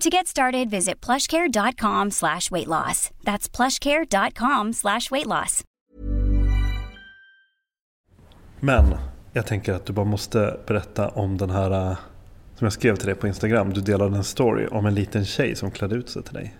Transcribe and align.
To 0.00 0.10
get 0.10 0.26
started, 0.26 0.70
visit 0.70 1.06
plushcare.com 1.06 2.10
slash 2.10 2.50
weight 2.50 2.66
loss. 2.66 3.10
That's 3.24 3.56
plushcare.com 3.56 4.72
slash 4.72 5.10
weight 5.10 5.26
loss. 5.26 5.64
Men 8.60 8.94
jag 9.32 9.46
tänker 9.46 9.72
att 9.72 9.86
du 9.86 9.92
bara 9.92 10.06
måste 10.06 10.56
berätta 10.66 11.08
om 11.08 11.38
den 11.38 11.50
här 11.50 11.90
äh, 11.90 11.96
som 12.54 12.64
jag 12.64 12.72
skrev 12.72 12.96
till 12.96 13.06
dig 13.06 13.14
på 13.14 13.26
Instagram. 13.26 13.72
Du 13.72 13.80
delade 13.80 14.16
en 14.16 14.24
story 14.24 14.66
om 14.66 14.86
en 14.86 14.94
liten 14.94 15.24
tjej 15.24 15.56
som 15.56 15.70
klädde 15.70 15.94
ut 15.94 16.08
sig 16.08 16.22
till 16.22 16.34
dig. 16.34 16.54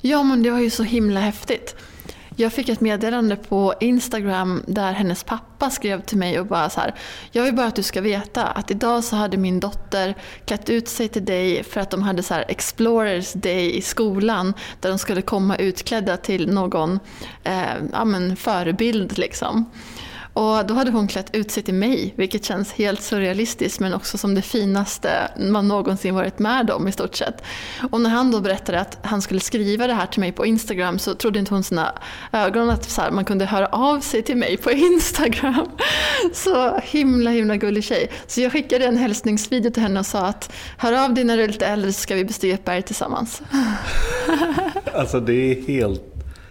Ja, 0.00 0.22
men 0.22 0.42
det 0.42 0.50
var 0.50 0.60
ju 0.60 0.70
så 0.70 0.82
himla 0.82 1.20
häftigt. 1.20 1.76
Jag 2.36 2.52
fick 2.52 2.68
ett 2.68 2.80
meddelande 2.80 3.36
på 3.36 3.74
Instagram 3.80 4.62
där 4.66 4.92
hennes 4.92 5.24
pappa 5.24 5.70
skrev 5.70 6.02
till 6.02 6.18
mig 6.18 6.40
och 6.40 6.46
bara 6.46 6.70
så 6.70 6.80
här. 6.80 6.94
Jag 7.32 7.42
vill 7.42 7.54
bara 7.54 7.66
att 7.66 7.76
du 7.76 7.82
ska 7.82 8.00
veta 8.00 8.46
att 8.46 8.70
idag 8.70 9.04
så 9.04 9.16
hade 9.16 9.36
min 9.36 9.60
dotter 9.60 10.14
klätt 10.44 10.70
ut 10.70 10.88
sig 10.88 11.08
till 11.08 11.24
dig 11.24 11.64
för 11.64 11.80
att 11.80 11.90
de 11.90 12.02
hade 12.02 12.22
så 12.22 12.34
här 12.34 12.44
Explorers 12.48 13.32
Day 13.32 13.76
i 13.76 13.82
skolan 13.82 14.54
där 14.80 14.88
de 14.88 14.98
skulle 14.98 15.22
komma 15.22 15.56
utklädda 15.56 16.16
till 16.16 16.52
någon 16.52 16.98
eh, 17.44 17.62
ja, 17.92 18.04
men 18.04 18.36
förebild 18.36 19.18
liksom. 19.18 19.70
Och 20.34 20.66
då 20.66 20.74
hade 20.74 20.90
hon 20.90 21.08
klätt 21.08 21.34
ut 21.34 21.50
sig 21.50 21.62
till 21.62 21.74
mig, 21.74 22.14
vilket 22.16 22.44
känns 22.44 22.72
helt 22.72 23.02
surrealistiskt 23.02 23.80
men 23.80 23.94
också 23.94 24.18
som 24.18 24.34
det 24.34 24.42
finaste 24.42 25.32
man 25.38 25.68
någonsin 25.68 26.14
varit 26.14 26.38
med 26.38 26.70
om 26.70 26.88
i 26.88 26.92
stort 26.92 27.14
sett. 27.14 27.42
Och 27.90 28.00
när 28.00 28.10
han 28.10 28.30
då 28.30 28.40
berättade 28.40 28.80
att 28.80 28.98
han 29.02 29.22
skulle 29.22 29.40
skriva 29.40 29.86
det 29.86 29.94
här 29.94 30.06
till 30.06 30.20
mig 30.20 30.32
på 30.32 30.46
Instagram 30.46 30.98
så 30.98 31.14
trodde 31.14 31.38
inte 31.38 31.54
hon 31.54 31.62
sina 31.62 31.94
ögon 32.32 32.70
att 32.70 32.90
så 32.90 33.00
här, 33.00 33.10
man 33.10 33.24
kunde 33.24 33.44
höra 33.44 33.66
av 33.66 34.00
sig 34.00 34.22
till 34.22 34.36
mig 34.36 34.56
på 34.56 34.70
Instagram. 34.72 35.68
Så 36.32 36.78
himla 36.82 37.30
himla 37.30 37.56
gullig 37.56 37.84
tjej. 37.84 38.10
Så 38.26 38.40
jag 38.40 38.52
skickade 38.52 38.84
en 38.84 38.96
hälsningsvideo 38.96 39.70
till 39.70 39.82
henne 39.82 40.00
och 40.00 40.06
sa 40.06 40.26
att 40.26 40.52
hör 40.76 41.04
av 41.04 41.14
dig 41.14 41.24
när 41.24 41.36
du 41.36 41.42
är 41.42 41.48
lite 41.48 41.66
äldre 41.66 41.92
så 41.92 42.00
ska 42.00 42.14
vi 42.14 42.24
bestiga 42.24 42.54
ett 42.54 42.64
berg 42.64 42.82
tillsammans. 42.82 43.42
Alltså 44.94 45.20
det 45.20 45.32
är 45.32 45.66
helt, 45.66 46.02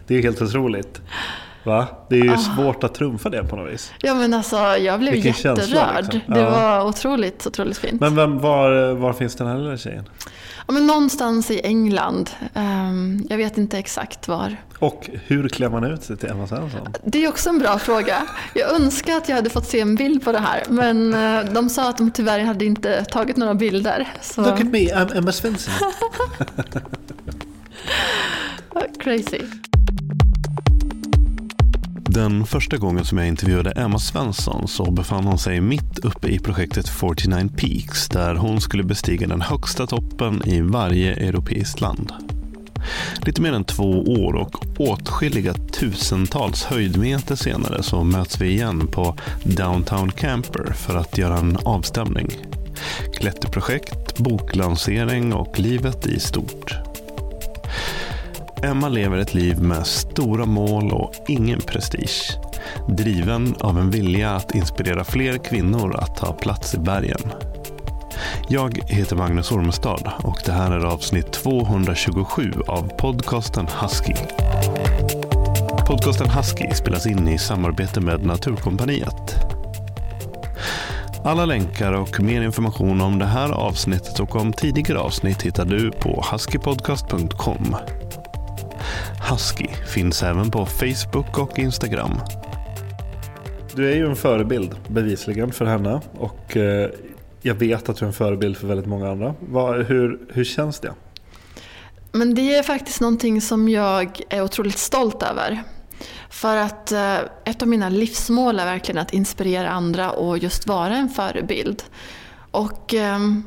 det 0.08 0.16
är 0.16 0.22
helt 0.22 0.42
otroligt. 0.42 1.02
Va? 1.64 1.88
Det 2.10 2.20
är 2.20 2.24
ju 2.24 2.38
svårt 2.38 2.84
att 2.84 2.94
trumfa 2.96 3.30
det 3.30 3.44
på 3.44 3.56
något 3.56 3.74
vis. 3.74 3.92
Ja 4.02 4.16
men 4.16 4.34
alltså 4.34 4.56
jag 4.58 5.00
blev 5.00 5.14
Vilken 5.14 5.34
känsla, 5.34 5.64
jätterörd. 5.66 6.14
liksom. 6.14 6.34
Det 6.34 6.40
Ja. 6.40 6.50
var 6.50 6.86
otroligt, 6.88 7.48
otroligt 7.48 7.78
fint. 7.78 8.02
Men 8.02 8.16
vem, 8.16 8.40
var, 8.40 8.94
var 8.94 9.14
finns 9.14 9.36
den 9.36 9.48
här 9.48 9.58
lilla 9.58 9.78
tjejen? 9.78 10.10
Ja, 10.68 10.74
men 10.74 10.88
någonstans 10.88 11.52
i 11.52 11.62
England. 11.64 12.30
Ehm, 12.54 13.26
jag 13.30 13.38
vet 13.38 13.58
inte 13.58 13.78
exakt 13.78 14.28
var. 14.28 14.56
Och 14.80 15.10
hur 15.28 15.50
klär 15.50 15.70
man 15.70 15.84
ut 15.84 16.04
sig 16.04 16.18
till 16.18 16.30
Emma 16.30 16.48
Svensson? 16.48 16.94
Det 17.04 17.24
är 17.26 17.30
också 17.30 17.50
en 17.50 17.60
bra 17.60 17.80
fråga. 17.80 18.24
Jag 18.56 18.72
önskar 18.76 19.18
att 19.18 19.30
jag 19.30 19.36
hade 19.36 19.50
fått 19.50 19.68
se 19.68 19.80
en 19.80 19.96
bild 19.96 20.24
på 20.24 20.32
det 20.32 20.40
här. 20.40 20.64
Men 20.70 21.14
eh, 21.14 21.54
de 21.54 21.70
sa 21.70 21.90
att 21.90 21.98
de 21.98 22.12
tyvärr 22.12 22.40
hade 22.40 22.66
inte 22.66 23.06
tagit 23.06 23.38
några 23.38 23.54
bilder. 23.54 24.08
Så 24.22 24.42
Look 24.42 24.60
at 24.60 24.68
me, 24.68 24.94
I'm 24.94 25.18
Emma 25.18 25.32
Svensson. 25.32 25.74
crazy. 29.00 29.42
Den 32.14 32.46
första 32.46 32.78
gången 32.78 33.06
som 33.06 33.18
jag 33.18 33.28
intervjuade 33.28 33.72
Emma 33.72 34.00
Svensson 34.00 34.68
så 34.68 34.92
befann 34.92 35.26
hon 35.26 35.38
sig 35.38 35.62
mitt 35.62 36.00
uppe 36.00 36.28
i 36.28 36.40
projektet 36.40 36.90
49 36.90 37.50
Peaks 37.58 38.10
där 38.10 38.36
hon 38.36 38.62
skulle 38.62 38.84
bestiga 38.84 39.28
den 39.28 39.42
högsta 39.42 39.88
toppen 39.88 40.42
i 40.46 40.62
varje 40.62 41.14
europeiskt 41.14 41.82
land. 41.82 42.14
Lite 43.26 43.42
mer 43.42 43.54
än 43.54 43.64
två 43.64 44.04
år 44.04 44.34
och 44.34 44.66
åtskilliga 44.78 45.54
tusentals 45.54 46.64
höjdmeter 46.64 47.36
senare 47.36 47.84
så 47.84 48.04
möts 48.04 48.42
vi 48.42 48.50
igen 48.50 48.88
på 48.88 49.16
Downtown 49.44 50.12
Camper 50.12 50.74
för 50.74 50.96
att 50.96 51.18
göra 51.18 51.38
en 51.38 51.58
avstämning. 51.58 52.32
Klätterprojekt, 53.14 54.18
boklansering 54.18 55.34
och 55.34 55.60
livet 55.60 56.08
i 56.08 56.20
stort. 56.20 56.76
Emma 58.64 58.90
lever 58.90 59.18
ett 59.18 59.34
liv 59.34 59.62
med 59.62 59.88
stora 59.88 60.46
mål 60.46 60.92
och 60.92 61.14
ingen 61.28 61.60
prestige. 61.60 62.38
Driven 62.88 63.56
av 63.60 63.80
en 63.80 63.92
vilja 63.92 64.32
att 64.32 64.56
inspirera 64.56 65.04
fler 65.04 65.38
kvinnor 65.38 65.96
att 65.96 66.16
ta 66.18 66.34
plats 66.34 66.76
i 66.76 66.78
bergen. 66.78 67.32
Jag 68.50 68.80
heter 68.88 69.16
Magnus 69.16 69.52
Ormestad 69.52 70.12
och 70.24 70.40
det 70.46 70.52
här 70.52 70.72
är 70.72 70.86
avsnitt 70.86 71.32
227 71.32 72.52
av 72.68 72.90
podcasten 72.98 73.68
Husky. 73.82 74.14
Podcasten 75.88 76.30
Husky 76.30 76.68
spelas 76.74 77.08
in 77.08 77.28
i 77.28 77.38
samarbete 77.38 78.02
med 78.02 78.26
Naturkompaniet. 78.26 79.36
Alla 81.24 81.46
länkar 81.46 81.94
och 81.94 82.20
mer 82.20 82.42
information 82.42 83.02
om 83.02 83.20
det 83.20 83.26
här 83.26 83.52
avsnittet 83.52 84.20
och 84.20 84.36
om 84.36 84.54
tidigare 84.54 85.00
avsnitt 85.00 85.42
hittar 85.42 85.66
du 85.66 85.92
på 85.92 86.24
huskypodcast.com. 86.32 87.76
Husky 89.30 89.68
finns 89.88 90.24
även 90.24 90.52
på 90.52 90.66
Facebook 90.66 91.38
och 91.38 91.60
Instagram. 91.60 92.12
Du 93.76 93.92
är 93.92 93.96
ju 93.96 94.06
en 94.06 94.16
förebild 94.16 94.76
bevisligen 94.88 95.52
för 95.52 95.66
henne 95.66 96.02
och 96.14 96.58
eh, 96.58 96.90
jag 97.42 97.56
vet 97.56 97.90
att 97.90 97.98
du 97.98 98.06
är 98.06 98.08
en 98.08 98.14
förebild 98.14 98.58
för 98.58 98.68
väldigt 98.68 98.86
många 98.86 99.12
andra. 99.12 99.34
Hur, 99.84 100.20
hur 100.34 100.44
känns 100.44 100.80
det? 100.80 100.94
Men 102.12 102.36
det 102.36 102.56
är 102.56 102.64
faktiskt 102.64 103.02
någonting 103.02 103.42
som 103.42 103.70
jag 103.70 104.22
är 104.30 104.44
otroligt 104.44 104.78
stolt 104.78 105.24
över. 105.24 105.64
För 106.30 106.58
att 106.58 106.92
eh, 106.92 107.18
ett 107.46 107.62
av 107.62 107.68
mina 107.68 107.90
livsmål 107.90 108.60
är 108.60 108.66
verkligen 108.66 109.02
att 109.02 109.14
inspirera 109.14 109.70
andra 109.70 110.12
och 110.12 110.38
just 110.38 110.68
vara 110.68 110.96
en 110.96 111.10
förebild. 111.10 111.84
Och 112.52 112.94
ehm, 112.94 113.44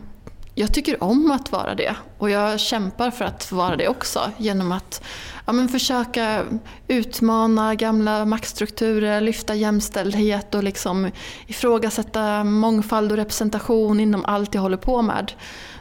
jag 0.55 0.75
tycker 0.75 1.05
om 1.05 1.31
att 1.31 1.53
vara 1.53 1.75
det 1.75 1.97
och 2.19 2.31
jag 2.31 2.61
kämpar 2.61 3.11
för 3.11 3.25
att 3.25 3.45
få 3.45 3.57
vara 3.57 3.77
det 3.77 3.89
också 3.89 4.31
genom 4.37 4.73
att 4.73 5.03
ja, 5.47 5.53
men 5.53 5.69
försöka 5.69 6.45
utmana 6.89 7.75
gamla 7.75 8.25
maktstrukturer, 8.25 9.21
lyfta 9.21 9.55
jämställdhet 9.55 10.55
och 10.55 10.65
liksom 10.65 11.11
ifrågasätta 11.47 12.45
mångfald 12.45 13.11
och 13.13 13.17
representation 13.17 14.01
inom 14.01 14.25
allt 14.25 14.55
jag 14.55 14.63
håller 14.63 14.77
på 14.77 15.03
med. 15.03 15.33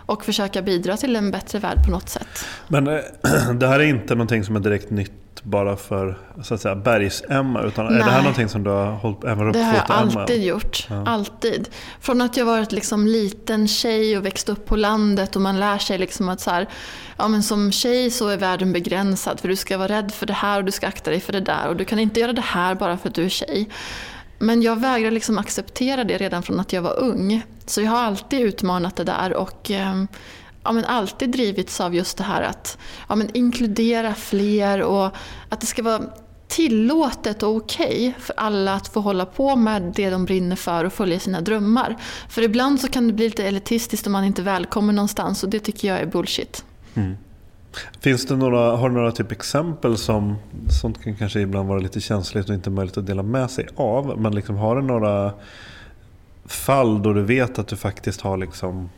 Och 0.05 0.25
försöka 0.25 0.61
bidra 0.61 0.97
till 0.97 1.15
en 1.15 1.31
bättre 1.31 1.59
värld 1.59 1.85
på 1.85 1.91
något 1.91 2.09
sätt. 2.09 2.45
Men 2.67 2.87
eh, 2.87 2.99
det 3.55 3.67
här 3.67 3.79
är 3.79 3.83
inte 3.83 4.15
någonting 4.15 4.43
som 4.43 4.55
är 4.55 4.59
direkt 4.59 4.89
nytt 4.89 5.22
bara 5.44 5.75
för 5.75 6.18
så 6.44 6.54
att 6.54 6.62
säga, 6.62 6.75
Bergs-Emma 6.75 7.62
utan 7.62 7.88
är 7.88 7.98
det 7.98 8.04
här 8.04 8.22
någonting 8.22 8.50
som 8.50 8.63
du 8.63 8.69
har 8.69 8.92
hållit 8.92 9.24
även 9.24 9.51
Det 9.51 9.63
har 9.63 9.74
jag 9.74 10.01
Emma? 10.01 10.22
alltid 10.22 10.44
gjort. 10.44 10.88
Alltid. 11.06 11.69
Från 12.00 12.22
att 12.22 12.38
jag 12.38 12.45
varit 12.45 12.72
liksom 12.72 13.07
liten 13.07 13.68
tjej 13.68 14.18
och 14.18 14.25
växt 14.25 14.50
upp 14.50 14.66
på 14.66 14.75
landet 14.75 15.36
och 15.36 15.42
man 15.42 15.60
lär 15.60 15.78
sig 15.78 15.98
liksom 15.98 16.30
att 16.30 16.40
så 16.42 16.51
här, 16.51 16.69
ja, 17.18 17.28
men 17.28 17.44
som 17.44 17.72
tjej 17.72 18.12
så 18.12 18.28
är 18.28 18.38
världen 18.38 18.74
begränsad 18.74 19.40
för 19.40 19.48
du 19.48 19.56
ska 19.56 19.78
vara 19.78 19.88
rädd 19.88 20.13
för 20.13 20.25
det 20.25 20.34
här 20.34 20.57
och 20.57 20.66
du 20.66 20.72
ska 20.72 20.88
akta 20.88 21.12
dig 21.12 21.19
för 21.19 21.34
det 21.34 21.42
där 21.42 21.68
och 21.68 21.75
du 21.75 21.86
kan 21.86 22.00
inte 22.00 22.19
göra 22.19 22.34
det 22.34 22.42
här 22.42 22.75
bara 22.75 22.98
för 22.98 23.10
att 23.10 23.16
du 23.16 23.25
är 23.25 23.30
tjej. 23.30 23.69
Men 24.40 24.62
jag 24.62 24.80
vägrar 24.80 25.12
liksom 25.12 25.38
acceptera 25.38 26.04
det 26.04 26.18
redan 26.18 26.44
från 26.44 26.60
att 26.60 26.74
jag 26.74 26.81
var 26.81 27.00
ung. 27.00 27.42
Så 27.66 27.81
jag 27.81 27.92
har 27.92 28.04
alltid 28.04 28.40
utmanat 28.42 28.95
det 28.95 29.04
där 29.04 29.34
och 29.34 29.72
eh, 29.72 30.04
ja, 30.63 30.71
men 30.71 30.86
alltid 30.86 31.30
drivits 31.30 31.81
av 31.81 31.95
just 31.95 32.18
det 32.18 32.24
här 32.24 32.42
att 32.42 32.77
ja, 33.10 33.15
men 33.15 33.30
inkludera 33.33 34.13
fler 34.13 34.81
och 34.81 35.10
att 35.50 35.62
det 35.62 35.68
ska 35.68 35.83
vara 35.83 36.01
tillåtet 36.48 37.44
och 37.44 37.56
okej 37.56 38.10
okay 38.10 38.13
för 38.19 38.33
alla 38.38 38.74
att 38.74 38.88
få 38.88 39.00
hålla 39.00 39.25
på 39.25 39.56
med 39.56 39.94
det 39.95 40.10
de 40.10 40.25
brinner 40.25 40.56
för 40.56 40.86
och 40.86 40.94
följa 40.94 41.19
sina 41.19 41.42
drömmar. 41.42 41.98
För 42.30 42.42
ibland 42.42 42.81
så 42.81 42.88
kan 42.88 43.07
det 43.07 43.13
bli 43.13 43.25
lite 43.25 43.48
elitistiskt 43.48 44.07
om 44.07 44.13
man 44.13 44.24
inte 44.24 44.42
är 44.42 44.44
välkommen 44.44 44.95
någonstans 44.95 45.44
och 45.44 45.50
det 45.50 45.60
tycker 45.60 45.88
jag 45.88 46.00
är 46.00 46.06
bullshit. 46.06 46.66
Mm. 46.94 47.16
Finns 48.00 48.25
det 48.25 48.36
några, 48.36 48.75
har 48.75 48.89
du 48.89 48.95
några 48.95 49.12
typ 49.12 49.31
exempel 49.31 49.98
som, 49.98 50.36
sånt 50.81 51.04
kan 51.04 51.16
kanske 51.16 51.39
ibland 51.39 51.69
vara 51.69 51.80
lite 51.80 52.01
känsligt 52.01 52.50
och 52.50 52.56
inte 52.56 52.69
möjligt 52.69 52.98
att 52.98 53.06
dela 53.06 53.24
med 53.24 53.51
sig 53.51 53.68
av, 53.75 54.21
men 54.21 54.36
liksom 54.36 54.56
har 54.56 54.75
du 54.75 54.81
några 54.81 55.33
fall 56.45 57.04
då 57.04 57.13
du 57.13 57.21
vet 57.21 57.59
att 57.59 57.68
du 57.68 57.75
faktiskt 57.75 58.21
har 58.21 58.38
liksom 58.38 58.89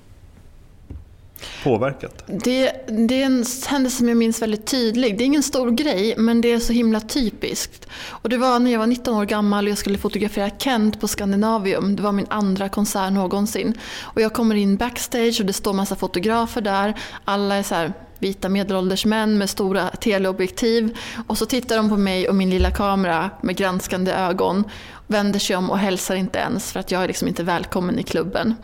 påverkat? 1.64 2.24
Det, 2.28 2.72
det 2.88 3.22
är 3.22 3.26
en 3.26 3.46
händelse 3.68 3.98
som 3.98 4.08
jag 4.08 4.18
minns 4.18 4.42
väldigt 4.42 4.68
tydligt. 4.68 5.18
Det 5.18 5.24
är 5.24 5.26
ingen 5.26 5.44
stor 5.44 5.72
grej, 5.72 6.16
men 6.18 6.42
det 6.42 6.52
är 6.52 6.60
så 6.60 6.74
himla 6.74 7.00
typiskt. 7.00 7.88
Och 8.10 8.30
det 8.30 8.38
var 8.38 8.60
när 8.60 8.72
jag 8.72 8.80
var 8.80 8.88
19 8.88 9.14
år 9.14 9.26
gammal 9.26 9.66
och 9.66 9.72
jag 9.72 9.78
skulle 9.78 9.98
fotografera 9.98 10.50
Kent 10.50 11.02
på 11.02 11.08
Scandinavium. 11.08 11.96
Det 11.96 12.04
var 12.04 12.12
min 12.12 12.28
andra 12.30 12.70
konsert 12.70 13.14
någonsin. 13.14 13.74
Och 14.02 14.22
jag 14.22 14.34
kommer 14.34 14.56
in 14.56 14.78
backstage 14.78 15.40
och 15.40 15.46
det 15.46 15.54
står 15.54 15.74
massa 15.74 15.96
fotografer 15.96 16.62
där. 16.62 16.94
Alla 17.26 17.56
är 17.56 17.64
så 17.64 17.76
här 17.76 17.94
vita 18.20 18.50
medelålders 18.50 19.06
män 19.06 19.38
med 19.38 19.50
stora 19.50 19.90
teleobjektiv. 19.90 20.98
Och 21.28 21.38
så 21.38 21.46
tittar 21.46 21.78
de 21.78 21.90
på 21.90 21.98
mig 21.98 22.30
och 22.30 22.36
min 22.36 22.50
lilla 22.50 22.72
kamera 22.72 23.30
med 23.42 23.56
granskande 23.56 24.12
ögon. 24.12 24.64
Vänder 25.08 25.40
sig 25.40 25.56
om 25.56 25.70
och 25.72 25.78
hälsar 25.78 26.16
inte 26.16 26.40
ens 26.40 26.72
för 26.72 26.80
att 26.80 26.92
jag 26.92 27.04
är 27.04 27.08
liksom 27.08 27.28
inte 27.28 27.44
välkommen 27.44 28.00
i 28.00 28.04
klubben. 28.04 28.56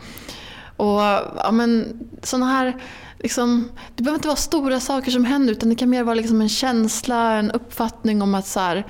Och 0.82 1.00
ja, 1.36 1.50
men, 1.52 1.98
såna 2.22 2.46
här, 2.46 2.76
liksom, 3.18 3.68
det 3.96 4.02
behöver 4.02 4.18
inte 4.18 4.28
vara 4.28 4.36
stora 4.36 4.80
saker 4.80 5.10
som 5.10 5.24
händer 5.24 5.52
utan 5.52 5.68
det 5.68 5.74
kan 5.74 5.90
mer 5.90 6.04
vara 6.04 6.14
liksom 6.14 6.40
en 6.40 6.48
känsla, 6.48 7.32
en 7.32 7.50
uppfattning 7.50 8.22
om 8.22 8.34
att 8.34 8.46
så 8.46 8.60
här, 8.60 8.86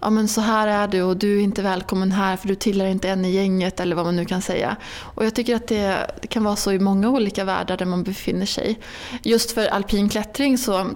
ja, 0.00 0.10
men 0.10 0.28
så 0.28 0.40
här 0.40 0.66
är 0.66 0.88
du 0.88 1.02
och 1.02 1.16
du 1.16 1.38
är 1.38 1.42
inte 1.42 1.62
välkommen 1.62 2.12
här 2.12 2.36
för 2.36 2.48
du 2.48 2.54
tillhör 2.54 2.88
inte 2.88 3.08
en 3.08 3.24
i 3.24 3.30
gänget 3.30 3.80
eller 3.80 3.96
vad 3.96 4.04
man 4.04 4.16
nu 4.16 4.24
kan 4.24 4.42
säga. 4.42 4.76
Och 5.14 5.24
jag 5.24 5.34
tycker 5.34 5.56
att 5.56 5.68
det, 5.68 6.10
det 6.22 6.28
kan 6.28 6.44
vara 6.44 6.56
så 6.56 6.72
i 6.72 6.78
många 6.78 7.08
olika 7.08 7.44
världar 7.44 7.76
där 7.76 7.86
man 7.86 8.02
befinner 8.02 8.46
sig. 8.46 8.78
Just 9.22 9.52
för 9.52 9.66
alpin 9.66 10.08
klättring 10.08 10.58
så 10.58 10.86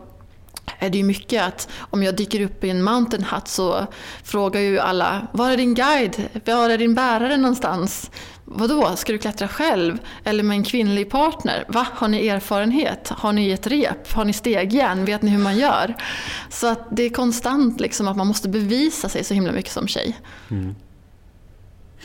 är 0.78 0.90
det 0.90 0.98
ju 0.98 1.04
mycket 1.04 1.42
att 1.42 1.68
om 1.78 2.02
jag 2.02 2.16
dyker 2.16 2.40
upp 2.40 2.64
i 2.64 2.70
en 2.70 2.82
mountain 2.82 3.24
hut 3.24 3.48
så 3.48 3.86
frågar 4.24 4.60
ju 4.60 4.78
alla 4.78 5.26
Var 5.32 5.50
är 5.50 5.56
din 5.56 5.74
guide? 5.74 6.28
Var 6.44 6.70
är 6.70 6.78
din 6.78 6.94
bärare 6.94 7.36
någonstans? 7.36 8.10
Vadå, 8.44 8.96
ska 8.96 9.12
du 9.12 9.18
klättra 9.18 9.48
själv? 9.48 9.98
Eller 10.24 10.42
med 10.42 10.56
en 10.56 10.64
kvinnlig 10.64 11.10
partner? 11.10 11.64
Va, 11.68 11.86
har 11.92 12.08
ni 12.08 12.26
erfarenhet? 12.26 13.08
Har 13.08 13.32
ni 13.32 13.50
ett 13.50 13.66
rep? 13.66 14.12
Har 14.12 14.24
ni 14.24 14.32
stegjärn? 14.32 15.04
Vet 15.04 15.22
ni 15.22 15.30
hur 15.30 15.38
man 15.38 15.56
gör? 15.56 15.94
Så 16.50 16.66
att 16.66 16.80
det 16.90 17.02
är 17.02 17.10
konstant 17.10 17.80
liksom 17.80 18.08
att 18.08 18.16
man 18.16 18.26
måste 18.26 18.48
bevisa 18.48 19.08
sig 19.08 19.24
så 19.24 19.34
himla 19.34 19.52
mycket 19.52 19.72
som 19.72 19.88
tjej. 19.88 20.18
Mm. 20.50 20.74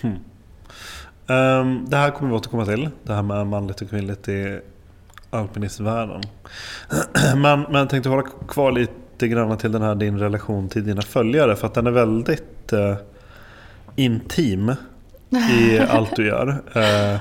Hmm. 0.02 0.16
Um, 1.28 1.86
det 1.90 1.98
här 1.98 2.12
kommer 2.12 2.32
vi 2.32 2.38
återkomma 2.38 2.66
till. 2.66 2.90
Det 3.04 3.14
här 3.14 3.24
med 3.24 3.48
manligt 3.48 3.82
och 3.82 3.90
kvinnligt 3.90 4.28
i 4.28 4.60
alpinistvärlden. 5.30 6.22
men, 7.36 7.62
men 7.62 7.76
jag 7.76 7.90
tänkte 7.90 8.10
hålla 8.10 8.28
kvar 8.48 8.72
lite 8.72 9.28
grann 9.28 9.58
till 9.58 9.72
den 9.72 9.82
här 9.82 9.96
din 9.96 10.20
relation 10.20 10.70
till 10.70 10.86
dina 10.86 11.02
följare. 11.02 11.56
För 11.56 11.68
att 11.68 11.74
den 11.74 11.88
är 11.88 11.92
väldigt 11.92 12.74
uh, 12.74 12.96
intim 13.96 14.76
i 15.30 15.80
allt 15.90 16.16
du 16.16 16.28
gör. 16.28 16.48
Uh, 16.48 17.20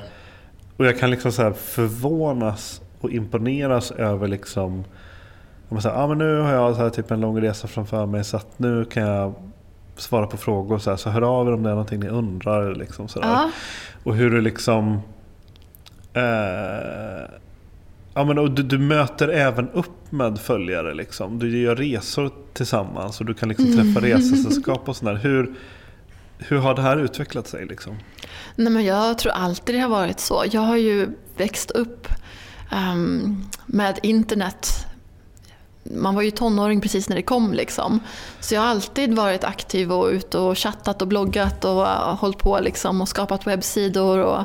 och 0.77 0.87
jag 0.87 0.99
kan 0.99 1.11
liksom 1.11 1.33
så 1.33 1.53
förvånas 1.53 2.81
och 3.01 3.11
imponeras 3.11 3.91
över 3.91 4.29
liksom 4.29 4.85
om 5.69 5.75
man 5.75 5.83
säger, 5.83 5.97
ah, 5.97 6.07
men 6.07 6.19
nu 6.19 6.41
har 6.41 6.53
jag 6.53 6.77
så 6.77 6.83
här 6.83 6.91
typ 6.91 7.11
en 7.11 7.21
lång 7.21 7.41
resa 7.41 7.69
framför 7.69 8.07
mig 8.07 8.25
så 8.25 8.37
att 8.37 8.59
nu 8.59 8.85
kan 8.85 9.03
jag 9.03 9.35
svara 9.97 10.27
på 10.27 10.37
frågor. 10.37 10.79
Så, 10.79 10.91
här, 10.91 10.97
så 10.97 11.11
hör 11.11 11.23
av 11.23 11.49
er 11.49 11.53
om 11.53 11.63
det 11.63 11.69
är 11.69 11.75
någonting 11.75 12.01
ni 12.01 12.09
undrar. 12.09 12.75
Liksom, 12.75 13.09
så 13.09 13.19
ja. 13.23 13.51
Och 14.05 14.17
hur 14.17 14.31
du 14.31 14.41
liksom 14.41 15.01
eh, 16.13 17.31
Ja, 18.15 18.25
men 18.25 18.39
och 18.39 18.51
du, 18.51 18.63
du, 18.63 18.79
möter 18.79 19.29
även 19.29 19.69
upp 19.71 20.13
med 20.13 20.39
följare. 20.39 20.95
Liksom. 20.95 21.39
Du 21.39 21.59
gör 21.59 21.77
resor 21.77 22.31
tillsammans 22.53 23.21
och 23.21 23.27
du 23.27 23.35
kan 23.35 23.49
liksom 23.49 23.67
träffa 23.67 23.99
mm. 23.99 24.03
resesällskap 24.03 24.89
och 24.89 24.97
sådär. 24.97 25.15
Hur, 25.15 25.55
hur 26.39 26.59
har 26.59 26.75
det 26.75 26.83
här 26.83 26.97
utvecklat 26.97 27.49
sig? 27.49 27.67
Liksom? 27.67 27.97
Nej, 28.57 28.73
men 28.73 28.85
jag 28.85 29.19
tror 29.19 29.33
alltid 29.33 29.75
det 29.75 29.81
har 29.81 29.89
varit 29.89 30.21
så. 30.21 30.45
Jag 30.51 30.61
har 30.61 30.77
ju 30.77 31.09
växt 31.37 31.71
upp 31.71 32.09
um, 32.73 33.49
med 33.67 33.99
internet. 34.03 34.87
Man 35.83 36.15
var 36.15 36.23
ju 36.23 36.31
tonåring 36.31 36.81
precis 36.81 37.09
när 37.09 37.17
det 37.17 37.23
kom. 37.23 37.53
Liksom. 37.53 38.01
Så 38.41 38.55
jag 38.55 38.61
har 38.61 38.69
alltid 38.69 39.15
varit 39.15 39.45
aktiv 39.45 39.93
och 39.93 40.07
ute 40.07 40.39
och 40.39 40.59
chattat 40.59 41.03
och 41.03 41.09
bloggat 41.09 41.65
och 41.65 41.87
äh, 41.87 42.17
hållit 42.17 42.39
på 42.39 42.61
liksom, 42.61 43.01
och 43.01 43.09
skapat 43.09 43.47
webbsidor 43.47 44.19
och 44.19 44.45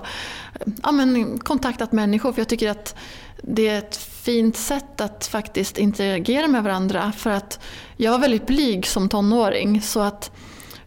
ja, 0.84 0.92
men, 0.92 1.40
kontaktat 1.40 1.92
människor. 1.92 2.34
För 2.34 2.42
jag 2.42 2.50
tycker 2.50 2.70
att 2.70 2.96
det 3.42 3.68
är 3.68 3.78
ett 3.78 3.96
fint 3.96 4.58
sätt 4.58 5.02
att 5.02 5.26
faktiskt 5.26 5.78
interagera 5.78 6.48
med 6.48 6.64
varandra. 6.64 7.12
För 7.12 7.30
att 7.30 7.60
jag 7.98 8.12
var 8.12 8.20
väldigt 8.20 8.48
blyg 8.48 8.88
som 8.88 9.10
tonåring. 9.10 9.82
Så 9.82 10.00
att 10.00 10.32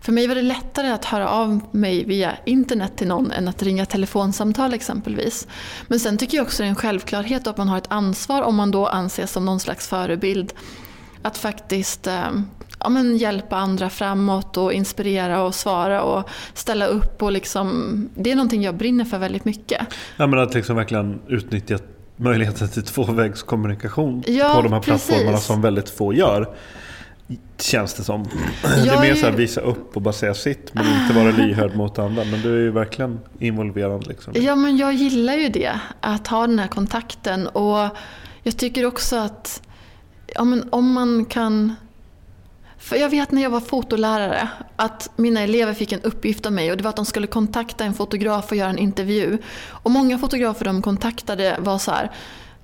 för 0.07 0.13
mig 0.13 0.27
var 0.27 0.35
det 0.35 0.43
lättare 0.43 0.89
att 0.89 1.05
höra 1.05 1.29
av 1.29 1.61
mig 1.71 2.05
via 2.05 2.37
internet 2.45 2.93
till 2.97 3.09
någon 3.09 3.31
än 3.31 3.49
att 3.49 3.63
ringa 3.63 3.87
telefonsamtal 3.87 4.75
exempelvis. 4.75 5.47
Men 5.89 6.01
sen 6.01 6.19
tycker 6.19 6.37
jag 6.37 6.45
också 6.45 6.63
det 6.63 6.67
är 6.67 6.71
en 6.71 6.77
självklarhet 6.77 7.47
att 7.47 7.57
man 7.57 7.69
har 7.69 7.79
ett 7.79 7.87
ansvar 7.89 8.43
om 8.43 8.57
man 8.57 8.71
då 8.71 8.87
anses 8.87 9.33
som 9.33 9.45
någon 9.45 9.61
slags 9.61 9.89
förebild. 9.89 10.53
Att 11.23 11.39
faktiskt 11.39 12.07
eh, 12.07 12.31
ja, 12.81 12.89
men 12.89 13.17
hjälpa 13.17 13.57
andra 13.57 13.91
framåt 13.91 14.57
och 14.57 14.73
inspirera 14.73 15.43
och 15.43 15.55
svara 15.55 16.03
och 16.03 16.29
ställa 16.55 16.87
upp. 16.87 17.23
Och 17.23 17.33
liksom, 17.33 18.09
det 18.15 18.33
är 18.33 18.37
någonting 18.37 18.63
jag 18.63 18.77
brinner 18.77 19.05
för 19.05 19.19
väldigt 19.19 19.45
mycket. 19.45 19.87
Ja, 20.17 20.27
men 20.27 20.39
att 20.39 20.55
liksom 20.55 20.77
verkligen 20.77 21.21
utnyttja 21.29 21.79
möjligheten 22.17 22.69
till 22.69 22.83
tvåvägskommunikation 22.83 24.23
ja, 24.27 24.53
på 24.55 24.63
de 24.63 24.73
här 24.73 24.81
precis. 24.81 25.07
plattformarna 25.07 25.39
som 25.39 25.63
väldigt 25.63 25.91
få 25.91 26.13
gör. 26.15 26.55
Känns 27.59 27.95
det 27.95 28.05
som. 28.05 28.25
det 28.63 28.91
är 28.91 29.01
mer 29.01 29.15
så 29.15 29.27
här 29.27 29.33
visa 29.33 29.61
upp 29.61 29.97
och 29.97 30.03
bara 30.03 30.13
säga 30.13 30.35
sitt 30.35 30.75
men 30.75 30.87
inte 31.03 31.15
vara 31.15 31.31
lyhörd 31.31 31.77
mot 31.77 31.99
andra. 31.99 32.25
Men 32.25 32.43
du 32.43 32.59
är 32.59 32.63
ju 32.63 32.71
verkligen 32.71 33.21
involverad. 33.39 34.07
Liksom. 34.07 34.33
Ja 34.37 34.57
men 34.57 34.77
jag 34.77 34.95
gillar 34.95 35.35
ju 35.35 35.49
det. 35.49 35.81
Att 36.01 36.27
ha 36.27 36.47
den 36.47 36.59
här 36.59 36.69
kontakten. 36.69 37.47
Och 37.47 37.89
jag 38.43 38.57
tycker 38.57 38.87
också 38.87 39.17
att 39.17 39.63
ja, 40.35 40.45
men 40.45 40.69
om 40.71 40.93
man 40.93 41.25
kan 41.25 41.75
för 42.79 42.97
jag 42.97 43.09
vet 43.09 43.33
när 43.33 43.43
jag 43.43 43.51
var 43.51 43.61
fotolärare 43.61 44.49
att 44.77 45.11
mina 45.17 45.41
elever 45.41 45.75
fick 45.75 45.93
en 45.93 46.03
uppgift 46.03 46.47
av 46.47 46.53
mig 46.53 46.71
och 46.71 46.77
det 46.77 46.85
var 46.85 46.91
att 46.91 46.97
de 46.97 47.05
skulle 47.05 47.27
kontakta 47.27 47.85
en 47.85 47.95
fotograf 47.95 48.51
och 48.51 48.57
göra 48.57 48.71
en 48.71 48.79
intervju. 48.79 49.39
Och 49.69 49.91
många 49.91 50.19
fotografer 50.19 50.65
de 50.65 50.83
kontaktade 50.83 51.57
var 51.59 51.79
så 51.79 51.91
här 51.91 52.11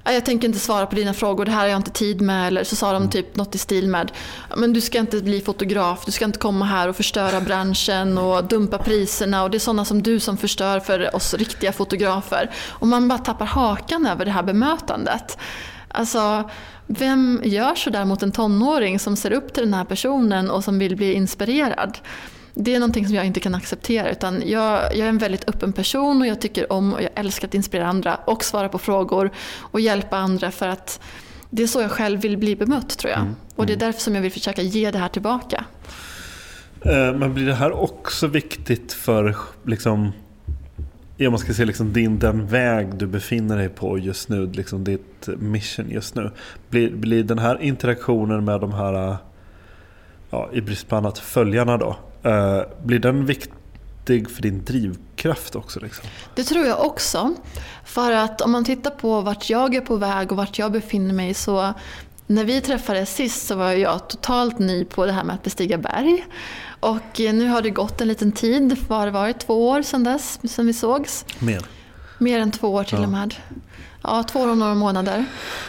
jag 0.04 0.24
tänker 0.24 0.48
inte 0.48 0.58
svara 0.58 0.86
på 0.86 0.94
dina 0.94 1.14
frågor, 1.14 1.44
det 1.44 1.50
här 1.50 1.60
har 1.60 1.66
jag 1.66 1.76
inte 1.76 1.90
tid 1.90 2.20
med. 2.20 2.46
Eller 2.46 2.64
så 2.64 2.76
sa 2.76 2.92
de 2.92 3.10
typ 3.10 3.36
något 3.36 3.54
i 3.54 3.58
stil 3.58 3.88
med 3.88 4.12
Men 4.56 4.72
du 4.72 4.80
ska 4.80 4.98
inte 4.98 5.20
bli 5.20 5.40
fotograf, 5.40 6.04
du 6.04 6.12
ska 6.12 6.24
inte 6.24 6.38
komma 6.38 6.64
här 6.64 6.88
och 6.88 6.96
förstöra 6.96 7.40
branschen 7.40 8.18
och 8.18 8.44
dumpa 8.44 8.78
priserna. 8.78 9.42
Och 9.42 9.50
det 9.50 9.56
är 9.56 9.58
sådana 9.58 9.84
som 9.84 10.02
du 10.02 10.20
som 10.20 10.36
förstör 10.36 10.80
för 10.80 11.16
oss 11.16 11.34
riktiga 11.34 11.72
fotografer. 11.72 12.50
Och 12.68 12.86
man 12.86 13.08
bara 13.08 13.18
tappar 13.18 13.46
hakan 13.46 14.06
över 14.06 14.24
det 14.24 14.30
här 14.30 14.42
bemötandet. 14.42 15.38
Alltså, 15.88 16.50
vem 16.86 17.40
gör 17.44 17.74
sådär 17.74 18.04
mot 18.04 18.22
en 18.22 18.32
tonåring 18.32 18.98
som 18.98 19.16
ser 19.16 19.32
upp 19.32 19.54
till 19.54 19.62
den 19.62 19.74
här 19.74 19.84
personen 19.84 20.50
och 20.50 20.64
som 20.64 20.78
vill 20.78 20.96
bli 20.96 21.12
inspirerad? 21.12 21.98
Det 22.54 22.74
är 22.74 22.80
någonting 22.80 23.06
som 23.06 23.14
jag 23.14 23.26
inte 23.26 23.40
kan 23.40 23.54
acceptera. 23.54 24.10
Utan 24.10 24.42
jag, 24.46 24.96
jag 24.96 24.98
är 24.98 25.08
en 25.08 25.18
väldigt 25.18 25.48
öppen 25.48 25.72
person 25.72 26.20
och 26.20 26.26
jag 26.26 26.40
tycker 26.40 26.72
om 26.72 26.94
och 26.94 27.02
jag 27.02 27.10
älskar 27.14 27.48
att 27.48 27.54
inspirera 27.54 27.86
andra 27.86 28.16
och 28.16 28.44
svara 28.44 28.68
på 28.68 28.78
frågor 28.78 29.30
och 29.58 29.80
hjälpa 29.80 30.16
andra 30.16 30.50
för 30.50 30.68
att 30.68 31.00
det 31.50 31.62
är 31.62 31.66
så 31.66 31.80
jag 31.80 31.90
själv 31.90 32.20
vill 32.20 32.38
bli 32.38 32.56
bemött 32.56 32.98
tror 32.98 33.10
jag. 33.10 33.20
Mm. 33.20 33.34
Och 33.56 33.66
det 33.66 33.72
är 33.72 33.76
mm. 33.76 33.86
därför 33.86 34.00
som 34.00 34.14
jag 34.14 34.22
vill 34.22 34.32
försöka 34.32 34.62
ge 34.62 34.90
det 34.90 34.98
här 34.98 35.08
tillbaka. 35.08 35.64
Eh, 36.84 37.12
men 37.14 37.34
blir 37.34 37.46
det 37.46 37.54
här 37.54 37.72
också 37.72 38.26
viktigt 38.26 38.92
för 38.92 39.36
liksom, 39.64 40.12
Ja, 41.16 41.30
man 41.30 41.38
ska 41.38 41.52
se 41.52 41.64
liksom 41.64 41.92
din, 41.92 42.18
den 42.18 42.46
väg 42.46 42.94
du 42.94 43.06
befinner 43.06 43.56
dig 43.56 43.68
på 43.68 43.98
just 43.98 44.28
nu, 44.28 44.46
liksom 44.52 44.84
ditt 44.84 45.28
mission 45.38 45.90
just 45.90 46.14
nu. 46.14 46.30
Blir, 46.70 46.90
blir 46.90 47.24
den 47.24 47.38
här 47.38 47.62
interaktionen 47.62 48.44
med 48.44 48.60
de 48.60 48.72
här, 48.72 49.16
ja, 50.30 50.50
i 50.52 50.60
brist 50.60 50.88
på 50.88 50.96
annat, 50.96 51.18
följarna 51.18 51.76
då, 51.76 51.96
eh, 52.22 52.60
blir 52.84 52.98
den 52.98 53.26
viktig 53.26 54.30
för 54.30 54.42
din 54.42 54.64
drivkraft 54.64 55.56
också? 55.56 55.80
Liksom? 55.80 56.04
Det 56.34 56.44
tror 56.44 56.66
jag 56.66 56.86
också. 56.86 57.34
För 57.84 58.12
att 58.12 58.40
om 58.40 58.50
man 58.50 58.64
tittar 58.64 58.90
på 58.90 59.20
vart 59.20 59.50
jag 59.50 59.74
är 59.74 59.80
på 59.80 59.96
väg 59.96 60.32
och 60.32 60.36
vart 60.36 60.58
jag 60.58 60.72
befinner 60.72 61.14
mig 61.14 61.34
så 61.34 61.74
när 62.26 62.44
vi 62.44 62.60
träffades 62.60 63.14
sist 63.14 63.46
så 63.46 63.54
var 63.54 63.72
jag 63.72 64.08
totalt 64.08 64.58
ny 64.58 64.84
på 64.84 65.06
det 65.06 65.12
här 65.12 65.24
med 65.24 65.34
att 65.34 65.42
bestiga 65.42 65.78
berg. 65.78 66.26
Och 66.80 67.18
nu 67.18 67.48
har 67.48 67.62
det 67.62 67.70
gått 67.70 68.00
en 68.00 68.08
liten 68.08 68.32
tid, 68.32 68.76
vad 68.88 68.98
har 68.98 69.06
det 69.06 69.12
varit? 69.12 69.38
Två 69.38 69.68
år 69.68 69.82
sedan 69.82 70.04
dess, 70.04 70.40
sedan 70.44 70.66
vi 70.66 70.72
sågs? 70.72 71.24
Mer. 71.38 71.62
Mer 72.22 72.38
än 72.38 72.50
två 72.50 72.68
år 72.68 72.84
till 72.84 72.98
Ja. 72.98 73.04
och 73.04 73.08
med. 73.10 73.34
Ja, 74.02 74.22
två 74.22 74.40
år 74.40 74.48
och 74.48 74.58
några 74.58 74.74
månader. 74.74 75.24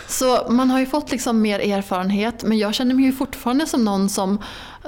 Så 0.07 0.47
man 0.49 0.69
har 0.69 0.79
ju 0.79 0.85
fått 0.85 1.11
liksom 1.11 1.41
mer 1.41 1.59
erfarenhet 1.59 2.43
men 2.43 2.57
jag 2.57 2.73
känner 2.73 2.95
mig 2.95 3.05
ju 3.05 3.11
fortfarande 3.13 3.67
som 3.67 3.85
någon 3.85 4.09
som, 4.09 4.41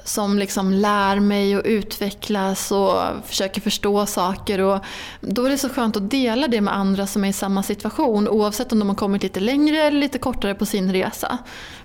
som 0.04 0.40
liksom 0.40 0.72
lär 0.72 1.20
mig 1.20 1.58
och 1.58 1.62
utvecklas 1.66 2.72
och 2.72 2.94
försöker 3.26 3.62
förstå 3.62 4.06
saker. 4.06 4.60
Och 4.62 4.80
då 5.22 5.46
är 5.46 5.50
det 5.50 5.58
så 5.58 5.70
skönt 5.70 5.96
att 5.98 6.12
dela 6.12 6.48
det 6.48 6.62
med 6.62 6.76
andra 6.76 7.08
som 7.08 7.24
är 7.24 7.30
i 7.30 7.34
samma 7.34 7.64
situation 7.64 8.28
oavsett 8.28 8.72
om 8.72 8.80
de 8.80 8.90
har 8.90 8.96
kommit 8.96 9.24
lite 9.24 9.40
längre 9.40 9.78
eller 9.82 10.00
lite 10.00 10.18
kortare 10.20 10.56
på 10.56 10.66
sin 10.66 10.94
resa. 10.94 11.38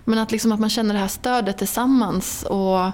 Men 0.04 0.18
att, 0.18 0.32
liksom 0.32 0.52
att 0.52 0.60
man 0.60 0.70
känner 0.70 0.94
det 0.94 1.00
här 1.00 1.08
stödet 1.08 1.58
tillsammans 1.58 2.42
och 2.42 2.90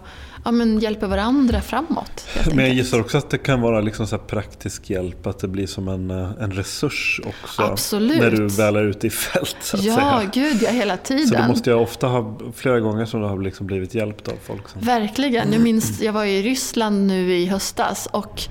ja, 0.46 0.52
men 0.52 0.78
hjälper 0.80 1.06
varandra 1.06 1.60
framåt. 1.60 2.26
Men 2.54 2.64
jag 2.64 2.74
gissar 2.74 3.00
också 3.00 3.18
att 3.18 3.30
det 3.30 3.38
kan 3.38 3.60
vara 3.60 3.80
liksom 3.80 4.06
så 4.06 4.16
här 4.16 4.22
praktisk 4.22 4.90
hjälp, 4.90 5.26
att 5.26 5.38
det 5.38 5.48
blir 5.48 5.66
som 5.66 5.88
en, 5.88 6.10
eh, 6.10 6.30
en 6.40 6.52
resurs 6.52 7.20
också. 7.26 7.62
Absolut. 7.62 8.18
När 8.18 8.30
du 8.30 8.46
väl 8.46 8.76
är 8.76 8.82
ute 8.84 9.06
i 9.06 9.10
fält 9.10 9.56
så 9.60 9.76
att 9.76 9.82
Ja, 9.82 9.94
säga. 9.94 10.30
gud 10.32 10.62
ja, 10.62 10.70
hela 10.70 10.96
tiden. 10.96 11.28
Så 11.28 11.34
du 11.34 11.48
måste 11.48 11.70
ju 11.70 11.76
ofta 11.76 12.06
ha, 12.06 12.38
flera 12.54 12.80
gånger 12.80 13.04
som 13.04 13.20
du 13.20 13.26
har 13.26 13.38
liksom 13.38 13.66
blivit 13.66 13.94
hjälpt 13.94 14.28
av 14.28 14.34
folk. 14.42 14.68
Som, 14.68 14.80
Verkligen. 14.80 15.52
Jag 15.52 15.62
minns, 15.62 16.00
jag 16.02 16.12
var 16.12 16.24
i 16.24 16.42
Ryssland 16.42 17.06
nu 17.06 17.36
i 17.36 17.46
höstas 17.46 18.08
och 18.12 18.42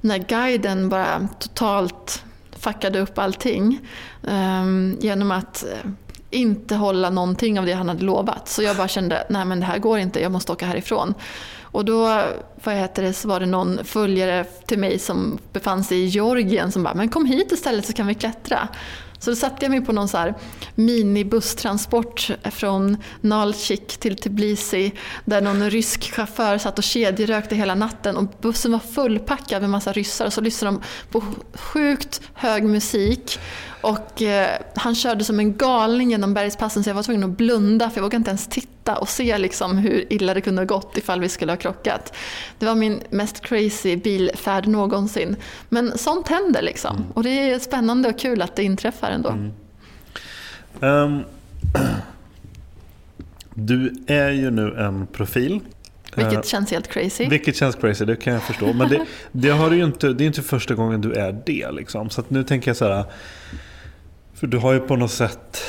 när 0.00 0.18
guiden 0.18 0.88
bara 0.88 1.28
totalt 1.38 2.24
fuckade 2.58 3.00
upp 3.00 3.18
allting 3.18 3.80
ehm, 4.28 4.96
genom 5.00 5.30
att 5.30 5.64
eh, 5.64 5.90
inte 6.30 6.74
hålla 6.74 7.10
någonting 7.10 7.58
av 7.58 7.66
det 7.66 7.72
han 7.72 7.88
hade 7.88 8.04
lovat. 8.04 8.48
Så 8.48 8.62
jag 8.62 8.76
bara 8.76 8.88
kände, 8.88 9.26
nej 9.28 9.44
men 9.44 9.60
det 9.60 9.66
här 9.66 9.78
går 9.78 9.98
inte, 9.98 10.20
jag 10.20 10.32
måste 10.32 10.52
åka 10.52 10.66
härifrån. 10.66 11.14
Och 11.62 11.84
då 11.84 12.22
vad 12.64 12.74
heter 12.74 13.02
det, 13.02 13.12
så 13.12 13.28
var 13.28 13.40
det 13.40 13.46
någon 13.46 13.84
följare 13.84 14.44
till 14.44 14.78
mig 14.78 14.98
som 14.98 15.38
befann 15.52 15.84
sig 15.84 15.98
i 15.98 16.06
Georgien 16.06 16.72
som 16.72 16.82
bara, 16.82 16.94
men 16.94 17.08
kom 17.08 17.26
hit 17.26 17.52
istället 17.52 17.86
så 17.86 17.92
kan 17.92 18.06
vi 18.06 18.14
klättra. 18.14 18.68
Så 19.18 19.30
då 19.30 19.36
satte 19.36 19.64
jag 19.64 19.70
mig 19.70 19.80
på 19.80 19.92
någon 19.92 20.08
så 20.08 20.16
här 20.16 20.34
minibusstransport 20.74 22.30
från 22.44 22.96
Nalchik 23.20 23.96
till 23.96 24.16
Tbilisi 24.16 24.92
där 25.24 25.40
någon 25.40 25.70
rysk 25.70 26.12
chaufför 26.14 26.58
satt 26.58 26.78
och 26.78 26.84
kedjerökte 26.84 27.56
hela 27.56 27.74
natten 27.74 28.16
och 28.16 28.24
bussen 28.40 28.72
var 28.72 28.78
fullpackad 28.78 29.62
med 29.62 29.70
massa 29.70 29.92
ryssar 29.92 30.26
och 30.26 30.32
så 30.32 30.40
lyssnade 30.40 30.76
de 30.76 30.82
på 31.10 31.22
sjukt 31.54 32.20
hög 32.34 32.64
musik 32.64 33.38
och 33.80 34.22
eh, 34.22 34.60
han 34.74 34.94
körde 34.94 35.24
som 35.24 35.40
en 35.40 35.56
galning 35.56 36.10
genom 36.10 36.34
bergspassen 36.34 36.84
så 36.84 36.90
jag 36.90 36.94
var 36.94 37.02
tvungen 37.02 37.24
att 37.24 37.36
blunda 37.36 37.90
för 37.90 37.96
jag 37.96 38.02
vågade 38.02 38.16
inte 38.16 38.30
ens 38.30 38.46
titta 38.46 38.96
och 38.96 39.08
se 39.08 39.38
liksom 39.38 39.78
hur 39.78 40.12
illa 40.12 40.34
det 40.34 40.40
kunde 40.40 40.60
ha 40.60 40.66
gått 40.66 40.96
ifall 40.96 41.20
vi 41.20 41.28
skulle 41.28 41.52
ha 41.52 41.56
krockat. 41.56 42.16
Det 42.58 42.66
var 42.66 42.74
min 42.74 43.02
mest 43.10 43.40
crazy 43.40 43.96
bilfärd 43.96 44.66
någonsin. 44.66 45.36
Men 45.68 45.98
sånt 45.98 46.28
händer 46.28 46.62
liksom 46.62 47.04
och 47.14 47.22
det 47.22 47.50
är 47.50 47.58
spännande 47.58 48.08
och 48.08 48.18
kul 48.18 48.42
att 48.42 48.56
det 48.56 48.62
inträffar 48.62 49.10
ändå. 49.10 49.34
Ehm, 50.80 51.22
du 53.54 53.94
är 54.06 54.30
ju 54.30 54.50
nu 54.50 54.74
en 54.78 55.06
profil. 55.06 55.60
Vilket 56.14 56.34
Eh, 56.34 56.42
känns 56.42 56.70
helt 56.70 56.88
crazy. 56.88 57.28
Vilket 57.28 57.56
känns 57.56 57.76
crazy, 57.76 58.04
det 58.04 58.16
kan 58.16 58.32
jag 58.32 58.42
förstå. 58.42 58.72
Men 58.72 58.88
det, 58.88 59.06
det, 59.32 59.50
har 59.50 59.70
du 59.70 59.76
ju 59.76 59.84
inte, 59.84 60.12
det 60.12 60.24
är 60.24 60.26
inte 60.26 60.42
första 60.42 60.74
gången 60.74 61.00
du 61.00 61.12
är 61.12 61.42
det. 61.46 61.70
Liksom. 61.70 62.10
Så 62.10 62.22
nu 62.28 62.44
tänker 62.44 62.70
jag 62.70 62.76
så 62.76 62.84
här. 62.84 63.04
För 64.40 64.46
du 64.46 64.58
har 64.58 64.72
ju 64.72 64.80
på 64.80 64.96
något 64.96 65.10
sätt, 65.10 65.62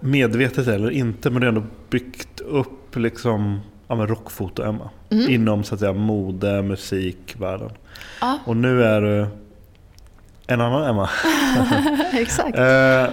medvetet 0.00 0.66
eller 0.66 0.90
inte, 0.90 1.30
men 1.30 1.40
du 1.40 1.46
har 1.46 1.48
ändå 1.48 1.62
byggt 1.90 2.40
upp 2.40 2.96
liksom, 2.96 3.60
ja, 3.88 3.94
men 3.94 4.06
rockfoto-Emma. 4.06 4.90
Mm. 5.10 5.30
Inom 5.30 5.64
så 5.64 5.74
att 5.74 5.80
säga, 5.80 5.92
mode, 5.92 6.62
musik, 6.62 7.34
världen. 7.38 7.70
Ja, 8.20 8.38
Och 8.44 8.56
nu 8.56 8.84
är 8.84 9.00
du 9.00 9.26
en 10.46 10.60
annan 10.60 10.90
Emma. 10.90 11.10
exakt. 12.12 12.58
Eh, 12.58 13.06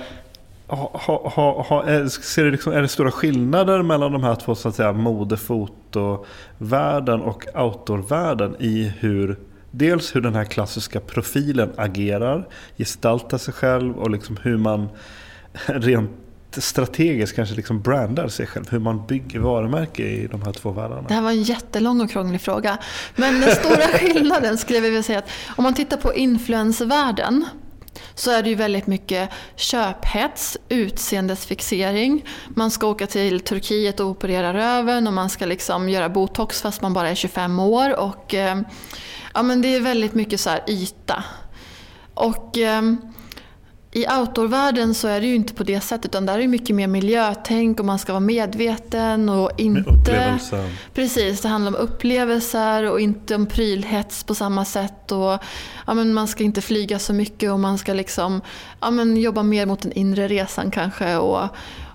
ha, 0.67 0.91
ha, 0.93 1.29
ha, 1.29 1.61
ha, 1.61 1.83
är, 1.83 2.07
ser 2.07 2.43
du 2.43 2.51
liksom, 2.51 2.73
är 2.73 2.81
det 2.81 2.87
stora 2.87 3.11
skillnader 3.11 3.81
mellan 3.81 4.11
de 4.11 4.23
här 4.23 4.35
två 4.35 4.55
så 4.55 4.69
att 4.69 4.75
säga, 4.75 4.93
modefotovärlden 4.93 7.21
och 7.21 7.45
outdoorvärlden 7.55 8.55
i 8.59 8.93
hur 8.99 9.37
Dels 9.75 10.15
hur 10.15 10.21
den 10.21 10.35
här 10.35 10.45
klassiska 10.45 10.99
profilen 10.99 11.73
agerar, 11.77 12.47
gestaltar 12.77 13.37
sig 13.37 13.53
själv 13.53 13.97
och 13.97 14.09
liksom 14.09 14.37
hur 14.41 14.57
man 14.57 14.89
rent 15.65 16.11
strategiskt 16.51 17.35
kanske 17.35 17.55
liksom 17.55 17.81
brandar 17.81 18.27
sig 18.27 18.47
själv. 18.47 18.65
Hur 18.69 18.79
man 18.79 19.07
bygger 19.07 19.39
varumärke 19.39 20.03
i 20.03 20.27
de 20.27 20.41
här 20.41 20.51
två 20.51 20.71
världarna. 20.71 21.07
Det 21.07 21.13
här 21.13 21.21
var 21.21 21.31
en 21.31 21.43
jättelång 21.43 22.01
och 22.01 22.09
krånglig 22.09 22.41
fråga. 22.41 22.77
Men 23.15 23.41
den 23.41 23.55
stora 23.55 23.87
skillnaden 23.97 24.57
skulle 24.57 24.77
jag 24.77 24.83
vilja 24.83 25.03
säga 25.03 25.19
att 25.19 25.29
om 25.55 25.63
man 25.63 25.73
tittar 25.73 25.97
på 25.97 26.13
influencervärlden 26.13 27.45
så 28.15 28.31
är 28.31 28.43
det 28.43 28.49
ju 28.49 28.55
väldigt 28.55 28.87
mycket 28.87 29.29
köphets, 29.55 30.57
utseendesfixering. 30.69 32.25
Man 32.49 32.71
ska 32.71 32.87
åka 32.87 33.07
till 33.07 33.39
Turkiet 33.39 33.99
och 33.99 34.07
operera 34.07 34.53
röven 34.53 35.07
och 35.07 35.13
man 35.13 35.29
ska 35.29 35.45
liksom 35.45 35.89
göra 35.89 36.09
botox 36.09 36.61
fast 36.61 36.81
man 36.81 36.93
bara 36.93 37.09
är 37.09 37.15
25 37.15 37.59
år. 37.59 37.99
Och, 37.99 38.33
eh, 38.33 38.61
ja, 39.33 39.43
men 39.43 39.61
det 39.61 39.75
är 39.75 39.79
väldigt 39.79 40.13
mycket 40.13 40.39
så 40.39 40.49
här 40.49 40.63
yta. 40.67 41.23
Och 42.13 42.57
eh, 42.57 42.81
i 43.95 44.05
outdoorvärlden 44.07 44.93
så 44.93 45.07
är 45.07 45.21
det 45.21 45.27
ju 45.27 45.35
inte 45.35 45.53
på 45.53 45.63
det 45.63 45.81
sättet 45.81 46.05
utan 46.05 46.25
där 46.25 46.33
är 46.33 46.39
det 46.39 46.47
mycket 46.47 46.75
mer 46.75 46.87
miljötänk 46.87 47.79
och 47.79 47.85
man 47.85 47.99
ska 47.99 48.13
vara 48.13 48.19
medveten 48.19 49.29
och 49.29 49.51
inte... 49.57 49.89
upplevelsen. 49.89 50.69
Precis, 50.93 51.41
det 51.41 51.47
handlar 51.47 51.71
om 51.71 51.75
upplevelser 51.75 52.91
och 52.91 52.99
inte 52.99 53.35
om 53.35 53.45
prylhets 53.45 54.23
på 54.23 54.35
samma 54.35 54.65
sätt. 54.65 55.11
Och, 55.11 55.39
ja, 55.87 55.93
men 55.93 56.13
man 56.13 56.27
ska 56.27 56.43
inte 56.43 56.61
flyga 56.61 56.99
så 56.99 57.13
mycket 57.13 57.51
och 57.51 57.59
man 57.59 57.77
ska 57.77 57.93
liksom, 57.93 58.41
ja, 58.79 58.91
men 58.91 59.17
jobba 59.17 59.43
mer 59.43 59.65
mot 59.65 59.81
den 59.81 59.91
inre 59.91 60.27
resan 60.27 60.71
kanske. 60.71 61.15
Och, 61.17 61.47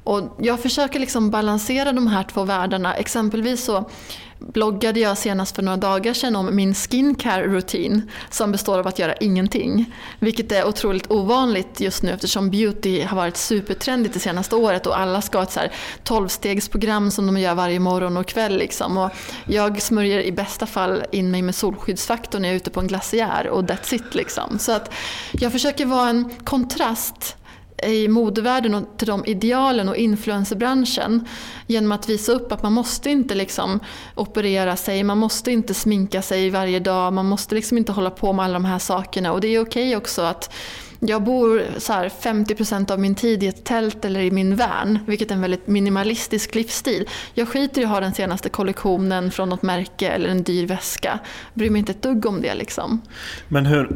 och 0.04 0.36
jag 0.40 0.60
försöker 0.60 1.00
liksom 1.00 1.30
balansera 1.30 1.92
de 1.92 2.06
här 2.06 2.22
två 2.22 2.44
världarna. 2.44 2.94
Exempelvis 2.94 3.64
så 3.64 3.90
bloggade 4.38 5.00
jag 5.00 5.18
senast 5.18 5.56
för 5.56 5.62
några 5.62 5.76
dagar 5.76 6.14
sedan 6.14 6.36
om 6.36 6.56
min 6.56 6.74
skincare-rutin 6.74 8.10
som 8.30 8.52
består 8.52 8.78
av 8.78 8.86
att 8.86 8.98
göra 8.98 9.14
ingenting. 9.14 9.94
Vilket 10.18 10.52
är 10.52 10.66
otroligt 10.66 11.10
ovanligt 11.10 11.80
just 11.80 12.02
nu 12.02 12.10
eftersom 12.10 12.50
beauty 12.50 13.02
har 13.02 13.16
varit 13.16 13.36
supertrendigt 13.36 14.14
det 14.14 14.20
senaste 14.20 14.56
året 14.56 14.86
och 14.86 14.98
alla 14.98 15.22
ska 15.22 15.38
ha 15.38 15.42
ett 15.42 15.52
så 15.52 15.60
här 15.60 15.72
12-stegsprogram 16.04 17.10
som 17.10 17.26
de 17.26 17.38
gör 17.38 17.54
varje 17.54 17.80
morgon 17.80 18.16
och 18.16 18.26
kväll. 18.26 18.58
Liksom. 18.58 18.98
Och 18.98 19.10
jag 19.46 19.82
smörjer 19.82 20.20
i 20.20 20.32
bästa 20.32 20.66
fall 20.66 21.02
in 21.12 21.30
mig 21.30 21.42
med 21.42 21.54
solskyddsfaktor 21.54 22.38
när 22.38 22.48
jag 22.48 22.52
är 22.52 22.56
ute 22.56 22.70
på 22.70 22.80
en 22.80 22.86
glaciär 22.86 23.48
och 23.48 23.62
that's 23.62 23.94
it. 23.94 24.14
Liksom. 24.14 24.58
Så 24.58 24.72
att 24.72 24.94
jag 25.32 25.52
försöker 25.52 25.86
vara 25.86 26.08
en 26.08 26.30
kontrast 26.44 27.36
i 27.82 28.08
modevärlden 28.08 28.74
och 28.74 28.84
till 28.96 29.06
de 29.06 29.26
idealen 29.26 29.88
och 29.88 29.96
influencerbranschen 29.96 31.28
genom 31.66 31.92
att 31.92 32.08
visa 32.08 32.32
upp 32.32 32.52
att 32.52 32.62
man 32.62 32.72
måste 32.72 33.10
inte 33.10 33.34
liksom 33.34 33.80
operera 34.14 34.76
sig, 34.76 35.04
man 35.04 35.18
måste 35.18 35.50
inte 35.50 35.74
sminka 35.74 36.22
sig 36.22 36.50
varje 36.50 36.78
dag, 36.78 37.12
man 37.12 37.26
måste 37.26 37.54
liksom 37.54 37.78
inte 37.78 37.92
hålla 37.92 38.10
på 38.10 38.32
med 38.32 38.44
alla 38.44 38.54
de 38.54 38.64
här 38.64 38.78
sakerna 38.78 39.32
och 39.32 39.40
det 39.40 39.48
är 39.48 39.60
okej 39.60 39.96
också 39.96 40.22
att 40.22 40.54
jag 41.00 41.22
bor 41.22 41.62
så 41.78 41.92
här 41.92 42.08
50% 42.08 42.92
av 42.92 43.00
min 43.00 43.14
tid 43.14 43.42
i 43.42 43.46
ett 43.46 43.64
tält 43.64 44.04
eller 44.04 44.20
i 44.20 44.30
min 44.30 44.56
van, 44.56 44.98
vilket 45.06 45.30
är 45.30 45.34
en 45.34 45.40
väldigt 45.40 45.66
minimalistisk 45.66 46.54
livsstil. 46.54 47.08
Jag 47.34 47.48
skiter 47.48 47.82
i 47.82 47.84
att 47.84 47.90
ha 47.90 48.00
den 48.00 48.14
senaste 48.14 48.48
kollektionen 48.48 49.30
från 49.30 49.48
något 49.48 49.62
märke 49.62 50.08
eller 50.08 50.28
en 50.28 50.42
dyr 50.42 50.66
väska. 50.66 51.18
Jag 51.52 51.58
Bryr 51.58 51.70
mig 51.70 51.78
inte 51.78 51.92
ett 51.92 52.02
dugg 52.02 52.26
om 52.26 52.42
det 52.42 52.54
liksom. 52.54 53.00
Men 53.48 53.66
hur, 53.66 53.88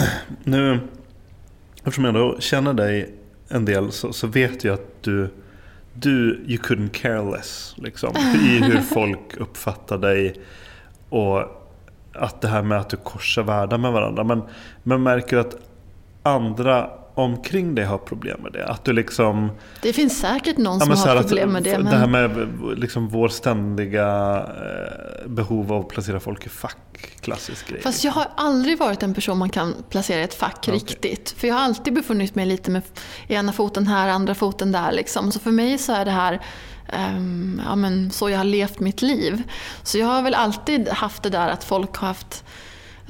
nu, 0.44 0.80
eftersom 1.76 2.04
jag 2.04 2.14
då 2.14 2.36
känner 2.40 2.72
dig 2.72 3.17
en 3.48 3.64
del 3.64 3.92
så, 3.92 4.12
så 4.12 4.26
vet 4.26 4.64
jag 4.64 4.74
att 4.74 5.02
du, 5.02 5.28
du, 5.94 6.44
you 6.46 6.58
couldn't 6.58 6.88
care 6.88 7.30
less. 7.30 7.74
Liksom, 7.76 8.16
I 8.16 8.58
hur 8.62 8.80
folk 8.94 9.36
uppfattar 9.36 9.98
dig 9.98 10.34
och 11.08 11.44
att 12.12 12.40
det 12.40 12.48
här 12.48 12.62
med 12.62 12.78
att 12.78 12.90
du 12.90 12.96
korsar 12.96 13.42
världar 13.42 13.78
med 13.78 13.92
varandra. 13.92 14.24
Men 14.24 14.42
man 14.82 15.02
märker 15.02 15.36
att 15.36 15.56
andra 16.22 16.90
omkring 17.22 17.74
dig 17.74 17.84
har 17.84 17.98
problem 17.98 18.40
med 18.42 18.52
det. 18.52 18.66
Att 18.66 18.84
du 18.84 18.92
liksom... 18.92 19.50
Det 19.82 19.92
finns 19.92 20.18
säkert 20.18 20.56
någon 20.56 20.80
som 20.80 20.96
så 20.96 21.08
här 21.08 21.16
har 21.16 21.22
problem 21.22 21.52
med 21.52 21.62
det. 21.62 21.70
Det 21.70 21.78
Men... 21.78 21.86
här 21.86 22.06
med 22.06 22.48
liksom 22.78 23.08
vår 23.08 23.28
ständiga 23.28 24.36
eh, 24.38 25.28
behov 25.28 25.72
av 25.72 25.80
att 25.80 25.88
placera 25.88 26.20
folk 26.20 26.46
i 26.46 26.48
fack. 26.48 26.76
Klassisk 27.20 27.68
grej. 27.68 27.80
Fast 27.80 28.04
jag 28.04 28.12
har 28.12 28.26
aldrig 28.36 28.78
varit 28.78 29.02
en 29.02 29.14
person 29.14 29.38
man 29.38 29.50
kan 29.50 29.74
placera 29.88 30.20
i 30.20 30.22
ett 30.22 30.34
fack 30.34 30.56
Okej. 30.58 30.74
riktigt. 30.74 31.30
För 31.30 31.48
jag 31.48 31.54
har 31.54 31.62
alltid 31.62 31.94
befunnit 31.94 32.34
mig 32.34 32.46
lite 32.46 32.70
med 32.70 32.82
ena 33.28 33.52
foten 33.52 33.86
här, 33.86 34.08
andra 34.08 34.34
foten 34.34 34.72
där. 34.72 34.92
Liksom. 34.92 35.32
Så 35.32 35.38
för 35.38 35.50
mig 35.50 35.78
så 35.78 35.92
är 35.92 36.04
det 36.04 36.10
här 36.10 36.40
ehm, 36.88 37.62
ja, 37.66 37.76
men 37.76 38.10
så 38.10 38.30
jag 38.30 38.38
har 38.38 38.44
levt 38.44 38.80
mitt 38.80 39.02
liv. 39.02 39.42
Så 39.82 39.98
jag 39.98 40.06
har 40.06 40.22
väl 40.22 40.34
alltid 40.34 40.88
haft 40.88 41.22
det 41.22 41.30
där 41.30 41.48
att 41.48 41.64
folk 41.64 41.96
har 41.96 42.08
haft 42.08 42.44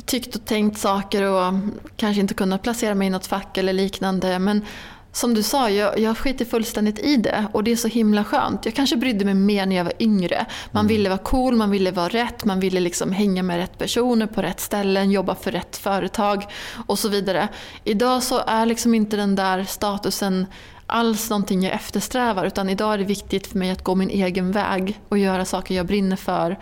tyckt 0.06 0.36
och 0.36 0.44
tänkt 0.44 0.78
saker 0.78 1.22
och 1.22 1.54
kanske 1.96 2.20
inte 2.20 2.34
kunnat 2.34 2.62
placera 2.62 2.94
mig 2.94 3.06
i 3.06 3.10
något 3.10 3.26
fack 3.26 3.58
eller 3.58 3.72
liknande. 3.72 4.38
Men 4.38 4.64
som 5.12 5.34
du 5.34 5.42
sa, 5.42 5.70
jag, 5.70 5.98
jag 5.98 6.18
skiter 6.18 6.44
fullständigt 6.44 6.98
i 6.98 7.16
det 7.16 7.46
och 7.52 7.64
det 7.64 7.72
är 7.72 7.76
så 7.76 7.88
himla 7.88 8.24
skönt. 8.24 8.64
Jag 8.64 8.74
kanske 8.74 8.96
brydde 8.96 9.24
mig 9.24 9.34
mer 9.34 9.66
när 9.66 9.76
jag 9.76 9.84
var 9.84 9.92
yngre. 9.98 10.46
Man 10.70 10.80
Mm. 10.84 10.88
ville 10.88 11.08
vara 11.08 11.18
cool, 11.18 11.56
man 11.56 11.70
ville 11.70 11.90
vara 11.90 12.08
rätt, 12.08 12.44
man 12.44 12.60
ville 12.60 12.80
liksom 12.80 13.12
hänga 13.12 13.42
med 13.42 13.56
rätt 13.56 13.78
personer 13.78 14.26
på 14.26 14.42
rätt 14.42 14.60
ställen, 14.60 15.10
jobba 15.10 15.34
för 15.34 15.50
rätt 15.50 15.76
företag 15.76 16.44
och 16.86 16.98
så 16.98 17.08
vidare. 17.08 17.48
Idag 17.84 18.22
så 18.22 18.38
är 18.46 18.66
liksom 18.66 18.94
inte 18.94 19.16
den 19.16 19.34
där 19.34 19.64
statusen 19.64 20.46
alls 20.86 21.30
någonting 21.30 21.62
jag 21.62 21.72
eftersträvar 21.74 22.44
utan 22.46 22.68
idag 22.68 22.94
är 22.94 22.98
det 22.98 23.04
viktigt 23.04 23.46
för 23.46 23.58
mig 23.58 23.70
att 23.70 23.84
gå 23.84 23.94
min 23.94 24.10
egen 24.10 24.52
väg 24.52 25.00
och 25.08 25.18
göra 25.18 25.44
saker 25.44 25.74
jag 25.74 25.86
brinner 25.86 26.16
för 26.16 26.58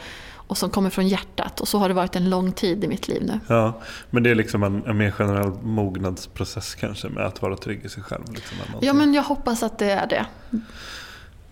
och 0.46 0.58
som 0.58 0.70
kommer 0.70 0.90
från 0.90 1.08
hjärtat. 1.08 1.60
Och 1.60 1.68
så 1.68 1.78
har 1.78 1.88
det 1.88 1.94
varit 1.94 2.16
en 2.16 2.30
lång 2.30 2.52
tid 2.52 2.84
i 2.84 2.88
mitt 2.88 3.08
liv 3.08 3.22
nu. 3.22 3.40
Ja, 3.46 3.80
men 4.10 4.22
det 4.22 4.30
är 4.30 4.34
liksom 4.34 4.62
en, 4.62 4.86
en 4.86 4.96
mer 4.96 5.10
generell 5.10 5.52
mognadsprocess 5.62 6.74
kanske 6.74 7.08
med 7.08 7.26
att 7.26 7.42
vara 7.42 7.56
trygg 7.56 7.84
i 7.84 7.88
sig 7.88 8.02
själv. 8.02 8.24
Liksom. 8.34 8.58
Ja, 8.80 8.92
men 8.92 9.14
jag 9.14 9.22
hoppas 9.22 9.62
att 9.62 9.78
det 9.78 9.90
är 9.90 10.06
det. 10.06 10.26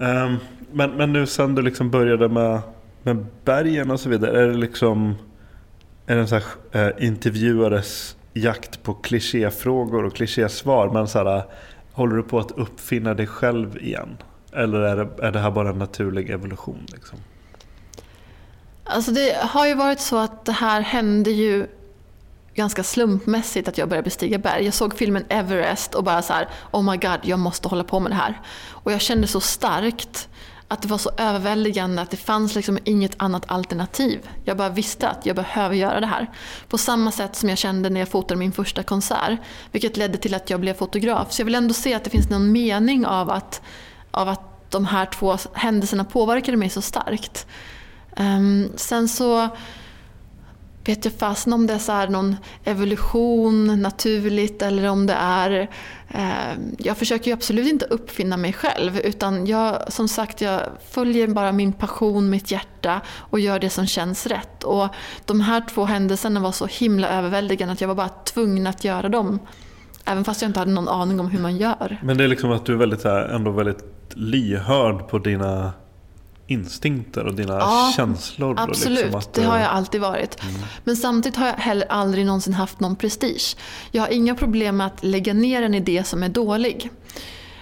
Ehm, 0.05 0.37
men, 0.73 0.91
men 0.91 1.13
nu 1.13 1.27
sen 1.27 1.55
du 1.55 1.63
liksom 1.63 1.91
började 1.91 2.29
med, 2.29 2.61
med 3.03 3.27
bergen 3.45 3.91
och 3.91 4.01
så 4.01 4.09
vidare, 4.09 4.43
är 4.43 4.47
det 4.47 4.57
liksom 4.57 5.15
är 6.07 6.15
det 6.15 6.21
en 6.21 6.29
sån 6.29 6.41
här, 6.73 6.93
eh, 6.99 7.07
intervjuares 7.07 8.17
jakt 8.33 8.83
på 8.83 8.95
klichéfrågor 8.95 10.05
och 10.05 10.15
klichésvar? 10.15 10.91
Men 10.93 11.09
så 11.09 11.19
här, 11.19 11.43
håller 11.93 12.17
du 12.17 12.23
på 12.23 12.39
att 12.39 12.51
uppfinna 12.51 13.15
dig 13.15 13.27
själv 13.27 13.79
igen? 13.79 14.17
Eller 14.53 14.81
är 14.81 14.97
det, 14.97 15.27
är 15.27 15.33
det 15.33 15.39
här 15.39 15.51
bara 15.51 15.69
en 15.69 15.79
naturlig 15.79 16.31
evolution? 16.31 16.87
Liksom? 16.93 17.19
Alltså 18.85 19.11
det 19.11 19.37
har 19.41 19.67
ju 19.67 19.75
varit 19.75 20.00
så 20.00 20.17
att 20.17 20.45
det 20.45 20.53
här 20.53 20.81
hände 20.81 21.31
ju 21.31 21.67
ganska 22.55 22.83
slumpmässigt 22.83 23.69
att 23.69 23.79
jag 23.79 23.88
började 23.88 24.05
bestiga 24.05 24.38
berg. 24.38 24.64
Jag 24.64 24.75
såg 24.75 24.99
filmen 24.99 25.25
Everest 25.29 25.95
och 25.95 26.05
bara 26.05 26.23
så 26.23 26.33
här, 26.33 26.49
oh 26.71 26.91
my 26.91 26.97
god, 26.97 27.19
jag 27.23 27.38
måste 27.38 27.69
hålla 27.69 27.85
på 27.85 28.00
med 28.00 28.11
det 28.11 28.17
här. 28.17 28.41
Och 28.69 28.93
jag 28.93 29.00
kände 29.00 29.26
så 29.26 29.41
starkt 29.41 30.29
att 30.69 30.83
det 30.83 30.88
var 30.88 30.99
så 30.99 31.11
överväldigande 31.19 32.03
att 32.03 32.11
det 32.11 32.17
fanns 32.17 32.55
liksom 32.55 32.79
inget 32.85 33.14
annat 33.17 33.50
alternativ. 33.50 34.29
Jag 34.45 34.57
bara 34.57 34.69
visste 34.69 35.09
att 35.09 35.26
jag 35.26 35.37
behöver 35.37 35.75
göra 35.75 36.00
det 36.00 36.07
här. 36.07 36.31
På 36.69 36.79
samma 36.79 37.11
sätt 37.11 37.37
som 37.37 37.49
jag 37.49 37.59
kände 37.59 37.91
när 37.91 38.00
jag 38.00 38.09
fotade 38.09 38.38
min 38.38 38.53
första 38.53 38.83
konsert. 38.83 39.38
Vilket 39.73 39.97
ledde 39.97 40.19
till 40.19 40.35
att 40.35 40.50
jag 40.50 40.61
blev 40.61 40.75
fotograf. 40.75 41.33
Så 41.33 41.41
jag 41.41 41.45
vill 41.45 41.55
ändå 41.55 41.75
se 41.75 41.95
att 41.95 42.05
det 42.05 42.11
finns 42.11 42.31
någon 42.31 42.53
mening 42.53 43.07
av 43.07 43.31
att, 43.31 43.62
av 44.11 44.29
att 44.29 44.71
de 44.71 44.87
här 44.87 45.07
två 45.07 45.38
händelserna 45.53 46.05
påverkade 46.05 46.57
mig 46.57 46.71
så 46.71 46.83
starkt. 46.83 47.47
Um, 48.16 48.73
sen 48.76 49.09
så 49.09 49.49
vet 50.87 51.04
jag 51.04 51.14
fasen 51.14 51.52
om 51.52 51.66
det 51.66 51.75
är 51.75 51.78
så 51.78 51.92
här 51.92 52.09
någon 52.09 52.37
evolution 52.64 53.83
naturligt 53.83 54.62
eller 54.62 54.88
om 54.88 55.06
det 55.06 55.12
är... 55.12 55.71
Eh, 56.09 56.59
jag 56.78 56.97
försöker 56.97 57.26
ju 57.26 57.33
absolut 57.33 57.66
inte 57.66 57.85
uppfinna 57.85 58.37
mig 58.37 58.52
själv 58.52 58.99
utan 58.99 59.47
jag, 59.47 59.92
som 59.92 60.09
sagt, 60.09 60.40
jag 60.40 60.61
följer 60.90 61.28
bara 61.28 61.52
min 61.52 61.73
passion, 61.73 62.30
mitt 62.30 62.50
hjärta 62.50 63.00
och 63.18 63.40
gör 63.40 63.59
det 63.59 63.71
som 63.71 63.87
känns 63.87 64.26
rätt. 64.26 64.64
Och 64.64 64.88
de 65.25 65.40
här 65.40 65.64
två 65.75 65.85
händelserna 65.85 66.40
var 66.40 66.52
så 66.52 66.66
himla 66.66 67.09
överväldigande 67.09 67.73
att 67.73 67.80
jag 67.80 67.88
var 67.88 67.94
bara 67.94 68.09
tvungen 68.09 68.66
att 68.66 68.85
göra 68.85 69.09
dem. 69.09 69.38
Även 70.04 70.25
fast 70.25 70.42
jag 70.42 70.49
inte 70.49 70.59
hade 70.59 70.73
någon 70.73 70.88
aning 70.88 71.21
om 71.21 71.30
hur 71.30 71.40
man 71.40 71.56
gör. 71.56 71.99
Men 72.02 72.18
det 72.18 72.25
är 72.25 72.28
liksom 72.28 72.52
att 72.52 72.66
du 72.66 72.73
är 72.73 72.76
väldigt, 72.76 73.04
ändå 73.04 73.50
väldigt 73.50 73.85
lyhörd 74.14 75.09
på 75.09 75.18
dina 75.18 75.73
instinkter 76.47 77.25
och 77.27 77.35
dina 77.35 77.55
Ja, 77.59 77.93
känslor. 77.97 78.53
och 78.55 78.61
Absolut, 78.61 78.99
Liksom 78.99 79.19
att, 79.19 79.33
det 79.35 79.43
har 79.45 79.59
jag 79.59 79.71
alltid 79.71 80.01
varit. 80.01 80.43
Men 80.85 80.97
samtidigt 80.97 81.37
har 81.39 81.47
jag 81.47 81.55
heller 81.55 81.87
aldrig 81.93 82.27
någonsin 82.27 82.55
haft 82.55 82.81
någon 82.81 82.97
prestige. 82.97 83.57
Jag 83.91 84.03
har 84.03 84.09
inga 84.09 84.35
problem 84.35 84.77
med 84.77 84.87
att 84.87 85.05
lägga 85.05 85.35
ner 85.35 85.63
en 85.63 85.75
idé 85.75 86.05
som 86.05 86.23
är 86.23 86.29
dålig. 86.29 86.91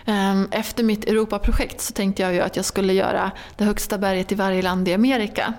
Ehm, 0.05 0.49
Efter 0.51 0.85
mitt 0.85 1.05
Europaprojekt 1.05 1.81
så 1.81 1.93
tänkte 1.93 2.23
jag 2.23 2.35
ju 2.35 2.41
att 2.41 2.57
jag 2.57 2.65
skulle 2.65 2.93
göra 2.93 3.31
det 3.57 3.65
högsta 3.65 3.99
berget 3.99 4.33
i 4.33 4.35
varje 4.35 4.63
land 4.63 4.89
i 4.89 4.95
Amerika. 4.95 5.55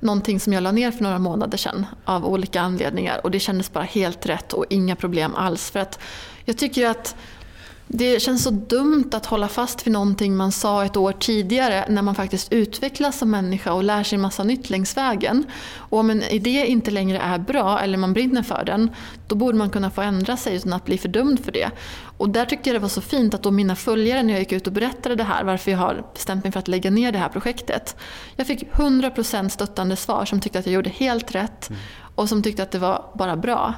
Någonting 0.00 0.40
som 0.40 0.52
jag 0.52 0.62
la 0.62 0.72
ner 0.72 0.90
för 0.90 1.02
några 1.02 1.18
månader 1.18 1.58
sedan 1.58 1.86
av 2.04 2.26
olika 2.26 2.60
anledningar 2.60 3.20
och 3.24 3.30
det 3.30 3.40
kändes 3.40 3.72
bara 3.72 3.84
helt 3.84 4.26
rätt 4.26 4.52
och 4.52 4.64
inga 4.70 4.96
problem 4.96 5.34
alls. 5.34 5.70
För 5.70 5.80
att 5.80 5.98
jag 6.44 6.58
tycker 6.58 6.86
att 6.90 7.16
det 7.92 8.22
känns 8.22 8.42
så 8.42 8.50
dumt 8.50 9.10
att 9.12 9.26
hålla 9.26 9.48
fast 9.48 9.86
vid 9.86 9.92
någonting 9.92 10.36
man 10.36 10.52
sa 10.52 10.84
ett 10.84 10.96
år 10.96 11.12
tidigare 11.12 11.84
när 11.88 12.02
man 12.02 12.14
faktiskt 12.14 12.52
utvecklas 12.52 13.18
som 13.18 13.30
människa 13.30 13.72
och 13.72 13.84
lär 13.84 14.02
sig 14.02 14.16
en 14.16 14.22
massa 14.22 14.44
nytt 14.44 14.70
längs 14.70 14.96
vägen. 14.96 15.44
Och 15.74 15.98
om 15.98 16.10
en 16.10 16.22
idé 16.22 16.66
inte 16.66 16.90
längre 16.90 17.18
är 17.18 17.38
bra 17.38 17.80
eller 17.80 17.98
man 17.98 18.12
brinner 18.12 18.42
för 18.42 18.64
den, 18.64 18.90
då 19.26 19.34
borde 19.34 19.58
man 19.58 19.70
kunna 19.70 19.90
få 19.90 20.02
ändra 20.02 20.36
sig 20.36 20.56
utan 20.56 20.72
att 20.72 20.84
bli 20.84 20.98
fördömd 20.98 21.44
för 21.44 21.52
det. 21.52 21.70
Och 22.16 22.30
där 22.30 22.44
tyckte 22.44 22.68
jag 22.68 22.74
det 22.74 22.80
var 22.80 22.88
så 22.88 23.00
fint 23.00 23.34
att 23.34 23.42
då 23.42 23.50
mina 23.50 23.76
följare 23.76 24.22
när 24.22 24.32
jag 24.32 24.40
gick 24.40 24.52
ut 24.52 24.66
och 24.66 24.72
berättade 24.72 25.14
det 25.14 25.24
här, 25.24 25.44
varför 25.44 25.70
jag 25.70 25.78
har 25.78 26.04
bestämt 26.14 26.44
mig 26.44 26.52
för 26.52 26.58
att 26.58 26.68
lägga 26.68 26.90
ner 26.90 27.12
det 27.12 27.18
här 27.18 27.28
projektet. 27.28 27.96
Jag 28.36 28.46
fick 28.46 28.64
100% 28.72 29.48
stöttande 29.48 29.96
svar 29.96 30.24
som 30.24 30.40
tyckte 30.40 30.58
att 30.58 30.66
jag 30.66 30.74
gjorde 30.74 30.90
helt 30.90 31.34
rätt 31.34 31.70
och 32.14 32.28
som 32.28 32.42
tyckte 32.42 32.62
att 32.62 32.70
det 32.70 32.78
var 32.78 33.04
bara 33.14 33.36
bra. 33.36 33.74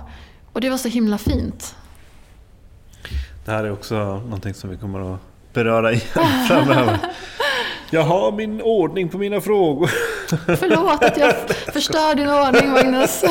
Och 0.53 0.61
det 0.61 0.71
var 0.71 0.79
så 0.79 0.89
himla 0.89 1.19
fint. 1.19 1.75
Det 3.45 3.51
här 3.51 3.65
är 3.65 3.73
också 3.73 3.95
någonting 4.25 4.55
som 4.55 4.71
vi 4.71 4.77
kommer 4.77 5.15
att 5.15 5.21
beröra 5.53 5.93
igen 5.93 6.07
framöver. 6.49 6.99
Jag 7.91 8.03
har 8.03 8.33
min 8.33 8.63
ordning 8.63 9.09
på 9.09 9.19
mina 9.19 9.41
frågor. 9.41 9.91
Förlåt 10.57 11.05
att 11.05 11.17
jag 11.19 11.35
förstör 11.73 12.15
din 12.15 12.29
ordning 12.29 12.71
Magnus. 12.71 13.25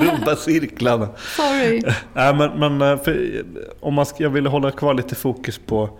Rubba 0.00 0.36
cirklarna. 0.36 1.08
Sorry. 1.16 1.82
Nej, 2.14 2.34
men, 2.34 2.58
men 2.58 2.92
eh, 2.92 3.02
för, 3.02 3.42
om 3.80 3.94
man 3.94 4.06
ska, 4.06 4.22
jag 4.22 4.30
ville 4.30 4.48
hålla 4.48 4.70
kvar 4.70 4.94
lite 4.94 5.14
fokus 5.14 5.58
på, 5.58 5.90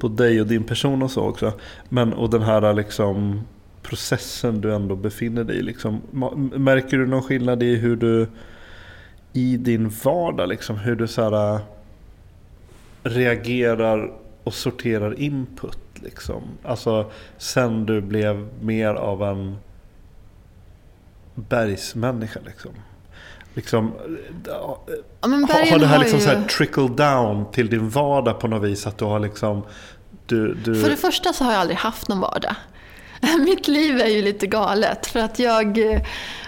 på 0.00 0.08
dig 0.08 0.40
och 0.40 0.46
din 0.46 0.64
person 0.64 1.02
och 1.02 1.10
så 1.10 1.22
också. 1.22 1.52
Men, 1.88 2.12
och 2.12 2.30
den 2.30 2.42
här 2.42 2.74
liksom, 2.74 3.40
processen 3.82 4.60
du 4.60 4.74
ändå 4.74 4.96
befinner 4.96 5.44
dig 5.44 5.56
i. 5.56 5.62
Liksom. 5.62 6.00
Märker 6.54 6.96
du 6.96 7.06
någon 7.06 7.22
skillnad 7.22 7.62
i 7.62 7.76
hur 7.76 7.96
du 7.96 8.26
i 9.32 9.56
din 9.56 9.92
vardag, 10.04 10.48
liksom, 10.48 10.78
hur 10.78 10.96
du 10.96 11.08
så 11.08 11.22
här, 11.22 11.54
äh, 11.54 11.60
reagerar 13.02 14.12
och 14.44 14.54
sorterar 14.54 15.20
input? 15.20 15.78
Liksom. 15.94 16.42
Alltså 16.62 17.10
sen 17.38 17.86
du 17.86 18.00
blev 18.00 18.48
mer 18.60 18.94
av 18.94 19.22
en 19.22 19.56
bergsmänniska. 21.34 22.40
Liksom. 22.46 22.70
Liksom, 23.54 23.92
Ja, 24.46 25.28
men 25.28 25.44
har, 25.44 25.78
det 25.78 25.86
här 25.86 25.98
liksom 25.98 26.18
ju... 26.18 26.24
så 26.24 26.30
här 26.30 26.44
trickle 26.44 26.88
down 26.88 27.52
till 27.52 27.70
din 27.70 27.88
vardag 27.88 28.40
på 28.40 28.48
något 28.48 28.62
vis? 28.62 28.86
Att 28.86 28.98
du 28.98 29.04
har 29.04 29.20
liksom... 29.20 29.62
Du, 30.26 30.54
du... 30.54 30.82
För 30.82 30.90
det 30.90 30.96
första 30.96 31.32
så 31.32 31.44
har 31.44 31.52
jag 31.52 31.60
aldrig 31.60 31.78
haft 31.78 32.08
någon 32.08 32.20
vardag. 32.20 32.54
Mitt 33.44 33.68
liv 33.68 34.00
är 34.00 34.06
ju 34.06 34.22
lite 34.22 34.46
galet 34.46 35.06
för 35.06 35.20
att 35.20 35.38
jag 35.38 35.94
eh, 35.94 36.02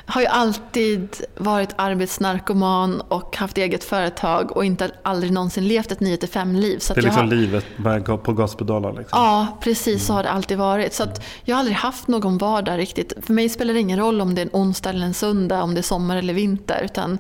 har 0.07 0.21
ju 0.21 0.27
alltid 0.27 1.09
varit 1.37 1.71
arbetsnarkoman 1.77 3.01
och 3.01 3.37
haft 3.37 3.59
eget 3.59 3.85
företag 3.85 4.57
och 4.57 4.65
inte 4.65 4.91
aldrig 5.03 5.33
någonsin 5.33 5.69
levt 5.69 5.93
ett 5.93 5.99
9-5 5.99 6.61
liv. 6.61 6.79
Så 6.79 6.93
att 6.93 6.95
det 6.95 7.01
är 7.01 7.03
liksom 7.03 7.29
har... 7.29 7.37
livet 7.37 7.65
med, 7.77 8.23
på 8.23 8.33
gaspedalen. 8.33 8.95
Liksom. 8.95 9.19
Ja, 9.19 9.59
precis 9.61 10.07
så 10.07 10.13
har 10.13 10.23
det 10.23 10.31
alltid 10.31 10.59
varit. 10.59 10.95
Så 10.95 11.03
att 11.03 11.25
jag 11.45 11.57
har 11.57 11.59
aldrig 11.59 11.77
haft 11.77 12.09
någon 12.09 12.39
vardag 12.39 12.79
riktigt. 12.79 13.13
För 13.23 13.33
mig 13.33 13.49
spelar 13.49 13.75
det 13.75 13.81
ingen 13.81 13.99
roll 13.99 14.21
om 14.21 14.35
det 14.35 14.41
är 14.41 14.47
en 14.47 14.51
onsdag 14.53 14.91
eller 14.91 15.07
en 15.07 15.15
söndag, 15.15 15.63
om 15.63 15.75
det 15.75 15.81
är 15.81 15.83
sommar 15.83 16.17
eller 16.17 16.35
vinter. 16.35 16.81
Utan 16.85 17.19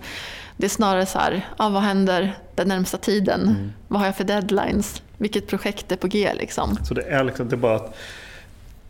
det 0.56 0.64
är 0.64 0.70
snarare 0.70 1.06
så 1.06 1.18
här, 1.18 1.48
ja, 1.58 1.68
vad 1.68 1.82
händer 1.82 2.38
den 2.54 2.68
närmsta 2.68 2.98
tiden? 2.98 3.40
Mm. 3.40 3.72
Vad 3.88 4.00
har 4.00 4.06
jag 4.06 4.16
för 4.16 4.24
deadlines? 4.24 5.02
Vilket 5.18 5.46
projekt 5.46 5.92
är 5.92 5.96
på 5.96 6.06
G 6.06 6.32
liksom? 6.34 6.78
Så 6.82 6.94
det 6.94 7.02
är 7.02 7.24
liksom 7.24 7.46
inte 7.46 7.56
bara 7.56 7.76
att 7.76 7.96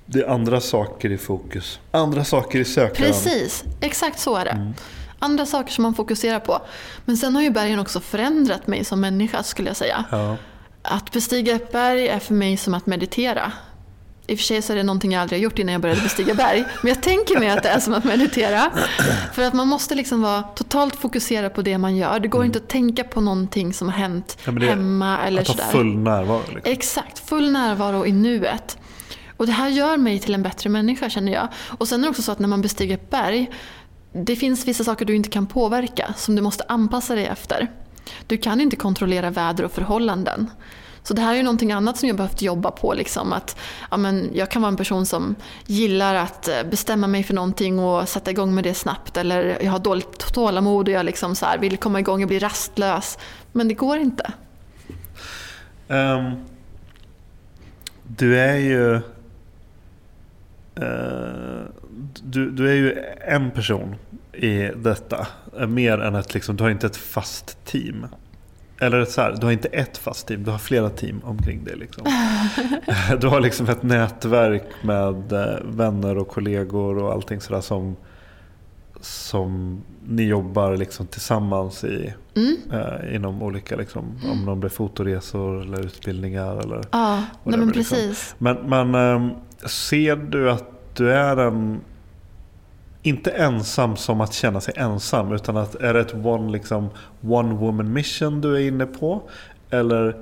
det 0.06 0.20
är 0.20 0.28
andra 0.30 0.60
saker 0.60 1.10
i 1.12 1.18
fokus. 1.18 1.78
Andra 1.90 2.24
saker 2.24 2.58
i 2.58 2.64
sökaren. 2.64 3.12
Precis, 3.12 3.64
exakt 3.80 4.18
så 4.18 4.36
är 4.36 4.44
det. 4.44 4.50
Mm. 4.50 4.74
Andra 5.18 5.46
saker 5.46 5.72
som 5.72 5.82
man 5.82 5.94
fokuserar 5.94 6.40
på. 6.40 6.60
Men 7.04 7.16
sen 7.16 7.34
har 7.34 7.42
ju 7.42 7.50
bergen 7.50 7.78
också 7.78 8.00
förändrat 8.00 8.66
mig 8.66 8.84
som 8.84 9.00
människa 9.00 9.42
skulle 9.42 9.68
jag 9.68 9.76
säga. 9.76 10.04
Ja. 10.10 10.36
Att 10.82 11.12
bestiga 11.12 11.54
ett 11.54 11.72
berg 11.72 12.08
är 12.08 12.18
för 12.18 12.34
mig 12.34 12.56
som 12.56 12.74
att 12.74 12.86
meditera. 12.86 13.52
I 14.26 14.34
och 14.34 14.38
för 14.38 14.44
sig 14.44 14.62
så 14.62 14.72
är 14.72 14.76
det 14.76 14.82
någonting 14.82 15.12
jag 15.12 15.22
aldrig 15.22 15.40
har 15.40 15.42
gjort 15.42 15.58
innan 15.58 15.72
jag 15.72 15.82
började 15.82 16.00
bestiga 16.00 16.34
berg. 16.34 16.64
Men 16.82 16.88
jag 16.88 17.02
tänker 17.02 17.38
mig 17.40 17.48
att 17.50 17.62
det 17.62 17.68
är 17.68 17.80
som 17.80 17.94
att 17.94 18.04
meditera. 18.04 18.70
För 19.32 19.42
att 19.42 19.54
man 19.54 19.68
måste 19.68 19.94
liksom 19.94 20.22
vara 20.22 20.42
totalt 20.42 20.96
fokuserad 20.96 21.54
på 21.54 21.62
det 21.62 21.78
man 21.78 21.96
gör. 21.96 22.20
Det 22.20 22.28
går 22.28 22.44
inte 22.44 22.58
att 22.58 22.68
tänka 22.68 23.04
på 23.04 23.20
någonting 23.20 23.72
som 23.74 23.88
har 23.88 23.98
hänt 23.98 24.38
Mm. 24.46 24.62
Ja, 24.62 24.68
hemma 24.68 25.18
eller 25.26 25.42
Att 25.42 25.48
ha 25.48 25.54
sådär. 25.54 25.68
full 25.70 25.96
närvaro. 25.98 26.40
Liksom. 26.54 26.72
Exakt, 26.72 27.28
full 27.28 27.50
närvaro 27.52 28.06
i 28.06 28.12
nuet. 28.12 28.78
Och 29.44 29.48
det 29.48 29.54
här 29.54 29.68
gör 29.68 29.96
mig 29.96 30.18
till 30.18 30.34
en 30.34 30.42
bättre 30.42 30.70
människa 30.70 31.10
känner 31.10 31.32
jag. 31.32 31.48
Och 31.78 31.88
sen 31.88 32.00
är 32.00 32.02
det 32.02 32.10
också 32.10 32.22
så 32.22 32.32
att 32.32 32.38
när 32.38 32.48
man 32.48 32.62
bestiger 32.62 32.94
ett 32.94 33.10
berg, 33.10 33.50
det 34.12 34.36
finns 34.36 34.66
vissa 34.66 34.84
saker 34.84 35.04
du 35.04 35.14
inte 35.14 35.28
kan 35.28 35.46
påverka 35.46 36.14
som 36.16 36.36
du 36.36 36.42
måste 36.42 36.64
anpassa 36.68 37.14
dig 37.14 37.26
efter. 37.26 37.70
Du 38.26 38.36
kan 38.36 38.60
inte 38.60 38.76
kontrollera 38.76 39.30
väder 39.30 39.64
och 39.64 39.72
förhållanden. 39.72 40.50
Så 41.02 41.14
det 41.14 41.22
här 41.22 41.32
är 41.32 41.36
ju 41.36 41.42
någonting 41.42 41.72
annat 41.72 41.96
som 41.96 42.08
jag 42.08 42.16
behövt 42.16 42.42
jobba 42.42 42.70
på. 42.70 42.94
Liksom, 42.94 43.32
att, 43.32 43.58
ja, 43.90 43.96
men 43.96 44.30
jag 44.34 44.50
kan 44.50 44.62
vara 44.62 44.70
en 44.70 44.76
person 44.76 45.06
som 45.06 45.34
gillar 45.66 46.14
att 46.14 46.48
eh, 46.48 46.62
bestämma 46.70 47.06
mig 47.06 47.22
för 47.22 47.34
någonting 47.34 47.78
och 47.78 48.08
sätta 48.08 48.30
igång 48.30 48.54
med 48.54 48.64
det 48.64 48.74
snabbt. 48.74 49.16
Eller 49.16 49.58
jag 49.62 49.72
har 49.72 49.78
dåligt 49.78 50.34
tålamod 50.34 50.88
och 50.88 50.94
jag 50.94 51.06
liksom 51.06 51.34
så 51.34 51.46
här 51.46 51.58
vill 51.58 51.76
komma 51.76 52.00
igång 52.00 52.22
och 52.22 52.28
bli 52.28 52.38
rastlös. 52.38 53.18
Men 53.52 53.68
det 53.68 53.74
går 53.74 53.98
inte. 53.98 54.32
Um, 55.88 56.44
du 58.06 58.40
är 58.40 58.56
ju... 58.56 59.13
Uh, 60.82 61.62
du, 62.22 62.50
du 62.50 62.70
är 62.70 62.74
ju 62.74 62.96
en 63.26 63.50
person 63.50 63.94
i 64.32 64.70
detta. 64.76 65.26
Mer 65.68 65.98
än 65.98 66.14
att 66.14 66.34
liksom, 66.34 66.56
du 66.56 66.64
har 66.64 66.70
inte 66.70 66.86
ett 66.86 66.96
fast 66.96 67.64
team. 67.64 68.06
Eller 68.80 69.04
så 69.04 69.20
här, 69.20 69.36
du 69.40 69.46
har 69.46 69.52
inte 69.52 69.68
ett 69.68 69.98
fast 69.98 70.26
team, 70.26 70.44
du 70.44 70.50
har 70.50 70.58
flera 70.58 70.90
team 70.90 71.20
omkring 71.24 71.64
dig. 71.64 71.76
Liksom. 71.76 72.04
Du 73.20 73.26
har 73.26 73.40
liksom 73.40 73.68
ett 73.68 73.82
nätverk 73.82 74.66
med 74.82 75.32
eh, 75.32 75.56
vänner 75.64 76.18
och 76.18 76.28
kollegor 76.28 76.98
och 76.98 77.12
allting 77.12 77.40
sådär 77.40 77.60
som, 77.60 77.96
som 79.00 79.80
ni 80.08 80.22
jobbar 80.22 80.76
liksom 80.76 81.06
tillsammans 81.06 81.84
i. 81.84 82.14
Mm. 82.36 82.56
Eh, 82.72 83.14
inom 83.14 83.42
olika, 83.42 83.76
liksom, 83.76 84.04
om 84.32 84.46
de 84.46 84.60
blir 84.60 84.70
fotoresor 84.70 85.62
eller 85.62 85.80
utbildningar. 85.80 86.56
Eller 86.56 86.80
ja, 86.90 87.24
nej 87.44 87.58
men 87.58 87.68
liksom. 87.68 87.96
precis. 87.96 88.34
Men, 88.38 88.56
men 88.56 88.94
eh, 88.94 89.36
ser 89.66 90.16
du 90.16 90.50
att 90.50 90.96
du 90.96 91.12
är 91.12 91.36
en 91.36 91.80
inte 93.02 93.30
ensam 93.30 93.96
som 93.96 94.20
att 94.20 94.32
känna 94.32 94.60
sig 94.60 94.74
ensam 94.76 95.32
utan 95.32 95.56
att 95.56 95.74
är 95.74 95.94
det 95.94 96.00
ett 96.00 96.14
one, 96.14 96.52
liksom, 96.52 96.88
one 97.20 97.54
woman 97.54 97.92
mission 97.92 98.40
du 98.40 98.56
är 98.56 98.60
inne 98.68 98.86
på? 98.86 99.22
Eller 99.70 100.16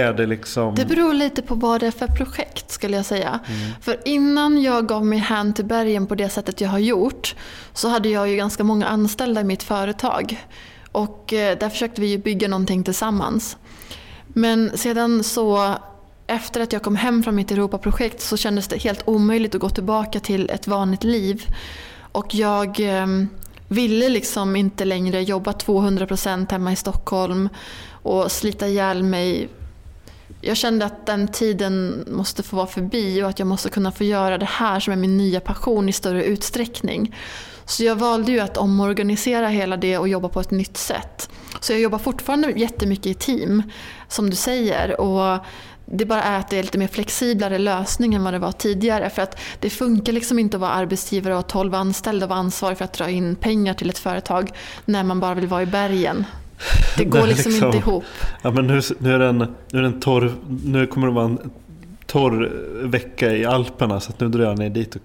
är 0.00 0.12
det 0.12 0.26
liksom... 0.26 0.74
Det 0.74 0.84
beror 0.84 1.14
lite 1.14 1.42
på 1.42 1.54
vad 1.54 1.80
det 1.80 1.86
är 1.86 1.90
för 1.90 2.06
projekt 2.06 2.70
skulle 2.70 2.96
jag 2.96 3.06
säga. 3.06 3.40
Mm. 3.46 3.72
För 3.80 4.00
innan 4.04 4.62
jag 4.62 4.88
gav 4.88 5.06
mig 5.06 5.18
hän 5.18 5.54
till 5.54 5.64
bergen 5.64 6.06
på 6.06 6.14
det 6.14 6.28
sättet 6.28 6.60
jag 6.60 6.68
har 6.68 6.78
gjort 6.78 7.34
så 7.72 7.88
hade 7.88 8.08
jag 8.08 8.28
ju 8.28 8.36
ganska 8.36 8.64
många 8.64 8.86
anställda 8.86 9.40
i 9.40 9.44
mitt 9.44 9.62
företag. 9.62 10.46
Och 10.92 11.32
eh, 11.32 11.58
där 11.58 11.68
försökte 11.68 12.00
vi 12.00 12.18
bygga 12.18 12.48
någonting 12.48 12.84
tillsammans. 12.84 13.56
Men 14.26 14.78
sedan 14.78 15.24
så 15.24 15.74
efter 16.26 16.60
att 16.60 16.72
jag 16.72 16.82
kom 16.82 16.96
hem 16.96 17.22
från 17.22 17.34
mitt 17.34 17.50
Europaprojekt 17.50 18.20
så 18.20 18.36
kändes 18.36 18.68
det 18.68 18.82
helt 18.82 19.02
omöjligt 19.04 19.54
att 19.54 19.60
gå 19.60 19.70
tillbaka 19.70 20.20
till 20.20 20.50
ett 20.50 20.66
vanligt 20.66 21.04
liv. 21.04 21.44
Och 22.12 22.34
jag 22.34 22.80
eh, 22.80 23.06
ville 23.68 24.08
liksom 24.08 24.56
inte 24.56 24.84
längre 24.84 25.22
jobba 25.22 25.52
200% 25.52 26.52
hemma 26.52 26.72
i 26.72 26.76
Stockholm 26.76 27.48
och 27.90 28.32
slita 28.32 28.68
ihjäl 28.68 29.02
mig. 29.02 29.48
Jag 30.40 30.56
kände 30.56 30.84
att 30.84 31.06
den 31.06 31.28
tiden 31.28 32.04
måste 32.10 32.42
få 32.42 32.56
vara 32.56 32.66
förbi 32.66 33.22
och 33.22 33.28
att 33.28 33.38
jag 33.38 33.48
måste 33.48 33.68
kunna 33.68 33.92
få 33.92 34.04
göra 34.04 34.38
det 34.38 34.46
här 34.46 34.80
som 34.80 34.92
är 34.92 34.96
min 34.96 35.16
nya 35.16 35.40
passion 35.40 35.88
i 35.88 35.92
större 35.92 36.24
utsträckning. 36.24 37.14
Så 37.64 37.84
jag 37.84 37.96
valde 37.96 38.32
ju 38.32 38.40
att 38.40 38.56
omorganisera 38.56 39.48
hela 39.48 39.76
det 39.76 39.98
och 39.98 40.08
jobba 40.08 40.28
på 40.28 40.40
ett 40.40 40.50
nytt 40.50 40.76
sätt. 40.76 41.30
Så 41.60 41.72
jag 41.72 41.80
jobbar 41.80 41.98
fortfarande 41.98 42.50
jättemycket 42.50 43.06
i 43.06 43.14
team, 43.14 43.62
som 44.08 44.30
du 44.30 44.36
säger. 44.36 45.00
Och 45.00 45.38
det 45.86 46.04
bara 46.04 46.22
är 46.22 46.38
att 46.38 46.48
det 46.48 46.58
är 46.58 46.62
lite 46.62 46.78
mer 46.78 46.88
flexiblare 46.88 47.58
lösning 47.58 48.14
än 48.14 48.24
vad 48.24 48.34
det 48.34 48.38
var 48.38 48.52
tidigare. 48.52 49.10
För 49.10 49.22
att 49.22 49.38
det 49.60 49.70
funkar 49.70 50.12
liksom 50.12 50.38
inte 50.38 50.56
att 50.56 50.60
vara 50.60 50.70
arbetsgivare 50.70 51.34
och 51.34 51.38
ha 51.38 51.42
12 51.42 51.74
anställda 51.74 52.26
och 52.26 52.30
vara 52.30 52.38
ansvarig 52.38 52.78
för 52.78 52.84
att 52.84 52.92
dra 52.92 53.10
in 53.10 53.36
pengar 53.36 53.74
till 53.74 53.90
ett 53.90 53.98
företag 53.98 54.50
när 54.84 55.02
man 55.02 55.20
bara 55.20 55.34
vill 55.34 55.46
vara 55.46 55.62
i 55.62 55.66
bergen. 55.66 56.24
Det 56.96 57.04
går 57.04 57.26
liksom, 57.26 57.52
liksom, 57.52 57.66
inte 57.66 57.78
ihop. 57.78 58.04
Ja, 58.42 58.50
men 58.50 58.66
nu, 58.66 58.80
nu, 58.98 59.14
är 59.14 59.18
det 59.18 59.26
en, 59.26 59.38
nu, 59.38 59.78
är 59.78 59.82
det 59.82 59.88
en 59.88 60.00
torr, 60.00 60.32
nu 60.64 60.86
kommer 60.86 61.06
det 61.06 61.12
vara 61.12 61.24
en 61.24 61.50
torr 62.06 62.50
vecka 62.82 63.36
i 63.36 63.44
Alperna 63.44 64.00
så 64.00 64.12
nu 64.18 64.28
drar 64.28 64.44
jag 64.44 64.58
ner 64.58 64.70
dit 64.70 64.96
och 64.96 65.02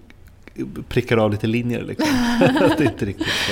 prickar 0.89 1.17
av 1.17 1.31
lite 1.31 1.47
linjer. 1.47 1.83
Liksom. 1.83 2.07
det 2.39 2.45
är 2.45 2.81
inte 2.81 3.05
riktigt 3.05 3.27
så. 3.27 3.51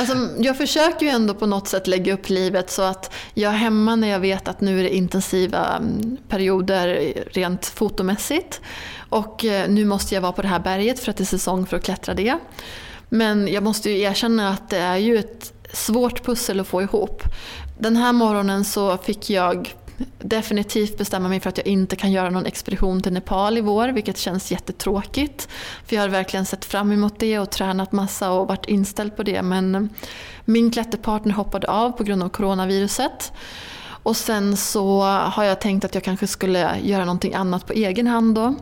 Alltså, 0.00 0.28
jag 0.38 0.56
försöker 0.56 1.06
ju 1.06 1.12
ändå 1.12 1.34
på 1.34 1.46
något 1.46 1.68
sätt 1.68 1.86
lägga 1.86 2.14
upp 2.14 2.28
livet 2.28 2.70
så 2.70 2.82
att 2.82 3.14
jag 3.34 3.52
är 3.52 3.56
hemma 3.56 3.96
när 3.96 4.08
jag 4.08 4.20
vet 4.20 4.48
att 4.48 4.60
nu 4.60 4.78
är 4.78 4.82
det 4.82 4.96
intensiva 4.96 5.76
mm, 5.76 6.16
perioder 6.28 7.12
rent 7.30 7.66
fotomässigt. 7.66 8.60
Och 9.08 9.44
eh, 9.44 9.68
nu 9.68 9.84
måste 9.84 10.14
jag 10.14 10.22
vara 10.22 10.32
på 10.32 10.42
det 10.42 10.48
här 10.48 10.60
berget 10.60 11.00
för 11.00 11.10
att 11.10 11.16
det 11.16 11.24
är 11.24 11.26
säsong 11.26 11.66
för 11.66 11.76
att 11.76 11.84
klättra 11.84 12.14
det. 12.14 12.38
Men 13.08 13.48
jag 13.48 13.62
måste 13.62 13.90
ju 13.90 14.00
erkänna 14.00 14.48
att 14.48 14.70
det 14.70 14.78
är 14.78 14.96
ju 14.96 15.18
ett 15.18 15.52
svårt 15.72 16.24
pussel 16.24 16.60
att 16.60 16.66
få 16.66 16.82
ihop. 16.82 17.22
Den 17.78 17.96
här 17.96 18.12
morgonen 18.12 18.64
så 18.64 18.96
fick 18.96 19.30
jag 19.30 19.74
definitivt 20.18 20.98
bestämma 20.98 21.28
mig 21.28 21.40
för 21.40 21.48
att 21.48 21.56
jag 21.56 21.66
inte 21.66 21.96
kan 21.96 22.12
göra 22.12 22.30
någon 22.30 22.46
expedition 22.46 23.02
till 23.02 23.12
Nepal 23.12 23.58
i 23.58 23.60
vår, 23.60 23.88
vilket 23.88 24.18
känns 24.18 24.50
jättetråkigt. 24.50 25.48
För 25.86 25.96
jag 25.96 26.02
har 26.02 26.08
verkligen 26.08 26.46
sett 26.46 26.64
fram 26.64 26.92
emot 26.92 27.18
det 27.18 27.38
och 27.38 27.50
tränat 27.50 27.92
massa 27.92 28.30
och 28.30 28.48
varit 28.48 28.66
inställd 28.66 29.16
på 29.16 29.22
det. 29.22 29.42
Men 29.42 29.88
min 30.44 30.70
klätterpartner 30.70 31.34
hoppade 31.34 31.66
av 31.66 31.90
på 31.90 32.04
grund 32.04 32.22
av 32.22 32.28
coronaviruset. 32.28 33.32
Och 34.02 34.16
sen 34.16 34.56
så 34.56 35.02
har 35.02 35.44
jag 35.44 35.60
tänkt 35.60 35.84
att 35.84 35.94
jag 35.94 36.04
kanske 36.04 36.26
skulle 36.26 36.78
göra 36.82 37.04
någonting 37.04 37.34
annat 37.34 37.66
på 37.66 37.72
egen 37.72 38.06
hand 38.06 38.34
då. 38.34 38.54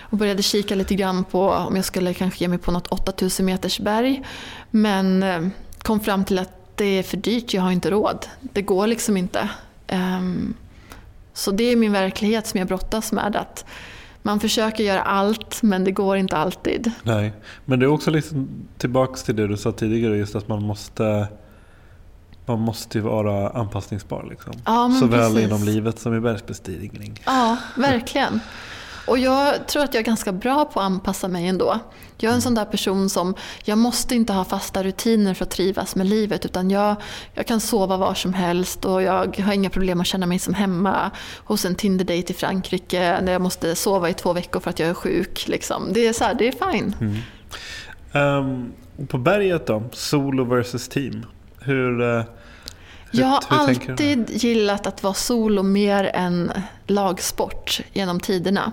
Och 0.00 0.18
började 0.18 0.42
kika 0.42 0.74
lite 0.74 0.94
grann 0.94 1.24
på 1.24 1.50
om 1.50 1.76
jag 1.76 1.84
skulle 1.84 2.14
kanske 2.14 2.44
ge 2.44 2.48
mig 2.48 2.58
på 2.58 2.70
något 2.70 2.86
8000 2.86 3.46
meters 3.46 3.80
berg. 3.80 4.22
Men 4.70 5.22
eh, 5.22 5.40
kom 5.84 6.00
fram 6.00 6.24
till 6.24 6.38
att 6.38 6.76
det 6.76 6.84
är 6.84 7.02
för 7.02 7.16
dyrt, 7.16 7.54
jag 7.54 7.62
har 7.62 7.70
inte 7.70 7.90
råd. 7.90 8.26
Det 8.40 8.62
går 8.62 8.86
liksom 8.86 9.16
inte. 9.16 9.48
Um, 9.92 10.54
så 11.32 11.50
det 11.50 11.64
är 11.64 11.76
min 11.76 11.92
verklighet 11.92 12.46
som 12.46 12.58
jag 12.58 12.68
brottas 12.68 13.12
med. 13.12 13.36
Att 13.36 13.64
man 14.22 14.40
försöker 14.40 14.84
göra 14.84 15.02
allt 15.02 15.62
men 15.62 15.84
det 15.84 15.90
går 15.90 16.16
inte 16.16 16.36
alltid. 16.36 16.90
Nej, 17.02 17.32
men 17.64 17.78
det 17.78 17.86
är 17.86 17.90
också 17.90 18.10
liksom 18.10 18.48
tillbaks 18.78 19.22
till 19.22 19.36
det 19.36 19.46
du 19.46 19.56
sa 19.56 19.72
tidigare. 19.72 20.16
Just 20.16 20.34
att 20.34 20.48
man 20.48 20.62
måste 20.62 21.28
man 22.46 22.60
måste 22.60 22.98
ju 22.98 23.04
vara 23.04 23.50
anpassningsbar. 23.50 24.26
Liksom. 24.30 24.52
Ja, 24.64 24.96
Såväl 25.00 25.32
precis. 25.32 25.48
inom 25.48 25.64
livet 25.64 25.98
som 25.98 26.14
i 26.14 26.20
bergsbestigning. 26.20 27.22
Ja, 27.26 27.56
verkligen. 27.76 28.40
Och 29.06 29.18
jag 29.18 29.68
tror 29.68 29.82
att 29.84 29.94
jag 29.94 30.00
är 30.00 30.04
ganska 30.04 30.32
bra 30.32 30.64
på 30.64 30.80
att 30.80 30.86
anpassa 30.86 31.28
mig 31.28 31.46
ändå. 31.46 31.78
Jag 32.18 32.30
är 32.30 32.34
en 32.34 32.42
sån 32.42 32.54
där 32.54 32.64
person 32.64 33.10
som, 33.10 33.34
jag 33.64 33.78
måste 33.78 34.14
inte 34.14 34.32
ha 34.32 34.44
fasta 34.44 34.82
rutiner 34.82 35.34
för 35.34 35.44
att 35.44 35.50
trivas 35.50 35.96
med 35.96 36.06
livet 36.06 36.44
utan 36.44 36.70
jag, 36.70 36.96
jag 37.34 37.46
kan 37.46 37.60
sova 37.60 37.96
var 37.96 38.14
som 38.14 38.34
helst 38.34 38.84
och 38.84 39.02
jag 39.02 39.38
har 39.38 39.52
inga 39.52 39.70
problem 39.70 40.00
att 40.00 40.06
känna 40.06 40.26
mig 40.26 40.38
som 40.38 40.54
hemma 40.54 41.10
hos 41.44 41.64
en 41.64 41.74
Tinder-date 41.74 42.32
i 42.32 42.34
Frankrike 42.34 43.20
när 43.22 43.32
jag 43.32 43.42
måste 43.42 43.74
sova 43.74 44.10
i 44.10 44.14
två 44.14 44.32
veckor 44.32 44.60
för 44.60 44.70
att 44.70 44.78
jag 44.78 44.88
är 44.88 44.94
sjuk. 44.94 45.48
Liksom. 45.48 45.92
Det 45.92 46.06
är 46.06 46.12
så 46.12 46.24
här, 46.24 46.34
det 46.34 46.48
är 46.48 46.72
fine. 46.72 46.94
Mm. 47.00 47.16
Um, 48.12 48.72
på 49.06 49.18
berget 49.18 49.66
då, 49.66 49.82
solo 49.92 50.44
versus 50.44 50.88
team. 50.88 51.26
Hur, 51.60 52.00
uh, 52.02 52.22
jag 53.20 53.26
har 53.26 53.42
alltid 53.48 54.30
gillat 54.30 54.86
att 54.86 55.02
vara 55.02 55.14
solo 55.14 55.62
mer 55.62 56.04
än 56.04 56.52
lagsport 56.86 57.80
genom 57.92 58.20
tiderna. 58.20 58.72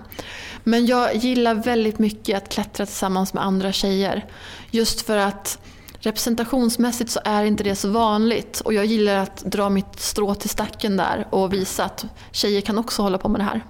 Men 0.64 0.86
jag 0.86 1.16
gillar 1.16 1.54
väldigt 1.54 1.98
mycket 1.98 2.36
att 2.36 2.48
klättra 2.48 2.86
tillsammans 2.86 3.34
med 3.34 3.44
andra 3.44 3.72
tjejer. 3.72 4.26
Just 4.70 5.06
för 5.06 5.16
att 5.16 5.58
representationsmässigt 6.00 7.10
så 7.10 7.20
är 7.24 7.44
inte 7.44 7.64
det 7.64 7.76
så 7.76 7.90
vanligt. 7.90 8.60
Och 8.60 8.74
jag 8.74 8.84
gillar 8.84 9.16
att 9.16 9.36
dra 9.36 9.68
mitt 9.68 10.00
strå 10.00 10.34
till 10.34 10.50
stacken 10.50 10.96
där 10.96 11.26
och 11.30 11.52
visa 11.52 11.84
att 11.84 12.04
tjejer 12.30 12.60
kan 12.60 12.78
också 12.78 13.02
hålla 13.02 13.18
på 13.18 13.28
med 13.28 13.40
det 13.40 13.44
här. 13.44 13.64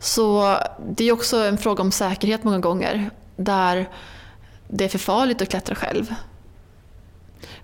Så 0.00 0.56
det 0.88 1.04
är 1.04 1.12
också 1.12 1.36
en 1.36 1.58
fråga 1.58 1.82
om 1.82 1.92
säkerhet 1.92 2.44
många 2.44 2.58
gånger. 2.58 3.10
Där 3.36 3.88
det 4.68 4.84
är 4.84 4.88
för 4.88 4.98
farligt 4.98 5.42
att 5.42 5.48
klättra 5.48 5.74
själv. 5.74 6.14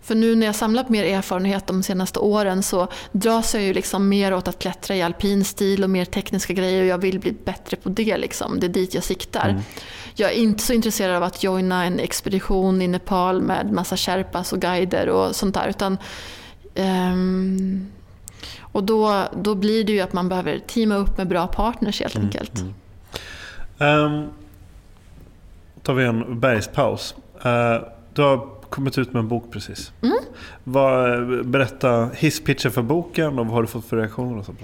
För 0.03 0.15
nu 0.15 0.37
när 0.37 0.47
jag 0.47 0.55
samlat 0.55 0.89
mer 0.89 1.05
erfarenhet 1.05 1.67
de 1.67 1.83
senaste 1.83 2.19
åren 2.19 2.63
så 2.63 2.89
dras 3.13 3.55
jag 3.55 3.63
ju 3.63 3.75
liksom 3.75 4.09
mer 4.09 4.35
åt 4.35 4.49
att 4.49 4.59
klättra 4.59 4.97
i 4.97 5.03
alpin 5.03 5.45
stil 5.45 5.85
och 5.85 5.91
mer 5.91 6.05
tekniska 6.05 6.53
grejer 6.53 6.81
och 6.81 6.87
jag 6.87 6.99
vill 6.99 7.19
bli 7.19 7.33
bättre 7.33 7.77
på 7.77 7.89
det. 7.89 8.17
Liksom. 8.17 8.61
Det 8.61 8.67
är 8.67 8.69
dit 8.69 8.95
jag 8.95 9.05
siktar. 9.05 9.49
Mm. 9.49 9.63
Jag 10.15 10.31
är 10.33 10.37
inte 10.37 10.63
så 10.63 10.73
intresserad 10.73 11.17
av 11.17 11.23
att 11.23 11.43
joina 11.43 11.85
en 11.85 11.99
expedition 11.99 12.83
i 12.83 12.89
Nepal 12.89 13.43
med 13.43 13.73
massa 13.73 13.97
sherpas 13.97 14.53
och 14.53 14.61
guider 14.61 15.09
och 15.09 15.37
sånt 15.37 15.55
där. 15.55 15.69
Utan, 15.69 15.99
um, 16.75 17.93
och 18.61 18.85
då, 18.85 19.25
då 19.43 19.55
blir 19.55 19.85
det 19.85 19.93
ju 19.93 20.01
att 20.01 20.13
man 20.13 20.29
behöver 20.29 20.59
teama 20.59 20.95
upp 20.95 21.19
med 21.19 21.29
bra 21.29 21.47
partners 21.47 22.01
helt 22.01 22.15
mm. 22.15 22.27
enkelt. 22.27 22.63
Mm. 23.79 24.05
Um, 24.05 24.29
tar 25.83 25.95
vi 25.95 26.05
en 26.05 26.41
bergspaus. 26.41 27.15
Uh, 27.45 27.89
du 28.15 28.23
har 28.23 28.62
kommit 28.73 28.99
ut 28.99 29.13
med 29.13 29.21
en 29.21 29.29
bok 29.29 29.53
precis. 29.53 29.93
Mm. 30.03 30.19
Vad, 30.65 31.47
berätta 31.47 32.09
hisspitchen 32.15 32.73
för 32.73 32.83
boken 32.83 33.39
och 33.39 33.47
vad 33.47 33.55
har 33.55 33.63
du 33.63 33.69
fått 33.69 33.89
för 33.89 33.97
reaktioner? 33.97 34.39
Och 34.39 34.45
sånt 34.45 34.61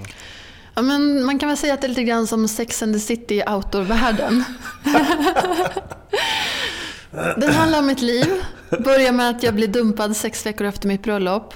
Ja, 0.75 0.83
men 0.83 1.25
man 1.25 1.39
kan 1.39 1.49
väl 1.49 1.59
säga 1.59 1.75
att 1.75 1.81
det 1.81 1.87
är 1.87 1.89
lite 1.89 2.05
grann 2.05 2.27
som 2.27 2.49
Sex 2.49 2.83
and 2.83 2.95
the 2.95 3.01
City 3.01 3.35
i 3.35 3.43
outdoor-världen. 3.43 4.45
Den 7.37 7.55
handlar 7.55 7.79
om 7.79 7.87
mitt 7.87 8.03
liv. 8.03 8.27
Börjar 8.85 9.13
med 9.13 9.31
att 9.31 9.43
jag 9.43 9.55
blir 9.55 9.69
dumpad 9.69 10.17
sex 10.17 10.47
veckor 10.47 10.67
efter 10.67 10.89
mitt 10.89 11.03
bröllop. 11.03 11.55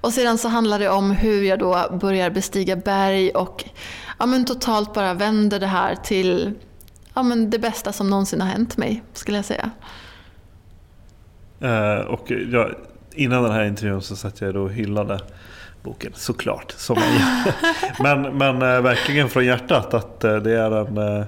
Och 0.00 0.12
sedan 0.12 0.38
så 0.38 0.48
handlar 0.48 0.78
det 0.78 0.88
om 0.88 1.10
hur 1.10 1.42
jag 1.42 1.58
då 1.58 1.98
börjar 2.00 2.30
bestiga 2.30 2.76
berg 2.76 3.30
och 3.30 3.64
ja, 4.18 4.26
men 4.26 4.44
totalt 4.44 4.94
bara 4.94 5.14
vänder 5.14 5.60
det 5.60 5.66
här 5.66 5.94
till 5.94 6.54
ja, 7.14 7.22
men 7.22 7.50
det 7.50 7.58
bästa 7.58 7.92
som 7.92 8.10
någonsin 8.10 8.40
har 8.40 8.48
hänt 8.48 8.76
mig, 8.76 9.02
skulle 9.12 9.38
jag 9.38 9.44
säga. 9.44 9.70
Uh, 11.62 12.00
och 12.00 12.30
jag, 12.30 12.74
innan 13.14 13.42
den 13.42 13.52
här 13.52 13.64
intervjun 13.64 14.02
så 14.02 14.16
satt 14.16 14.40
jag 14.40 14.54
då 14.54 14.62
och 14.62 14.72
hyllade 14.72 15.20
boken, 15.82 16.12
såklart. 16.14 16.72
Som 16.76 16.98
men 18.02 18.22
men 18.22 18.62
äh, 18.62 18.80
verkligen 18.80 19.28
från 19.28 19.44
hjärtat 19.44 19.94
att 19.94 20.24
äh, 20.24 20.36
det 20.36 20.52
är 20.52 21.00
en... 21.00 21.26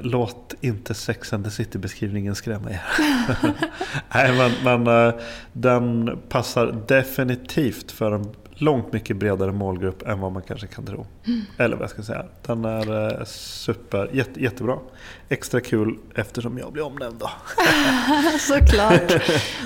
Låt 0.00 0.54
inte 0.60 0.94
Sex 0.94 1.32
and 1.32 1.44
the 1.44 1.50
City-beskrivningen 1.50 2.34
skrämma 2.34 2.70
er. 2.70 2.82
Nej, 4.14 4.52
men, 4.64 4.84
men 4.84 5.12
den 5.52 6.18
passar 6.28 6.74
definitivt 6.86 7.92
för 7.92 8.12
en 8.12 8.34
långt 8.54 8.92
mycket 8.92 9.16
bredare 9.16 9.52
målgrupp 9.52 10.02
än 10.02 10.20
vad 10.20 10.32
man 10.32 10.42
kanske 10.42 10.66
kan 10.66 10.86
tro. 10.86 11.06
Mm. 11.26 11.40
Eller 11.58 11.76
vad 11.76 11.82
jag 11.82 11.90
ska 11.90 12.02
säga. 12.02 12.24
Den 12.46 12.64
är 12.64 13.18
eh, 13.20 13.24
super, 13.26 14.10
jätte, 14.12 14.42
jättebra. 14.42 14.78
Extra 15.28 15.60
kul 15.60 15.98
eftersom 16.14 16.58
jag 16.58 16.72
blir 16.72 16.86
omnämnd 16.86 17.18
då. 17.18 17.30
Såklart. 18.40 19.12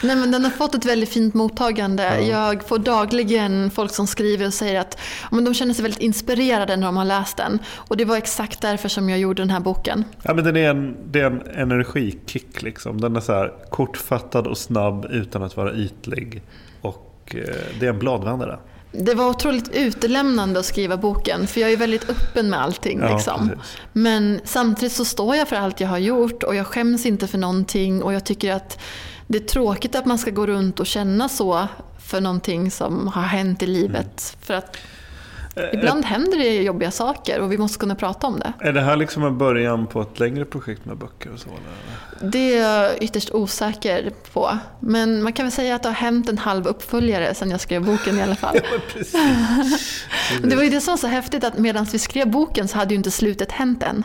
Nej, 0.03 0.17
men 0.17 0.31
den 0.31 0.45
har 0.45 0.51
fått 0.51 0.75
ett 0.75 0.85
väldigt 0.85 1.09
fint 1.09 1.35
mottagande. 1.35 2.03
Ja. 2.03 2.21
Jag 2.21 2.65
får 2.65 2.79
dagligen 2.79 3.71
folk 3.71 3.95
som 3.95 4.07
skriver 4.07 4.47
och 4.47 4.55
säger 4.55 4.81
att 4.81 5.01
men 5.31 5.45
de 5.45 5.55
känner 5.55 5.75
sig 5.75 5.83
väldigt 5.83 6.01
inspirerade 6.01 6.77
när 6.77 6.87
de 6.87 6.97
har 6.97 7.05
läst 7.05 7.37
den. 7.37 7.59
Och 7.75 7.97
det 7.97 8.05
var 8.05 8.17
exakt 8.17 8.61
därför 8.61 8.89
som 8.89 9.09
jag 9.09 9.19
gjorde 9.19 9.43
den 9.43 9.51
här 9.51 9.61
boken. 9.61 10.05
Ja, 10.23 10.35
men 10.35 10.45
den 10.45 10.57
är 10.57 10.71
en, 10.71 10.97
det 11.05 11.21
är 11.21 11.27
en 11.27 11.43
energikick. 11.55 12.63
Liksom. 12.63 13.01
Den 13.01 13.17
är 13.17 13.21
så 13.21 13.33
här 13.33 13.53
kortfattad 13.71 14.47
och 14.47 14.59
snabb 14.59 15.07
utan 15.11 15.43
att 15.43 15.57
vara 15.57 15.75
ytlig. 15.75 16.43
Och 16.81 17.35
eh, 17.35 17.55
det 17.81 17.87
är 17.87 17.91
en 17.91 17.99
bladvändare. 17.99 18.59
Det 18.93 19.15
var 19.15 19.29
otroligt 19.29 19.69
utelämnande 19.75 20.61
att 20.61 20.67
skriva 20.67 20.97
boken 20.97 21.47
för 21.47 21.61
jag 21.61 21.73
är 21.73 21.77
väldigt 21.77 22.11
öppen 22.11 22.51
med 22.51 22.63
allting. 22.63 23.01
Ja, 23.01 23.15
liksom. 23.15 23.51
Men 23.93 24.41
samtidigt 24.45 24.93
så 24.93 25.05
står 25.05 25.37
jag 25.37 25.49
för 25.49 25.57
allt 25.57 25.81
jag 25.81 25.89
har 25.89 25.99
gjort 25.99 26.43
och 26.43 26.55
jag 26.55 26.67
skäms 26.67 27.07
inte 27.07 27.27
för 27.27 27.39
någonting 27.39 28.03
och 28.03 28.13
jag 28.13 28.25
tycker 28.25 28.53
att 28.53 28.79
det 29.27 29.39
är 29.39 29.43
tråkigt 29.43 29.95
att 29.95 30.07
man 30.07 30.19
ska 30.19 30.31
gå 30.31 30.47
runt 30.47 30.81
och 30.81 30.87
känna 30.87 31.29
så 31.29 31.69
för 31.99 32.21
någonting 32.21 32.71
som 32.71 33.09
har 33.09 33.23
hänt 33.23 33.63
i 33.63 33.67
livet. 33.67 34.35
Mm. 34.35 34.41
För 34.41 34.55
att 34.55 34.77
Ibland 35.73 36.05
händer 36.05 36.39
det 36.39 36.63
jobbiga 36.63 36.91
saker 36.91 37.41
och 37.41 37.53
vi 37.53 37.59
måste 37.59 37.79
kunna 37.79 37.95
prata 37.95 38.27
om 38.27 38.41
det. 38.41 38.53
Är 38.61 38.73
det 38.73 38.81
här 38.81 38.97
liksom 38.97 39.25
en 39.25 39.39
början 39.39 39.87
på 39.87 40.03
ett 40.03 40.19
längre 40.19 40.45
projekt 40.45 40.85
med 40.85 40.97
böcker? 40.97 41.33
Och 41.33 41.39
så, 41.39 41.49
eller? 41.49 42.31
Det 42.31 42.55
är 42.55 42.63
jag 42.63 43.03
ytterst 43.03 43.31
osäker 43.31 44.13
på. 44.33 44.59
Men 44.81 45.23
man 45.23 45.33
kan 45.33 45.47
väl 45.47 45.53
säga 45.53 45.75
att 45.75 45.83
det 45.83 45.89
har 45.89 45.95
hänt 45.95 46.29
en 46.29 46.39
halv 46.39 46.67
uppföljare 46.67 47.35
sedan 47.35 47.51
jag 47.51 47.61
skrev 47.61 47.85
boken 47.85 48.19
i 48.19 48.23
alla 48.23 48.37
fall. 48.37 48.57
ja, 49.13 49.21
det 50.49 50.57
var 50.57 50.63
ju 50.63 50.71
det 50.71 50.81
som 50.81 50.93
var 50.93 50.99
så 50.99 51.07
häftigt 51.07 51.45
att 51.45 51.59
medan 51.59 51.85
vi 51.85 51.99
skrev 51.99 52.31
boken 52.31 52.69
så 52.69 52.79
hade 52.79 52.95
ju 52.95 52.99
inte 52.99 53.11
slutet 53.11 53.53
hänt 53.53 53.83
än. 53.83 54.05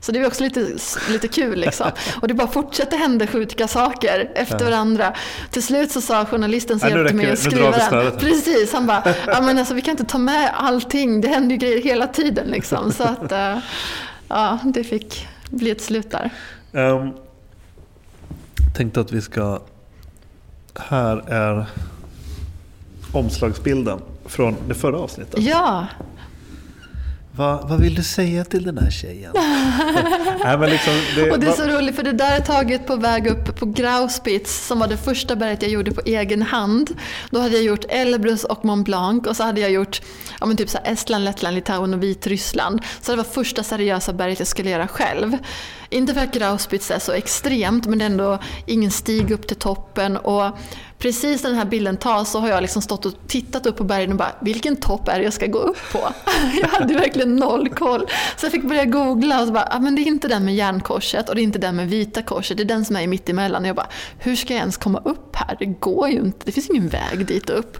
Så 0.00 0.12
det 0.12 0.18
var 0.18 0.26
också 0.26 0.44
lite, 0.44 0.68
lite 1.10 1.28
kul. 1.28 1.60
Liksom. 1.60 1.90
Och 2.20 2.28
det 2.28 2.34
bara 2.34 2.48
fortsatte 2.48 2.96
hända 2.96 3.26
sjuka 3.26 3.68
saker 3.68 4.30
efter 4.34 4.64
varandra. 4.64 5.12
Till 5.50 5.62
slut 5.62 5.92
så 5.92 6.00
sa 6.00 6.24
journalisten 6.24 6.80
som 6.80 6.88
ja, 6.88 6.96
hjälpte 6.96 7.14
mig 7.14 7.30
att 7.30 7.38
skriva 7.38 7.70
den. 7.70 8.18
Precis, 8.18 8.72
han 8.72 8.86
bara, 8.86 9.02
ja, 9.26 9.40
men 9.40 9.58
alltså, 9.58 9.74
vi 9.74 9.80
kan 9.80 9.90
inte 9.90 10.04
ta 10.04 10.18
med 10.18 10.50
allting. 10.54 11.20
Det 11.20 11.28
händer 11.28 11.50
ju 11.50 11.56
grejer 11.56 11.82
hela 11.82 12.06
tiden. 12.06 12.46
Liksom. 12.46 12.92
Så 12.92 13.02
att, 13.02 13.32
uh, 13.32 13.62
ja, 14.28 14.58
det 14.64 14.84
fick 14.84 15.28
bli 15.50 15.70
ett 15.70 15.82
slut 15.82 16.10
där. 16.10 16.30
Um, 16.72 17.12
tänkte 18.76 19.00
att 19.00 19.12
vi 19.12 19.22
ska... 19.22 19.60
Här 20.74 21.32
är 21.32 21.66
omslagsbilden 23.12 24.00
från 24.24 24.56
det 24.68 24.74
förra 24.74 24.98
avsnittet. 24.98 25.40
Ja, 25.42 25.86
vad, 27.36 27.68
vad 27.68 27.80
vill 27.80 27.94
du 27.94 28.02
säga 28.02 28.44
till 28.44 28.64
den 28.64 28.78
här 28.78 28.90
tjejen? 28.90 29.32
Nej, 30.44 30.58
men 30.58 30.70
liksom, 30.70 30.92
det, 31.16 31.30
och 31.30 31.40
det 31.40 31.46
är 31.46 31.52
så 31.52 31.64
roligt 31.64 31.96
för 31.96 32.02
det 32.02 32.12
där 32.12 32.36
är 32.36 32.40
taget 32.40 32.86
på 32.86 32.96
väg 32.96 33.26
upp 33.26 33.56
på 33.56 33.66
Grauspitz 33.66 34.66
som 34.66 34.78
var 34.78 34.88
det 34.88 34.96
första 34.96 35.36
berget 35.36 35.62
jag 35.62 35.70
gjorde 35.70 35.90
på 35.90 36.00
egen 36.04 36.42
hand. 36.42 36.90
Då 37.30 37.40
hade 37.40 37.54
jag 37.54 37.64
gjort 37.64 37.84
Elbrus 37.88 38.44
och 38.44 38.64
Mont 38.64 38.84
Blanc 38.84 39.26
och 39.26 39.36
så 39.36 39.42
hade 39.42 39.60
jag 39.60 39.70
gjort 39.70 40.02
ja, 40.40 40.46
men 40.46 40.56
typ 40.56 40.70
så 40.70 40.78
Estland, 40.84 41.24
Lettland, 41.24 41.54
Litauen 41.54 41.94
och 41.94 42.02
Vitryssland. 42.02 42.80
Så 43.00 43.12
det 43.12 43.16
var 43.16 43.24
första 43.24 43.62
seriösa 43.62 44.12
berget 44.12 44.38
jag 44.38 44.48
skulle 44.48 44.70
göra 44.70 44.88
själv. 44.88 45.36
Inte 45.90 46.14
för 46.14 46.20
att 46.20 46.34
Grauspitz 46.34 46.90
är 46.90 46.98
så 46.98 47.12
extremt 47.12 47.86
men 47.86 47.98
det 47.98 48.04
är 48.04 48.10
ändå 48.10 48.38
ingen 48.66 48.90
stig 48.90 49.30
upp 49.30 49.46
till 49.46 49.56
toppen. 49.56 50.16
Och 50.16 50.58
precis 50.98 51.42
när 51.42 51.50
den 51.50 51.58
här 51.58 51.66
bilden 51.66 51.96
tas 51.96 52.30
så 52.30 52.40
har 52.40 52.48
jag 52.48 52.62
liksom 52.62 52.82
stått 52.82 53.06
och 53.06 53.14
tittat 53.26 53.66
upp 53.66 53.76
på 53.76 53.84
bergen 53.84 54.10
och 54.10 54.18
bara 54.18 54.32
vilken 54.40 54.76
topp 54.76 55.08
är 55.08 55.18
det 55.18 55.24
jag 55.24 55.32
ska 55.32 55.46
gå 55.46 55.58
upp 55.58 55.92
på? 55.92 55.98
Jag 56.60 56.68
hade 56.68 56.94
verkligen 56.94 57.36
noll 57.36 57.68
koll. 57.68 58.06
Så 58.36 58.46
jag 58.46 58.52
fick 58.52 58.62
börja 58.62 58.84
googla 58.84 59.40
och 59.40 59.46
så 59.46 59.52
bara, 59.52 59.68
ah, 59.70 59.78
men 59.78 59.94
det 59.94 60.02
är 60.02 60.06
inte 60.06 60.28
den 60.28 60.44
med 60.44 60.54
järnkorset 60.56 61.28
och 61.28 61.34
det 61.34 61.40
är 61.40 61.42
inte 61.42 61.58
den 61.58 61.76
med 61.76 61.88
vita 61.88 62.22
korset, 62.22 62.56
det 62.56 62.62
är 62.62 62.64
den 62.64 62.84
som 62.84 62.96
är 62.96 63.06
mitt 63.06 63.28
emellan. 63.28 63.62
Och 63.62 63.68
jag 63.68 63.76
bara, 63.76 63.88
hur 64.18 64.36
ska 64.36 64.54
jag 64.54 64.60
ens 64.60 64.76
komma 64.76 65.02
upp 65.04 65.36
här? 65.36 65.56
Det 65.58 65.66
går 65.66 66.08
ju 66.08 66.18
inte, 66.18 66.38
det 66.44 66.52
finns 66.52 66.70
ingen 66.70 66.88
väg 66.88 67.26
dit 67.26 67.50
upp. 67.50 67.78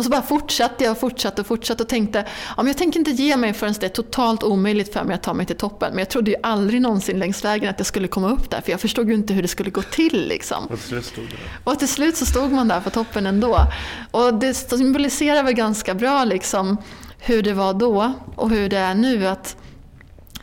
Och 0.00 0.04
så 0.04 0.10
bara 0.10 0.22
fortsatte 0.22 0.84
jag 0.84 0.90
och 0.90 0.98
fortsatte 0.98 1.40
och 1.40 1.46
fortsatte 1.46 1.82
och 1.82 1.88
tänkte, 1.88 2.18
ja, 2.48 2.54
men 2.56 2.66
jag 2.66 2.76
tänker 2.76 2.98
inte 2.98 3.10
ge 3.10 3.36
mig 3.36 3.52
förrän 3.52 3.74
det 3.80 3.86
är 3.86 3.90
totalt 3.90 4.42
omöjligt 4.42 4.92
för 4.92 5.04
mig 5.04 5.14
att 5.14 5.22
ta 5.22 5.34
mig 5.34 5.46
till 5.46 5.56
toppen. 5.56 5.90
Men 5.90 5.98
jag 5.98 6.08
trodde 6.08 6.30
ju 6.30 6.36
aldrig 6.42 6.82
någonsin 6.82 7.18
längs 7.18 7.44
vägen 7.44 7.70
att 7.70 7.78
jag 7.78 7.86
skulle 7.86 8.08
komma 8.08 8.30
upp 8.30 8.50
där, 8.50 8.60
för 8.60 8.70
jag 8.70 8.80
förstod 8.80 9.08
ju 9.08 9.14
inte 9.14 9.34
hur 9.34 9.42
det 9.42 9.48
skulle 9.48 9.70
gå 9.70 9.82
till. 9.82 10.28
Liksom. 10.28 10.64
Och 10.64 10.78
till 10.78 10.88
slut 10.88 11.04
stod 11.04 11.24
det 11.24 11.70
Och 11.70 11.78
till 11.78 11.88
slut 11.88 12.16
så 12.16 12.26
stod 12.26 12.49
man 12.52 12.68
där 12.68 12.80
på 12.80 12.90
toppen 12.90 13.26
ändå. 13.26 13.66
Och 14.10 14.34
det 14.34 14.54
symboliserar 14.54 15.42
väl 15.42 15.54
ganska 15.54 15.94
bra 15.94 16.24
liksom 16.24 16.76
hur 17.18 17.42
det 17.42 17.52
var 17.52 17.74
då 17.74 18.12
och 18.36 18.50
hur 18.50 18.68
det 18.68 18.78
är 18.78 18.94
nu. 18.94 19.26
Att, 19.26 19.56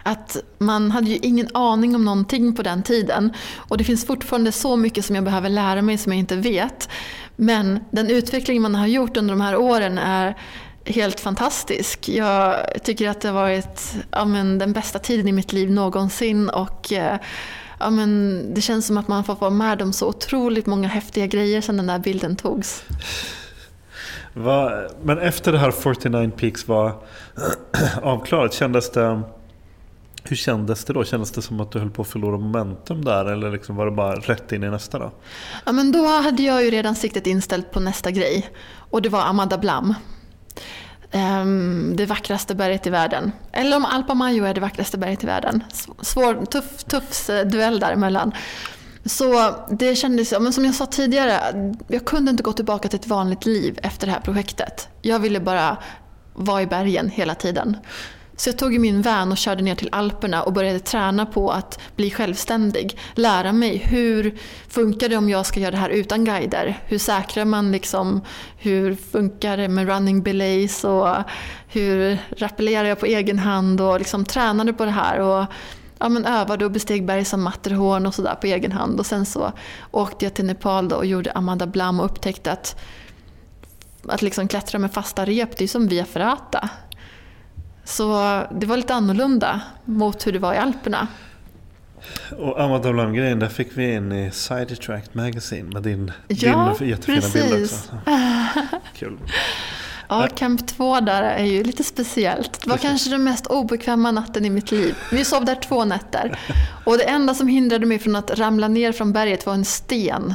att 0.03 0.37
man 0.57 0.91
hade 0.91 1.09
ju 1.09 1.17
ingen 1.17 1.47
aning 1.53 1.95
om 1.95 2.05
någonting 2.05 2.55
på 2.55 2.63
den 2.63 2.83
tiden. 2.83 3.33
Och 3.57 3.77
det 3.77 3.83
finns 3.83 4.05
fortfarande 4.05 4.51
så 4.51 4.75
mycket 4.75 5.05
som 5.05 5.15
jag 5.15 5.23
behöver 5.23 5.49
lära 5.49 5.81
mig 5.81 5.97
som 5.97 6.11
jag 6.11 6.19
inte 6.19 6.35
vet. 6.35 6.89
Men 7.35 7.79
den 7.91 8.09
utveckling 8.09 8.61
man 8.61 8.75
har 8.75 8.87
gjort 8.87 9.17
under 9.17 9.33
de 9.33 9.41
här 9.41 9.55
åren 9.55 9.97
är 9.97 10.35
helt 10.85 11.19
fantastisk. 11.19 12.09
Jag 12.09 12.55
tycker 12.83 13.09
att 13.09 13.21
det 13.21 13.27
har 13.27 13.35
varit 13.35 13.95
ja, 14.11 14.25
men, 14.25 14.57
den 14.57 14.73
bästa 14.73 14.99
tiden 14.99 15.27
i 15.27 15.31
mitt 15.31 15.53
liv 15.53 15.71
någonsin. 15.71 16.49
Och 16.49 16.93
eh, 16.93 17.17
ja, 17.79 17.89
men, 17.89 18.43
Det 18.53 18.61
känns 18.61 18.87
som 18.87 18.97
att 18.97 19.07
man 19.07 19.23
får 19.23 19.35
vara 19.35 19.51
med 19.51 19.81
om 19.81 19.93
så 19.93 20.07
otroligt 20.07 20.65
många 20.65 20.87
häftiga 20.87 21.27
grejer 21.27 21.61
sedan 21.61 21.77
den 21.77 21.87
där 21.87 21.99
bilden 21.99 22.35
togs. 22.35 22.83
Va, 24.33 24.87
men 25.03 25.19
efter 25.19 25.51
det 25.51 25.59
här 25.59 25.71
49 25.71 26.31
Peaks 26.37 26.67
var 26.67 26.91
avklarat, 28.01 28.53
kändes 28.53 28.91
det, 28.91 29.21
hur 30.23 30.35
kändes 30.35 30.85
det 30.85 30.93
då? 30.93 31.03
Kändes 31.03 31.31
det 31.31 31.41
som 31.41 31.59
att 31.59 31.71
du 31.71 31.79
höll 31.79 31.89
på 31.89 32.01
att 32.01 32.07
förlora 32.07 32.37
momentum 32.37 33.05
där 33.05 33.25
eller 33.25 33.51
liksom 33.51 33.75
var 33.75 33.85
det 33.85 33.91
bara 33.91 34.15
rätt 34.15 34.51
in 34.51 34.63
i 34.63 34.69
nästa 34.69 34.99
då? 34.99 35.11
Ja, 35.65 35.71
men 35.71 35.91
då 35.91 36.07
hade 36.07 36.43
jag 36.43 36.63
ju 36.63 36.71
redan 36.71 36.95
siktet 36.95 37.27
inställt 37.27 37.71
på 37.71 37.79
nästa 37.79 38.11
grej 38.11 38.49
och 38.89 39.01
det 39.01 39.09
var 39.09 39.21
Amada 39.21 39.57
Blam. 39.57 39.93
Um, 41.13 41.95
det 41.95 42.05
vackraste 42.05 42.55
berget 42.55 42.87
i 42.87 42.89
världen. 42.89 43.31
Eller 43.51 43.77
om 43.77 43.85
Alpa 43.85 44.13
Mayo 44.13 44.43
är 44.43 44.53
det 44.53 44.61
vackraste 44.61 44.97
berget 44.97 45.23
i 45.23 45.27
världen. 45.27 45.63
Svår, 46.01 46.45
tuff, 46.45 46.83
tuff 46.83 47.29
eh, 47.29 47.45
duell 47.45 47.79
däremellan. 47.79 48.31
Så 49.05 49.55
det 49.69 49.95
kändes, 49.95 50.33
men 50.39 50.53
som 50.53 50.65
jag 50.65 50.75
sa 50.75 50.85
tidigare, 50.85 51.39
jag 51.87 52.05
kunde 52.05 52.31
inte 52.31 52.43
gå 52.43 52.53
tillbaka 52.53 52.89
till 52.89 52.99
ett 52.99 53.07
vanligt 53.07 53.45
liv 53.45 53.79
efter 53.83 54.07
det 54.07 54.13
här 54.13 54.19
projektet. 54.19 54.87
Jag 55.01 55.19
ville 55.19 55.39
bara 55.39 55.77
vara 56.33 56.61
i 56.61 56.67
bergen 56.67 57.09
hela 57.09 57.35
tiden. 57.35 57.77
Så 58.39 58.49
jag 58.49 58.57
tog 58.57 58.79
min 58.79 59.01
van 59.01 59.31
och 59.31 59.37
körde 59.37 59.63
ner 59.63 59.75
till 59.75 59.89
Alperna 59.91 60.43
och 60.43 60.53
började 60.53 60.79
träna 60.79 61.25
på 61.25 61.51
att 61.51 61.79
bli 61.95 62.11
självständig. 62.11 62.99
Lära 63.15 63.53
mig 63.53 63.77
hur 63.77 64.37
funkar 64.67 65.09
det 65.09 65.17
om 65.17 65.29
jag 65.29 65.45
ska 65.45 65.59
göra 65.59 65.71
det 65.71 65.77
här 65.77 65.89
utan 65.89 66.25
guider? 66.25 66.79
Hur 66.85 66.97
säkrar 66.97 67.45
man 67.45 67.71
liksom, 67.71 68.21
hur 68.57 68.95
funkar 68.95 69.57
det 69.57 69.67
med 69.67 69.87
running 69.87 70.23
belays 70.23 70.83
och 70.83 71.15
hur 71.67 72.17
rappellerar 72.37 72.87
jag 72.87 72.99
på 72.99 73.05
egen 73.05 73.39
hand 73.39 73.81
och 73.81 73.99
liksom 73.99 74.25
tränade 74.25 74.73
på 74.73 74.85
det 74.85 74.91
här. 74.91 75.19
Och 75.19 75.45
ja, 75.99 76.09
men 76.09 76.25
övade 76.25 76.65
och 76.65 76.71
besteg 76.71 77.05
berg 77.05 77.25
som 77.25 77.43
Matterhorn 77.43 78.05
och 78.05 78.15
sådär 78.15 78.35
på 78.35 78.47
egen 78.47 78.71
hand. 78.71 78.99
Och 78.99 79.05
sen 79.05 79.25
så 79.25 79.51
åkte 79.91 80.25
jag 80.25 80.33
till 80.33 80.45
Nepal 80.45 80.93
och 80.93 81.05
gjorde 81.05 81.31
Amanda 81.31 81.67
Blam 81.67 81.99
och 81.99 82.05
upptäckte 82.05 82.51
att, 82.51 82.79
att 84.07 84.21
liksom 84.21 84.47
klättra 84.47 84.79
med 84.79 84.93
fasta 84.93 85.25
rep, 85.25 85.57
det 85.57 85.63
är 85.63 85.67
som 85.67 85.87
via 85.87 86.05
Ferrata. 86.05 86.69
Så 87.87 88.43
det 88.51 88.65
var 88.65 88.77
lite 88.77 88.93
annorlunda 88.93 89.61
mot 89.85 90.27
hur 90.27 90.31
det 90.31 90.39
var 90.39 90.53
i 90.53 90.57
Alperna. 90.57 91.07
Och 92.37 92.61
Amanda 92.61 92.93
Blam-grejen, 92.93 93.39
där 93.39 93.47
fick 93.47 93.77
vi 93.77 93.93
in 93.93 94.11
i 94.11 94.31
Sidetracked 94.31 95.15
Magazine 95.15 95.69
med 95.73 95.83
din, 95.83 96.11
ja, 96.27 96.75
din 96.79 96.89
jättefina 96.89 97.21
precis. 97.21 97.51
bild 97.51 97.63
också. 97.63 97.97
Kul. 98.95 99.17
Ja, 100.09 100.27
Camp 100.35 100.67
2 100.67 100.99
där 100.99 101.21
är 101.21 101.45
ju 101.45 101.63
lite 101.63 101.83
speciellt. 101.83 102.61
Det 102.63 102.69
var 102.69 102.77
kanske 102.77 103.09
den 103.09 103.23
mest 103.23 103.47
obekväma 103.47 104.11
natten 104.11 104.45
i 104.45 104.49
mitt 104.49 104.71
liv. 104.71 104.95
Vi 105.11 105.25
sov 105.25 105.45
där 105.45 105.55
två 105.55 105.85
nätter. 105.85 106.39
Och 106.85 106.97
det 106.97 107.03
enda 107.03 107.33
som 107.33 107.47
hindrade 107.47 107.85
mig 107.85 107.99
från 107.99 108.15
att 108.15 108.39
ramla 108.39 108.67
ner 108.67 108.91
från 108.91 109.13
berget 109.13 109.45
var 109.45 109.53
en 109.53 109.65
sten. 109.65 110.33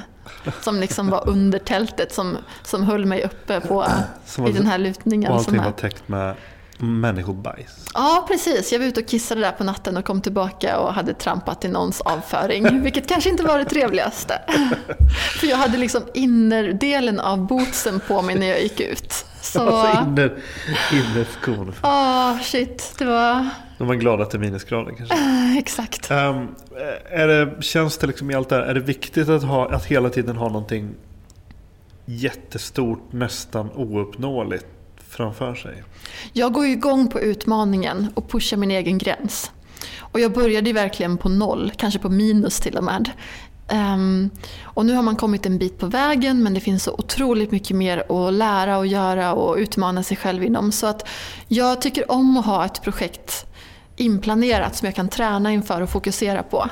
Som 0.60 0.80
liksom 0.80 1.10
var 1.10 1.28
under 1.28 1.58
tältet 1.58 2.12
som, 2.12 2.36
som 2.62 2.82
höll 2.82 3.06
mig 3.06 3.24
uppe 3.24 3.60
på, 3.60 3.86
i 4.48 4.52
den 4.52 4.66
här 4.66 4.78
lutningen. 4.78 5.32
Och 5.32 5.38
allting 5.38 5.62
var 5.62 5.72
täckt 5.72 6.08
med 6.08 6.34
människobajs. 6.82 7.88
Ja, 7.94 8.24
precis. 8.28 8.72
Jag 8.72 8.78
var 8.78 8.86
ute 8.86 9.00
och 9.00 9.08
kissade 9.08 9.40
där 9.40 9.52
på 9.52 9.64
natten 9.64 9.96
och 9.96 10.04
kom 10.04 10.20
tillbaka 10.20 10.78
och 10.78 10.94
hade 10.94 11.14
trampat 11.14 11.64
i 11.64 11.68
någons 11.68 12.00
avföring. 12.00 12.82
Vilket 12.82 13.08
kanske 13.08 13.30
inte 13.30 13.42
var 13.42 13.58
det 13.58 13.64
trevligaste. 13.64 14.38
För 15.40 15.46
jag 15.46 15.56
hade 15.56 15.78
liksom 15.78 16.02
innerdelen 16.14 17.20
av 17.20 17.46
bootsen 17.46 18.00
på 18.08 18.22
mig 18.22 18.34
när 18.34 18.46
jag 18.46 18.62
gick 18.62 18.80
ut. 18.80 19.24
Så... 19.40 19.60
Alltså 19.68 20.02
inner, 20.02 20.38
innerskon. 20.92 21.74
Ja, 21.82 22.38
shit. 22.42 22.94
Det 22.98 23.04
var... 23.04 23.48
De 23.78 23.88
var 23.88 23.94
glada 23.94 24.22
att 24.22 24.30
det 24.30 24.36
är 24.36 24.40
minusgrader 24.40 24.92
kanske. 24.96 25.16
Exakt. 25.58 26.10
Um, 26.10 26.54
är 27.10 27.26
det, 27.26 27.62
känns 27.62 27.98
det 27.98 28.06
liksom 28.06 28.30
i 28.30 28.34
allt 28.34 28.48
det 28.48 28.54
här, 28.54 28.62
är 28.62 28.74
det 28.74 28.80
viktigt 28.80 29.28
att, 29.28 29.42
ha, 29.42 29.74
att 29.74 29.84
hela 29.84 30.10
tiden 30.10 30.36
ha 30.36 30.46
någonting 30.46 30.94
jättestort, 32.04 33.12
nästan 33.12 33.70
ouppnåeligt 33.70 34.66
framför 35.12 35.54
sig? 35.54 35.82
Jag 36.32 36.52
går 36.52 36.66
igång 36.66 37.08
på 37.08 37.20
utmaningen 37.20 38.08
och 38.14 38.30
pushar 38.30 38.56
min 38.56 38.70
egen 38.70 38.98
gräns. 38.98 39.50
Och 39.98 40.20
jag 40.20 40.32
började 40.32 40.72
verkligen 40.72 41.18
på 41.18 41.28
noll, 41.28 41.72
kanske 41.76 41.98
på 41.98 42.08
minus 42.08 42.60
till 42.60 42.76
och 42.76 42.84
med. 42.84 43.10
Um, 43.72 44.30
och 44.62 44.86
nu 44.86 44.94
har 44.94 45.02
man 45.02 45.16
kommit 45.16 45.46
en 45.46 45.58
bit 45.58 45.78
på 45.78 45.86
vägen 45.86 46.42
men 46.42 46.54
det 46.54 46.60
finns 46.60 46.82
så 46.82 46.92
otroligt 46.92 47.50
mycket 47.50 47.76
mer 47.76 47.98
att 47.98 48.32
lära 48.32 48.78
och 48.78 48.86
göra 48.86 49.32
och 49.34 49.56
utmana 49.56 50.02
sig 50.02 50.16
själv 50.16 50.44
inom. 50.44 50.72
Så 50.72 50.86
att 50.86 51.08
jag 51.48 51.82
tycker 51.82 52.10
om 52.10 52.36
att 52.36 52.46
ha 52.46 52.64
ett 52.64 52.82
projekt 52.82 53.46
inplanerat 53.96 54.76
som 54.76 54.86
jag 54.86 54.94
kan 54.94 55.08
träna 55.08 55.52
inför 55.52 55.80
och 55.80 55.90
fokusera 55.90 56.42
på. 56.42 56.68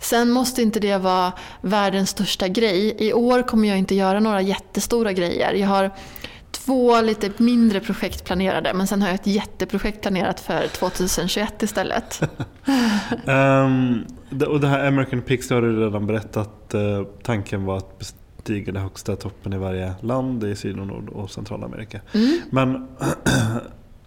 Sen 0.00 0.30
måste 0.30 0.62
inte 0.62 0.80
det 0.80 0.96
vara 0.96 1.32
världens 1.60 2.10
största 2.10 2.48
grej. 2.48 2.96
I 2.98 3.12
år 3.12 3.42
kommer 3.42 3.68
jag 3.68 3.78
inte 3.78 3.94
göra 3.94 4.20
några 4.20 4.42
jättestora 4.42 5.12
grejer. 5.12 5.52
Jag 5.52 5.68
har 5.68 5.90
två 6.70 7.00
lite 7.00 7.30
mindre 7.36 7.80
projekt 7.80 8.24
planerade 8.24 8.74
men 8.74 8.86
sen 8.86 9.02
har 9.02 9.08
jag 9.08 9.14
ett 9.14 9.26
jätteprojekt 9.26 10.00
planerat 10.02 10.40
för 10.40 10.66
2021 10.66 11.62
istället. 11.62 12.20
um, 13.26 14.06
och 14.48 14.60
det 14.60 14.66
här 14.66 14.88
American 14.88 15.22
Pix, 15.22 15.48
det 15.48 15.54
har 15.54 15.62
du 15.62 15.84
redan 15.84 16.06
berättat. 16.06 16.74
Uh, 16.74 17.06
tanken 17.22 17.64
var 17.64 17.76
att 17.76 17.98
bestiga 17.98 18.72
den 18.72 18.82
högsta 18.82 19.16
toppen 19.16 19.52
i 19.52 19.58
varje 19.58 19.94
land 20.00 20.44
i 20.44 20.56
Syd 20.56 20.78
och 20.78 20.86
Nord 20.86 21.08
och 21.08 21.30
Centralamerika. 21.30 22.00
Mm. 22.12 22.40
Men 22.50 22.88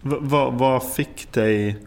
vad, 0.00 0.54
vad 0.54 0.92
fick 0.92 1.32
dig, 1.32 1.78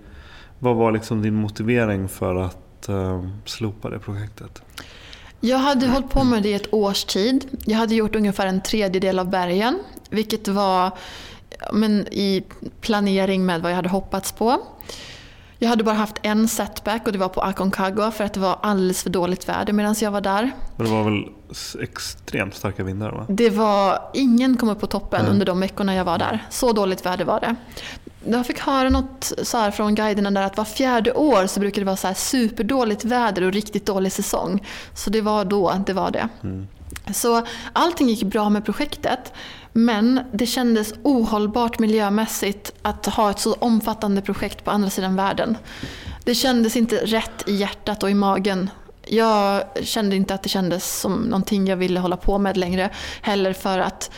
vad 0.60 0.76
var 0.76 0.92
liksom 0.92 1.22
din 1.22 1.36
motivering 1.36 2.08
för 2.08 2.36
att 2.36 2.90
uh, 2.90 3.30
slopa 3.46 3.90
det 3.90 4.00
projektet? 4.00 4.62
Jag 5.40 5.58
hade 5.58 5.88
hållit 5.88 6.10
på 6.10 6.24
med 6.24 6.44
det 6.44 6.50
i 6.50 6.54
ett 6.54 6.74
års 6.74 7.04
tid. 7.04 7.46
Jag 7.66 7.78
hade 7.78 7.96
gjort 7.96 8.16
ungefär 8.16 8.48
en 8.48 8.62
tredjedel 8.62 9.20
av 9.20 9.30
bergen. 9.30 9.80
Vilket 10.10 10.48
var 10.48 10.92
men, 11.74 12.08
i 12.12 12.44
planering 12.82 13.46
med 13.46 13.62
vad 13.62 13.72
jag 13.72 13.76
hade 13.76 13.90
hoppats 13.90 14.32
på. 14.32 14.62
Jag 15.60 15.70
hade 15.70 15.84
bara 15.84 15.96
haft 15.96 16.16
en 16.22 16.48
setback 16.48 17.06
och 17.06 17.12
det 17.12 17.20
var 17.20 17.30
på 17.30 17.42
Aconcagua 17.42 18.12
för 18.12 18.24
att 18.24 18.34
det 18.34 18.40
var 18.40 18.60
alldeles 18.62 19.04
för 19.04 19.10
dåligt 19.10 19.50
väder 19.50 19.74
medan 19.74 19.96
jag 20.02 20.12
var 20.12 20.22
där. 20.22 20.52
Men 20.76 20.86
det 20.86 20.92
var 20.92 21.04
väl 21.04 21.26
extremt 21.82 22.56
starka 22.56 22.84
vindar? 22.84 23.12
Va? 23.12 23.26
Det 23.30 23.50
var, 23.50 24.00
ingen 24.14 24.58
kom 24.58 24.70
upp 24.70 24.80
på 24.80 24.88
toppen 24.88 25.20
mm. 25.20 25.32
under 25.32 25.46
de 25.46 25.60
veckorna 25.60 25.96
jag 25.96 26.06
var 26.06 26.18
där. 26.18 26.46
Så 26.50 26.74
dåligt 26.74 27.06
väder 27.06 27.26
var 27.26 27.40
det. 27.40 27.56
Jag 28.26 28.46
fick 28.46 28.60
höra 28.60 28.90
något 28.90 29.34
så 29.44 29.72
från 29.72 29.96
guiderna 29.96 30.32
där 30.32 30.42
att 30.42 30.58
var 30.58 30.66
fjärde 30.66 31.14
år 31.14 31.48
så 31.48 31.60
brukar 31.60 31.82
det 31.82 31.86
vara 31.86 31.96
så 31.96 32.14
superdåligt 32.16 33.06
väder 33.06 33.42
och 33.42 33.54
riktigt 33.54 33.86
dålig 33.86 34.12
säsong. 34.12 34.68
Så 34.94 35.10
det 35.10 35.22
var 35.22 35.46
då 35.46 35.84
det 35.86 35.94
var 35.94 36.12
det. 36.12 36.30
Mm. 36.44 36.68
Så 37.14 37.46
allting 37.74 38.10
gick 38.10 38.24
bra 38.24 38.50
med 38.50 38.66
projektet. 38.66 39.34
Men 39.74 40.20
det 40.32 40.46
kändes 40.46 40.94
ohållbart 41.04 41.80
miljömässigt 41.80 42.74
att 42.82 43.06
ha 43.06 43.32
ett 43.32 43.40
så 43.40 43.54
omfattande 43.54 44.22
projekt 44.22 44.64
på 44.64 44.72
andra 44.72 44.90
sidan 44.90 45.16
världen. 45.16 45.58
Det 46.24 46.36
kändes 46.36 46.76
inte 46.76 46.96
rätt 46.96 47.44
i 47.48 47.56
hjärtat 47.56 48.04
och 48.04 48.10
i 48.10 48.14
magen. 48.14 48.70
Jag 49.06 49.64
kände 49.84 50.16
inte 50.16 50.34
att 50.34 50.44
det 50.44 50.50
kändes 50.50 51.00
som 51.00 51.14
någonting 51.14 51.68
jag 51.68 51.78
ville 51.78 52.00
hålla 52.00 52.18
på 52.18 52.38
med 52.38 52.58
längre. 52.58 52.90
Heller 53.22 53.54
för 53.54 53.80
att 53.80 54.12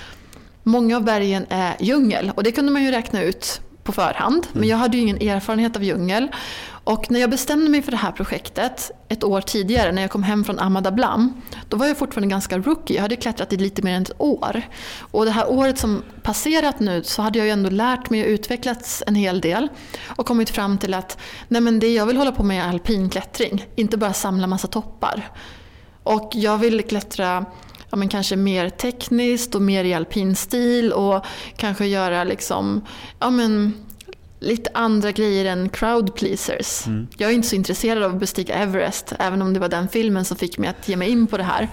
många 0.63 0.95
av 0.95 1.03
bergen 1.03 1.45
är 1.49 1.75
djungel 1.79 2.31
och 2.35 2.43
det 2.43 2.51
kunde 2.51 2.71
man 2.71 2.83
ju 2.83 2.91
räkna 2.91 3.21
ut 3.21 3.61
på 3.89 3.93
förhand. 3.93 4.47
Men 4.53 4.69
jag 4.69 4.77
hade 4.77 4.97
ju 4.97 5.03
ingen 5.03 5.17
erfarenhet 5.17 5.75
av 5.75 5.83
djungel. 5.83 6.27
Och 6.83 7.11
när 7.11 7.19
jag 7.19 7.29
bestämde 7.29 7.69
mig 7.69 7.81
för 7.81 7.91
det 7.91 7.97
här 7.97 8.11
projektet 8.11 8.91
ett 9.07 9.23
år 9.23 9.41
tidigare 9.41 9.91
när 9.91 10.01
jag 10.01 10.11
kom 10.11 10.23
hem 10.23 10.43
från 10.43 10.59
Amadablam. 10.59 11.41
Då 11.69 11.77
var 11.77 11.87
jag 11.87 11.97
fortfarande 11.97 12.29
ganska 12.29 12.57
rookie. 12.57 12.95
Jag 12.95 13.01
hade 13.01 13.15
klättrat 13.15 13.53
i 13.53 13.57
lite 13.57 13.81
mer 13.81 13.93
än 13.93 14.01
ett 14.01 14.11
år. 14.17 14.61
Och 14.99 15.25
det 15.25 15.31
här 15.31 15.51
året 15.51 15.77
som 15.77 16.03
passerat 16.23 16.79
nu 16.79 17.03
så 17.03 17.21
hade 17.21 17.39
jag 17.39 17.45
ju 17.45 17.51
ändå 17.51 17.69
lärt 17.69 18.09
mig 18.09 18.23
och 18.23 18.29
utvecklats 18.29 19.03
en 19.07 19.15
hel 19.15 19.41
del. 19.41 19.67
Och 20.05 20.25
kommit 20.25 20.49
fram 20.49 20.77
till 20.77 20.93
att 20.93 21.17
nej 21.47 21.61
men 21.61 21.79
det 21.79 21.93
jag 21.93 22.05
vill 22.05 22.17
hålla 22.17 22.31
på 22.31 22.43
med 22.43 22.63
är 22.65 22.69
alpinklättring. 22.69 23.65
Inte 23.75 23.97
bara 23.97 24.13
samla 24.13 24.47
massa 24.47 24.67
toppar. 24.67 25.31
Och 26.03 26.31
jag 26.33 26.57
vill 26.57 26.83
klättra 26.83 27.45
ja, 27.89 27.97
men 27.97 28.09
kanske 28.09 28.35
mer 28.35 28.69
tekniskt 28.69 29.55
och 29.55 29.61
mer 29.61 29.83
i 29.83 29.93
alpinstil 29.93 30.93
och 30.93 31.25
kanske 31.57 31.85
göra 31.85 32.23
liksom, 32.23 32.85
ja, 33.19 33.29
men, 33.29 33.73
lite 34.39 34.69
andra 34.73 35.11
grejer 35.11 35.45
än 35.45 35.69
crowd 35.69 36.15
pleasers. 36.15 36.87
Mm. 36.87 37.07
Jag 37.17 37.29
är 37.29 37.33
inte 37.33 37.47
så 37.47 37.55
intresserad 37.55 38.03
av 38.03 38.13
att 38.13 38.19
bestiga 38.19 38.55
Everest, 38.55 39.13
även 39.19 39.41
om 39.41 39.53
det 39.53 39.59
var 39.59 39.69
den 39.69 39.87
filmen 39.87 40.25
som 40.25 40.37
fick 40.37 40.57
mig 40.57 40.69
att 40.69 40.87
ge 40.87 40.95
mig 40.95 41.09
in 41.09 41.27
på 41.27 41.37
det 41.37 41.43
här. 41.43 41.67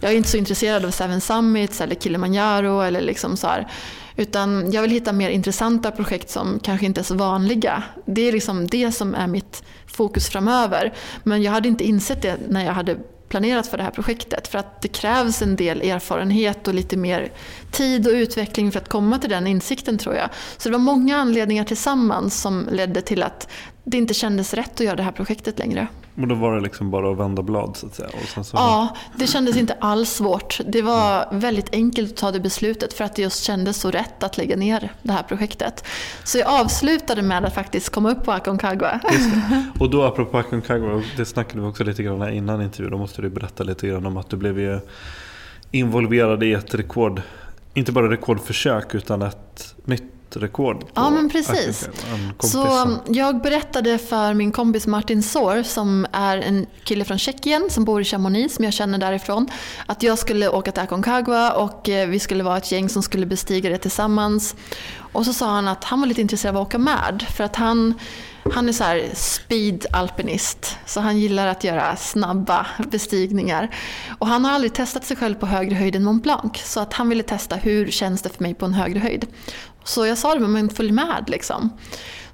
Jag 0.00 0.12
är 0.12 0.16
inte 0.16 0.28
så 0.28 0.36
intresserad 0.36 0.84
av 0.84 0.90
Seven 0.90 1.20
Summits 1.20 1.80
eller 1.80 1.94
Kilimanjaro 1.94 2.80
eller 2.80 3.00
liksom 3.00 3.36
så 3.36 3.46
här. 3.46 3.68
Utan 4.16 4.72
jag 4.72 4.82
vill 4.82 4.90
hitta 4.90 5.12
mer 5.12 5.30
intressanta 5.30 5.90
projekt 5.90 6.30
som 6.30 6.60
kanske 6.62 6.86
inte 6.86 7.00
är 7.00 7.04
så 7.04 7.14
vanliga. 7.14 7.82
Det 8.06 8.28
är 8.28 8.32
liksom 8.32 8.66
det 8.66 8.92
som 8.92 9.14
är 9.14 9.26
mitt 9.26 9.62
fokus 9.86 10.28
framöver. 10.28 10.94
Men 11.22 11.42
jag 11.42 11.52
hade 11.52 11.68
inte 11.68 11.84
insett 11.84 12.22
det 12.22 12.36
när 12.48 12.64
jag 12.64 12.72
hade 12.72 12.96
planerat 13.30 13.66
för 13.66 13.76
det 13.76 13.82
här 13.82 13.90
projektet. 13.90 14.48
För 14.48 14.58
att 14.58 14.82
det 14.82 14.88
krävs 14.88 15.42
en 15.42 15.56
del 15.56 15.82
erfarenhet 15.82 16.68
och 16.68 16.74
lite 16.74 16.96
mer 16.96 17.32
tid 17.70 18.06
och 18.06 18.12
utveckling 18.12 18.72
för 18.72 18.80
att 18.80 18.88
komma 18.88 19.18
till 19.18 19.30
den 19.30 19.46
insikten 19.46 19.98
tror 19.98 20.14
jag. 20.14 20.28
Så 20.56 20.68
det 20.68 20.72
var 20.72 20.78
många 20.78 21.16
anledningar 21.16 21.64
tillsammans 21.64 22.40
som 22.40 22.68
ledde 22.70 23.02
till 23.02 23.22
att 23.22 23.48
det 23.84 23.96
inte 23.96 24.14
kändes 24.14 24.54
rätt 24.54 24.72
att 24.72 24.80
göra 24.80 24.96
det 24.96 25.02
här 25.02 25.12
projektet 25.12 25.58
längre. 25.58 25.88
Men 26.14 26.28
då 26.28 26.34
var 26.34 26.54
det 26.54 26.60
liksom 26.60 26.90
bara 26.90 27.12
att 27.12 27.18
vända 27.18 27.42
blad 27.42 27.76
så 27.76 27.86
att 27.86 27.94
säga? 27.94 28.08
Så... 28.44 28.56
Ja, 28.56 28.96
det 29.16 29.26
kändes 29.26 29.56
inte 29.56 29.74
alls 29.80 30.10
svårt. 30.10 30.60
Det 30.66 30.82
var 30.82 31.28
väldigt 31.32 31.74
enkelt 31.74 32.10
att 32.10 32.16
ta 32.16 32.30
det 32.30 32.40
beslutet 32.40 32.92
för 32.92 33.04
att 33.04 33.16
det 33.16 33.22
just 33.22 33.42
kändes 33.42 33.76
så 33.76 33.90
rätt 33.90 34.22
att 34.22 34.36
lägga 34.36 34.56
ner 34.56 34.92
det 35.02 35.12
här 35.12 35.22
projektet. 35.22 35.84
Så 36.24 36.38
jag 36.38 36.48
avslutade 36.48 37.22
med 37.22 37.44
att 37.44 37.54
faktiskt 37.54 37.90
komma 37.90 38.10
upp 38.10 38.24
på 38.24 38.32
Aconcagua. 38.32 39.00
Och 39.78 39.90
då 39.90 40.02
apropå 40.02 40.38
Aconcagua, 40.38 41.02
det 41.16 41.26
snackade 41.26 41.60
vi 41.60 41.68
också 41.68 41.84
lite 41.84 42.02
grann 42.02 42.32
innan 42.32 42.62
intervjun. 42.62 42.90
Då 42.90 42.98
måste 42.98 43.22
du 43.22 43.30
berätta 43.30 43.64
lite 43.64 43.86
grann 43.86 44.06
om 44.06 44.16
att 44.16 44.30
du 44.30 44.36
blev 44.36 44.80
involverad 45.70 46.42
i 46.42 46.52
ett 46.52 46.74
rekord, 46.74 47.22
inte 47.74 47.92
bara 47.92 48.10
rekordförsök 48.10 48.94
utan 48.94 49.22
ett 49.22 49.74
nytt 49.84 50.19
rekord. 50.36 50.84
ja 50.94 51.10
men 51.10 51.30
precis. 51.30 51.88
Så 52.38 52.96
jag 53.06 53.42
berättade 53.42 53.98
för 53.98 54.34
min 54.34 54.52
kompis 54.52 54.86
Martin 54.86 55.22
Sår 55.22 55.62
som 55.62 56.06
är 56.12 56.38
en 56.38 56.66
kille 56.84 57.04
från 57.04 57.18
Tjeckien 57.18 57.70
som 57.70 57.84
bor 57.84 58.00
i 58.00 58.04
Chamonix 58.04 58.54
som 58.54 58.64
jag 58.64 58.74
känner 58.74 58.98
därifrån. 58.98 59.48
Att 59.86 60.02
jag 60.02 60.18
skulle 60.18 60.48
åka 60.48 60.72
till 60.72 60.82
Aconcagua 60.82 61.52
och 61.52 61.88
vi 62.08 62.18
skulle 62.18 62.44
vara 62.44 62.56
ett 62.56 62.72
gäng 62.72 62.88
som 62.88 63.02
skulle 63.02 63.26
bestiga 63.26 63.70
det 63.70 63.78
tillsammans. 63.78 64.56
Och 65.12 65.24
så 65.24 65.32
sa 65.32 65.46
han 65.46 65.68
att 65.68 65.84
han 65.84 66.00
var 66.00 66.06
lite 66.06 66.20
intresserad 66.20 66.56
av 66.56 66.62
att 66.62 66.68
åka 66.68 66.78
med 66.78 67.24
för 67.36 67.44
att 67.44 67.56
han 67.56 67.94
han 68.52 68.68
är 68.68 68.72
så 68.72 68.84
här 68.84 69.10
speed-alpinist, 69.14 70.76
så 70.86 71.00
han 71.00 71.18
gillar 71.18 71.46
att 71.46 71.64
göra 71.64 71.96
snabba 71.96 72.66
bestigningar. 72.90 73.74
Och 74.18 74.26
han 74.26 74.44
har 74.44 74.52
aldrig 74.52 74.72
testat 74.74 75.04
sig 75.04 75.16
själv 75.16 75.34
på 75.34 75.46
högre 75.46 75.74
höjd 75.74 75.96
än 75.96 76.04
Mont 76.04 76.22
Blanc, 76.22 76.56
så 76.56 76.80
att 76.80 76.92
han 76.92 77.08
ville 77.08 77.22
testa 77.22 77.56
hur 77.56 77.90
känns 77.90 78.22
det 78.22 78.28
för 78.28 78.42
mig 78.42 78.54
på 78.54 78.64
en 78.66 78.74
högre 78.74 78.98
höjd. 78.98 79.26
Så 79.84 80.06
jag 80.06 80.18
sa 80.18 80.34
det, 80.34 80.40
men 80.40 80.70
följ 80.70 80.92
med 80.92 81.24
liksom. 81.26 81.70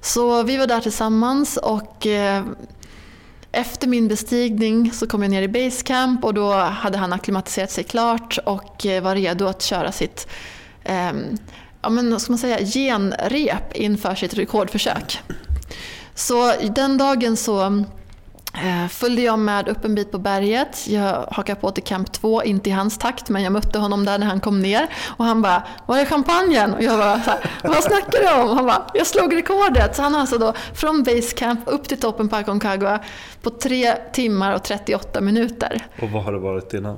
Så 0.01 0.43
vi 0.43 0.57
var 0.57 0.67
där 0.67 0.81
tillsammans 0.81 1.57
och 1.57 2.07
eh, 2.07 2.43
efter 3.51 3.87
min 3.87 4.07
bestigning 4.07 4.91
så 4.91 5.07
kom 5.07 5.21
jag 5.21 5.31
ner 5.31 5.41
i 5.41 5.47
basecamp 5.47 6.23
och 6.23 6.33
då 6.33 6.53
hade 6.53 6.97
han 6.97 7.13
akklimatiserat 7.13 7.71
sig 7.71 7.83
klart 7.83 8.37
och 8.45 8.85
eh, 8.85 9.03
var 9.03 9.15
redo 9.15 9.45
att 9.45 9.61
köra 9.61 9.91
sitt 9.91 10.27
eh, 10.83 11.11
ja, 11.81 11.89
men, 11.89 12.19
ska 12.19 12.31
man 12.31 12.39
säga, 12.39 12.65
genrep 12.65 13.75
inför 13.75 14.15
sitt 14.15 14.33
rekordförsök. 14.33 15.19
Så 16.15 16.53
den 16.75 16.97
dagen 16.97 17.37
så 17.37 17.83
följde 18.89 19.21
jag 19.21 19.39
med 19.39 19.67
upp 19.67 19.85
en 19.85 19.95
bit 19.95 20.11
på 20.11 20.17
berget. 20.17 20.87
Jag 20.87 21.25
hakade 21.31 21.61
på 21.61 21.71
till 21.71 21.83
camp 21.83 22.11
2, 22.11 22.43
inte 22.43 22.69
i 22.69 22.73
hans 22.73 22.97
takt, 22.97 23.29
men 23.29 23.43
jag 23.43 23.53
mötte 23.53 23.79
honom 23.79 24.05
där 24.05 24.17
när 24.17 24.27
han 24.27 24.39
kom 24.39 24.59
ner. 24.59 24.87
Och 25.17 25.25
han 25.25 25.41
bara, 25.41 25.63
var 25.85 25.97
är 25.97 26.05
champagnen? 26.05 26.73
Och 26.73 26.83
jag 26.83 26.99
bara, 26.99 27.21
så 27.21 27.29
här, 27.29 27.39
vad 27.63 27.83
snackar 27.83 28.19
du 28.19 28.41
om? 28.41 28.57
Han 28.57 28.65
bara, 28.65 28.91
jag 28.93 29.07
slog 29.07 29.35
rekordet. 29.35 29.95
Så 29.95 30.01
han 30.01 30.13
har 30.13 30.21
alltså 30.21 30.37
då 30.37 30.53
från 30.73 31.03
base 31.03 31.35
camp 31.35 31.59
upp 31.65 31.87
till 31.87 31.99
toppen 31.99 32.29
på 32.29 32.35
Aconcagua 32.35 32.99
på 33.41 33.49
3 33.49 33.95
timmar 34.13 34.55
och 34.55 34.63
38 34.63 35.21
minuter. 35.21 35.87
Och 36.01 36.09
vad 36.09 36.23
har 36.23 36.31
det 36.31 36.39
varit 36.39 36.73
innan? 36.73 36.97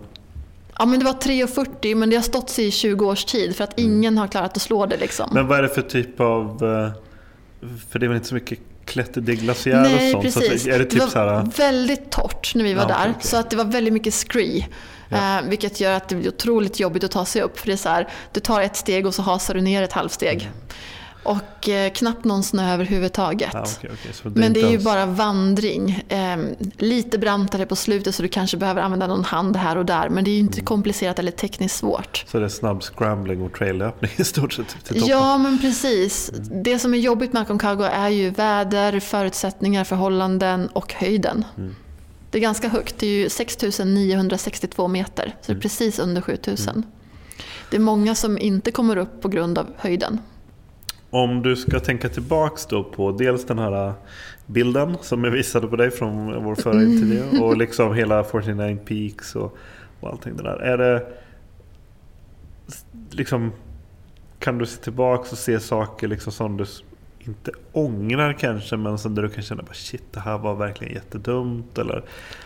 Ja 0.78 0.86
men 0.86 0.99
det 0.99 1.05
var 1.05 1.13
3.40 1.13 1.95
men 1.95 2.09
det 2.09 2.15
har 2.15 2.23
stått 2.23 2.49
sig 2.49 2.67
i 2.67 2.71
20 2.71 3.05
års 3.05 3.26
tid 3.26 3.55
för 3.55 3.63
att 3.63 3.80
mm. 3.80 3.91
ingen 3.91 4.17
har 4.17 4.28
klarat 4.28 4.55
att 4.55 4.61
slå 4.61 4.86
det 4.86 4.97
liksom. 4.97 5.30
Men 5.34 5.47
vad 5.47 5.57
är 5.57 5.61
det 5.61 5.69
för 5.69 5.82
typ 5.82 6.19
av 6.19 6.45
eh, 6.45 6.91
för 7.89 7.99
det 7.99 8.05
är 8.05 8.07
väl 8.07 8.15
inte 8.15 8.28
så 8.28 8.36
mycket 8.36 8.59
klätter, 8.89 9.21
det 9.21 9.31
är 9.31 9.35
glaciär 9.35 9.81
Nej, 9.81 10.15
och 10.15 10.23
sånt. 10.23 10.35
precis. 10.35 10.63
Så 10.63 10.69
är 10.69 10.79
det 10.79 10.85
typ 10.85 10.99
var 10.99 11.07
så 11.07 11.19
här, 11.19 11.51
väldigt 11.57 12.11
torrt 12.11 12.51
när 12.55 12.63
vi 12.63 12.73
var 12.73 12.81
Ja, 12.81 12.87
där. 12.87 13.09
okej. 13.09 13.13
Så 13.29 13.37
att 13.37 13.49
det 13.49 13.55
var 13.57 13.65
väldigt 13.65 13.93
mycket 13.93 14.13
scree. 14.13 14.67
Ja. 15.09 15.37
Eh, 15.39 15.43
vilket 15.49 15.79
gör 15.79 15.93
att 15.93 16.09
det 16.09 16.15
blir 16.15 16.27
otroligt 16.27 16.79
jobbigt 16.79 17.03
att 17.03 17.11
ta 17.11 17.25
sig 17.25 17.41
upp. 17.41 17.59
För 17.59 17.67
det 17.67 17.73
är 17.73 17.77
så 17.77 17.89
här, 17.89 18.07
du 18.33 18.39
tar 18.39 18.61
ett 18.61 18.75
steg 18.75 19.05
och 19.05 19.15
så 19.15 19.21
hasar 19.21 19.53
du 19.53 19.61
ner 19.61 19.83
ett 19.83 19.93
halvsteg. 19.93 20.41
Mm. 20.41 20.53
Och 21.30 21.69
eh, 21.69 21.91
knappt 21.91 22.25
någon 22.25 22.43
snö 22.43 22.73
överhuvudtaget. 22.73 23.49
ja, 23.53 23.65
okej, 23.77 23.89
okej, 23.93 24.13
så 24.13 24.30
Men 24.30 24.53
det 24.53 24.59
är 24.59 24.63
ju 24.63 24.69
ens- 24.69 24.84
bara 24.84 25.05
vandring. 25.05 26.03
Eh, 26.09 26.38
lite 26.77 27.17
brantare 27.17 27.65
på 27.65 27.75
slutet 27.75 28.15
så 28.15 28.21
du 28.21 28.27
kanske 28.27 28.57
behöver 28.57 28.82
använda 28.82 29.07
någon 29.07 29.23
hand 29.23 29.55
här 29.55 29.75
och 29.77 29.86
där. 29.86 30.09
Men 30.09 30.23
det 30.23 30.30
är 30.30 30.34
ju 30.34 30.39
Mm. 30.39 30.49
inte 30.49 30.61
komplicerat 30.61 31.19
eller 31.19 31.32
tekniskt 31.32 31.75
svårt. 31.77 32.25
Så 32.27 32.39
det 32.39 32.45
är 32.45 32.49
snabb 32.49 32.84
scrambling 32.84 33.41
och 33.41 33.53
traillöpning 33.53 34.11
i 34.17 34.23
stort 34.23 34.53
sett 34.53 34.67
till 34.69 34.95
toppen. 35.01 35.07
Ja, 35.07 35.38
men 35.38 35.59
precis. 35.59 36.32
Det 36.63 36.80
som 36.80 36.93
är 36.93 36.97
jobbigt 36.97 37.34
med 37.34 37.41
Aconcagua 37.41 37.89
är 37.89 38.09
ju 38.09 38.30
väder, 38.30 38.99
förutsättningar, 38.99 39.84
förhållanden 39.84 40.67
och 40.67 40.93
höjden. 40.93 41.45
Mm. 41.57 41.75
Det 42.32 42.38
är 42.38 42.41
ganska 42.41 42.69
högt. 42.69 42.95
Det 42.99 43.07
är 43.07 43.11
ju 43.23 43.30
6962 43.30 44.88
meter, 44.88 45.36
så 45.41 45.51
det 45.51 45.57
är 45.57 45.61
precis 45.61 45.99
under 45.99 46.21
7000. 46.21 46.84
Det 47.71 47.75
är 47.77 47.82
många 47.82 48.15
som 48.15 48.38
inte 48.38 48.71
kommer 48.71 48.97
upp 48.97 49.21
på 49.21 49.27
grund 49.27 49.57
av 49.57 49.67
höjden. 49.77 50.19
Om 51.10 51.41
du 51.41 51.55
ska 51.55 51.80
tänka 51.80 52.10
tillbaks 52.10 52.66
då 52.66 52.84
på 52.84 53.12
dels 53.12 53.45
den 53.45 53.60
här 53.60 53.93
bilden 54.45 54.97
som 55.01 55.24
jag 55.24 55.32
visade 55.32 55.68
på 55.68 55.76
dig 55.76 55.91
från 55.91 56.43
vår 56.43 56.55
förra 56.55 56.84
intervju 56.84 57.39
och 57.41 57.57
liksom 57.57 57.93
hela 57.93 58.24
49 58.24 58.78
Peaks 58.86 59.36
och, 59.36 59.57
och 59.99 60.10
allting 60.10 60.38
det 60.38 60.43
där. 60.43 60.57
Är 60.57 60.78
det 60.78 61.05
liksom 63.12 63.51
kan 64.39 64.57
du 64.57 64.66
se 64.66 64.84
tillbaks 64.84 65.32
och 65.32 65.38
se 65.38 65.60
saker 65.60 66.07
liksom 66.07 66.32
som 66.34 66.57
du 66.57 66.66
inte 67.20 67.51
ångrar 67.74 68.34
kanske 68.34 68.78
men 68.78 68.97
som 68.97 69.15
du 69.15 69.30
kan 69.30 69.43
känna 69.43 69.63
bara 69.63 69.74
shit 69.74 70.13
det 70.13 70.20
här 70.20 70.38
var 70.38 70.55
verkligen 70.55 70.93
jättedumt 70.93 71.78
eller 71.78 72.03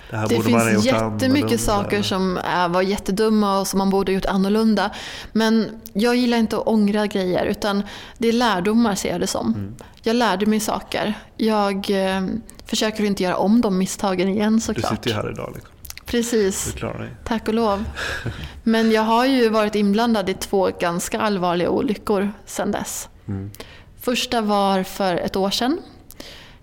det 0.09 0.17
här 0.17 0.27
Det 0.27 0.35
borde 0.35 0.49
man 0.49 0.61
ha 0.61 0.69
finns 0.69 0.85
gjort 0.85 0.95
jättemycket 0.95 1.29
annorlunda, 1.29 1.57
saker 1.57 2.01
som 2.01 2.37
äh, 2.37 2.67
var 2.67 2.81
jättedumma 2.81 3.59
och 3.59 3.67
som 3.67 3.77
man 3.77 3.89
borde 3.89 4.11
ha 4.11 4.13
gjort 4.13 4.25
annorlunda. 4.25 4.91
Men 5.31 5.69
jag 5.93 6.15
gillar 6.15 6.37
inte 6.37 6.57
att 6.57 6.67
ångra 6.67 7.07
grejer 7.07 7.45
utan 7.45 7.83
det 8.17 8.27
är 8.27 8.33
lärdomar 8.33 8.95
ser 8.95 9.11
jag 9.11 9.19
det 9.21 9.27
som. 9.27 9.53
Mm. 9.53 9.75
Jag 10.01 10.15
lärde 10.15 10.45
mig 10.45 10.59
saker. 10.59 11.13
Jag 11.37 11.75
eh, 11.89 12.23
försöker 12.65 13.03
inte 13.03 13.23
göra 13.23 13.37
om 13.37 13.61
de 13.61 13.77
misstagen 13.77 14.29
igen 14.29 14.53
Du 14.53 14.61
såklart. 14.61 14.91
sitter 14.91 15.09
ju 15.09 15.15
här 15.15 15.31
idag 15.31 15.51
liksom. 15.55 15.73
Precis. 16.05 16.73
Du. 16.79 17.09
Tack 17.23 17.47
och 17.47 17.53
lov. 17.53 17.83
Men 18.63 18.91
jag 18.91 19.01
har 19.01 19.25
ju 19.25 19.49
varit 19.49 19.75
inblandad 19.75 20.29
i 20.29 20.33
två 20.33 20.69
ganska 20.79 21.21
allvarliga 21.21 21.69
olyckor 21.69 22.31
sedan 22.45 22.71
dess. 22.71 23.09
Mm. 23.27 23.51
Första 24.03 24.41
var 24.41 24.83
för 24.83 25.15
ett 25.15 25.35
år 25.35 25.49
sedan. 25.49 25.79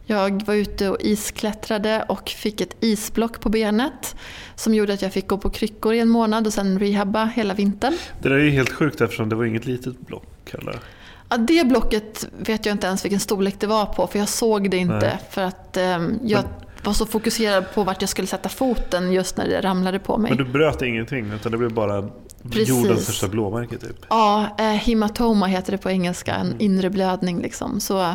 Jag 0.07 0.47
var 0.47 0.55
ute 0.55 0.89
och 0.89 0.97
isklättrade 1.01 2.05
och 2.09 2.29
fick 2.29 2.61
ett 2.61 2.77
isblock 2.81 3.41
på 3.41 3.49
benet 3.49 4.17
som 4.55 4.75
gjorde 4.75 4.93
att 4.93 5.03
jag 5.03 5.13
fick 5.13 5.29
gå 5.29 5.39
på 5.39 5.51
kryckor 5.51 5.95
i 5.95 5.99
en 5.99 6.09
månad 6.09 6.47
och 6.47 6.53
sen 6.53 6.79
rehabba 6.79 7.25
hela 7.25 7.55
vintern. 7.55 7.97
Det 8.23 8.29
där 8.29 8.37
är 8.37 8.45
ju 8.45 8.51
helt 8.51 8.73
sjukt 8.73 9.01
eftersom 9.01 9.29
det 9.29 9.37
var 9.37 9.45
inget 9.45 9.67
litet 9.67 10.01
block 10.01 10.53
heller. 10.53 10.81
Ja, 11.29 11.37
det 11.37 11.67
blocket 11.67 12.29
vet 12.39 12.67
jag 12.67 12.75
inte 12.75 12.87
ens 12.87 13.05
vilken 13.05 13.21
storlek 13.21 13.61
det 13.61 13.67
var 13.67 13.87
på 13.87 14.07
för 14.07 14.19
jag 14.19 14.29
såg 14.29 14.71
det 14.71 14.77
inte 14.77 14.99
Nej. 14.99 15.19
för 15.31 15.43
att 15.43 15.77
ehm, 15.77 16.19
jag 16.25 16.45
var 16.85 16.93
så 16.93 17.07
fokuserad 17.07 17.65
på 17.75 17.85
vart 17.85 18.01
jag 18.03 18.09
skulle 18.09 18.27
sätta 18.29 18.49
foten 18.49 19.13
just 19.13 19.37
när 19.37 19.49
det 19.49 19.61
ramlade 19.61 19.99
på 19.99 20.19
mig. 20.19 20.31
Men 20.31 20.39
du 20.39 20.53
bröt 20.53 20.83
ingenting 20.83 21.33
utan 21.33 21.53
det 21.53 21.59
blev 21.59 21.73
bara 21.73 22.09
Precis. 22.51 22.69
jordens 22.69 23.03
största 23.05 23.29
blåmärke 23.29 23.79
typ. 23.79 23.97
Ja, 24.09 24.57
eh, 24.59 24.65
hematoma 24.65 25.47
heter 25.47 25.73
det 25.73 25.79
på 25.79 25.91
engelska, 25.91 26.35
en 26.35 26.47
Mm. 26.47 26.57
inre 26.61 26.91
blödning. 26.91 27.43
Liksom. 27.43 27.81
Så 27.81 28.01
eh, 28.01 28.13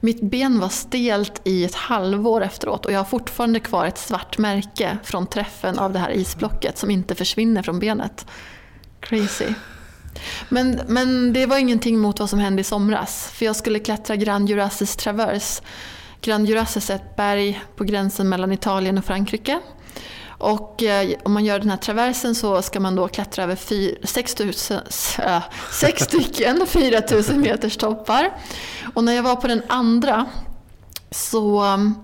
mitt 0.00 0.22
ben 0.22 0.60
var 0.60 0.68
stelt 0.68 1.40
i 1.44 1.64
ett 1.64 1.74
halvår 1.74 2.42
efteråt 2.42 2.86
och 2.86 2.92
jag 2.92 2.98
har 2.98 3.04
fortfarande 3.04 3.60
kvar 3.60 3.86
ett 3.86 3.98
svart 3.98 4.38
märke 4.38 4.98
från 5.04 5.26
träffen 5.26 5.78
av 5.78 5.92
det 5.92 5.98
här 5.98 6.10
isblocket 6.10 6.78
som 6.78 6.90
inte 6.90 7.14
försvinner 7.14 7.62
från 7.62 7.78
benet. 7.78 8.26
Crazy. 9.00 9.46
Men, 10.48 10.80
men 10.88 11.32
det 11.32 11.46
var 11.46 11.58
ingenting 11.58 11.98
mot 11.98 12.20
vad 12.20 12.30
som 12.30 12.38
hände 12.38 12.60
i 12.60 12.64
somras. 12.64 13.30
För 13.32 13.44
jag 13.46 13.56
skulle 13.56 13.78
klättra 13.78 14.16
Grand 14.16 14.48
Jurassic 14.50 14.96
Traverse. 14.96 15.62
Grand 16.20 16.48
Jurasses 16.48 16.90
är 16.90 16.94
ett 16.94 17.16
berg 17.16 17.62
på 17.76 17.84
gränsen 17.84 18.28
mellan 18.28 18.52
Italien 18.52 18.98
och 18.98 19.04
Frankrike. 19.04 19.60
Och 20.38 20.82
eh, 20.82 21.16
om 21.22 21.32
man 21.32 21.44
gör 21.44 21.58
den 21.58 21.70
här 21.70 21.76
traversen 21.76 22.34
så 22.34 22.62
ska 22.62 22.80
man 22.80 22.96
då 22.96 23.08
klättra 23.08 23.44
över 23.44 23.56
fyr, 23.56 23.98
sex, 24.02 24.34
tusen, 24.34 24.80
äh, 25.18 25.42
stycken 26.00 26.66
4000 26.66 27.40
meters 27.40 27.76
toppar. 27.76 28.30
Och 28.94 29.04
när 29.04 29.12
jag 29.12 29.22
var 29.22 29.36
på 29.36 29.46
den 29.46 29.62
andra 29.68 30.26
så 31.10 31.60
mm, 31.60 31.94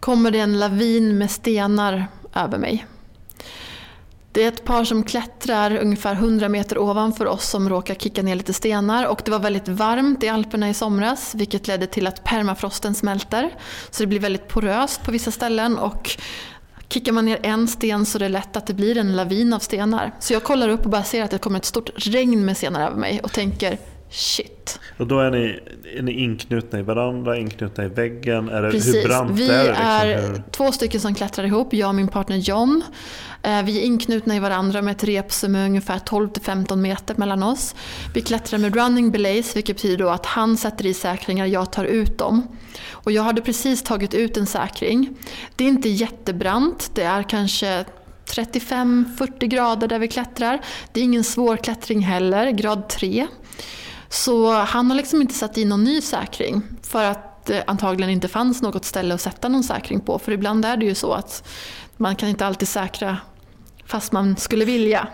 kommer 0.00 0.30
det 0.30 0.40
en 0.40 0.58
lavin 0.58 1.18
med 1.18 1.30
stenar 1.30 2.06
över 2.34 2.58
mig. 2.58 2.86
Det 4.32 4.44
är 4.44 4.48
ett 4.48 4.64
par 4.64 4.84
som 4.84 5.02
klättrar 5.02 5.76
ungefär 5.76 6.12
100 6.12 6.48
meter 6.48 6.78
ovanför 6.78 7.26
oss 7.26 7.48
som 7.48 7.68
råkar 7.68 7.94
kicka 7.94 8.22
ner 8.22 8.34
lite 8.34 8.52
stenar 8.52 9.06
och 9.06 9.22
det 9.24 9.30
var 9.30 9.38
väldigt 9.38 9.68
varmt 9.68 10.22
i 10.22 10.28
Alperna 10.28 10.68
i 10.70 10.74
somras 10.74 11.34
vilket 11.34 11.68
ledde 11.68 11.86
till 11.86 12.06
att 12.06 12.24
permafrosten 12.24 12.94
smälter. 12.94 13.54
Så 13.90 14.02
det 14.02 14.06
blir 14.06 14.20
väldigt 14.20 14.48
poröst 14.48 15.02
på 15.02 15.10
vissa 15.10 15.30
ställen 15.30 15.78
och 15.78 16.10
kickar 16.88 17.12
man 17.12 17.24
ner 17.24 17.38
en 17.42 17.68
sten 17.68 18.06
så 18.06 18.18
är 18.18 18.20
det 18.20 18.28
lätt 18.28 18.56
att 18.56 18.66
det 18.66 18.74
blir 18.74 18.98
en 18.98 19.16
lavin 19.16 19.52
av 19.52 19.58
stenar. 19.58 20.14
Så 20.20 20.32
jag 20.32 20.44
kollar 20.44 20.68
upp 20.68 20.84
och 20.84 20.90
bara 20.90 21.04
ser 21.04 21.22
att 21.22 21.30
det 21.30 21.38
kommer 21.38 21.58
ett 21.58 21.64
stort 21.64 21.90
regn 21.96 22.44
med 22.44 22.56
stenar 22.56 22.86
över 22.86 22.96
mig 22.96 23.20
och 23.22 23.32
tänker 23.32 23.78
shit. 24.10 24.80
Och 24.98 25.06
då 25.06 25.20
är 25.20 25.30
ni, 25.30 25.60
är 25.98 26.02
ni 26.02 26.12
inknutna 26.12 26.78
i 26.78 26.82
varandra, 26.82 27.36
inknutna 27.38 27.84
i 27.84 27.88
väggen? 27.88 28.48
Är 28.48 28.62
det, 28.62 28.70
Precis. 28.70 28.94
hur 28.94 29.08
brant 29.08 29.30
vi 29.30 29.48
är 29.50 29.64
det? 29.64 29.68
Liksom? 30.16 30.34
är 30.34 30.42
två 30.50 30.72
stycken 30.72 31.00
som 31.00 31.14
klättrar 31.14 31.44
ihop, 31.44 31.72
jag 31.74 31.88
och 31.88 31.94
min 31.94 32.08
partner 32.08 32.36
John. 32.36 32.82
Eh, 33.42 33.62
Vi 33.62 33.78
är 33.80 33.84
inknutna 33.84 34.36
i 34.36 34.38
varandra 34.40 34.82
med 34.82 34.92
ett 34.96 35.04
rep 35.04 35.32
som 35.32 35.54
är 35.54 35.64
ungefär 35.66 35.98
12-15 35.98 36.76
meter 36.76 37.14
mellan 37.18 37.42
oss. 37.42 37.74
Vi 38.14 38.20
klättrar 38.20 38.58
med 38.58 38.76
running 38.76 39.10
belays, 39.10 39.56
vilket 39.56 39.76
betyder 39.76 40.14
att 40.14 40.26
han 40.26 40.56
sätter 40.56 40.86
i 40.86 40.94
säkringar, 40.94 41.46
jag 41.46 41.72
tar 41.72 41.84
ut 41.84 42.18
dem. 42.18 42.42
Och 42.90 43.12
jag 43.12 43.22
hade 43.22 43.40
precis 43.42 43.82
tagit 43.82 44.14
ut 44.14 44.36
en 44.36 44.46
säkring. 44.46 45.16
Det 45.56 45.64
är 45.64 45.68
inte 45.68 45.88
jättebrant, 45.88 46.90
det 46.94 47.02
är 47.02 47.22
kanske 47.22 47.84
35-40 48.26 49.46
grader 49.46 49.88
där 49.88 49.98
vi 49.98 50.08
klättrar. 50.08 50.60
Det 50.92 51.00
är 51.00 51.04
ingen 51.04 51.24
svår 51.24 51.56
klättring 51.56 52.00
heller, 52.00 52.50
grad 52.50 52.88
3. 52.88 53.26
Så 54.08 54.52
han 54.52 54.90
har 54.90 54.96
liksom 54.96 55.22
inte 55.22 55.34
satt 55.34 55.58
i 55.58 55.64
någon 55.64 55.84
ny 55.84 56.00
säkring 56.00 56.62
för 56.82 57.04
att 57.04 57.46
det 57.46 57.64
antagligen 57.66 58.10
inte 58.10 58.28
fanns 58.28 58.62
något 58.62 58.84
ställe 58.84 59.14
att 59.14 59.20
sätta 59.20 59.48
någon 59.48 59.62
säkring 59.64 60.00
på. 60.00 60.18
För 60.18 60.32
ibland 60.32 60.64
är 60.64 60.76
det 60.76 60.86
ju 60.86 60.94
så 60.94 61.12
att 61.12 61.48
man 61.96 62.16
kan 62.16 62.28
inte 62.28 62.46
alltid 62.46 62.68
säkra 62.68 63.16
fast 63.86 64.12
man 64.12 64.36
skulle 64.36 64.64
vilja. 64.64 65.08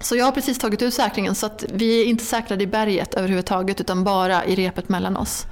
Så 0.00 0.16
jag 0.16 0.24
har 0.24 0.32
precis 0.32 0.58
tagit 0.58 0.82
ut 0.82 0.94
säkringen 0.94 1.34
så 1.34 1.46
att 1.46 1.64
vi 1.72 2.00
är 2.00 2.04
inte 2.04 2.24
säkrade 2.24 2.64
i 2.64 2.66
berget 2.66 3.14
överhuvudtaget 3.14 3.80
utan 3.80 4.04
bara 4.04 4.44
i 4.44 4.54
repet 4.54 4.88
mellan 4.88 5.16
oss. 5.16 5.46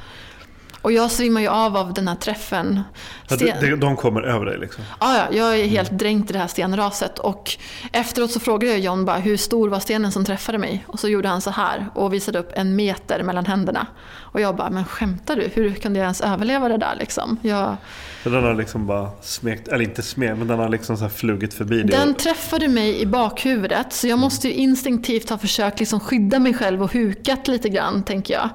Och 0.82 0.92
jag 0.92 1.10
svimmar 1.10 1.40
ju 1.40 1.48
av 1.48 1.76
av 1.76 1.94
den 1.94 2.08
här 2.08 2.14
träffen. 2.14 2.80
Ja, 3.28 3.36
Sten- 3.36 3.60
de, 3.60 3.76
de- 3.76 3.96
kommer 3.96 4.22
över 4.22 4.46
dig 4.46 4.58
liksom? 4.58 4.84
Ja, 5.00 5.16
ja, 5.16 5.36
jag 5.36 5.60
är 5.60 5.66
helt 5.66 5.90
dränkt 5.90 6.30
i 6.30 6.32
det 6.32 6.38
här 6.38 6.46
stenraset. 6.46 7.18
Och 7.18 7.50
efteråt 7.92 8.30
så 8.30 8.40
frågade 8.40 8.72
jag 8.72 8.80
John 8.80 9.04
bara, 9.04 9.16
hur 9.18 9.36
stor 9.36 9.68
var 9.68 9.80
stenen 9.80 10.12
som 10.12 10.24
träffade 10.24 10.58
mig? 10.58 10.84
Och 10.88 11.00
så 11.00 11.08
gjorde 11.08 11.28
han 11.28 11.40
så 11.40 11.50
här 11.50 11.86
och 11.94 12.12
visade 12.12 12.38
upp 12.38 12.50
en 12.54 12.76
meter 12.76 13.22
mellan 13.22 13.46
händerna. 13.46 13.86
Och 14.14 14.40
jag 14.40 14.56
bara, 14.56 14.70
men 14.70 14.84
skämtar 14.84 15.36
du? 15.36 15.50
Hur 15.54 15.74
kunde 15.74 15.98
jag 15.98 16.04
ens 16.04 16.20
överleva 16.20 16.68
det 16.68 16.76
där 16.76 16.96
liksom? 16.98 17.36
Jag, 17.42 17.76
Så 18.22 18.28
den 18.28 18.44
har 18.44 18.54
liksom 18.54 18.86
bara 18.86 19.10
smekt, 19.22 19.68
eller 19.68 19.84
inte 19.84 20.02
smekt, 20.02 20.38
men 20.38 20.46
den 20.48 20.58
har 20.58 20.68
liksom 20.68 20.96
så 20.96 21.08
flugit 21.08 21.54
förbi 21.54 21.82
dig. 21.82 21.98
den 21.98 22.14
träffade 22.14 22.68
mig 22.68 23.00
i 23.00 23.06
bakhuvudet 23.06 23.92
så 23.92 24.06
jag 24.08 24.18
måste 24.18 24.48
ju 24.48 24.54
instinktivt 24.54 25.30
ha 25.30 25.38
försökt 25.38 25.80
liksom 25.80 26.00
skydda 26.00 26.38
mig 26.38 26.54
själv 26.54 26.82
och 26.82 26.92
hukat 26.92 27.48
lite 27.48 27.68
grann, 27.68 28.02
tänker 28.02 28.34
jag. 28.34 28.48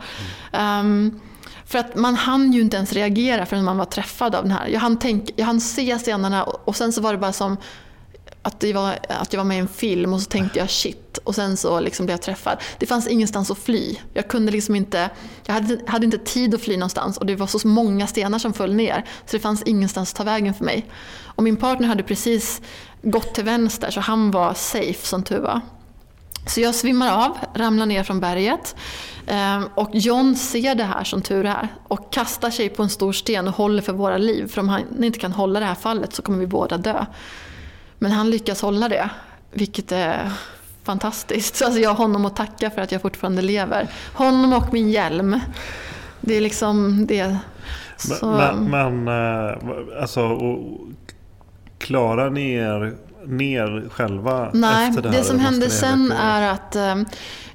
Ehm, 0.52 1.20
för 1.68 1.80
att 1.80 1.96
man 1.96 2.16
hann 2.16 2.54
ju 2.54 2.62
inte 2.62 2.78
ens 2.78 2.94
reagera 2.94 3.46
förrän 3.46 3.66
man 3.66 3.78
var 3.78 3.86
träffad 3.86 4.36
av 4.36 4.44
den 4.44 4.52
här. 4.52 4.68
Jag 4.68 4.80
hann, 4.80 5.00
tänk, 5.00 5.30
jag 5.36 5.46
hann 5.46 5.62
se 5.62 6.00
stenarna 6.00 6.44
och, 6.44 6.68
och 6.68 6.76
sen 6.76 6.94
så 6.94 7.02
var 7.02 7.12
det 7.12 7.20
bara 7.20 7.34
som 7.34 7.58
att, 8.42 8.60
det 8.60 8.74
var, 8.74 9.00
att 9.10 9.34
jag 9.34 9.38
var 9.38 9.46
med 9.46 9.58
i 9.58 9.60
en 9.60 9.68
film 9.68 10.14
och 10.14 10.22
så 10.22 10.30
tänkte 10.30 10.60
jag 10.60 10.70
shit 10.70 11.18
och 11.24 11.36
sen 11.36 11.58
så 11.58 11.80
liksom 11.80 12.06
blev 12.06 12.14
jag 12.14 12.22
träffad. 12.22 12.58
Det 12.80 12.86
fanns 12.86 13.08
ingenstans 13.08 13.52
att 13.52 13.58
fly. 13.58 13.96
Jag 14.14 14.28
kunde 14.28 14.52
liksom 14.52 14.76
inte, 14.76 15.10
jag 15.46 15.54
hade, 15.54 15.80
hade 15.88 16.06
inte 16.06 16.18
tid 16.18 16.56
att 16.56 16.62
fly 16.62 16.78
någonstans 16.78 17.18
och 17.18 17.26
det 17.26 17.36
var 17.36 17.48
så 17.48 17.68
många 17.68 18.08
stenar 18.08 18.40
som 18.40 18.54
föll 18.54 18.74
ner 18.74 19.06
så 19.26 19.38
det 19.38 19.40
fanns 19.40 19.64
ingenstans 19.64 20.12
att 20.12 20.18
ta 20.18 20.24
vägen 20.24 20.54
för 20.54 20.66
mig. 20.66 20.86
Och 21.24 21.44
min 21.44 21.58
partner 21.58 21.88
hade 21.88 22.04
precis 22.04 22.62
gått 23.02 23.34
till 23.34 23.44
vänster 23.44 23.92
så 23.92 24.00
han 24.00 24.32
var 24.32 24.54
safe 24.54 25.08
som 25.08 25.24
tur 25.24 25.40
var. 25.40 25.62
Så 26.48 26.62
jag 26.62 26.76
svimmar 26.76 27.26
av, 27.26 27.38
ramlar 27.54 27.86
ner 27.86 28.04
från 28.04 28.20
berget. 28.20 28.76
Ehm, 29.28 29.70
Och 29.76 29.90
John 29.94 30.36
ser 30.36 30.76
det 30.76 30.84
här 30.84 31.04
som 31.04 31.22
tur 31.22 31.46
är 31.46 31.68
och 31.88 32.14
kastar 32.14 32.50
sig 32.50 32.70
på 32.70 32.84
en 32.84 32.90
stor 32.90 33.12
sten 33.14 33.48
och 33.48 33.54
håller 33.54 33.82
för 33.82 33.94
våra 33.94 34.18
liv. 34.18 34.48
För 34.48 34.62
om 34.62 34.70
han 34.70 35.04
inte 35.04 35.20
kan 35.20 35.32
hålla 35.32 35.60
det 35.60 35.66
här 35.66 35.76
fallet 35.76 36.14
så 36.14 36.22
kommer 36.22 36.40
vi 36.40 36.48
båda 36.48 36.78
dö. 36.78 37.06
Men 38.00 38.12
han 38.12 38.30
lyckas 38.30 38.62
hålla 38.62 38.90
det, 38.90 39.10
vilket 39.52 39.92
är 39.92 40.32
fantastiskt. 40.84 41.56
Så 41.56 41.66
alltså 41.66 41.82
jag 41.82 41.90
har 41.90 41.96
honom 41.98 42.26
att 42.26 42.36
tacka 42.36 42.70
för 42.70 42.82
att 42.82 42.92
jag 42.92 43.02
fortfarande 43.02 43.42
lever. 43.42 43.88
Honom 44.14 44.54
och 44.54 44.74
min 44.74 44.90
hjälm. 44.90 45.40
Det 46.22 46.38
är 46.38 46.42
liksom 46.42 47.06
det. 47.08 47.38
Så, 47.98 48.26
Men, 48.26 48.64
men 48.64 49.08
eh, 49.08 49.58
alltså, 50.02 50.40
klarar 51.78 52.30
ni 52.30 52.54
er 52.54 52.96
ner 53.28 53.90
själva 53.90 54.50
nej, 54.54 54.90
efter 54.90 55.02
det 55.02 55.10
det, 55.10 55.18
här? 55.18 55.24
som 55.24 55.36
eller 55.36 55.46
hände 55.46 55.70
sen 55.70 56.12
är 56.12 56.42
att 56.42 56.76
eh, 56.76 56.96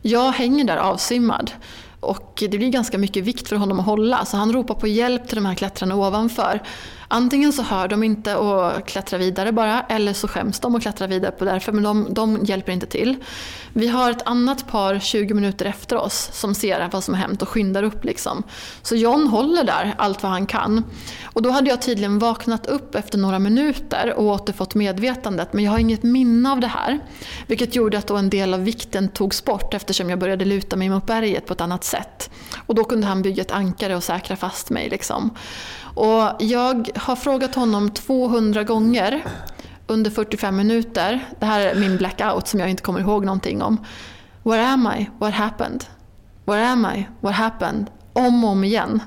jag 0.03 0.33
hänger 0.33 0.65
där 0.65 0.77
avsvimmad. 0.77 1.51
Och 2.01 2.45
det 2.51 2.59
blir 2.59 2.71
ganska 2.71 2.99
mycket 2.99 3.25
vikt 3.25 3.49
för 3.49 3.57
honom 3.57 3.81
att 3.81 3.87
hålla 3.87 4.25
så 4.25 4.37
han 4.37 4.53
ropar 4.53 4.75
på 4.75 4.87
hjälp 4.87 5.27
till 5.27 5.37
de 5.37 5.47
här 5.47 5.55
klättrarna 5.55 5.95
ovanför. 5.95 6.63
Antingen 7.15 7.53
så 7.53 7.63
hör 7.63 7.89
de 7.89 8.03
inte 8.03 8.37
och 8.37 8.87
klättrar 8.87 9.19
vidare 9.19 9.53
bara 9.53 9.83
eller 9.83 10.13
så 10.13 10.29
skäms 10.29 10.61
de 10.61 10.75
och 10.75 10.83
klättrar 10.83 11.09
vidare 11.09 11.33
på 11.33 11.45
därför 11.45 11.73
men 11.73 11.83
de, 11.83 12.15
de 12.15 12.45
hjälper 12.45 12.73
inte 12.73 12.87
till. 12.87 13.17
Vi 13.73 13.89
har 13.89 14.11
ett 14.11 14.27
annat 14.27 14.69
par 14.69 14.99
20 14.99 15.35
minuter 15.35 15.67
efter 15.67 15.97
oss 15.97 16.31
som 16.33 16.55
ser 16.55 16.89
vad 16.93 17.05
som 17.05 17.15
har 17.15 17.21
hänt 17.21 17.43
och 17.43 17.49
skyndar 17.49 17.83
upp. 17.83 18.05
Liksom. 18.05 18.43
Så 18.83 18.97
John 18.97 19.29
håller 19.29 19.65
där 19.65 19.95
allt 19.99 20.23
vad 20.23 20.33
han 20.33 20.47
kan. 20.47 20.85
Och 21.25 21.43
då 21.43 21.51
hade 21.51 21.71
jag 21.71 21.83
tydligen 21.83 22.19
vaknat 22.19 22.67
upp 22.67 22.95
efter 22.95 23.19
några 23.19 23.39
minuter 23.39 24.15
och 24.17 24.25
återfått 24.25 24.75
medvetandet 24.75 25.53
men 25.53 25.65
jag 25.65 25.73
har 25.73 25.79
inget 25.79 26.03
minne 26.03 26.53
av 26.53 26.61
det 26.61 26.67
här. 26.67 27.01
Vilket 27.47 27.77
gjorde 27.77 27.99
att 27.99 28.07
då 28.07 28.17
en 28.17 28.31
del 28.31 28.55
av 28.55 28.65
vikten 28.65 29.09
togs 29.09 29.45
bort 29.45 29.75
eftersom 29.75 30.11
jag 30.11 30.19
började 30.19 30.45
luta 30.45 30.77
mig 30.77 30.89
mot 30.89 31.07
berget 31.07 31.47
på 31.47 31.53
ett 31.53 31.61
annat 31.61 31.85
sätt. 31.85 32.31
Och 32.67 32.75
då 32.75 32.85
kunde 32.85 33.07
han 33.07 33.23
bygga 33.23 33.43
ett 33.43 33.53
ankare 33.53 33.97
och 33.97 34.05
säkra 34.05 34.37
fast 34.37 34.71
mig. 34.71 34.89
Liksom. 34.89 35.31
Och 35.95 36.31
jag 36.39 36.91
har 37.03 37.17
frågat 37.17 37.55
honom 37.55 37.91
200 37.91 38.65
gånger 38.65 39.23
under 39.87 40.11
45 40.11 40.57
minuter. 40.57 41.21
Det 41.41 41.47
här 41.47 41.61
är 41.61 41.75
min 41.75 41.97
blackout 41.97 42.49
som 42.49 42.61
jag 42.61 42.71
inte 42.71 42.83
kommer 42.83 43.01
ihåg 43.01 43.25
någonting 43.25 43.63
om. 43.63 43.85
Where 44.43 44.67
am 44.67 44.89
I? 44.99 45.11
What 45.19 45.35
happened? 45.35 45.85
Where 46.45 46.67
am 46.67 46.87
I? 46.97 47.09
What 47.21 47.35
happened? 47.35 47.91
Om 48.13 48.45
och 48.45 48.51
om 48.51 48.65
igen. 48.65 49.03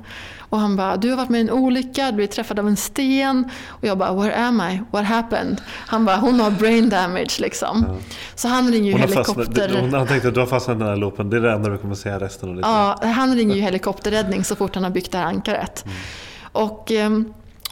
Och 0.50 0.60
han 0.60 0.76
bara, 0.76 0.98
du 0.98 1.10
har 1.10 1.18
varit 1.18 1.30
med 1.30 1.38
i 1.38 1.42
en 1.42 1.52
olycka, 1.52 2.12
du 2.12 2.16
blev 2.16 2.28
träffad 2.28 2.60
av 2.60 2.68
en 2.68 2.78
sten. 2.78 3.50
Och 3.68 3.84
jag 3.84 3.98
bara, 3.98 4.14
where 4.14 4.36
am 4.36 4.62
I? 4.62 4.82
What 4.92 5.06
happened? 5.06 5.62
Han 5.68 6.06
bara, 6.06 6.18
hon 6.18 6.40
har 6.40 6.52
brain 6.52 6.90
damage 6.90 7.40
liksom. 7.40 7.86
Så 8.36 8.48
han 8.48 8.72
ringer 8.72 8.92
ju 8.92 9.08
fastnat, 9.08 9.28
helikopter. 9.28 9.82
hon, 9.82 9.94
han 9.94 10.08
tänkte 10.08 10.32
du 10.32 10.40
har 10.40 10.48
fastnat 10.48 10.76
i 10.76 10.80
den 10.80 10.88
här 10.88 10.96
loopen. 10.96 11.30
Det 11.30 11.38
är 11.38 11.42
det 11.42 11.52
enda 11.52 11.70
du 11.70 11.78
kommer 11.78 11.96
säga 11.96 12.20
resten 12.20 12.50
av 12.50 12.56
ditt. 12.56 12.66
Ja, 12.66 13.00
han 13.04 13.36
ringer 13.36 13.56
ju 13.56 13.62
helikopterräddning 13.62 14.44
så 14.44 14.56
fort 14.56 14.76
han 14.76 14.84
har 14.84 14.92
byggt 14.92 15.12
det 15.12 15.18
här 15.18 15.26
ankaret. 15.26 15.86
Och 16.52 16.92
eh, 16.92 17.10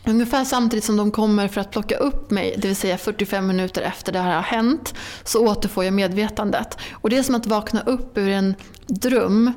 ungefär 0.06 0.45
samtidigt 0.45 0.84
som 0.84 0.97
de 0.97 1.12
kommer 1.12 1.47
för 1.47 1.62
att 1.62 1.72
plocka 1.72 1.97
upp 1.97 2.32
mig, 2.32 2.56
det 2.58 2.68
vill 2.68 2.76
säga 2.76 2.97
45 2.97 3.47
minuter 3.47 3.82
efter 3.82 4.12
det 4.12 4.20
här 4.20 4.36
har 4.36 4.41
hänt, 4.41 4.93
så 5.24 5.47
återfår 5.47 5.86
jag 5.86 5.93
medvetandet. 5.93 6.78
Och 6.91 7.10
det 7.10 7.18
är 7.18 7.24
som 7.24 7.36
att 7.36 7.47
vakna 7.47 7.82
upp 7.82 8.18
ur 8.18 8.30
en 8.30 8.56
dröm. 8.88 9.54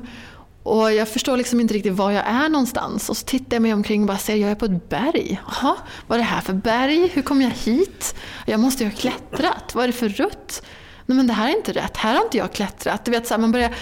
Och 0.63 0.93
jag 0.93 1.07
förstår 1.09 1.37
liksom 1.37 1.59
inte 1.59 1.73
riktigt 1.73 1.93
var 1.93 2.11
jag 2.11 2.27
är 2.27 2.49
någonstans. 2.49 3.09
Och 3.09 3.17
så 3.17 3.25
tittar 3.25 3.55
jag 3.55 3.61
mig 3.61 3.73
omkring 3.73 4.01
och 4.01 4.07
bara 4.07 4.17
ser, 4.17 4.35
jag 4.35 4.51
är 4.51 4.55
på 4.55 4.65
ett 4.65 4.89
berg. 4.89 5.41
Jaha, 5.47 5.75
vad 6.07 6.15
är 6.15 6.17
det 6.19 6.29
här 6.29 6.41
för 6.41 6.53
berg? 6.53 7.07
Hur 7.07 7.21
kom 7.21 7.41
jag 7.41 7.49
hit? 7.49 8.15
Jag 8.45 8.59
måste 8.59 8.83
ju 8.83 8.89
ha 8.89 8.97
klättrat. 8.97 9.75
Vad 9.75 9.83
är 9.83 9.87
det 9.87 9.93
för 9.93 10.09
rutt? 10.09 10.63
Nej 11.09 11.17
men 11.17 11.27
det 11.27 11.33
här 11.33 11.49
är 11.49 11.57
inte 11.57 11.71
rätt, 11.71 11.97
här 11.97 12.15
har 12.15 12.23
inte 12.23 12.37
jag 12.37 12.53
klättrat. 12.53 13.05
Du 13.05 13.11
vet, 13.11 13.27
så 13.27 13.33
här, 13.33 13.41
man 13.41 13.51
börjar 13.51 13.75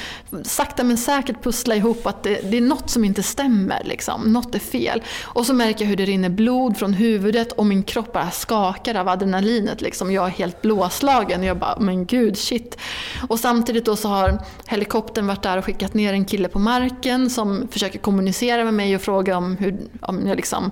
sakta 0.43 0.83
men 0.83 0.97
säkert 0.97 1.43
pussla 1.43 1.75
ihop 1.75 2.07
att 2.07 2.23
det, 2.23 2.51
det 2.51 2.57
är 2.57 2.61
något 2.61 2.89
som 2.89 3.05
inte 3.05 3.23
stämmer. 3.23 3.83
Liksom. 3.83 4.33
Något 4.33 4.55
är 4.55 4.59
fel. 4.59 5.03
Och 5.23 5.45
så 5.45 5.53
märker 5.53 5.85
jag 5.85 5.89
hur 5.89 5.97
det 5.97 6.05
rinner 6.05 6.29
blod 6.29 6.77
från 6.77 6.93
huvudet 6.93 7.51
och 7.51 7.65
min 7.65 7.83
kropp 7.83 8.13
bara 8.13 8.31
skakar 8.31 8.95
av 8.95 9.07
adrenalinet. 9.07 9.81
Liksom. 9.81 10.11
Jag 10.11 10.25
är 10.25 10.29
helt 10.29 10.61
blåslagen 10.61 11.39
och 11.39 11.45
jag 11.45 11.57
bara, 11.57 11.79
men 11.79 12.05
gud, 12.05 12.37
shit. 12.37 12.77
Och 13.29 13.39
samtidigt 13.39 13.85
då 13.85 13.95
så 13.95 14.09
har 14.09 14.39
helikoptern 14.67 15.27
varit 15.27 15.43
där 15.43 15.57
och 15.57 15.65
skickat 15.65 15.93
ner 15.93 16.13
en 16.13 16.25
kille 16.25 16.47
på 16.47 16.59
marken 16.59 17.29
som 17.29 17.67
försöker 17.71 17.99
kommunicera 17.99 18.63
med 18.63 18.73
mig 18.73 18.95
och 18.95 19.01
fråga 19.01 19.37
om 19.37 19.57
hur 19.57 19.77
om 20.01 20.27
jag 20.27 20.35
liksom 20.35 20.71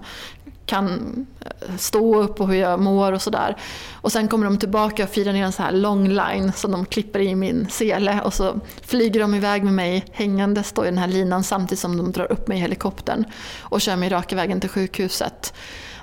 kan 0.66 1.26
eh, 1.42 1.76
stå 1.78 2.22
upp 2.22 2.42
och 2.42 2.48
hur 2.48 2.56
jag 2.56 2.80
mår 2.80 3.12
och 3.12 3.22
sådär. 3.22 3.58
Och 3.92 4.12
sen 4.12 4.28
kommer 4.28 4.46
de 4.46 4.58
tillbaka 4.58 5.04
och 5.04 5.10
firar 5.10 5.34
ner 5.34 5.46
en 5.46 5.52
sån 5.52 5.66
här 5.66 5.72
long 5.72 6.08
line 6.08 6.52
som 6.56 6.72
de 6.72 6.86
klipper 6.86 7.20
i 7.20 7.36
min 7.36 7.68
sele 7.70 8.22
och 8.22 8.34
så 8.34 8.60
flyger 8.82 9.20
de 9.20 9.36
iväg 9.36 9.64
med 9.64 9.74
mig 9.74 10.06
hängandes 10.12 10.72
då 10.72 10.84
i 10.84 10.86
den 10.86 10.98
här 10.98 11.08
linan 11.08 11.44
samtidigt 11.44 11.80
som 11.80 11.98
de 11.98 12.12
drar 12.12 12.32
upp 12.32 12.48
mig 12.48 12.58
i 12.58 12.62
helikoptern 12.62 13.26
och 13.60 13.82
kör 13.82 13.96
mig 13.96 14.10
raka 14.10 14.36
vägen 14.36 14.60
till 14.60 14.70
sjukhuset. 14.70 15.54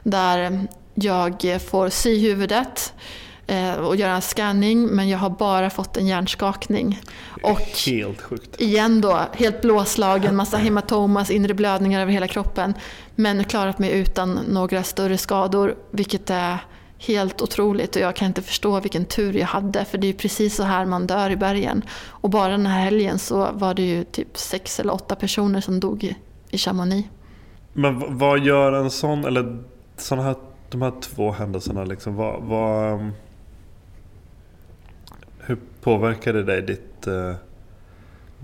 Där 0.02 0.66
jag 0.94 1.62
får 1.70 1.88
sy 1.88 2.18
huvudet 2.18 2.92
och 3.80 3.96
göra 3.96 4.12
en 4.12 4.22
scanning 4.22 4.86
men 4.86 5.08
jag 5.08 5.18
har 5.18 5.30
bara 5.30 5.70
fått 5.70 5.96
en 5.96 6.06
hjärnskakning. 6.06 7.00
Och 7.42 7.60
Helt 7.86 8.20
sjukt. 8.20 8.60
igen 8.60 9.00
då, 9.00 9.20
helt 9.32 9.62
blåslagen, 9.62 10.36
massa 10.36 10.56
hematomas, 10.56 11.30
inre 11.30 11.54
blödningar 11.54 12.00
över 12.00 12.12
hela 12.12 12.26
kroppen. 12.26 12.74
Men 13.14 13.44
klarat 13.44 13.78
mig 13.78 13.90
utan 13.90 14.38
några 14.48 14.82
större 14.82 15.18
skador, 15.18 15.74
vilket 15.90 16.30
är 16.30 16.58
helt 16.98 17.42
otroligt. 17.42 17.96
Och 17.96 18.02
jag 18.02 18.16
kan 18.16 18.26
inte 18.28 18.42
förstå 18.42 18.80
vilken 18.80 19.04
tur 19.04 19.32
jag 19.36 19.46
hade, 19.46 19.84
för 19.84 19.98
det 19.98 20.06
är 20.06 20.12
precis 20.12 20.56
så 20.56 20.62
här 20.62 20.86
man 20.86 21.06
dör 21.06 21.30
i 21.30 21.36
bergen. 21.36 21.82
Och 22.08 22.30
bara 22.30 22.48
den 22.48 22.66
här 22.66 22.84
helgen 22.84 23.18
så 23.18 23.48
var 23.52 23.74
det 23.74 23.82
ju 23.82 24.04
typ 24.04 24.38
sex 24.38 24.80
eller 24.80 24.94
åtta 24.94 25.14
personer 25.16 25.60
som 25.60 25.80
dog 25.80 26.14
i, 26.50 26.58
Chamonix. 26.58 27.08
Men 27.72 28.18
vad 28.18 28.38
gör 28.38 28.72
en 28.72 28.90
sån, 28.90 29.24
eller 29.24 29.58
såna 29.96 30.22
här, 30.22 30.34
de 30.70 30.82
här 30.82 30.92
två 31.00 31.32
händelserna, 31.32 31.84
liksom, 31.84 32.16
vad, 32.16 32.42
vad, 32.42 33.10
hur 35.50 35.58
påverkade 35.80 36.42
det 36.42 36.44
dig, 36.44 36.62
ditt 36.62 37.06
eh, 37.06 37.34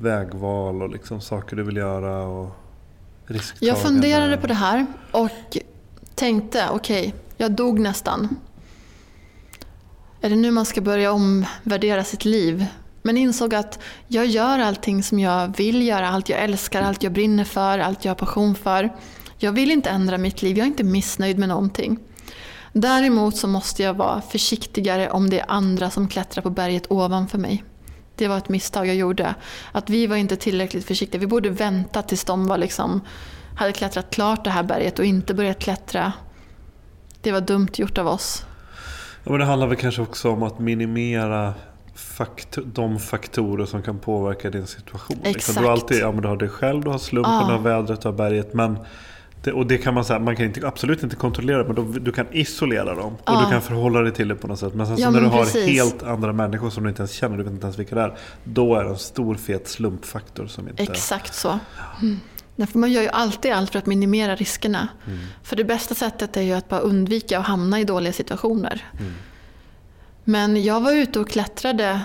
vägval 0.00 0.82
och 0.82 0.90
liksom 0.90 1.20
saker 1.20 1.56
du 1.56 1.62
vill 1.62 1.76
göra 1.76 2.22
och 2.22 2.56
risktagande? 3.26 3.66
Jag 3.66 3.82
funderade 3.82 4.36
på 4.36 4.46
det 4.46 4.54
här 4.54 4.86
och 5.10 5.30
tänkte, 6.14 6.68
okej, 6.72 7.14
jag 7.36 7.52
dog 7.52 7.78
nästan. 7.80 8.36
Är 10.20 10.30
det 10.30 10.36
nu 10.36 10.50
man 10.50 10.66
ska 10.66 10.80
börja 10.80 11.12
omvärdera 11.12 12.04
sitt 12.04 12.24
liv? 12.24 12.66
Men 13.02 13.16
insåg 13.16 13.54
att 13.54 13.78
jag 14.08 14.26
gör 14.26 14.58
allting 14.58 15.02
som 15.02 15.18
jag 15.18 15.56
vill 15.56 15.86
göra, 15.86 16.08
allt 16.08 16.28
jag 16.28 16.40
älskar, 16.40 16.82
allt 16.82 17.02
jag 17.02 17.12
brinner 17.12 17.44
för, 17.44 17.78
allt 17.78 18.04
jag 18.04 18.10
har 18.10 18.16
passion 18.16 18.54
för. 18.54 18.90
Jag 19.38 19.52
vill 19.52 19.70
inte 19.70 19.90
ändra 19.90 20.18
mitt 20.18 20.42
liv, 20.42 20.58
jag 20.58 20.64
är 20.64 20.68
inte 20.68 20.84
missnöjd 20.84 21.38
med 21.38 21.48
någonting. 21.48 21.98
Däremot 22.78 23.36
så 23.36 23.48
måste 23.48 23.82
jag 23.82 23.94
vara 23.94 24.20
försiktigare 24.20 25.10
om 25.10 25.30
det 25.30 25.40
är 25.40 25.44
andra 25.48 25.90
som 25.90 26.08
klättrar 26.08 26.42
på 26.42 26.50
berget 26.50 26.90
ovanför 26.90 27.38
mig. 27.38 27.64
Det 28.16 28.28
var 28.28 28.38
ett 28.38 28.48
misstag 28.48 28.86
jag 28.86 28.96
gjorde. 28.96 29.34
Att 29.72 29.90
vi 29.90 30.06
var 30.06 30.16
inte 30.16 30.36
tillräckligt 30.36 30.84
försiktiga. 30.86 31.20
Vi 31.20 31.26
borde 31.26 31.50
vänta 31.50 32.02
tills 32.02 32.24
de 32.24 32.46
var 32.46 32.58
liksom, 32.58 33.00
hade 33.56 33.72
klättrat 33.72 34.10
klart 34.10 34.44
det 34.44 34.50
här 34.50 34.62
berget 34.62 34.98
och 34.98 35.04
inte 35.04 35.34
börjat 35.34 35.58
klättra. 35.58 36.12
Det 37.22 37.32
var 37.32 37.40
dumt 37.40 37.68
gjort 37.74 37.98
av 37.98 38.06
oss. 38.06 38.44
Ja, 39.24 39.30
men 39.30 39.40
det 39.40 39.46
handlar 39.46 39.66
väl 39.66 39.76
kanske 39.76 40.02
också 40.02 40.30
om 40.30 40.42
att 40.42 40.58
minimera 40.58 41.54
fakt 41.94 42.58
de 42.64 42.98
faktorer 42.98 43.66
som 43.66 43.82
kan 43.82 43.98
påverka 43.98 44.50
din 44.50 44.66
situation. 44.66 45.16
Liksom, 45.16 45.30
Exakt. 45.30 45.58
Du, 45.60 45.68
alltid, 45.68 45.98
ja, 45.98 46.12
men 46.12 46.22
du 46.22 46.28
har 46.28 46.36
dig 46.36 46.48
själv, 46.48 46.84
du 46.84 46.90
har 46.90 46.98
slumpen, 46.98 47.32
Ja. 47.32 47.46
du 47.46 47.52
har 47.52 47.60
vädret, 47.60 48.00
du 48.02 48.08
har 48.08 48.12
berget. 48.16 48.54
Men 48.54 48.78
det, 49.42 49.52
och 49.52 49.66
det 49.66 49.78
kan 49.78 49.94
man 49.94 50.04
säga, 50.04 50.18
man 50.18 50.36
kan 50.36 50.46
inte, 50.46 50.66
absolut 50.68 51.02
inte 51.02 51.16
kontrollera 51.16 51.64
men 51.64 51.74
då, 51.74 51.82
du 51.82 52.12
kan 52.12 52.26
isolera 52.32 52.94
dem. 52.94 53.14
Och 53.14 53.20
Ja. 53.26 53.42
du 53.44 53.50
kan 53.52 53.62
förhålla 53.62 54.00
dig 54.00 54.12
till 54.12 54.28
det 54.28 54.34
på 54.34 54.46
något 54.46 54.58
sätt. 54.58 54.74
Men 54.74 54.86
sen 54.86 54.96
Ja, 54.98 55.06
så 55.06 55.10
när 55.10 55.20
du 55.20 55.26
men 55.26 55.32
har 55.36 55.44
precis. 55.44 55.66
helt 55.66 56.02
andra 56.02 56.32
människor 56.32 56.70
som 56.70 56.82
du 56.82 56.88
inte 56.88 57.00
ens 57.00 57.12
känner, 57.12 57.36
du 57.36 57.42
vet 57.42 57.52
inte 57.52 57.64
ens 57.66 57.78
vilka 57.78 57.94
det 57.94 58.00
är. 58.02 58.16
Då 58.44 58.74
är 58.74 58.84
det 58.84 58.90
en 58.90 58.98
stor 58.98 59.34
fet 59.34 59.68
slumpfaktor 59.68 60.46
som 60.46 60.68
inte... 60.68 60.82
Exakt 60.82 61.34
så. 61.34 61.58
Mm. 62.02 62.20
Därför 62.56 62.78
man 62.78 62.92
gör 62.92 63.02
ju 63.02 63.08
alltid 63.08 63.52
allt 63.52 63.70
för 63.72 63.78
att 63.78 63.86
minimera 63.86 64.34
riskerna. 64.36 64.88
För 65.42 65.56
det 65.56 65.64
bästa 65.64 65.94
sättet 65.94 66.36
är 66.36 66.42
ju 66.42 66.52
att 66.52 66.68
bara 66.68 66.80
undvika 66.80 67.38
att 67.38 67.46
hamna 67.46 67.80
i 67.80 67.84
dåliga 67.84 68.12
situationer. 68.12 68.84
Men 70.24 70.62
jag 70.64 70.80
var 70.80 70.92
ute 70.92 71.20
och 71.20 71.28
klättrade 71.28 72.00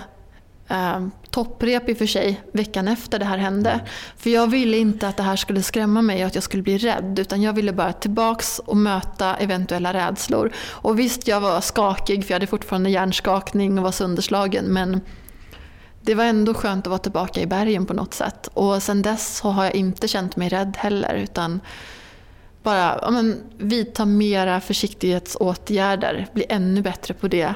eh, 0.68 1.06
topprep 1.32 1.88
i 1.88 1.92
och 1.92 1.98
för 1.98 2.06
sig 2.06 2.40
veckan 2.52 2.88
efter 2.88 3.18
det 3.18 3.24
här 3.24 3.38
hände. 3.38 3.80
För 4.16 4.30
jag 4.30 4.46
ville 4.46 4.76
inte 4.76 5.08
att 5.08 5.16
det 5.16 5.22
här 5.22 5.36
skulle 5.36 5.62
skrämma 5.62 6.02
mig 6.02 6.22
och 6.22 6.26
att 6.26 6.34
jag 6.34 6.44
skulle 6.44 6.62
bli 6.62 6.78
rädd. 6.78 7.18
Utan 7.18 7.42
jag 7.42 7.52
ville 7.52 7.72
bara 7.72 7.92
tillbaks 7.92 8.58
och 8.58 8.76
möta 8.76 9.34
eventuella 9.34 9.92
rädslor. 9.92 10.52
Och 10.70 10.98
visst, 10.98 11.28
jag 11.28 11.40
var 11.40 11.60
skakig 11.60 12.24
för 12.24 12.30
jag 12.32 12.34
hade 12.34 12.46
fortfarande 12.46 12.90
hjärnskakning 12.90 13.78
och 13.78 13.84
var 13.84 13.92
sönderslagen. 13.92 14.64
Men 14.64 15.00
det 16.02 16.14
var 16.14 16.24
ändå 16.24 16.54
skönt 16.54 16.86
att 16.86 16.90
vara 16.90 16.98
tillbaka 16.98 17.40
i 17.40 17.46
bergen 17.46 17.86
på 17.86 17.94
något 17.94 18.14
sätt. 18.14 18.48
Och 18.54 18.82
sen 18.82 19.02
dess 19.02 19.40
har 19.40 19.64
jag 19.64 19.74
inte 19.74 20.08
känt 20.08 20.36
mig 20.36 20.48
rädd 20.48 20.76
heller. 20.78 21.14
Utan 21.14 21.60
bara 22.62 22.98
ja, 23.02 23.10
men, 23.10 23.42
vidta 23.58 24.04
mera 24.04 24.60
försiktighetsåtgärder. 24.60 26.26
Bli 26.32 26.44
ännu 26.48 26.82
bättre 26.82 27.14
på 27.14 27.28
det. 27.28 27.54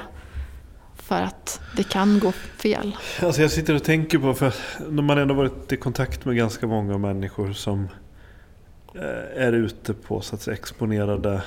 För 1.07 1.21
att 1.21 1.61
det 1.75 1.83
kan 1.83 2.19
gå 2.19 2.31
fel. 2.31 2.97
Alltså 3.21 3.41
jag 3.41 3.51
sitter 3.51 3.75
och 3.75 3.83
tänker 3.83 4.17
på, 4.19 4.33
för 4.33 4.53
när 4.89 5.03
man 5.03 5.17
ändå 5.17 5.33
varit 5.33 5.71
i 5.71 5.77
kontakt 5.77 6.25
med 6.25 6.35
ganska 6.35 6.67
många 6.67 6.97
människor 6.97 7.53
som 7.53 7.87
eh, 8.95 9.43
är 9.43 9.53
ute 9.53 9.93
på 9.93 10.21
så 10.21 10.35
att 10.35 10.41
säga, 10.41 10.57
exponerade 10.57 11.41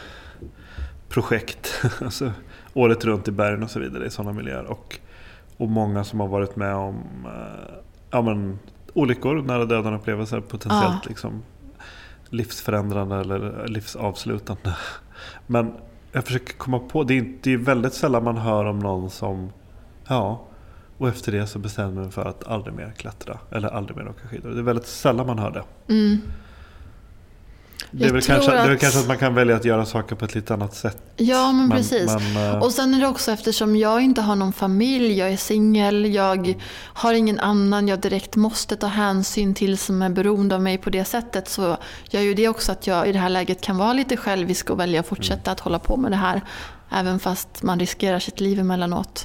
projekt. 1.09 1.83
Alltså, 2.01 2.33
året 2.75 3.05
runt 3.05 3.29
i 3.29 3.31
bergen 3.31 3.63
och 3.63 3.71
så 3.71 3.81
vidare 3.81 4.07
i 4.07 4.11
sådana 4.11 4.33
miljöer. 4.33 4.65
Och, 4.65 4.99
och 5.57 5.69
många 5.69 6.05
som 6.05 6.21
har 6.21 6.29
varit 6.29 6.57
med 6.57 6.75
om 6.75 6.97
eh, 7.27 7.75
ja, 8.11 8.23
men, 8.23 8.59
olyckor, 8.93 9.43
nära 9.43 9.65
döden 9.65 9.95
upplevelser 9.95 10.41
potentiellt. 10.41 11.05
Ja. 11.05 11.09
Liksom. 11.09 11.43
livsförändrande 12.29 13.17
eller 13.17 13.69
livsavslutande. 13.69 14.77
Men 15.47 15.73
jag 16.13 16.25
försöker 16.25 16.53
komma 16.53 16.79
på, 16.79 17.05
det 17.05 17.19
är, 17.19 17.33
det 17.43 17.53
är 17.53 17.57
väldigt 17.57 17.95
sällan 17.95 18.25
man 18.25 18.37
hör 18.37 18.65
om 18.65 18.79
någon 18.79 19.11
som, 19.11 19.53
ja, 20.09 20.47
och 20.99 21.09
efter 21.09 21.33
det 21.33 21.47
så 21.47 21.59
bestämmer 21.59 21.93
man 22.03 22.11
för 22.11 22.25
att 22.25 22.47
aldrig 22.47 22.75
mer 22.75 22.93
klättra 22.97 23.39
eller 23.51 23.69
aldrig 23.69 23.97
mer 23.97 24.09
åka 24.09 24.29
skidor. 24.29 24.51
Det 24.51 24.59
är 24.59 24.63
väldigt 24.63 24.87
sällan 24.87 25.27
man 25.27 25.39
hör 25.39 25.51
det. 25.51 25.93
Mm. 25.95 26.19
Det 27.91 28.05
är, 28.07 28.13
väl 28.13 28.23
kanske, 28.23 28.51
det 28.51 28.59
är 28.59 28.69
väl 28.69 28.79
kanske 28.79 29.01
att 29.01 29.09
man 29.09 29.19
kan 29.19 29.35
välja 29.35 29.57
att 29.57 29.65
göra 29.65 29.87
saker 29.87 30.17
på 30.17 30.25
ett 30.25 30.35
lite 30.35 30.55
annat 30.55 30.75
sätt. 30.75 31.03
Ja, 31.17 31.53
men, 31.53 31.69
men 31.69 31.79
precis. 31.79 32.07
Men, 32.35 32.55
eh, 32.55 32.63
och 32.63 32.73
sen 32.73 32.95
är 32.95 33.01
det 33.01 33.07
också 33.07 33.33
eftersom 33.33 33.77
jag 33.77 34.01
inte 34.01 34.21
har 34.21 34.37
någon 34.37 34.53
familj, 34.53 35.19
jag 35.19 35.33
är 35.33 35.37
singel, 35.37 36.15
jag 36.15 36.55
har 36.95 37.15
ingen 37.15 37.41
annan 37.41 37.89
jag 37.89 38.01
direkt 38.01 38.37
måste 38.37 38.77
ta 38.77 38.87
hänsyn 38.87 39.55
till 39.55 39.79
som 39.79 40.03
är 40.03 40.11
beroende 40.11 40.55
av 40.55 40.63
mig 40.63 40.79
på 40.79 40.91
det 40.91 41.05
sättet 41.05 41.49
så 41.49 41.77
gör 42.11 42.21
ju 42.21 42.35
det 42.35 42.49
också 42.49 42.73
att 42.73 42.87
jag 42.87 43.09
i 43.09 43.13
det 43.13 43.19
här 43.19 43.29
läget 43.31 43.61
kan 43.61 43.77
vara 43.77 43.93
lite 43.93 44.17
självisk 44.17 44.71
och 44.71 44.81
välja 44.81 45.01
att 45.01 45.07
fortsätta 45.07 45.41
Mm. 45.41 45.53
att 45.53 45.61
hålla 45.61 45.79
på 45.79 45.97
med 45.97 46.13
det 46.13 46.17
här. 46.17 46.43
Även 46.93 47.19
fast 47.21 47.63
man 47.63 47.79
riskerar 47.81 48.19
sitt 48.19 48.41
liv 48.41 48.59
emellanåt. 48.61 49.25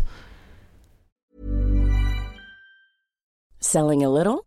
Selling 3.60 4.04
a 4.06 4.10
little 4.10 4.38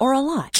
or 0.00 0.14
a 0.14 0.20
lot? 0.20 0.59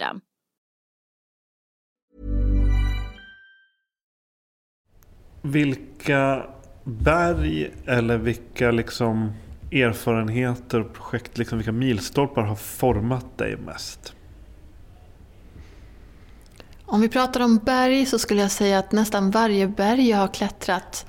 Vilka 5.41 6.45
berg 6.83 7.71
eller 7.85 8.17
vilka 8.17 8.71
liksom 8.71 9.31
erfarenheter 9.71 10.79
och 10.79 10.93
projekt, 10.93 11.37
liksom 11.37 11.57
vilka 11.57 11.71
milstolpar 11.71 12.41
har 12.41 12.55
format 12.55 13.37
dig 13.37 13.57
mest? 13.57 14.13
Om 16.85 17.01
vi 17.01 17.09
pratar 17.09 17.39
om 17.39 17.57
berg 17.57 18.05
så 18.05 18.19
skulle 18.19 18.41
jag 18.41 18.51
säga 18.51 18.79
att 18.79 18.91
nästan 18.91 19.31
varje 19.31 19.67
berg 19.67 20.09
jag 20.09 20.17
har 20.17 20.27
klättrat 20.27 21.05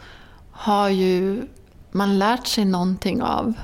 har 0.51 0.89
ju 0.89 1.43
man 1.93 2.19
lärt 2.19 2.47
sig 2.47 2.65
någonting 2.65 3.23
av. 3.23 3.55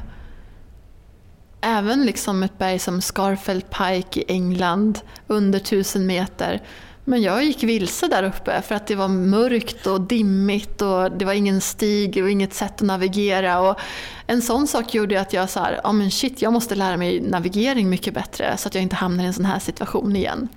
Även 1.61 2.07
liksom 2.07 2.43
ett 2.43 2.59
berg 2.59 2.79
som 2.79 3.01
Scarfell 3.01 3.62
Pike 3.62 4.21
i 4.21 4.25
England 4.29 5.01
under 5.27 5.59
tusen 5.59 6.07
meter. 6.07 6.62
Men 7.09 7.23
jag 7.23 7.45
gick 7.45 7.63
vilse 7.63 8.07
där 8.07 8.23
uppe 8.23 8.63
för 8.63 8.75
att 8.75 8.87
det 8.87 8.95
var 8.95 9.09
mörkt 9.09 9.87
och 9.87 10.01
dimmigt 10.01 10.83
och 10.83 11.13
det 11.13 11.25
var 11.25 11.33
ingen 11.33 11.61
stig 11.61 12.23
och 12.23 12.31
inget 12.31 12.55
sätt 12.55 12.75
att 12.75 12.81
navigera. 12.81 13.61
Och 13.61 13.79
en 14.27 14.43
sån 14.43 14.67
sak 14.67 14.95
gjorde 14.95 15.21
att 15.21 15.33
jag 15.33 15.51
sa, 15.51 15.69
ja 15.83 15.93
men 15.93 16.11
shit, 16.11 16.43
jag 16.43 16.53
måste 16.53 16.75
lära 16.75 16.97
mig 16.97 17.21
navigering 17.21 17.91
mycket 17.91 18.15
bättre 18.15 18.57
så 18.57 18.69
att 18.69 18.75
jag 18.75 18.83
inte 18.83 18.97
hamnar 18.97 19.25
i 19.25 19.27
en 19.27 19.35
sån 19.35 19.45
här 19.45 19.59
situation 19.59 20.17
igen. 20.17 20.49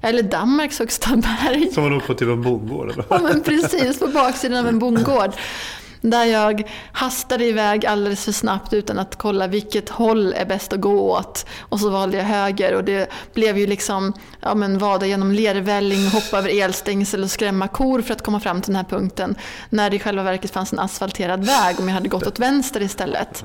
Eller 0.00 0.22
Danmarks 0.22 0.78
högsta 0.78 1.16
berg. 1.16 1.70
Som 1.72 1.90
nog 1.90 2.06
på 2.06 2.14
typ 2.14 2.28
en 2.28 2.42
bondgård 2.42 2.90
eller? 2.90 3.04
Ja 3.10 3.18
men 3.18 3.42
precis, 3.42 3.98
på 3.98 4.06
baksidan 4.06 4.58
av 4.58 4.68
en 4.68 4.78
bondgård. 4.78 5.32
Där 6.02 6.24
jag 6.24 6.70
hastade 6.92 7.44
iväg 7.44 7.86
alldeles 7.86 8.24
för 8.24 8.32
snabbt 8.32 8.72
utan 8.72 8.98
att 8.98 9.16
kolla 9.16 9.46
vilket 9.46 9.88
håll 9.88 10.32
är 10.32 10.44
bäst 10.44 10.72
att 10.72 10.80
gå 10.80 11.10
åt. 11.10 11.46
Och 11.60 11.80
så 11.80 11.90
valde 11.90 12.16
jag 12.16 12.24
höger 12.24 12.74
och 12.74 12.84
det 12.84 13.10
blev 13.34 13.58
ju 13.58 13.66
liksom 13.66 14.12
ja, 14.40 14.54
men 14.54 14.78
vada 14.78 15.06
genom 15.06 15.32
lervälling, 15.32 16.08
hoppa 16.08 16.38
över 16.38 16.62
elstängsel 16.62 17.22
och 17.22 17.30
skrämma 17.30 17.68
kor 17.68 18.02
för 18.02 18.12
att 18.12 18.22
komma 18.22 18.40
fram 18.40 18.62
till 18.62 18.72
den 18.72 18.84
här 18.84 18.90
punkten. 18.90 19.36
När 19.70 19.90
det 19.90 19.96
i 19.96 19.98
själva 19.98 20.22
verket 20.22 20.50
fanns 20.50 20.72
en 20.72 20.78
asfalterad 20.78 21.44
väg 21.44 21.80
om 21.80 21.88
jag 21.88 21.94
hade 21.94 22.08
gått 22.08 22.26
åt 22.26 22.38
vänster 22.38 22.82
istället. 22.82 23.44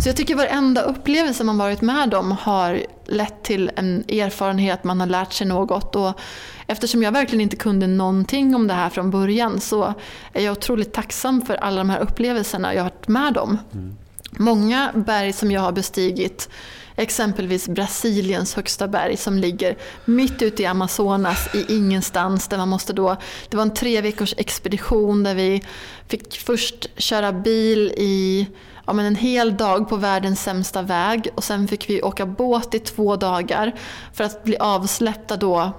Så 0.00 0.08
jag 0.08 0.16
tycker 0.16 0.36
varenda 0.36 0.82
upplevelse 0.82 1.44
man 1.44 1.58
varit 1.58 1.80
med 1.80 2.14
om 2.14 2.30
har 2.30 2.86
lett 3.06 3.42
till 3.42 3.70
en 3.76 4.04
erfarenhet, 4.08 4.84
man 4.84 5.00
har 5.00 5.06
lärt 5.06 5.32
sig 5.32 5.46
något. 5.46 5.96
Och 5.96 6.20
eftersom 6.66 7.02
jag 7.02 7.12
verkligen 7.12 7.40
inte 7.40 7.56
kunde 7.56 7.86
någonting 7.86 8.54
om 8.54 8.66
det 8.68 8.74
här 8.74 8.90
från 8.90 9.10
början 9.10 9.60
så 9.60 9.94
är 10.32 10.44
jag 10.44 10.52
otroligt 10.52 10.92
tacksam 10.92 11.42
för 11.42 11.54
alla 11.54 11.76
de 11.76 11.90
här 11.90 12.00
upplevelserna 12.00 12.74
jag 12.74 12.82
har 12.82 12.90
varit 12.90 13.08
med 13.08 13.38
om. 13.38 13.58
Många 14.30 14.90
berg 14.94 15.32
som 15.32 15.50
jag 15.50 15.60
har 15.60 15.72
bestigit, 15.72 16.48
exempelvis 16.96 17.68
Brasiliens 17.68 18.54
högsta 18.54 18.88
berg 18.88 19.16
som 19.16 19.38
ligger 19.38 19.76
mitt 20.04 20.42
ute 20.42 20.62
i 20.62 20.66
Amazonas 20.66 21.54
i 21.54 21.74
ingenstans. 21.74 22.48
Där 22.48 22.58
man 22.58 22.68
måste 22.68 22.92
då, 22.92 23.16
det 23.48 23.56
var 23.56 23.62
en 23.62 23.74
tre 23.74 24.00
veckors 24.00 24.34
expedition 24.36 25.22
där 25.22 25.34
vi 25.34 25.62
fick 26.08 26.38
först 26.38 26.88
köra 26.96 27.32
bil 27.32 27.92
i 27.96 28.48
ja, 28.86 28.92
men 28.92 29.06
en 29.06 29.16
hel 29.16 29.56
dag 29.56 29.88
på 29.88 29.96
världens 29.96 30.42
sämsta 30.42 30.82
väg 30.82 31.28
och 31.34 31.44
sen 31.44 31.68
fick 31.68 31.90
vi 31.90 32.02
åka 32.02 32.26
båt 32.26 32.74
i 32.74 32.78
två 32.78 33.16
dagar 33.16 33.72
för 34.12 34.24
att 34.24 34.44
bli 34.44 34.56
avsläppta 34.56 35.36
då 35.36 35.72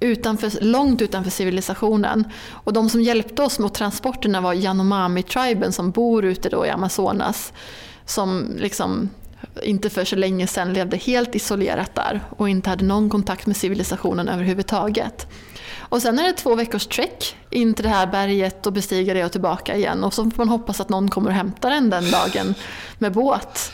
utanför, 0.00 0.64
långt 0.64 1.02
utanför 1.02 1.30
civilisationen. 1.30 2.24
Och 2.50 2.72
de 2.72 2.90
som 2.90 3.02
hjälpte 3.02 3.42
oss 3.42 3.58
med 3.58 3.72
transporterna 3.72 4.40
var 4.40 4.54
Yanomami-triben 4.54 5.72
som 5.72 5.90
bor 5.90 6.24
ute 6.24 6.48
då 6.48 6.66
i 6.66 6.70
Amazonas. 6.70 7.52
Som 8.04 8.56
liksom 8.58 9.10
inte 9.62 9.90
för 9.90 10.04
så 10.04 10.16
länge 10.16 10.46
sedan 10.46 10.72
levde 10.72 10.96
helt 10.96 11.34
isolerat 11.34 11.94
där 11.94 12.20
och 12.36 12.48
inte 12.48 12.70
hade 12.70 12.84
någon 12.84 13.10
kontakt 13.10 13.46
med 13.46 13.56
civilisationen 13.56 14.28
överhuvudtaget. 14.28 15.26
Och 15.90 16.02
sen 16.02 16.18
är 16.18 16.22
det 16.22 16.32
två 16.32 16.54
veckors 16.54 16.86
trek 16.86 17.36
in 17.50 17.74
till 17.74 17.82
det 17.82 17.90
här 17.90 18.06
berget 18.06 18.66
och 18.66 18.72
bestiga 18.72 19.14
det 19.14 19.24
och 19.24 19.32
tillbaka 19.32 19.76
igen. 19.76 20.04
Och 20.04 20.14
så 20.14 20.30
får 20.30 20.36
man 20.36 20.48
hoppas 20.48 20.80
att 20.80 20.88
någon 20.88 21.10
kommer 21.10 21.30
och 21.30 21.36
hämtar 21.36 21.70
en 21.70 21.90
den 21.90 22.10
dagen 22.10 22.54
med 22.98 23.12
båt. 23.12 23.72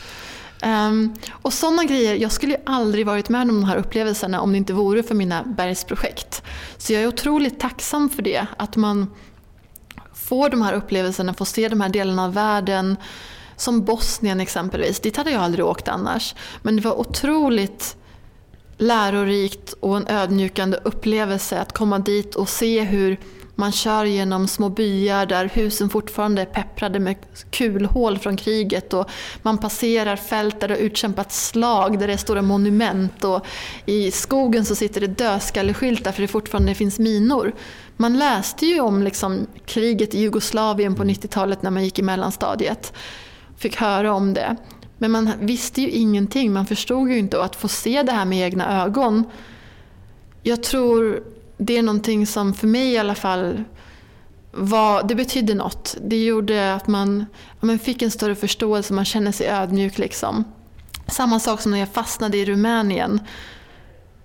Um, 0.65 1.15
och 1.31 1.53
sådana 1.53 1.83
grejer, 1.83 2.15
jag 2.15 2.31
skulle 2.31 2.53
ju 2.53 2.59
aldrig 2.65 3.05
varit 3.05 3.29
med 3.29 3.41
om 3.41 3.47
de 3.47 3.63
här 3.63 3.77
upplevelserna 3.77 4.41
om 4.41 4.51
det 4.51 4.57
inte 4.57 4.73
vore 4.73 5.03
för 5.03 5.15
mina 5.15 5.43
bergsprojekt. 5.43 6.43
Så 6.77 6.93
jag 6.93 7.03
är 7.03 7.07
otroligt 7.07 7.59
tacksam 7.59 8.09
för 8.09 8.21
det, 8.21 8.45
att 8.57 8.75
man 8.75 9.13
får 10.13 10.49
de 10.49 10.61
här 10.61 10.73
upplevelserna, 10.73 11.33
får 11.33 11.45
se 11.45 11.69
de 11.69 11.81
här 11.81 11.89
delarna 11.89 12.25
av 12.25 12.33
världen. 12.33 12.97
Som 13.55 13.85
Bosnien 13.85 14.39
exempelvis, 14.39 14.99
dit 14.99 15.17
hade 15.17 15.31
jag 15.31 15.41
aldrig 15.41 15.65
åkt 15.65 15.87
annars. 15.87 16.35
Men 16.61 16.75
det 16.75 16.81
var 16.81 16.99
otroligt 16.99 17.97
lärorikt 18.77 19.73
och 19.79 19.97
en 19.97 20.07
ödmjukande 20.07 20.77
upplevelse 20.83 21.59
att 21.59 21.73
komma 21.73 21.99
dit 21.99 22.35
och 22.35 22.49
se 22.49 22.81
hur 22.81 23.17
man 23.59 23.71
kör 23.71 24.05
genom 24.05 24.47
små 24.47 24.69
byar 24.69 25.25
där 25.25 25.45
husen 25.53 25.89
fortfarande 25.89 26.41
är 26.41 26.45
pepprade 26.45 26.99
med 26.99 27.15
kulhål 27.51 28.17
från 28.17 28.37
kriget 28.37 28.93
och 28.93 29.09
man 29.41 29.57
passerar 29.57 30.15
fält 30.15 30.59
där 30.59 30.67
det 30.67 30.73
har 30.73 30.81
utkämpats 30.81 31.47
slag 31.47 31.99
där 31.99 32.07
det 32.07 32.13
är 32.13 32.17
stora 32.17 32.41
monument 32.41 33.23
och 33.23 33.45
i 33.85 34.11
skogen 34.11 34.65
så 34.65 34.75
sitter 34.75 35.01
det 35.01 35.07
dödskalleskyltar 35.07 36.11
för 36.11 36.21
det 36.21 36.27
fortfarande 36.27 36.75
finns 36.75 36.99
minor. 36.99 37.53
Man 37.97 38.19
läste 38.19 38.65
ju 38.65 38.79
om 38.79 39.03
liksom 39.03 39.47
kriget 39.65 40.15
i 40.15 40.19
Jugoslavien 40.19 40.95
på 40.95 41.03
90-talet 41.03 41.61
när 41.61 41.71
man 41.71 41.83
gick 41.83 41.99
i 41.99 42.03
mellanstadiet. 42.03 42.93
Fick 43.57 43.75
höra 43.75 44.13
om 44.13 44.33
det. 44.33 44.55
Men 44.97 45.11
man 45.11 45.31
visste 45.39 45.81
ju 45.81 45.89
ingenting, 45.89 46.53
man 46.53 46.65
förstod 46.65 47.09
ju 47.09 47.17
inte. 47.17 47.37
Och 47.37 47.45
att 47.45 47.55
få 47.55 47.67
se 47.67 48.03
det 48.03 48.11
här 48.11 48.25
med 48.25 48.39
egna 48.39 48.83
ögon. 48.83 49.23
Jag 50.43 50.63
tror 50.63 51.23
det 51.57 51.77
är 51.77 51.83
någonting 51.83 52.27
som 52.27 52.53
för 52.53 52.67
mig 52.67 52.91
i 52.91 52.97
alla 52.97 53.15
fall 53.15 53.63
var, 54.51 55.03
det 55.03 55.15
betydde 55.15 55.53
något. 55.53 55.97
Det 56.01 56.25
gjorde 56.25 56.73
att 56.73 56.87
man, 56.87 57.25
man 57.59 57.79
fick 57.79 58.01
en 58.01 58.11
större 58.11 58.35
förståelse, 58.35 58.93
man 58.93 59.05
känner 59.05 59.31
sig 59.31 59.47
ödmjuk. 59.47 59.97
Liksom. 59.97 60.43
Samma 61.07 61.39
sak 61.39 61.61
som 61.61 61.71
när 61.71 61.79
jag 61.79 61.89
fastnade 61.89 62.37
i 62.37 62.45
Rumänien. 62.45 63.19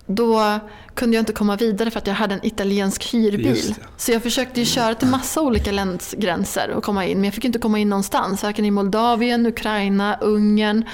Då 0.05 0.59
kunde 0.95 1.15
jag 1.15 1.21
inte 1.21 1.33
komma 1.33 1.55
vidare 1.55 1.91
för 1.91 1.99
att 1.99 2.07
jag 2.07 2.13
hade 2.13 2.33
en 2.33 2.45
italiensk 2.45 3.13
hyrbil. 3.13 3.75
Så 3.97 4.11
jag 4.11 4.23
försökte 4.23 4.59
ju 4.59 4.65
köra 4.65 4.95
till 4.95 5.07
massa 5.07 5.41
olika 5.41 5.71
länsgränser 5.71 6.69
och 6.69 6.83
komma 6.83 7.05
in. 7.05 7.17
Men 7.17 7.23
jag 7.23 7.33
fick 7.33 7.45
inte 7.45 7.59
komma 7.59 7.79
in 7.79 7.89
någonstans. 7.89 8.43
Varken 8.43 8.65
i 8.65 8.71
Moldavien, 8.71 9.45
Ukraina, 9.45 10.17
Ungern. 10.21 10.85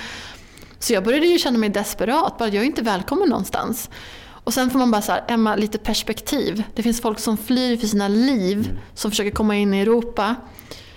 Så 0.79 0.93
jag 0.93 1.03
började 1.03 1.25
ju 1.25 1.37
känna 1.37 1.57
mig 1.57 1.69
desperat. 1.69 2.37
Bara, 2.37 2.49
jag 2.49 2.63
är 2.63 2.67
inte 2.67 2.81
välkommen 2.81 3.29
någonstans. 3.29 3.89
Och 4.49 4.53
sen 4.53 4.69
får 4.69 4.79
man 4.79 4.91
bara 4.91 5.01
så 5.01 5.11
här, 5.11 5.23
Emma, 5.27 5.55
lite 5.55 5.77
perspektiv. 5.77 6.63
Det 6.75 6.83
finns 6.83 7.01
folk 7.01 7.19
som 7.19 7.37
flyr 7.37 7.77
för 7.77 7.87
sina 7.87 8.07
liv, 8.07 8.57
mm. 8.57 8.77
som 8.93 9.11
försöker 9.11 9.31
komma 9.31 9.55
in 9.55 9.73
i 9.73 9.79
Europa. 9.79 10.35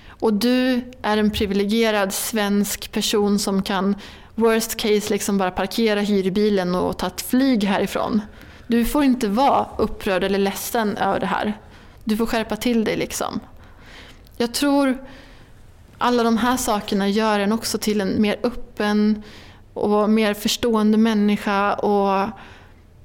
Och 0.09 0.35
du 0.35 0.83
är 1.03 1.17
en 1.17 1.31
privilegierad 1.31 2.13
svensk 2.13 2.93
person 2.93 3.39
som 3.39 3.63
kan, 3.63 3.97
worst 4.35 4.76
case, 4.76 5.11
liksom 5.11 5.39
bara 5.39 5.51
parkera 5.51 6.01
hyrbilen 6.01 6.74
och 6.74 6.99
ta 6.99 7.07
ett 7.07 7.20
flyg 7.20 7.64
härifrån. 7.64 8.20
Du 8.66 8.85
får 8.85 9.05
inte 9.05 9.28
vara 9.28 9.66
upprörd 9.78 10.24
eller 10.24 10.39
ledsen 10.39 10.97
över 10.97 11.20
det 11.20 11.26
här. 11.26 11.59
Du 12.05 12.16
får 12.16 12.26
skärpa 12.26 12.57
till 12.57 12.85
dig 12.85 12.97
liksom. 12.97 13.41
Jag 14.37 14.55
tror 14.55 14.99
alla 15.99 16.22
de 16.22 16.37
här 16.37 16.57
sakerna 16.57 17.09
gör 17.09 17.41
en 17.41 17.53
också 17.53 17.78
till 17.78 18.01
en 18.01 18.22
mer 18.22 18.37
öppen 18.43 19.22
och 19.74 20.11
mer 20.11 20.35
förstående 20.35 20.99
människa. 20.99 21.74
Och 21.74 22.28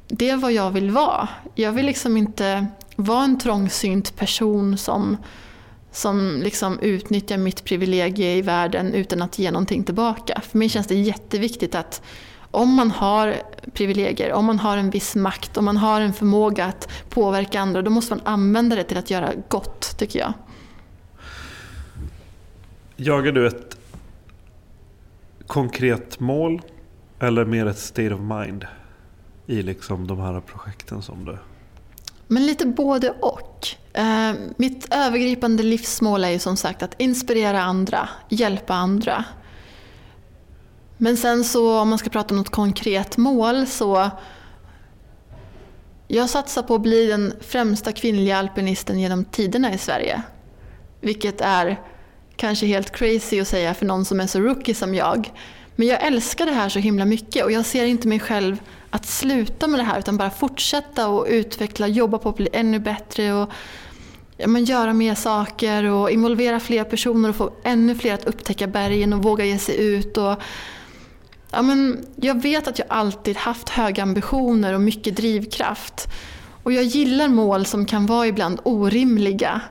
det 0.08 0.30
är 0.30 0.38
vad 0.38 0.52
jag 0.52 0.72
vill 0.72 0.92
vara. 0.92 1.30
Jag 1.56 1.72
vill 1.72 1.86
liksom 1.86 2.18
inte 2.18 2.68
vara 2.96 3.24
en 3.24 3.40
trångsynt 3.40 4.16
person 4.16 4.78
som, 4.78 5.18
som 5.98 6.42
liksom 6.44 6.80
utnyttjar 6.80 7.38
mitt 7.38 7.64
privilegie 7.64 8.36
i 8.36 8.42
världen 8.42 8.94
utan 8.94 9.22
att 9.22 9.40
ge 9.40 9.52
någonting 9.52 9.84
tillbaka. 9.84 10.42
För 10.42 10.58
mig 10.58 10.70
känns 10.70 10.88
det 10.88 10.96
jätteviktigt 10.96 11.76
att 11.76 12.02
om 12.52 12.74
man 12.74 12.92
har 12.92 13.36
privilegier, 13.74 14.34
om 14.34 14.46
man 14.46 14.60
har 14.60 14.78
en 14.78 14.90
viss 14.90 15.16
makt, 15.16 15.58
om 15.58 15.66
man 15.66 15.78
har 15.78 16.02
en 16.02 16.14
förmåga 16.14 16.66
att 16.66 16.90
påverka 17.10 17.60
andra, 17.60 17.82
då 17.82 17.92
måste 17.92 18.16
man 18.16 18.26
använda 18.26 18.76
det 18.76 18.84
till 18.84 18.98
att 18.98 19.10
göra 19.10 19.34
gott, 19.48 19.98
tycker 19.98 20.20
jag. 20.20 20.34
Jagar 22.96 23.32
du 23.32 23.48
ett 23.48 23.78
konkret 25.48 26.20
mål 26.20 26.62
eller 27.20 27.46
mer 27.46 27.66
ett 27.66 27.80
state 27.80 28.14
of 28.14 28.22
mind 28.22 28.66
i 29.46 29.62
liksom 29.62 30.08
de 30.08 30.20
här 30.20 30.42
projekten 30.42 31.02
som 31.02 31.26
du... 31.26 31.38
Men 32.28 32.46
lite 32.46 32.66
både 32.66 33.10
och. 33.10 33.68
Eh, 33.94 34.32
mitt 34.56 34.94
övergripande 34.94 35.64
livsmål 35.64 36.24
är 36.24 36.30
ju 36.30 36.40
som 36.40 36.58
sagt 36.58 36.84
att 36.84 37.02
inspirera 37.02 37.62
andra, 37.62 38.10
hjälpa 38.30 38.74
andra. 38.74 39.26
Men 40.98 41.18
sen 41.18 41.44
så 41.44 41.80
om 41.80 41.90
man 41.90 42.00
ska 42.00 42.10
prata 42.10 42.34
om 42.34 42.38
något 42.38 42.50
konkret 42.50 43.18
mål 43.18 43.68
så 43.68 44.10
jag 46.08 46.30
satsar 46.30 46.64
på 46.64 46.76
att 46.76 46.82
bli 46.82 47.08
den 47.08 47.34
främsta 47.42 47.92
kvinnliga 47.92 48.38
alpinisten 48.38 49.00
genom 49.00 49.26
tiderna 49.26 49.74
i 49.74 49.78
Sverige. 49.78 50.22
Vilket 51.02 51.42
är 51.42 51.82
kanske 52.36 52.66
helt 52.66 52.92
crazy 52.92 53.42
att 53.42 53.48
säga 53.48 53.74
för 53.74 53.86
någon 53.86 54.06
som 54.06 54.20
är 54.20 54.28
så 54.28 54.40
rookie 54.40 54.76
som 54.76 54.96
jag. 54.96 55.32
Men 55.80 55.88
jag 55.88 56.04
älskar 56.04 56.46
det 56.46 56.52
här 56.52 56.70
så 56.70 56.80
himla 56.80 57.06
mycket 57.06 57.46
och 57.46 57.52
jag 57.52 57.66
ser 57.66 57.86
inte 57.86 58.08
mig 58.08 58.20
själv 58.20 58.62
att 58.90 59.06
sluta 59.06 59.68
med 59.68 59.80
det 59.80 59.84
här 59.84 60.00
utan 60.00 60.18
bara 60.18 60.30
fortsätta 60.30 61.08
och 61.08 61.26
utveckla, 61.30 61.88
jobba 61.88 62.18
på 62.18 62.30
att 62.30 62.36
bli 62.36 62.50
ännu 62.54 62.80
bättre 62.80 63.34
och 63.34 63.52
ja, 64.38 64.48
men 64.48 64.66
göra 64.66 64.94
mer 64.94 65.16
saker 65.16 65.84
och 65.84 66.12
involvera 66.12 66.60
fler 66.60 66.84
personer 66.84 67.30
och 67.30 67.36
få 67.36 67.52
ännu 67.64 67.96
fler 67.96 68.14
att 68.14 68.26
upptäcka 68.26 68.68
bergen 68.68 69.14
och 69.14 69.24
våga 69.24 69.46
ge 69.46 69.58
sig 69.58 69.86
ut. 69.86 70.18
Och, 70.18 70.36
ja, 71.52 71.62
men 71.62 72.06
jag 72.16 72.42
vet 72.42 72.68
att 72.68 72.80
jag 72.80 72.88
alltid 72.90 73.38
haft 73.38 73.70
höga 73.70 74.04
ambitioner 74.04 74.74
och 74.74 74.82
mycket 74.82 75.16
drivkraft. 75.16 76.08
Och 76.64 76.74
jag 76.74 76.84
gillar 76.84 77.28
mål 77.28 77.66
som 77.66 77.86
kan 77.86 78.06
vara 78.06 78.28
ibland 78.28 78.60
orimliga. 78.64 79.62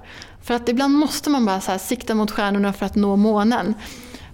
För 0.42 0.54
att 0.54 0.68
ibland 0.68 0.94
måste 0.94 1.30
man 1.30 1.46
bara 1.46 1.60
så 1.60 1.70
här, 1.70 1.78
sikta 1.78 2.14
mot 2.14 2.30
stjärnorna 2.30 2.72
för 2.72 2.86
att 2.86 2.94
nå 2.94 3.16
månen. 3.16 3.74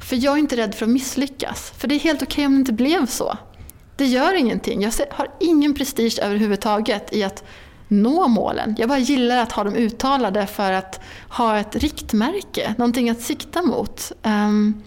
För 0.02 0.24
jag 0.24 0.34
är 0.34 0.38
inte 0.38 0.56
rädd 0.56 0.74
för 0.74 0.86
att 0.86 0.92
misslyckas. 0.92 1.72
För 1.76 1.88
det 1.88 1.94
är 1.94 1.98
helt 1.98 2.22
okej 2.22 2.32
okay 2.32 2.46
om 2.46 2.52
det 2.52 2.58
inte 2.58 2.72
blev 2.72 3.06
så. 3.06 3.36
Det 3.96 4.06
gör 4.06 4.34
ingenting. 4.34 4.82
Jag 4.82 4.92
har 5.10 5.28
ingen 5.40 5.74
prestige 5.74 6.18
överhuvudtaget 6.22 7.12
i 7.12 7.24
att 7.24 7.44
nå 7.88 8.28
målen. 8.28 8.76
Jag 8.78 8.88
bara 8.88 8.98
gillar 8.98 9.36
att 9.36 9.52
ha 9.52 9.64
dem 9.64 9.74
uttalade 9.74 10.46
för 10.46 10.72
att 10.72 11.00
ha 11.28 11.58
ett 11.58 11.76
riktmärke, 11.76 12.74
någonting 12.78 13.10
att 13.10 13.20
sikta 13.20 13.62
mot. 13.62 14.12
Um, 14.22 14.82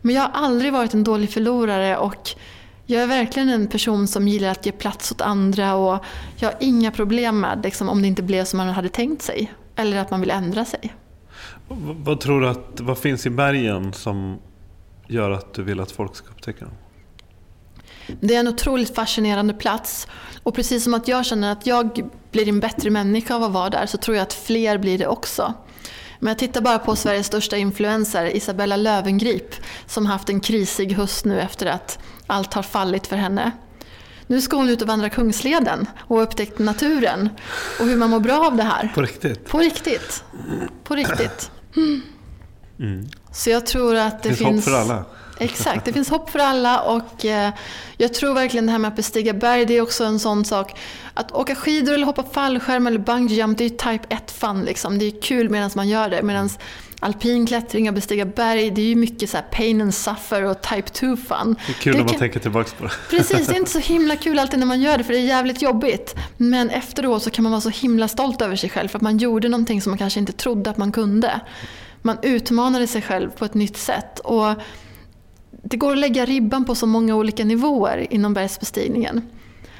men 0.00 0.14
jag 0.14 0.22
har 0.22 0.30
aldrig 0.46 0.72
varit 0.72 0.94
en 0.94 1.04
dålig 1.04 1.30
förlorare 1.30 1.96
och 1.96 2.30
jag 2.86 3.02
är 3.02 3.06
verkligen 3.06 3.48
en 3.48 3.66
person 3.66 4.08
som 4.08 4.28
gillar 4.28 4.48
att 4.48 4.66
ge 4.66 4.72
plats 4.72 5.12
åt 5.12 5.20
andra 5.20 5.74
och 5.74 6.04
jag 6.36 6.48
har 6.48 6.56
inga 6.60 6.90
problem 6.90 7.40
med 7.40 7.60
liksom, 7.62 7.88
om 7.88 8.02
det 8.02 8.08
inte 8.08 8.22
blev 8.22 8.44
som 8.44 8.56
man 8.56 8.68
hade 8.68 8.88
tänkt 8.88 9.22
sig. 9.22 9.52
Eller 9.76 9.96
att 9.96 10.10
man 10.10 10.20
vill 10.20 10.30
ändra 10.30 10.64
sig. 10.64 10.92
Vad 11.80 12.20
tror 12.20 12.40
du 12.40 12.48
att, 12.48 12.80
vad 12.80 12.98
finns 12.98 13.26
i 13.26 13.30
bergen 13.30 13.92
som 13.92 14.38
gör 15.08 15.30
att 15.30 15.54
du 15.54 15.62
vill 15.62 15.80
att 15.80 15.90
folk 15.90 16.16
ska 16.16 16.28
upptäcka 16.28 16.64
dem? 16.64 16.74
Det 18.20 18.34
är 18.34 18.40
en 18.40 18.48
otroligt 18.48 18.94
fascinerande 18.94 19.54
plats. 19.54 20.08
Och 20.42 20.54
precis 20.54 20.84
som 20.84 20.94
att 20.94 21.08
jag 21.08 21.26
känner 21.26 21.52
att 21.52 21.66
jag 21.66 22.10
blir 22.30 22.48
en 22.48 22.60
bättre 22.60 22.90
människa 22.90 23.34
av 23.34 23.42
att 23.42 23.52
vara 23.52 23.70
där 23.70 23.86
så 23.86 23.98
tror 23.98 24.16
jag 24.16 24.22
att 24.22 24.32
fler 24.32 24.78
blir 24.78 24.98
det 24.98 25.06
också. 25.06 25.54
Men 26.18 26.28
jag 26.28 26.38
tittar 26.38 26.60
bara 26.60 26.78
på 26.78 26.96
Sveriges 26.96 27.26
största 27.26 27.56
influencer, 27.56 28.36
Isabella 28.36 28.76
Lövengrip, 28.76 29.54
som 29.86 30.06
haft 30.06 30.28
en 30.28 30.40
krisig 30.40 30.92
höst 30.92 31.24
nu 31.24 31.40
efter 31.40 31.66
att 31.66 31.98
allt 32.26 32.54
har 32.54 32.62
fallit 32.62 33.06
för 33.06 33.16
henne. 33.16 33.50
Nu 34.26 34.40
ska 34.40 34.56
hon 34.56 34.68
ut 34.68 34.82
och 34.82 34.88
vandra 34.88 35.10
Kungsleden 35.10 35.86
och 35.98 36.22
upptäckt 36.22 36.58
naturen 36.58 37.28
och 37.80 37.86
hur 37.86 37.96
man 37.96 38.10
mår 38.10 38.20
bra 38.20 38.46
av 38.46 38.56
det 38.56 38.62
här. 38.62 38.92
På 38.94 39.02
riktigt? 39.02 39.48
På 39.48 39.58
riktigt. 39.58 40.24
På 40.84 40.94
riktigt. 40.94 41.50
Mm. 42.78 43.08
Så 43.32 43.50
jag 43.50 43.66
tror 43.66 43.96
att 43.96 44.22
det, 44.22 44.28
det 44.28 44.34
finns... 44.36 44.48
finns 44.48 44.66
hopp 44.66 44.74
för 44.74 44.80
alla. 44.80 45.04
Exakt, 45.38 45.84
det 45.84 45.92
finns 45.92 46.10
hopp 46.10 46.30
för 46.30 46.38
alla 46.38 46.80
och 46.80 47.24
eh, 47.24 47.52
jag 47.96 48.14
tror 48.14 48.34
verkligen 48.34 48.66
det 48.66 48.72
här 48.72 48.78
med 48.78 48.88
att 48.88 48.96
bestiga 48.96 49.32
berg, 49.32 49.66
det 49.66 49.76
är 49.76 49.80
också 49.80 50.04
en 50.04 50.18
sån 50.18 50.44
sak. 50.44 50.78
Att 51.14 51.32
åka 51.32 51.54
skidor 51.54 51.94
eller 51.94 52.06
hoppa 52.06 52.22
fallskärm 52.22 52.86
eller 52.86 52.98
bungee 52.98 53.36
jump, 53.36 53.58
det 53.58 53.64
är 53.64 53.68
ju 53.68 53.76
type 53.76 54.14
1 54.14 54.30
fun 54.30 54.64
liksom. 54.64 54.98
Det 54.98 55.04
är 55.04 55.20
kul 55.22 55.50
medan 55.50 55.70
man 55.74 55.88
gör 55.88 56.10
det. 56.10 56.22
Medan 56.22 56.50
alpin 57.02 57.46
klättring 57.46 57.88
och 57.88 57.94
bestiga 57.94 58.24
berg, 58.24 58.70
det 58.70 58.82
är 58.82 58.86
ju 58.86 58.94
mycket 58.94 59.30
så 59.30 59.38
pain 59.50 59.80
and 59.80 59.94
suffer 59.94 60.44
och 60.44 60.62
type 60.62 60.88
2 60.88 61.16
fun. 61.16 61.56
Det 61.66 61.72
är 61.72 61.74
kul 61.74 61.92
det 61.92 61.98
när 61.98 62.04
man 62.04 62.08
kan... 62.08 62.18
tänker 62.18 62.40
tillbaka 62.40 62.70
på 62.78 62.84
det. 62.84 62.90
Precis, 63.10 63.46
det 63.46 63.54
är 63.54 63.56
inte 63.58 63.70
så 63.70 63.78
himla 63.78 64.16
kul 64.16 64.38
alltid 64.38 64.58
när 64.58 64.66
man 64.66 64.80
gör 64.80 64.98
det 64.98 65.04
för 65.04 65.12
det 65.12 65.18
är 65.18 65.24
jävligt 65.24 65.62
jobbigt. 65.62 66.14
Men 66.36 66.70
efteråt 66.70 67.22
så 67.22 67.30
kan 67.30 67.42
man 67.42 67.52
vara 67.52 67.60
så 67.60 67.68
himla 67.68 68.08
stolt 68.08 68.42
över 68.42 68.56
sig 68.56 68.70
själv 68.70 68.88
för 68.88 68.98
att 68.98 69.02
man 69.02 69.18
gjorde 69.18 69.48
någonting 69.48 69.82
som 69.82 69.90
man 69.90 69.98
kanske 69.98 70.20
inte 70.20 70.32
trodde 70.32 70.70
att 70.70 70.76
man 70.76 70.92
kunde. 70.92 71.40
Man 72.02 72.18
utmanade 72.22 72.86
sig 72.86 73.02
själv 73.02 73.30
på 73.30 73.44
ett 73.44 73.54
nytt 73.54 73.76
sätt. 73.76 74.18
Och 74.18 74.54
det 75.62 75.76
går 75.76 75.92
att 75.92 75.98
lägga 75.98 76.24
ribban 76.24 76.64
på 76.64 76.74
så 76.74 76.86
många 76.86 77.16
olika 77.16 77.44
nivåer 77.44 78.06
inom 78.10 78.34
bergsbestigningen. 78.34 79.22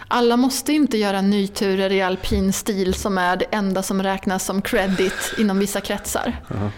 Alla 0.09 0.37
måste 0.37 0.73
inte 0.73 0.99
göra 0.99 1.21
nyturer 1.21 1.93
i 1.93 2.03
alpin 2.03 2.53
stil 2.53 2.95
som 2.95 3.19
är 3.19 3.37
det 3.37 3.45
enda 3.51 3.83
som 3.83 4.03
räknas 4.03 4.45
som 4.45 4.63
credit 4.63 5.35
inom 5.39 5.59
vissa 5.59 5.81
kretsar. 5.81 6.41
Uh 6.51 6.57
-huh. 6.57 6.71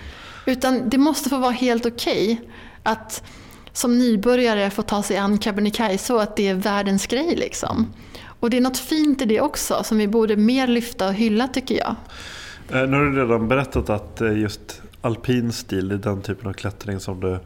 Utan 0.46 0.88
det 0.88 0.98
måste 0.98 1.30
få 1.30 1.38
vara 1.38 1.50
helt 1.50 1.86
okej 1.86 2.32
okay 2.32 2.48
att 2.82 3.22
som 3.72 3.98
nybörjare 3.98 4.70
få 4.70 4.82
ta 4.82 5.02
sig 5.02 5.16
an 5.16 5.38
Kebnekaise 5.38 6.14
och 6.14 6.22
att 6.22 6.36
det 6.36 6.48
är 6.48 6.54
världens 6.54 7.06
grej. 7.06 7.36
Liksom. 7.36 7.92
Och 8.40 8.50
det 8.50 8.56
är 8.56 8.60
något 8.60 8.78
fint 8.78 9.22
i 9.22 9.24
det 9.24 9.40
också 9.40 9.82
som 9.84 9.98
vi 9.98 10.08
borde 10.08 10.36
mer 10.36 10.66
lyfta 10.66 11.08
och 11.08 11.14
hylla 11.14 11.48
tycker 11.48 11.74
jag. 11.74 11.96
Eh, 12.72 12.88
nu 12.88 12.96
har 12.96 13.04
du 13.04 13.20
redan 13.20 13.48
berättat 13.48 13.90
att 13.90 14.20
eh, 14.20 14.38
just 14.38 14.82
alpin 15.00 15.52
stil 15.52 15.90
är 15.90 15.96
den 15.96 16.22
typen 16.22 16.48
av 16.48 16.52
klättring 16.52 17.00
som 17.00 17.20
du 17.20 17.38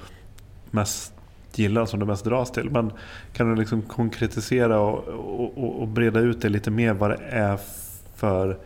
mest 0.71 1.13
gillar, 1.55 1.87
som 1.87 2.01
du 2.01 2.07
mest 2.07 2.25
dras 2.25 2.53
till. 2.53 2.71
Men 2.71 2.93
kan 3.33 3.51
du 3.51 3.61
liksom 3.61 3.83
konkretisera 3.83 4.81
och, 4.81 5.09
och, 5.59 5.81
och 5.81 5.89
breda 5.89 6.21
ut 6.21 6.43
det 6.43 6.49
lite 6.49 6.71
mer 6.71 6.93
vad 6.93 7.11
det 7.11 7.21
är 7.31 7.59
för 8.17 8.59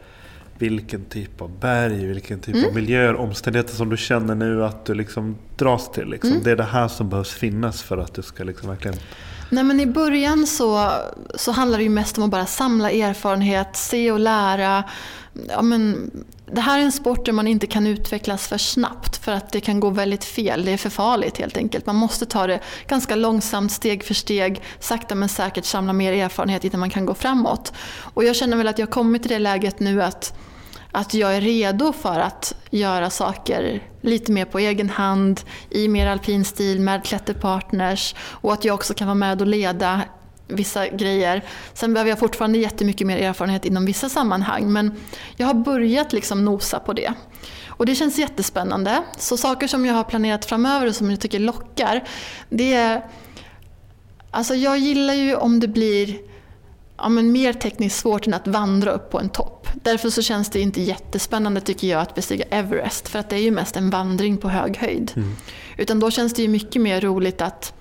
vilken 0.62 1.04
typ 1.04 1.40
av 1.40 1.50
berg, 1.60 2.06
vilken 2.06 2.40
typ 2.40 2.54
mm. 2.54 2.68
av 2.68 2.74
miljöer, 2.74 3.14
omständigheter 3.16 3.74
som 3.74 3.88
du 3.88 3.96
känner 3.96 4.34
nu 4.34 4.64
att 4.64 4.84
du 4.84 4.94
liksom 4.94 5.36
dras 5.56 5.92
till. 5.92 6.08
Liksom. 6.08 6.30
Mm. 6.30 6.42
Det 6.42 6.50
är 6.50 6.56
det 6.56 6.64
här 6.64 6.88
som 6.88 7.08
behövs 7.08 7.32
finnas 7.32 7.82
för 7.82 7.98
att 7.98 8.14
du 8.14 8.22
ska 8.22 8.44
liksom 8.44 8.68
verkligen... 8.68 8.96
Nej, 9.50 9.64
men 9.64 9.80
I 9.80 9.86
början 9.86 10.46
så, 10.46 10.90
så 11.34 11.52
handlar 11.52 11.78
det 11.78 11.84
ju 11.84 11.90
mest 11.90 12.18
om 12.18 12.24
att 12.24 12.30
bara 12.30 12.46
samla 12.46 12.90
erfarenhet, 12.90 13.76
se 13.76 14.12
och 14.12 14.20
lära. 14.20 14.84
Ja, 15.48 15.62
men, 15.62 16.10
det 16.52 16.60
här 16.60 16.78
är 16.78 16.82
en 16.82 16.92
sport 16.92 17.26
där 17.26 17.32
man 17.32 17.46
inte 17.46 17.66
kan 17.66 17.86
utvecklas 17.86 18.48
för 18.48 18.58
snabbt 18.58 19.16
för 19.16 19.32
att 19.32 19.52
det 19.52 19.60
kan 19.60 19.80
gå 19.80 19.90
väldigt 19.90 20.24
fel. 20.24 20.64
Det 20.64 20.72
är 20.72 20.76
för 20.76 20.90
farligt 20.90 21.38
helt 21.38 21.56
enkelt. 21.56 21.86
Man 21.86 21.96
måste 21.96 22.26
ta 22.26 22.46
det 22.46 22.60
ganska 22.86 23.14
långsamt, 23.14 23.72
steg 23.72 24.04
för 24.04 24.14
steg, 24.14 24.62
sakta 24.80 25.14
men 25.14 25.28
säkert 25.28 25.64
samla 25.64 25.92
mer 25.92 26.12
erfarenhet 26.12 26.64
innan 26.64 26.80
man 26.80 26.90
kan 26.90 27.06
gå 27.06 27.14
framåt. 27.14 27.72
Och 28.14 28.24
jag 28.24 28.36
känner 28.36 28.56
väl 28.56 28.68
att 28.68 28.78
jag 28.78 28.86
har 28.86 28.92
kommit 28.92 29.22
till 29.22 29.30
det 29.30 29.38
läget 29.38 29.80
nu 29.80 30.02
att 30.02 30.38
att 30.92 31.14
jag 31.14 31.36
är 31.36 31.40
redo 31.40 31.92
för 31.92 32.20
att 32.20 32.54
göra 32.70 33.10
saker 33.10 33.82
lite 34.00 34.32
mer 34.32 34.44
på 34.44 34.58
egen 34.58 34.90
hand, 34.90 35.40
i 35.70 35.88
mer 35.88 36.06
alpin 36.06 36.44
stil 36.44 36.80
med 36.80 37.04
klätterpartners 37.04 38.14
och 38.18 38.52
att 38.52 38.64
jag 38.64 38.74
också 38.74 38.94
kan 38.94 39.06
vara 39.06 39.14
med 39.14 39.40
och 39.40 39.46
leda 39.46 40.00
vissa 40.46 40.88
grejer. 40.88 41.44
Sen 41.74 41.94
behöver 41.94 42.10
jag 42.10 42.18
fortfarande 42.18 42.58
jättemycket 42.58 43.06
mer 43.06 43.16
erfarenhet 43.16 43.64
inom 43.64 43.86
vissa 43.86 44.08
sammanhang 44.08 44.72
men 44.72 44.94
jag 45.36 45.46
har 45.46 45.54
börjat 45.54 46.12
liksom 46.12 46.44
nosa 46.44 46.78
på 46.78 46.92
det. 46.92 47.14
Och 47.66 47.86
det 47.86 47.94
känns 47.94 48.18
jättespännande. 48.18 49.02
Så 49.18 49.36
saker 49.36 49.66
som 49.68 49.86
jag 49.86 49.94
har 49.94 50.04
planerat 50.04 50.44
framöver 50.44 50.86
och 50.86 50.94
som 50.94 51.10
jag 51.10 51.20
tycker 51.20 51.38
lockar, 51.38 52.08
det 52.48 52.74
är... 52.74 53.06
Alltså 54.30 54.54
jag 54.54 54.78
gillar 54.78 55.14
ju 55.14 55.36
om 55.36 55.60
det 55.60 55.68
blir 55.68 56.18
ja, 57.02 57.08
men 57.08 57.32
mer 57.32 57.52
tekniskt 57.52 57.98
svårt 57.98 58.26
än 58.26 58.34
att 58.34 58.46
vandra 58.46 58.90
upp 58.90 59.10
på 59.10 59.20
en 59.20 59.28
topp. 59.28 59.68
Därför 59.74 60.10
så 60.10 60.22
känns 60.22 60.50
det 60.50 60.60
inte 60.60 60.80
jättespännande 60.80 61.60
tycker 61.60 61.86
jag 61.88 62.00
att 62.00 62.14
bestiga 62.14 62.44
Everest 62.50 63.08
för 63.08 63.18
att 63.18 63.30
det 63.30 63.36
är 63.36 63.40
ju 63.40 63.50
mest 63.50 63.76
en 63.76 63.90
vandring 63.90 64.36
på 64.36 64.48
hög 64.48 64.76
höjd. 64.76 65.12
Mm. 65.16 65.36
Utan 65.76 66.00
då 66.00 66.10
känns 66.10 66.34
det 66.34 66.42
ju 66.42 66.48
mycket 66.48 66.82
mer 66.82 67.00
roligt 67.00 67.42
att 67.42 67.72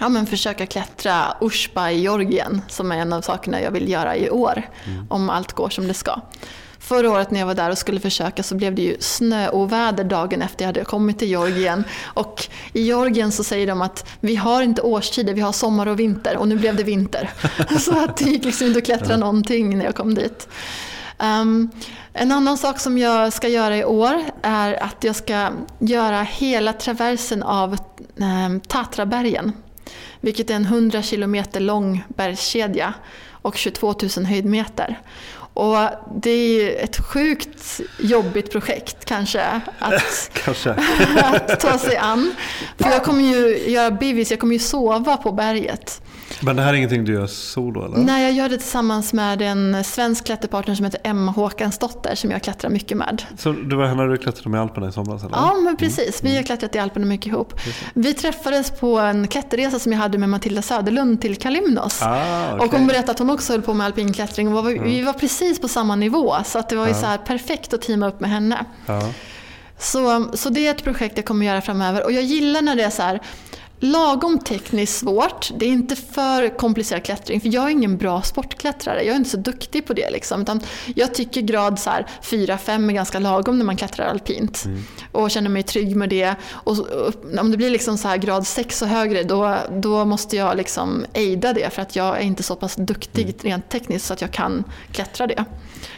ja, 0.00 0.08
men 0.08 0.26
försöka 0.26 0.66
klättra 0.66 1.36
Ushba 1.40 1.90
i 1.90 2.00
Georgien 2.00 2.62
som 2.68 2.92
är 2.92 2.96
en 2.96 3.12
av 3.12 3.20
sakerna 3.20 3.60
jag 3.60 3.70
vill 3.70 3.88
göra 3.88 4.16
i 4.16 4.30
år. 4.30 4.62
Mm. 4.84 5.06
Om 5.10 5.30
allt 5.30 5.52
går 5.52 5.68
som 5.68 5.88
det 5.88 5.94
ska. 5.94 6.20
Förra 6.88 7.10
året 7.10 7.30
när 7.30 7.40
jag 7.40 7.46
var 7.46 7.54
där 7.54 7.70
och 7.70 7.78
skulle 7.78 8.00
försöka 8.00 8.42
så 8.42 8.54
blev 8.54 8.74
det 8.74 8.82
ju 8.82 8.96
snöoväder 9.00 10.04
dagen 10.04 10.42
efter 10.42 10.64
jag 10.64 10.68
hade 10.68 10.84
kommit 10.84 11.18
till 11.18 11.28
Georgien. 11.28 11.84
Och 12.04 12.46
i 12.72 12.82
Georgien 12.82 13.32
så 13.32 13.44
säger 13.44 13.66
de 13.66 13.82
att 13.82 14.08
vi 14.20 14.36
har 14.36 14.62
inte 14.62 14.82
årstider, 14.82 15.34
vi 15.34 15.40
har 15.40 15.52
sommar 15.52 15.86
och 15.86 16.00
vinter. 16.00 16.36
Och 16.36 16.48
nu 16.48 16.56
blev 16.56 16.76
det 16.76 16.82
vinter. 16.82 17.30
så 17.78 18.04
att 18.04 18.16
det 18.16 18.24
gick 18.24 18.44
liksom 18.44 18.66
inte 18.66 18.78
att 18.78 18.84
klättra 18.84 19.16
någonting 19.16 19.78
när 19.78 19.84
jag 19.84 19.94
kom 19.94 20.14
dit. 20.14 20.48
Um, 21.18 21.70
en 22.12 22.32
annan 22.32 22.58
sak 22.58 22.80
som 22.80 22.98
jag 22.98 23.32
ska 23.32 23.48
göra 23.48 23.76
i 23.76 23.84
år 23.84 24.22
är 24.42 24.82
att 24.82 25.04
jag 25.04 25.16
ska 25.16 25.50
göra 25.78 26.22
hela 26.22 26.72
traversen 26.72 27.42
av 27.42 27.76
um, 28.16 28.60
Tatrabergen. 28.60 29.52
Vilket 30.20 30.50
är 30.50 30.54
en 30.54 30.64
100 30.64 31.02
kilometer 31.02 31.60
lång 31.60 32.04
bergskedja 32.08 32.94
och 33.42 33.56
22 33.56 33.94
000 34.16 34.26
höjdmeter. 34.26 35.00
Och 35.58 35.76
det 36.22 36.30
är 36.30 36.84
ett 36.84 36.98
sjukt 36.98 37.80
jobbigt 37.98 38.52
projekt 38.52 39.04
kanske 39.04 39.60
att, 39.78 40.30
kanske. 40.44 40.70
att 41.16 41.60
ta 41.60 41.78
sig 41.78 41.96
an. 41.96 42.34
För 42.78 42.90
jag 42.90 43.04
kommer 43.04 43.22
ju 43.22 43.70
göra 43.70 43.90
bivis, 43.90 44.30
jag 44.30 44.40
kommer 44.40 44.52
ju 44.52 44.58
sova 44.58 45.16
på 45.16 45.32
berget. 45.32 46.00
Men 46.40 46.56
det 46.56 46.62
här 46.62 46.72
är 46.72 46.74
ingenting 46.74 47.04
du 47.04 47.12
gör 47.12 47.26
solo 47.26 47.84
eller? 47.84 47.98
Nej, 47.98 48.22
jag 48.22 48.32
gör 48.32 48.48
det 48.48 48.56
tillsammans 48.58 49.12
med 49.12 49.42
en 49.42 49.84
svensk 49.84 50.26
klätterpartner 50.26 50.74
som 50.74 50.84
heter 50.84 51.00
Emma 51.04 51.32
Håkansdotter 51.32 52.14
som 52.14 52.30
jag 52.30 52.42
klättrar 52.42 52.70
mycket 52.70 52.96
med. 52.96 53.22
Så 53.38 53.52
det 53.52 53.76
var 53.76 53.86
henne 53.86 54.06
du 54.06 54.16
klättrade 54.16 54.48
med 54.48 54.58
i 54.58 54.60
Alperna 54.60 54.88
i 54.88 54.92
somras? 54.92 55.24
Eller? 55.24 55.36
Ja, 55.36 55.54
men 55.54 55.76
precis. 55.76 56.20
Vi 56.22 56.36
har 56.36 56.42
klättrat 56.42 56.74
i 56.74 56.78
Alperna 56.78 57.06
mycket 57.06 57.26
ihop. 57.26 57.60
Vi 57.94 58.14
träffades 58.14 58.70
på 58.70 58.98
en 58.98 59.28
klätterresa 59.28 59.78
som 59.78 59.92
jag 59.92 59.98
hade 59.98 60.18
med 60.18 60.28
Matilda 60.28 60.62
Söderlund 60.62 61.20
till 61.20 61.36
Kalimnos. 61.36 62.02
Ah, 62.02 62.54
okay. 62.54 62.66
Och 62.66 62.72
hon 62.72 62.86
berättade 62.86 63.10
att 63.12 63.18
hon 63.18 63.30
också 63.30 63.52
höll 63.52 63.62
på 63.62 63.74
med 63.74 63.86
alpinklättring. 63.86 64.56
Och 64.56 64.68
vi 64.68 65.02
var 65.02 65.12
precis 65.12 65.47
på 65.54 65.68
samma 65.68 65.96
nivå 65.96 66.36
så 66.44 66.58
att 66.58 66.68
det 66.68 66.76
var 66.76 66.86
ju 66.86 66.92
ja. 66.92 67.00
så 67.00 67.06
här 67.06 67.18
perfekt 67.18 67.72
att 67.72 67.82
teama 67.82 68.08
upp 68.08 68.20
med 68.20 68.30
henne. 68.30 68.64
Ja. 68.86 69.02
Så, 69.78 70.30
så 70.34 70.48
det 70.48 70.66
är 70.66 70.70
ett 70.70 70.84
projekt 70.84 71.16
jag 71.16 71.26
kommer 71.26 71.46
göra 71.46 71.60
framöver. 71.60 72.04
Och 72.04 72.12
jag 72.12 72.22
gillar 72.22 72.62
när 72.62 72.76
det 72.76 72.82
är 72.82 72.90
så 72.90 73.02
här, 73.02 73.20
lagom 73.80 74.38
tekniskt 74.38 74.98
svårt. 74.98 75.50
Det 75.56 75.66
är 75.66 75.70
inte 75.70 75.96
för 75.96 76.56
komplicerad 76.56 77.04
klättring. 77.04 77.40
För 77.40 77.48
jag 77.48 77.64
är 77.64 77.68
ingen 77.68 77.96
bra 77.96 78.22
sportklättrare. 78.22 79.02
Jag 79.02 79.12
är 79.12 79.16
inte 79.16 79.30
så 79.30 79.36
duktig 79.36 79.86
på 79.86 79.92
det. 79.92 80.10
Liksom. 80.10 80.42
Utan 80.42 80.60
jag 80.94 81.14
tycker 81.14 81.40
grad 81.40 81.74
4-5 81.74 82.88
är 82.88 82.92
ganska 82.92 83.18
lagom 83.18 83.58
när 83.58 83.64
man 83.64 83.76
klättrar 83.76 84.06
alpint. 84.06 84.64
Mm. 84.64 84.82
Och 85.12 85.30
känner 85.30 85.50
mig 85.50 85.62
trygg 85.62 85.96
med 85.96 86.08
det. 86.08 86.34
Och, 86.50 86.76
om 87.40 87.50
det 87.50 87.56
blir 87.56 87.70
liksom 87.70 87.98
så 87.98 88.16
grad 88.16 88.46
6 88.46 88.82
och 88.82 88.88
högre 88.88 89.22
då, 89.22 89.56
då 89.70 90.04
måste 90.04 90.36
jag 90.36 90.56
liksom 90.56 91.04
ejda 91.12 91.52
det. 91.52 91.74
För 91.74 91.82
att 91.82 91.96
jag 91.96 92.16
är 92.16 92.22
inte 92.22 92.42
så 92.42 92.56
pass 92.56 92.76
duktig 92.76 93.22
mm. 93.22 93.36
rent 93.42 93.68
tekniskt 93.68 94.06
så 94.06 94.12
att 94.12 94.20
jag 94.20 94.30
kan 94.30 94.64
klättra 94.92 95.26
det. 95.26 95.44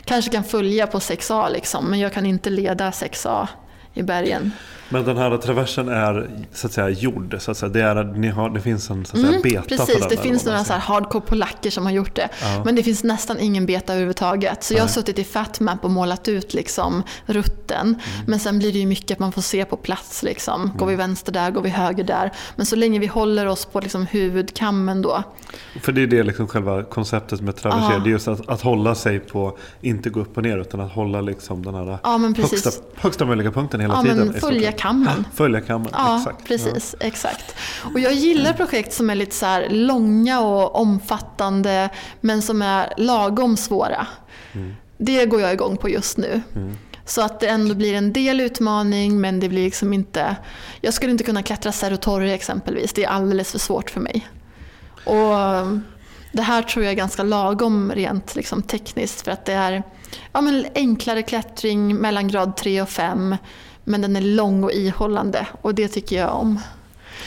Kanske 0.04 0.30
kan 0.30 0.44
följa 0.44 0.86
på 0.86 0.98
6A 0.98 1.52
liksom, 1.52 1.90
men 1.90 1.98
jag 1.98 2.12
kan 2.12 2.26
inte 2.26 2.50
leda 2.50 2.90
6A 2.90 3.48
i 3.94 4.02
bergen. 4.02 4.52
Men 4.92 5.04
den 5.04 5.16
här 5.16 5.36
traversen 5.36 5.88
är 5.88 6.30
så 6.52 6.66
att 6.66 6.72
säga 6.72 6.88
gjord? 6.88 7.36
Så 7.38 7.50
att 7.50 7.56
säga. 7.56 7.70
Det, 7.70 7.80
är, 7.80 8.04
ni 8.04 8.28
har, 8.28 8.50
det 8.50 8.60
finns 8.60 8.90
en 8.90 9.04
så 9.04 9.16
att 9.16 9.20
säga, 9.20 9.28
mm, 9.28 9.42
beta 9.42 9.62
precis, 9.62 9.94
på 9.94 10.00
den? 10.00 10.08
det 10.08 10.16
finns 10.16 10.44
några 10.44 10.64
så 10.64 10.72
här 10.72 10.80
hardcore 10.80 11.24
polacker 11.26 11.70
som 11.70 11.84
har 11.84 11.92
gjort 11.92 12.14
det. 12.14 12.28
Ja. 12.42 12.62
Men 12.64 12.74
det 12.74 12.82
finns 12.82 13.04
nästan 13.04 13.40
ingen 13.40 13.66
beta 13.66 13.92
överhuvudtaget. 13.92 14.64
Så 14.64 14.74
jag 14.74 14.80
har 14.80 14.88
suttit 14.88 15.18
i 15.18 15.24
Fatmap 15.24 15.84
och 15.84 15.90
målat 15.90 16.28
ut 16.28 16.54
liksom, 16.54 17.02
rutten. 17.26 17.86
Mm. 17.86 17.98
Men 18.26 18.38
sen 18.38 18.58
blir 18.58 18.72
det 18.72 18.78
ju 18.78 18.86
mycket 18.86 19.10
att 19.10 19.18
man 19.18 19.32
får 19.32 19.42
se 19.42 19.64
på 19.64 19.76
plats. 19.76 20.22
Liksom. 20.22 20.72
Går 20.76 20.86
vi 20.86 20.94
mm. 20.94 21.08
vänster 21.08 21.32
där, 21.32 21.50
går 21.50 21.62
vi 21.62 21.68
höger 21.68 22.04
där. 22.04 22.32
Men 22.56 22.66
så 22.66 22.76
länge 22.76 22.98
vi 22.98 23.06
håller 23.06 23.46
oss 23.46 23.64
på 23.64 23.80
liksom, 23.80 24.06
huvudkammen 24.06 25.02
då. 25.02 25.22
För 25.80 25.92
det 25.92 26.02
är 26.02 26.06
det 26.06 26.22
liksom 26.22 26.48
själva 26.48 26.82
konceptet 26.82 27.40
med 27.40 27.56
traversé. 27.56 27.98
Det 28.04 28.08
är 28.08 28.12
just 28.12 28.28
att, 28.28 28.48
att 28.48 28.60
hålla 28.60 28.94
sig 28.94 29.20
på, 29.20 29.58
inte 29.80 30.10
gå 30.10 30.20
upp 30.20 30.36
och 30.36 30.42
ner 30.42 30.58
utan 30.58 30.80
att 30.80 30.92
hålla 30.92 31.20
liksom 31.20 31.64
den 31.64 31.74
här 31.74 31.98
ja, 32.02 32.18
högsta, 32.36 32.70
högsta 32.94 33.24
möjliga 33.24 33.50
punkten 33.50 33.79
hela 33.80 33.94
ja, 33.94 34.02
tiden. 34.02 34.26
Men 34.28 34.40
följa 34.40 34.72
kammen. 34.72 35.24
Följa 35.34 35.60
kammen, 35.60 35.88
ja, 35.92 36.18
exakt. 36.18 36.44
Precis, 36.44 36.94
ja. 37.00 37.06
exakt. 37.06 37.54
Och 37.94 38.00
jag 38.00 38.12
gillar 38.12 38.52
projekt 38.52 38.92
som 38.92 39.10
är 39.10 39.14
lite 39.14 39.34
så 39.34 39.62
långa 39.68 40.40
och 40.40 40.80
omfattande 40.80 41.88
men 42.20 42.42
som 42.42 42.62
är 42.62 42.92
lagom 42.96 43.56
svåra. 43.56 44.06
Mm. 44.52 44.74
Det 44.98 45.26
går 45.26 45.40
jag 45.40 45.52
igång 45.52 45.76
på 45.76 45.88
just 45.88 46.16
nu. 46.16 46.42
Mm. 46.56 46.76
Så 47.04 47.22
att 47.22 47.40
det 47.40 47.46
ändå 47.46 47.74
blir 47.74 47.94
en 47.94 48.12
del 48.12 48.40
utmaning 48.40 49.20
men 49.20 49.40
det 49.40 49.48
blir 49.48 49.64
liksom 49.64 49.92
inte... 49.92 50.36
Jag 50.80 50.94
skulle 50.94 51.12
inte 51.12 51.24
kunna 51.24 51.42
klättra 51.42 51.72
Cerro 51.72 51.96
Torre 51.96 52.34
exempelvis. 52.34 52.92
Det 52.92 53.04
är 53.04 53.08
alldeles 53.08 53.52
för 53.52 53.58
svårt 53.58 53.90
för 53.90 54.00
mig. 54.00 54.28
Och 55.04 55.36
det 56.32 56.42
här 56.42 56.62
tror 56.62 56.84
jag 56.84 56.92
är 56.92 56.96
ganska 56.96 57.22
lagom 57.22 57.92
rent 57.92 58.34
liksom 58.34 58.62
tekniskt 58.62 59.20
för 59.20 59.30
att 59.30 59.44
det 59.44 59.52
är 59.52 59.82
ja, 60.32 60.40
men 60.40 60.66
enklare 60.74 61.22
klättring 61.22 61.96
mellan 61.96 62.28
grad 62.28 62.56
3 62.56 62.82
och 62.82 62.88
5 62.88 63.36
men 63.90 64.00
den 64.00 64.16
är 64.16 64.20
lång 64.20 64.64
och 64.64 64.72
ihållande 64.72 65.46
och 65.62 65.74
det 65.74 65.88
tycker 65.88 66.16
jag 66.16 66.34
om. 66.34 66.60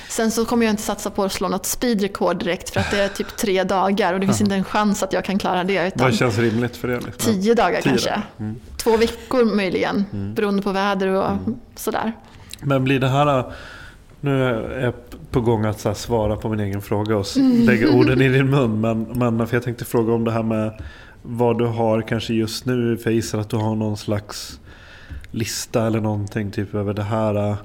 Sen 0.09 0.31
så 0.31 0.45
kommer 0.45 0.65
jag 0.65 0.73
inte 0.73 0.83
satsa 0.83 1.09
på 1.09 1.23
att 1.23 1.31
slå 1.31 1.47
något 1.47 1.65
speedrekord 1.65 2.39
direkt 2.39 2.69
för 2.69 2.79
att 2.79 2.91
det 2.91 2.99
är 2.99 3.07
typ 3.07 3.37
tre 3.37 3.63
dagar 3.63 4.13
och 4.13 4.19
det 4.19 4.25
finns 4.25 4.41
inte 4.41 4.55
en 4.55 4.63
chans 4.63 5.03
att 5.03 5.13
jag 5.13 5.25
kan 5.25 5.39
klara 5.39 5.63
det. 5.63 5.87
Utan 5.87 6.07
Vad 6.07 6.15
känns 6.15 6.37
rimligt 6.37 6.77
för 6.77 6.87
det? 6.87 6.99
Liksom? 6.99 7.33
Tio 7.33 7.53
dagar 7.53 7.81
tio 7.81 7.89
kanske. 7.89 8.21
Mm. 8.39 8.55
Två 8.77 8.97
veckor 8.97 9.45
möjligen 9.55 10.05
mm. 10.13 10.33
beroende 10.33 10.61
på 10.61 10.71
väder 10.71 11.07
och 11.07 11.31
mm. 11.31 11.55
sådär. 11.75 12.11
Men 12.61 12.83
blir 12.83 12.99
det 12.99 13.07
här, 13.07 13.51
nu 14.21 14.43
är 14.43 14.83
jag 14.83 14.93
på 15.31 15.41
gång 15.41 15.65
att 15.65 15.97
svara 15.97 16.35
på 16.35 16.49
min 16.49 16.59
egen 16.59 16.81
fråga 16.81 17.17
och 17.17 17.37
mm. 17.37 17.65
lägga 17.65 17.89
orden 17.93 18.21
i 18.21 18.29
din 18.29 18.49
mun. 18.49 18.81
Men, 18.81 19.03
men 19.03 19.47
för 19.47 19.55
jag 19.55 19.63
tänkte 19.63 19.85
fråga 19.85 20.13
om 20.13 20.23
det 20.23 20.31
här 20.31 20.43
med 20.43 20.81
vad 21.21 21.57
du 21.57 21.65
har 21.65 22.01
kanske 22.01 22.33
just 22.33 22.65
nu. 22.65 22.97
För 22.97 23.09
jag 23.09 23.15
gissar 23.15 23.39
att 23.39 23.49
du 23.49 23.55
har 23.55 23.75
någon 23.75 23.97
slags 23.97 24.59
lista 25.33 25.87
eller 25.87 26.01
någonting. 26.01 26.51
Typ 26.51 26.75
över 26.75 26.93
det 26.93 27.03
här. 27.03 27.55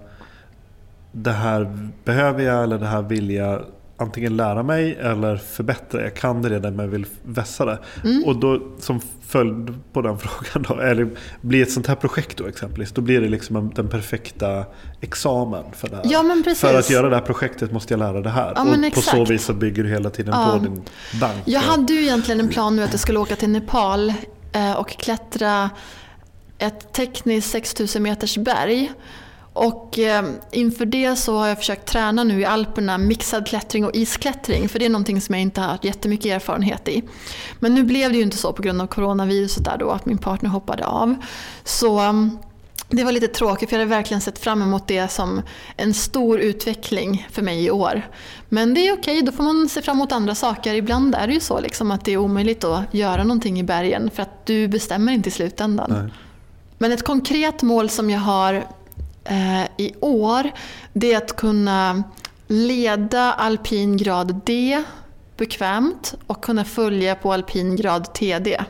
Det 1.13 1.33
här 1.33 1.89
behöver 2.05 2.43
jag 2.43 2.63
eller 2.63 2.79
det 2.79 2.87
här 2.87 3.03
vill 3.03 3.31
jag 3.31 3.65
antingen 3.97 4.37
lära 4.37 4.63
mig 4.63 4.97
eller 5.01 5.37
förbättra. 5.37 6.03
Jag 6.03 6.15
kan 6.15 6.43
det 6.43 6.49
redan 6.49 6.77
men 6.77 6.85
jag 6.85 6.91
vill 6.91 7.07
vässa 7.23 7.65
det. 7.65 7.79
Mm. 8.05 8.25
Och 8.25 8.37
då 8.37 8.63
som 8.79 9.01
följd 9.27 9.75
på 9.93 10.03
den 10.03 10.19
frågan 10.25 10.67
då, 10.69 10.81
eller 10.83 11.09
blir 11.41 11.63
ett 11.63 11.73
sånt 11.73 11.87
här 11.87 11.95
projekt 11.95 12.37
då 12.39 12.47
exempelvis, 12.47 12.93
då 12.93 13.01
blir 13.01 13.21
det 13.21 13.29
liksom 13.29 13.57
en, 13.57 13.71
den 13.71 13.89
perfekta 13.89 14.65
examen 15.01 15.65
för 15.73 15.89
det 15.89 15.97
här. 15.97 16.05
Ja, 16.07 16.23
men 16.23 16.43
precis. 16.43 16.61
För 16.61 16.79
att 16.79 16.91
göra 16.91 17.09
det 17.09 17.17
här 17.17 17.23
projektet 17.23 17.73
måste 17.73 17.93
jag 17.95 17.99
lära 17.99 18.21
det 18.21 18.31
här. 18.31 18.53
Ja, 18.57 18.87
och 18.87 18.95
på 18.95 19.01
så 19.01 19.25
vis 19.25 19.45
så 19.45 19.53
bygger 19.53 19.83
du 19.83 19.89
hela 19.89 20.11
tiden 20.11 20.35
Ja. 20.37 20.53
på 20.53 20.65
din 20.65 20.83
bank. 21.21 21.43
Jag 21.45 21.61
hade 21.61 21.93
ju 21.93 22.03
egentligen 22.03 22.41
en 22.41 22.49
plan 22.49 22.77
nu 22.77 22.83
att 22.83 22.91
jag 22.91 23.01
skulle 23.01 23.19
åka 23.19 23.37
till 23.37 23.51
Nepal 23.51 24.13
eh, 24.53 24.73
och 24.73 24.89
klättra 24.89 25.71
ett 26.59 26.93
tekniskt 26.93 27.51
6000 27.51 28.03
meters 28.03 28.37
berg. 28.37 28.93
Och 29.53 29.99
eh, 29.99 30.25
inför 30.53 30.87
det 30.87 31.17
så 31.17 31.39
har 31.39 31.49
jag 31.49 31.59
försökt 31.59 31.89
träna 31.89 32.25
nu 32.25 32.41
i 32.41 32.45
Alperna 32.45 32.99
mixad 32.99 33.47
klättring 33.47 33.85
och 33.85 33.95
isklättring. 33.95 34.69
För 34.69 34.79
det 34.79 34.85
är 34.85 34.91
någonting 34.91 35.21
som 35.21 35.35
jag 35.35 35.43
inte 35.43 35.61
har 35.61 35.69
haft 35.69 35.85
jättemycket 35.85 36.27
erfarenhet 36.27 36.89
i. 36.89 37.03
Men 37.59 37.75
nu 37.75 37.83
blev 37.83 38.11
det 38.11 38.17
ju 38.17 38.23
inte 38.23 38.37
så 38.37 38.53
på 38.53 38.63
grund 38.63 38.83
av 38.83 38.87
coronaviruset 38.87 39.65
där 39.65 39.77
då 39.79 39.91
att 39.91 40.07
min 40.07 40.19
partner 40.19 40.51
hoppade 40.51 40.87
av. 40.87 41.15
Så 41.65 41.99
mm, 41.99 42.39
det 42.89 43.05
var 43.05 43.13
lite 43.13 43.29
tråkigt 43.29 43.69
för 43.69 43.77
jag 43.77 43.81
hade 43.81 43.97
verkligen 43.97 44.21
sett 44.21 44.39
fram 44.39 44.63
emot 44.63 44.87
det 44.87 45.09
som 45.09 45.43
en 45.77 45.95
stor 45.95 46.41
utveckling 46.41 47.29
för 47.31 47.43
mig 47.43 47.65
i 47.65 47.71
år. 47.71 48.03
Men 48.49 48.75
det 48.75 48.89
är 48.89 48.93
okej, 48.93 49.23
då 49.23 49.33
får 49.33 49.45
man 49.45 49.69
se 49.69 49.83
fram 49.83 49.97
emot 49.97 50.13
andra 50.13 50.35
saker. 50.35 50.75
Ibland 50.75 51.15
är 51.15 51.27
det 51.27 51.33
ju 51.33 51.41
så 51.41 51.61
liksom 51.61 51.91
att 51.91 52.05
det 52.05 52.13
är 52.13 52.17
omöjligt 52.17 52.65
att 52.65 52.95
göra 52.95 53.23
någonting 53.23 53.61
i 53.61 53.63
bergen 53.63 54.11
för 54.15 54.23
att 54.23 54.47
du 54.47 54.69
bestämmer 54.69 55.13
inte 55.13 55.29
i 55.29 55.33
slutändan. 55.33 55.91
Nej. 56.03 56.13
Men 56.79 56.93
ett 56.93 57.05
konkret 57.05 57.63
mål 57.63 57.91
som 57.91 58.11
jag 58.11 58.21
har 58.21 58.55
eh, 59.25 59.65
i 59.77 59.95
år 60.01 60.51
det 60.93 61.13
är 61.13 61.17
att 61.17 61.37
kunna 61.37 62.03
leda 62.47 63.33
alpin 63.33 63.97
grad 63.97 64.41
D 64.45 64.83
bekvämt 65.37 66.15
och 66.27 66.45
kunna 66.45 66.65
följa 66.65 67.15
på 67.15 67.33
alpin 67.33 67.77
grad 67.77 68.15
TD. 68.15 68.65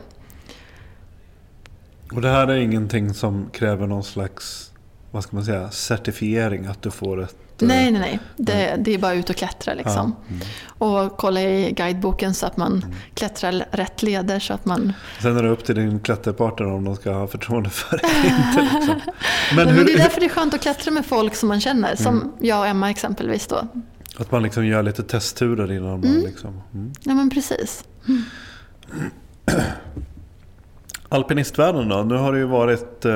Och 2.11 2.21
det 2.21 2.29
här 2.29 2.47
är 2.47 2.57
ingenting 2.57 3.13
som 3.13 3.49
kräver 3.53 3.87
någon 3.87 4.03
slags, 4.03 4.71
vad 5.11 5.23
ska 5.23 5.35
man 5.35 5.45
säga, 5.45 5.71
certifiering 5.71 6.65
att 6.65 6.81
du 6.81 6.91
får 6.91 7.23
ett... 7.23 7.35
Nej, 7.67 7.91
nej, 7.91 8.01
nej. 8.01 8.19
Det, 8.37 8.75
det 8.79 8.93
är 8.93 8.97
bara 8.97 9.13
ut 9.13 9.29
och 9.29 9.35
klättra 9.35 9.73
liksom. 9.73 10.15
Ja, 10.27 10.33
mm. 10.35 10.47
Och 11.05 11.17
kolla 11.17 11.41
i 11.41 11.71
guideboken 11.71 12.33
så 12.33 12.45
att 12.45 12.57
man 12.57 12.85
klättrar 13.13 13.65
rätt 13.71 14.03
leder 14.03 14.39
så 14.39 14.53
att 14.53 14.65
man... 14.65 14.93
Sen 15.21 15.37
är 15.37 15.43
det 15.43 15.49
upp 15.49 15.63
till 15.65 15.75
din 15.75 15.99
klätterpartner 15.99 16.67
om 16.73 16.83
de 16.83 16.95
ska 16.95 17.11
ha 17.11 17.27
förtroende 17.27 17.69
för 17.69 17.97
dig 17.97 18.09
inte. 18.25 18.61
Liksom. 18.61 18.87
Men 19.55 19.55
Men, 19.55 19.65
men 19.65 19.75
hur, 19.75 19.85
det 19.85 19.93
är 19.93 19.97
därför 19.97 20.19
det 20.19 20.25
är 20.25 20.29
skönt 20.29 20.53
att 20.53 20.61
klättra 20.61 20.91
med 20.91 21.05
folk 21.05 21.35
som 21.35 21.49
man 21.49 21.61
känner. 21.61 21.95
Som 21.95 22.15
Mm. 22.17 22.31
jag 22.39 22.59
och 22.59 22.67
Emma 22.67 22.89
exempelvis 22.89 23.47
då. 23.47 23.67
att 24.17 24.31
man 24.31 24.43
liksom 24.43 24.65
gör 24.65 24.83
lite 24.83 25.03
testturer 25.03 25.71
innan 25.71 25.89
man 25.89 26.03
Mm. 26.03 26.21
liksom... 26.21 26.61
Mm. 26.73 26.91
Ja 27.03 27.13
men 27.13 27.29
precis. 27.29 27.83
Alpinistvärlden 31.11 31.89
då? 31.89 32.03
Nu 32.03 32.15
har 32.15 32.31
du 32.33 32.37
ju 32.39 32.45
varit 32.45 33.05
eh, 33.05 33.11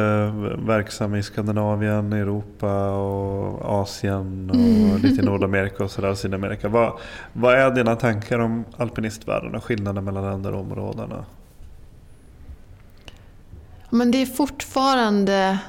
verksam 0.68 1.16
i 1.16 1.24
Skandinavien, 1.24 2.14
Europa 2.14 2.90
och 2.92 3.82
Asien 3.82 4.50
och 4.50 4.56
Mm. 4.56 4.98
lite 5.02 5.22
i 5.22 5.26
Nordamerika 5.26 5.84
och 5.84 5.92
sådär, 5.92 6.14
Sydamerika. 6.16 6.70
Vad, 6.70 6.94
vad 7.34 7.54
är 7.54 7.72
dina 7.72 7.96
tankar 7.96 8.40
om 8.40 8.66
alpinistvärlden 8.78 9.56
och 9.56 9.64
skillnaden 9.64 10.04
mellan 10.04 10.24
de 10.24 10.44
där 10.44 10.54
områdena? 10.54 11.26
Men 13.90 14.12
det 14.12 14.22
är 14.22 14.26
fortfarande 14.26 15.60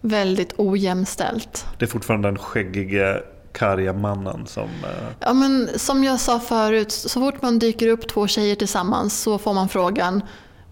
väldigt 0.00 0.52
ojämställt. 0.56 1.66
Det 1.78 1.84
är 1.84 1.88
fortfarande 1.88 2.28
den 2.28 2.38
skäggige, 2.38 3.22
karga 3.52 3.92
mannen 3.92 4.46
som... 4.46 4.62
Eh, 4.62 5.06
Ja, 5.20 5.32
men 5.32 5.68
som 5.76 6.04
jag 6.04 6.20
sa 6.20 6.38
förut, 6.40 6.92
så 6.92 7.20
fort 7.20 7.42
man 7.42 7.58
dyker 7.58 7.88
upp 7.88 8.08
två 8.08 8.26
tjejer 8.26 8.54
tillsammans 8.56 9.20
så 9.22 9.38
får 9.38 9.54
man 9.54 9.68
frågan 9.68 10.22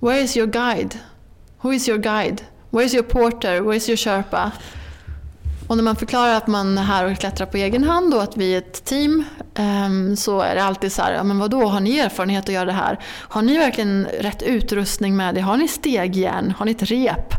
Where 0.03 0.21
is 0.21 0.37
your 0.37 0.47
guide? 0.47 0.99
Who 1.59 1.73
is 1.73 1.89
your 1.89 1.99
guide? 1.99 2.43
Where 2.71 2.87
is 2.87 2.95
your 2.95 3.03
porter? 3.03 3.61
Where 3.61 3.77
is 3.77 3.89
your 3.89 3.97
sherpa? 3.97 4.53
Och 5.69 5.77
när 5.77 5.85
man 5.85 5.97
förklarar 5.97 6.35
att 6.35 6.47
man 6.47 6.79
är 6.79 6.83
här 6.83 7.05
och 7.05 7.19
klättrar 7.19 7.47
på 7.47 7.57
egen 7.57 7.85
hand 7.85 8.15
och 8.15 8.23
att 8.23 8.37
vi 8.37 8.55
är 8.55 8.59
ett 8.59 8.85
team 8.85 9.25
ehm, 9.55 10.17
så 10.17 10.41
är 10.41 10.55
det 10.55 10.65
alltid 10.65 10.93
så 10.93 11.03
här, 11.03 11.13
ja 11.13 11.23
men 11.23 11.39
vadå, 11.39 11.67
har 11.67 11.81
ni 11.81 11.99
erfarenhet 11.99 12.45
att 12.45 12.55
göra 12.55 12.65
det 12.65 12.73
här? 12.73 12.99
Har 13.05 13.43
ni 13.43 13.59
verkligen 13.59 14.07
rätt 14.21 14.43
utrustning 14.43 15.17
med 15.17 15.35
det? 15.35 15.41
Har 15.41 15.57
ni 15.57 15.69
stegjärn? 15.69 16.55
Har 16.59 16.67
ni 16.67 16.73
ett 16.73 16.83
rep? 16.83 17.35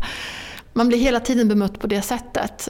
Man 0.72 0.88
blir 0.88 0.98
hela 0.98 1.20
tiden 1.20 1.48
bemött 1.48 1.80
på 1.80 1.86
det 1.86 2.02
sättet. 2.02 2.68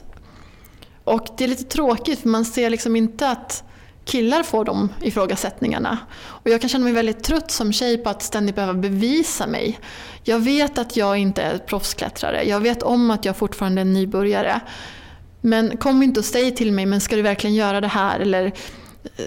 Och 1.03 1.27
det 1.37 1.43
är 1.43 1.47
lite 1.47 1.63
tråkigt 1.63 2.19
för 2.19 2.29
man 2.29 2.45
ser 2.45 2.69
liksom 2.69 2.95
inte 2.95 3.29
att 3.29 3.63
killar 4.05 4.43
får 4.43 4.65
de 4.65 4.89
ifrågasättningarna. 5.01 5.97
Och 6.21 6.49
jag 6.49 6.61
kan 6.61 6.69
känna 6.69 6.83
mig 6.83 6.93
väldigt 6.93 7.23
trött 7.23 7.51
som 7.51 7.73
tjej 7.73 7.97
på 7.97 8.09
att 8.09 8.21
ständigt 8.21 8.55
behöva 8.55 8.73
bevisa 8.73 9.47
mig. 9.47 9.79
Jag 10.23 10.39
vet 10.39 10.77
att 10.77 10.97
jag 10.97 11.17
inte 11.17 11.41
är 11.41 11.57
proffsklättrare. 11.57 12.43
Jag 12.43 12.59
vet 12.59 12.83
om 12.83 13.11
att 13.11 13.25
jag 13.25 13.37
fortfarande 13.37 13.81
är 13.81 13.85
en 13.85 13.93
nybörjare. 13.93 14.61
Men 15.41 15.77
kom 15.77 16.03
inte 16.03 16.19
och 16.19 16.25
säg 16.25 16.55
till 16.55 16.71
mig, 16.71 16.85
men 16.85 17.01
ska 17.01 17.15
du 17.15 17.21
verkligen 17.21 17.55
göra 17.55 17.81
det 17.81 17.87
här? 17.87 18.19
Eller 18.19 18.45
eh, 19.03 19.25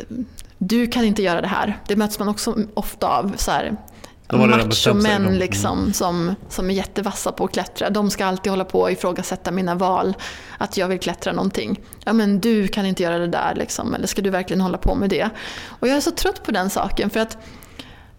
du 0.58 0.86
kan 0.86 1.04
inte 1.04 1.22
göra 1.22 1.40
det 1.40 1.48
här. 1.48 1.78
Det 1.88 1.96
möts 1.96 2.18
man 2.18 2.28
också 2.28 2.56
ofta 2.74 3.08
av. 3.08 3.34
Så 3.36 3.50
här, 3.50 3.76
Machomän 4.92 5.22
de- 5.24 5.38
liksom, 5.38 5.92
som, 5.92 6.34
som 6.48 6.70
är 6.70 6.74
jättevassa 6.74 7.32
på 7.32 7.44
att 7.44 7.52
klättra. 7.52 7.90
De 7.90 8.10
ska 8.10 8.26
alltid 8.26 8.50
hålla 8.52 8.64
på 8.64 8.80
och 8.80 8.90
ifrågasätta 8.90 9.50
mina 9.50 9.74
val. 9.74 10.14
Att 10.58 10.76
jag 10.76 10.88
vill 10.88 10.98
klättra 10.98 11.32
någonting. 11.32 11.80
Ja 12.04 12.12
men 12.12 12.40
du 12.40 12.68
kan 12.68 12.86
inte 12.86 13.02
göra 13.02 13.18
det 13.18 13.26
där 13.26 13.54
liksom. 13.54 13.94
Eller 13.94 14.06
ska 14.06 14.22
du 14.22 14.30
verkligen 14.30 14.60
hålla 14.60 14.78
på 14.78 14.94
med 14.94 15.10
det? 15.10 15.30
Och 15.68 15.88
jag 15.88 15.96
är 15.96 16.00
så 16.00 16.10
trött 16.10 16.42
på 16.44 16.50
den 16.50 16.70
saken. 16.70 17.10
För 17.10 17.20
att 17.20 17.38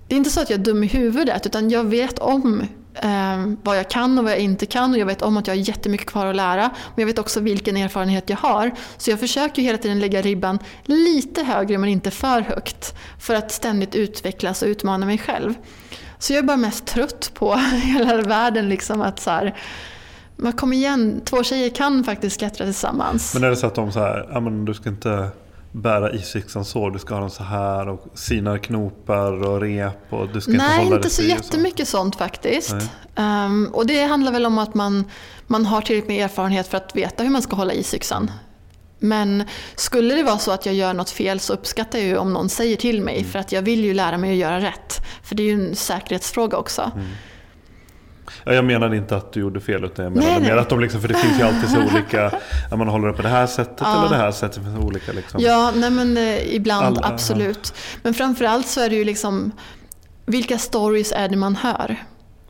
det 0.08 0.16
är 0.16 0.18
inte 0.18 0.30
så 0.30 0.42
att 0.42 0.50
jag 0.50 0.60
är 0.60 0.64
dum 0.64 0.84
i 0.84 0.88
huvudet. 0.88 1.46
Utan 1.46 1.70
jag 1.70 1.84
vet 1.84 2.20
om 2.20 2.64
Ehm, 3.02 3.58
vad 3.64 3.78
jag 3.78 3.90
kan 3.90 4.18
och 4.18 4.24
vad 4.24 4.34
jag 4.34 4.40
inte 4.40 4.66
kan. 4.66 4.92
Och 4.92 4.98
jag 4.98 5.06
vet 5.06 5.22
om 5.22 5.38
att 5.38 5.48
jag 5.48 5.56
har 5.56 5.60
jättemycket 5.60 6.08
kvar 6.08 6.26
att 6.26 6.36
lära. 6.36 6.62
Men 6.62 7.02
jag 7.02 7.06
vet 7.06 7.20
också 7.20 7.40
vilken 7.40 7.78
erfarenhet 7.78 8.30
jag 8.30 8.38
har. 8.38 8.72
Så 8.98 9.10
jag 9.10 9.20
försöker 9.20 9.62
hela 9.62 9.78
tiden 9.78 10.00
lägga 10.00 10.22
ribban 10.22 10.60
lite 10.84 11.44
högre 11.44 11.78
men 11.78 11.90
inte 11.90 12.12
för 12.12 12.42
högt. 12.42 12.96
För 13.20 13.36
att 13.36 13.52
ständigt 13.52 13.96
utvecklas 13.96 14.62
och 14.62 14.68
utmana 14.68 15.06
mig 15.06 15.18
själv. 15.18 15.54
Så 16.20 16.34
jag 16.34 16.40
är 16.40 16.44
bara 16.44 16.58
mest 16.58 16.86
trött 16.86 17.32
på 17.34 17.56
hela 17.84 18.22
världen. 18.22 18.70
Liksom 18.70 19.02
att 19.02 19.20
så 19.20 19.30
här, 19.30 19.56
man 20.36 20.54
kom 20.54 20.74
igen, 20.74 21.22
två 21.26 21.44
tjejer 21.44 21.70
kan 21.70 22.04
faktiskt 22.04 22.40
klättra 22.40 22.66
tillsammans. 22.66 23.34
men 23.34 23.44
är 23.44 23.50
det 23.50 23.56
så 23.56 23.68
att 23.68 23.76
de 23.76 23.92
så 23.92 24.00
här, 24.00 24.30
ja 24.32 24.40
men 24.40 24.66
du 24.66 24.74
ska 24.74 24.90
inte 24.90 25.30
bära 25.82 26.12
isyxan 26.14 26.66
så, 26.66 26.90
du 26.90 27.00
ska 27.00 27.14
ha 27.14 27.22
den 27.22 27.30
så 27.30 27.44
här 27.44 27.88
och 27.88 28.06
sina 28.14 28.60
knopar 28.60 29.48
och 29.48 29.62
rep 29.62 30.14
och 30.14 30.30
du 30.34 30.42
ska 30.42 30.52
inte 30.52 30.64
Nej, 30.66 30.84
hålla 30.84 30.96
inte 30.96 31.10
så 31.10 31.16
si 31.22 31.26
och 31.26 31.30
jättemycket 31.30 31.88
sånt 31.88 32.16
faktiskt. 32.16 32.76
Ehm, 33.16 33.70
och 33.74 33.88
det 33.88 34.04
handlar 34.04 34.32
väl 34.32 34.46
om 34.46 34.58
att 34.58 34.74
man, 34.74 35.04
man 35.48 35.66
har 35.66 35.82
tillräckligt 35.82 36.08
med 36.08 36.26
erfarenhet 36.26 36.68
för 36.68 36.78
att 36.78 36.96
veta 36.96 37.24
hur 37.24 37.30
man 37.30 37.42
ska 37.42 37.56
hålla 37.56 37.74
isyxan. 37.74 38.32
Men 39.00 39.44
skulle 39.76 40.16
det 40.16 40.24
vara 40.24 40.38
så 40.38 40.52
att 40.52 40.66
jag 40.66 40.76
gör 40.76 40.94
något 40.94 41.10
fel 41.10 41.40
så 41.40 41.54
uppskattar 41.54 42.00
jag 42.00 42.08
ju 42.08 42.18
om 42.18 42.34
någon 42.34 42.50
säger 42.50 42.76
till 42.78 43.02
mig 43.02 43.18
Mm. 43.18 43.32
för 43.32 43.40
att 43.40 43.52
jag 43.52 43.62
vill 43.62 43.86
ju 43.86 43.94
lära 43.94 44.18
mig 44.18 44.32
att 44.32 44.38
göra 44.38 44.60
rätt. 44.60 45.06
För 45.24 45.36
det 45.36 45.44
är 45.44 45.48
ju 45.48 45.68
en 45.68 45.76
säkerhetsfråga 45.76 46.58
också. 46.58 46.92
Mm. 46.96 47.08
Ja, 48.48 48.54
jag 48.54 48.66
menade 48.66 48.98
inte 48.98 49.16
att 49.16 49.34
du 49.34 49.40
gjorde 49.40 49.60
fel 49.60 49.84
utan 49.86 50.06
jag 50.06 50.12
menade 50.16 50.32
Nej, 50.32 50.42
mer 50.42 50.50
nej. 50.50 50.60
att 50.60 50.70
de 50.70 50.80
liksom, 50.80 51.02
för 51.02 51.08
det 51.08 51.14
finns 51.14 51.40
ju 51.40 51.44
alltid 51.44 51.70
så 51.70 51.78
olika, 51.78 52.32
när 52.70 52.78
man 52.78 52.88
håller 52.88 53.08
det 53.08 53.14
på 53.14 53.22
det 53.22 53.30
här 53.30 53.48
sättet 53.48 53.78
Ja. 53.80 54.00
eller 54.00 54.10
det 54.10 54.24
här 54.24 54.32
sättet, 54.32 54.64
finns 54.64 54.80
olika 54.80 55.12
liksom. 55.12 55.42
Ja, 55.42 55.72
nej 55.76 55.90
men 55.90 56.18
eh, 56.18 56.56
ibland 56.56 56.98
Alla, 56.98 57.08
absolut. 57.08 57.74
Men 58.04 58.14
framförallt 58.14 58.68
så 58.68 58.82
är 58.82 58.90
det 58.90 58.96
ju 58.96 59.04
liksom 59.04 59.52
vilka 60.26 60.58
stories 60.58 61.12
är 61.12 61.28
det 61.30 61.36
man 61.38 61.56
hör? 61.56 61.96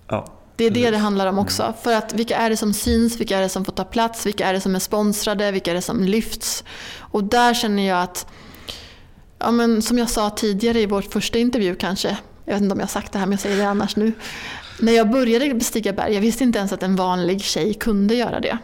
Ja. 0.07 0.33
Det 0.55 0.65
är 0.65 0.71
det 0.71 0.91
det 0.91 0.97
handlar 0.97 1.27
om 1.27 1.39
också. 1.39 1.73
För 1.83 1.93
att 1.93 2.13
vilka 2.13 2.37
är 2.37 2.49
det 2.49 2.57
som 2.57 2.73
syns, 2.73 3.19
vilka 3.19 3.37
är 3.37 3.41
det 3.41 3.49
som 3.49 3.65
får 3.65 3.71
ta 3.73 3.83
plats, 3.83 4.25
vilka 4.25 4.47
är 4.47 4.53
det 4.53 4.61
som 4.61 4.75
är 4.75 4.79
sponsrade, 4.79 5.51
vilka 5.51 5.71
är 5.71 5.75
det 5.75 5.81
som 5.81 6.03
lyfts. 6.03 6.63
Och 6.99 7.23
där 7.23 7.53
känner 7.53 7.87
jag 7.87 8.01
att, 8.01 8.27
ja 9.39 9.51
men 9.51 9.81
som 9.81 9.97
jag 9.97 10.09
sa 10.09 10.29
tidigare 10.29 10.79
i 10.79 10.85
vår 10.85 11.01
första 11.01 11.39
intervju 11.39 11.75
kanske, 11.75 12.17
jag 12.45 12.53
vet 12.53 12.61
inte 12.61 12.73
om 12.73 12.79
jag 12.79 12.85
har 12.87 12.91
sagt 12.91 13.11
det 13.11 13.19
här 13.19 13.25
men 13.25 13.31
jag 13.31 13.39
säger 13.39 13.57
det 13.57 13.67
annars 13.69 13.95
nu. 13.95 14.11
När 14.79 14.93
jag 14.93 15.09
började 15.09 15.53
bestiga 15.53 15.93
berg, 15.93 16.13
jag 16.13 16.21
visste 16.21 16.43
inte 16.43 16.59
ens 16.59 16.73
att 16.73 16.83
en 16.83 16.95
vanlig 16.95 17.41
tjej 17.41 17.73
kunde 17.73 18.15
göra 18.15 18.39
det. 18.39 18.57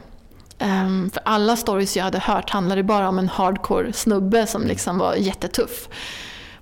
Um, 0.60 1.10
för 1.14 1.22
alla 1.26 1.56
stories 1.56 1.98
jag 1.98 2.04
hade 2.04 2.20
hört 2.20 2.50
handlade 2.50 2.84
bara 2.84 3.10
om 3.10 3.20
en 3.20 3.30
hardcore 3.30 3.94
snubbe 3.94 4.48
som 4.48 4.68
liksom 4.68 4.98
var 4.98 5.16
jättetuff 5.16 5.90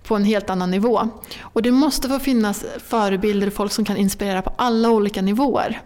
på 0.03 0.15
en 0.15 0.23
helt 0.23 0.49
annan 0.49 0.71
nivå. 0.71 1.09
Och 1.41 1.61
det 1.61 1.71
måste 1.71 2.09
få 2.09 2.19
finnas 2.19 2.65
förebilder 2.87 3.47
och 3.47 3.53
folk 3.53 3.71
som 3.71 3.85
kan 3.85 3.97
inspirera 3.97 4.41
på 4.41 4.53
alla 4.57 4.89
olika 4.89 5.21
nivåer. 5.21 5.81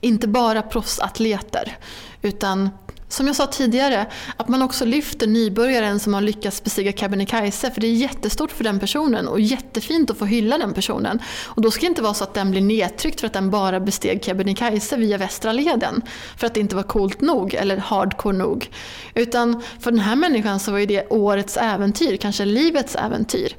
Inte 0.00 0.28
bara 0.28 0.62
proffsatleter, 0.62 1.76
utan 2.22 2.70
som 3.08 3.26
jag 3.26 3.36
sa 3.36 3.46
tidigare, 3.46 4.06
att 4.36 4.48
man 4.48 4.62
också 4.62 4.84
lyfter 4.84 5.26
nybörjaren 5.26 6.00
som 6.00 6.14
har 6.14 6.20
lyckats 6.20 6.64
bestiga 6.64 6.92
Kebnekaise. 6.92 7.70
För 7.70 7.80
det 7.80 7.86
är 7.86 7.92
jättestort 7.92 8.50
för 8.50 8.64
den 8.64 8.80
personen 8.80 9.28
och 9.28 9.40
jättefint 9.40 10.10
att 10.10 10.18
få 10.18 10.24
hylla 10.24 10.58
den 10.58 10.72
personen. 10.72 11.18
Och 11.44 11.62
då 11.62 11.70
ska 11.70 11.80
det 11.80 11.86
inte 11.86 12.02
vara 12.02 12.14
så 12.14 12.24
att 12.24 12.34
den 12.34 12.50
blir 12.50 12.60
nedtryckt 12.60 13.20
för 13.20 13.26
att 13.26 13.32
den 13.32 13.50
bara 13.50 13.80
besteg 13.80 14.24
Kebnekaise 14.24 14.96
via 14.96 15.18
Västra 15.18 15.52
leden. 15.52 16.02
För 16.36 16.46
att 16.46 16.54
det 16.54 16.60
inte 16.60 16.76
var 16.76 16.82
coolt 16.82 17.20
nog 17.20 17.54
eller 17.54 17.76
hardcore 17.76 18.36
nog. 18.36 18.70
Utan 19.14 19.62
för 19.80 19.90
den 19.90 20.00
här 20.00 20.16
människan 20.16 20.60
så 20.60 20.72
var 20.72 20.78
ju 20.78 20.86
det 20.86 21.08
årets 21.08 21.56
äventyr, 21.56 22.16
kanske 22.16 22.44
livets 22.44 22.96
äventyr. 22.96 23.56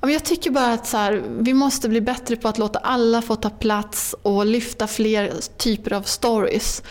Och 0.00 0.10
jag 0.10 0.24
tycker 0.24 0.50
bara 0.50 0.72
att 0.72 0.86
så 0.86 0.96
här, 0.96 1.22
vi 1.40 1.54
måste 1.54 1.88
bli 1.88 2.00
bättre 2.00 2.36
på 2.36 2.48
att 2.48 2.58
låta 2.58 2.78
alla 2.78 3.22
få 3.22 3.36
ta 3.36 3.50
plats 3.50 4.14
och 4.22 4.46
lyfta 4.46 4.86
fler 4.86 5.32
typer 5.56 5.92
av 5.92 6.02
stories. 6.02 6.82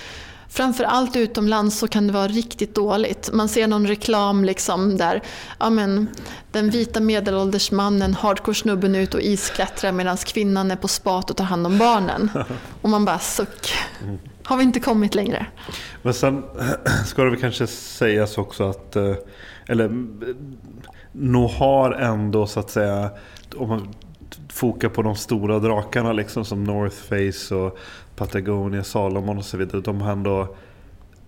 Framförallt 0.53 1.15
utomlands 1.15 1.79
så 1.79 1.87
kan 1.87 2.07
det 2.07 2.13
vara 2.13 2.27
riktigt 2.27 2.75
dåligt. 2.75 3.29
Man 3.33 3.49
ser 3.49 3.67
någon 3.67 3.87
reklam 3.87 4.45
liksom 4.45 4.97
där 4.97 5.21
ja 5.59 5.69
men, 5.69 6.07
den 6.51 6.69
vita 6.69 6.99
medelålders 6.99 7.71
mannen, 7.71 8.13
hardcore-snubben 8.13 8.95
ut 8.95 9.13
och 9.13 9.21
isklättrar 9.21 9.91
medan 9.91 10.17
kvinnan 10.17 10.71
är 10.71 10.75
på 10.75 10.87
spat 10.87 11.29
och 11.29 11.37
tar 11.37 11.45
hand 11.45 11.65
om 11.65 11.77
barnen. 11.77 12.31
Och 12.81 12.89
man 12.89 13.05
bara 13.05 13.19
suck. 13.19 13.73
Har 14.43 14.57
vi 14.57 14.63
inte 14.63 14.79
kommit 14.79 15.15
längre? 15.15 15.45
Men 16.01 16.13
sen 16.13 16.43
ska 17.05 17.23
det 17.23 17.29
väl 17.29 17.39
kanske 17.39 17.67
sägas 17.67 18.37
också 18.37 18.69
att, 18.69 18.95
eh, 18.95 19.15
eller 19.67 20.07
nog 21.11 21.49
har 21.49 21.91
ändå 21.91 22.47
så 22.47 22.59
att 22.59 22.69
säga, 22.69 23.09
om 23.55 23.69
man 23.69 23.93
fokar 24.49 24.89
på 24.89 25.01
de 25.01 25.15
stora 25.15 25.59
drakarna 25.59 26.13
liksom 26.13 26.45
som 26.45 26.63
North 26.63 26.95
Face 26.95 27.55
och 27.55 27.77
Patagonia, 28.15 28.83
Salomon 28.83 29.37
och 29.37 29.45
så 29.45 29.57
vidare. 29.57 29.81
De 29.81 30.01
har 30.01 30.11
ändå, 30.11 30.55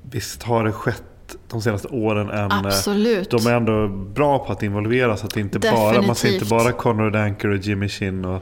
visst 0.01 0.43
har 0.43 0.63
det 0.63 0.71
skett 0.71 1.03
de 1.47 1.61
senaste 1.61 1.87
åren 1.87 2.29
än... 2.29 2.51
Eh, 2.51 2.57
Absolut. 2.57 3.29
De 3.31 3.47
är 3.47 3.53
ändå 3.53 3.87
bra 3.87 4.39
på 4.39 4.51
att 4.51 4.63
involvera 4.63 5.17
så 5.17 5.25
att 5.25 5.33
det 5.33 5.39
inte 5.39 5.59
bara, 5.59 6.01
man 6.01 6.15
ser 6.15 6.33
inte 6.33 6.45
bara 6.45 6.71
Conor 6.71 7.11
Danker 7.11 7.47
och 7.47 7.57
Jimmy 7.57 7.89
Chin 7.89 8.25
och 8.25 8.41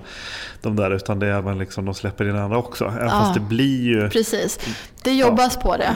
de 0.61 0.75
där 0.75 0.91
utan 0.91 1.19
det 1.19 1.27
är 1.27 1.37
även 1.37 1.57
liksom, 1.57 1.85
de 1.85 1.93
släpper 1.93 2.29
in 2.29 2.35
andra 2.35 2.57
också. 2.57 2.85
Även 2.85 3.07
ja, 3.07 3.09
fast 3.09 3.33
det 3.33 3.39
blir 3.39 3.81
ju... 3.81 4.09
Precis, 4.09 4.59
det 5.03 5.13
jobbas 5.13 5.53
ja. 5.55 5.61
på 5.61 5.77
det. 5.77 5.95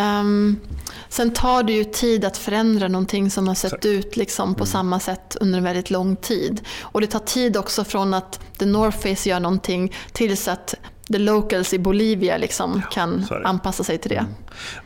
Um, 0.00 0.60
sen 1.08 1.32
tar 1.32 1.62
det 1.62 1.72
ju 1.72 1.84
tid 1.84 2.24
att 2.24 2.36
förändra 2.36 2.88
någonting 2.88 3.30
som 3.30 3.48
har 3.48 3.54
sett 3.54 3.84
ut 3.84 4.16
liksom 4.16 4.54
på 4.54 4.64
mm. 4.64 4.66
samma 4.66 5.00
sätt 5.00 5.36
under 5.40 5.58
en 5.58 5.64
väldigt 5.64 5.90
lång 5.90 6.16
tid. 6.16 6.60
Och 6.80 7.00
det 7.00 7.06
tar 7.06 7.18
tid 7.18 7.56
också 7.56 7.84
från 7.84 8.14
att 8.14 8.40
The 8.58 8.66
North 8.66 8.98
Face 8.98 9.28
gör 9.28 9.40
någonting 9.40 9.92
tills 10.12 10.48
att 10.48 10.74
the 11.12 11.18
locals 11.18 11.74
i 11.74 11.78
Bolivia 11.78 12.36
liksom 12.36 12.82
kan 12.90 13.24
anpassa 13.44 13.84
sig 13.84 13.98
till 13.98 14.10
det. 14.10 14.16
Mm. 14.16 14.32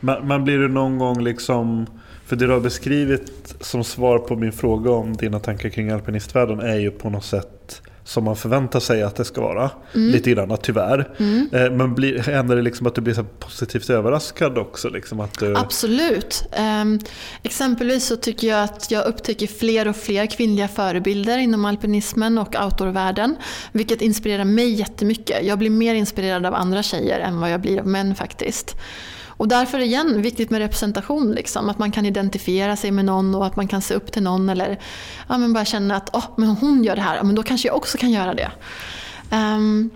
Men, 0.01 0.29
men, 0.29 0.45
blir 0.45 0.59
det 0.59 0.69
någon 0.69 0.99
gång 0.99 1.25
liksom, 1.25 1.87
för 2.27 2.37
det 2.37 2.47
du 2.47 2.53
har 2.53 2.61
beskrivit 2.61 3.55
som 3.61 3.85
svar 3.85 4.19
på 4.19 4.37
min 4.37 4.53
fråga 4.53 4.91
om 4.91 5.13
dina 5.13 5.41
tankar 5.41 5.69
kring 5.69 5.91
alpinistvärlden 5.91 6.61
är 6.61 6.77
ju 6.77 6.91
på 6.91 7.11
något 7.11 7.25
sätt 7.25 7.56
som 8.07 8.25
man 8.25 8.37
förväntar 8.37 8.81
sig 8.81 9.03
att 9.03 9.17
det 9.17 9.25
ska 9.25 9.41
vara. 9.41 9.71
Mm. 9.95 10.13
Lite 10.13 10.31
grann 10.31 10.57
tyvärr. 10.63 11.15
Mm. 11.19 11.49
Eh, 11.53 11.71
men 11.71 11.95
blir, 11.95 12.19
händer 12.19 12.57
det 12.57 12.63
liksom 12.63 12.87
att 12.87 12.95
du 12.95 13.01
blir 13.01 13.15
så 13.15 13.25
positivt 13.25 13.91
överraskad 13.91 14.59
också? 14.59 14.89
Liksom 14.89 15.21
att 15.21 15.39
du... 15.39 15.57
Absolut. 15.57 16.45
Um, 16.83 17.01
exempelvis 17.43 18.07
så 18.07 18.17
tycker 18.17 18.49
jag 18.49 18.63
att 18.63 18.91
jag 18.91 19.07
upptäcker 19.07 19.47
fler 19.47 19.89
och 19.89 19.97
fler 19.97 20.27
kvinnliga 20.27 20.69
förebilder 20.69 21.39
inom 21.39 21.65
alpinismen 21.65 22.39
och 22.39 22.57
outdoorvärlden. 22.65 23.37
Vilket 23.73 24.03
inspirerar 24.03 24.45
mig 24.45 24.73
jättemycket. 24.73 25.47
Jag 25.47 25.59
blir 25.59 25.71
mer 25.71 25.95
inspirerad 25.95 26.47
av 26.47 26.55
andra 26.55 26.83
tjejer 26.83 27.21
än 27.21 27.41
vad 27.41 27.51
jag 27.51 27.61
blir 27.61 27.81
av 27.81 27.87
män 27.87 28.15
faktiskt. 28.15 28.77
Och 29.37 29.49
därför 29.49 29.79
igen, 29.79 30.23
viktigt 30.23 30.51
med 30.51 30.59
representation. 30.59 31.33
Liksom. 31.33 31.69
Att 31.69 31.79
man 31.79 31.93
kan 31.93 32.07
identifiera 32.07 32.77
sig 32.77 32.91
med 32.91 33.05
någon 33.05 33.35
och 33.35 33.47
att 33.47 33.57
man 33.57 33.69
kan 33.69 33.83
se 33.83 33.95
upp 33.95 34.13
till 34.13 34.23
någon. 34.23 34.49
Eller 34.49 34.79
ja, 35.29 35.39
men 35.39 35.53
bara 35.53 35.65
känna 35.65 35.97
att 35.97 36.15
oh, 36.15 36.25
men 36.37 36.49
hon 36.49 36.85
gör 36.85 36.97
det 36.97 37.03
här, 37.03 37.23
men 37.23 37.35
då 37.35 37.43
kanske 37.43 37.69
jag 37.69 37.77
också 37.77 37.99
kan 37.99 38.11
göra 38.11 38.35
det. 38.35 38.51
Um, 39.31 39.91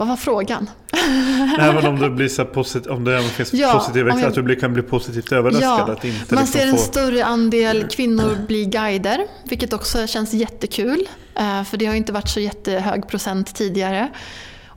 vad 0.00 0.08
var 0.08 0.16
frågan? 0.16 0.70
Även 1.60 1.86
om 1.86 1.98
det 1.98 2.10
blir 2.10 2.28
så 2.28 2.44
positiv, 2.44 2.92
om 2.92 3.04
det 3.04 3.22
finns 3.22 3.54
ja, 3.54 3.72
positiv 3.72 4.06
jag, 4.06 4.24
att 4.24 4.34
du 4.34 4.56
kan 4.56 4.72
bli 4.72 4.82
positivt 4.82 5.32
överraskad. 5.32 5.88
Ja, 5.88 5.92
att 5.92 6.04
inte 6.04 6.34
man 6.34 6.44
liksom 6.44 6.60
ser 6.60 6.66
en 6.66 6.76
få... 6.76 6.82
större 6.82 7.24
andel 7.24 7.88
kvinnor 7.88 8.46
bli 8.46 8.64
guider, 8.64 9.26
vilket 9.44 9.72
också 9.72 10.06
känns 10.06 10.32
jättekul. 10.32 11.08
Uh, 11.40 11.64
för 11.64 11.76
det 11.76 11.86
har 11.86 11.94
inte 11.94 12.12
varit 12.12 12.28
så 12.28 12.40
jättehög 12.40 13.08
procent 13.08 13.54
tidigare. 13.54 14.10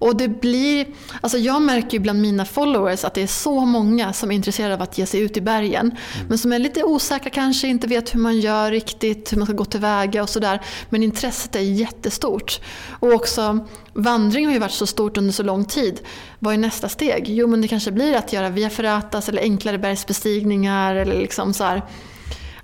Och 0.03 0.15
det 0.15 0.27
blir, 0.27 0.87
alltså 1.21 1.37
jag 1.37 1.61
märker 1.61 1.91
ju 1.91 1.99
bland 1.99 2.21
mina 2.21 2.45
followers 2.45 3.03
att 3.03 3.13
det 3.13 3.21
är 3.21 3.27
så 3.27 3.65
många 3.65 4.13
som 4.13 4.31
är 4.31 4.35
intresserade 4.35 4.73
av 4.73 4.81
att 4.81 4.97
ge 4.97 5.05
sig 5.05 5.19
ut 5.19 5.37
i 5.37 5.41
bergen. 5.41 5.85
Mm. 5.85 6.27
Men 6.29 6.37
som 6.37 6.53
är 6.53 6.59
lite 6.59 6.83
osäkra 6.83 7.29
kanske, 7.29 7.67
inte 7.67 7.87
vet 7.87 8.15
hur 8.15 8.19
man 8.19 8.39
gör 8.39 8.71
riktigt, 8.71 9.33
hur 9.33 9.37
man 9.37 9.47
ska 9.47 9.55
gå 9.55 9.65
tillväga 9.65 10.23
och 10.23 10.29
sådär. 10.29 10.61
Men 10.89 11.03
intresset 11.03 11.55
är 11.55 11.59
jättestort. 11.59 12.59
Och 12.89 13.13
också 13.13 13.67
vandring 13.93 14.45
har 14.45 14.53
ju 14.53 14.59
varit 14.59 14.71
så 14.71 14.87
stort 14.87 15.17
under 15.17 15.33
så 15.33 15.43
lång 15.43 15.65
tid. 15.65 15.99
Vad 16.39 16.53
är 16.53 16.57
nästa 16.57 16.89
steg? 16.89 17.29
Jo 17.29 17.47
men 17.47 17.61
det 17.61 17.67
kanske 17.67 17.91
blir 17.91 18.13
att 18.13 18.33
göra 18.33 18.49
via 18.49 18.69
ferratas 18.69 19.29
eller 19.29 19.41
enklare 19.41 19.77
bergsbestigningar 19.77 20.95
eller 20.95 21.19
liksom 21.19 21.53
så 21.53 21.63
här 21.63 21.81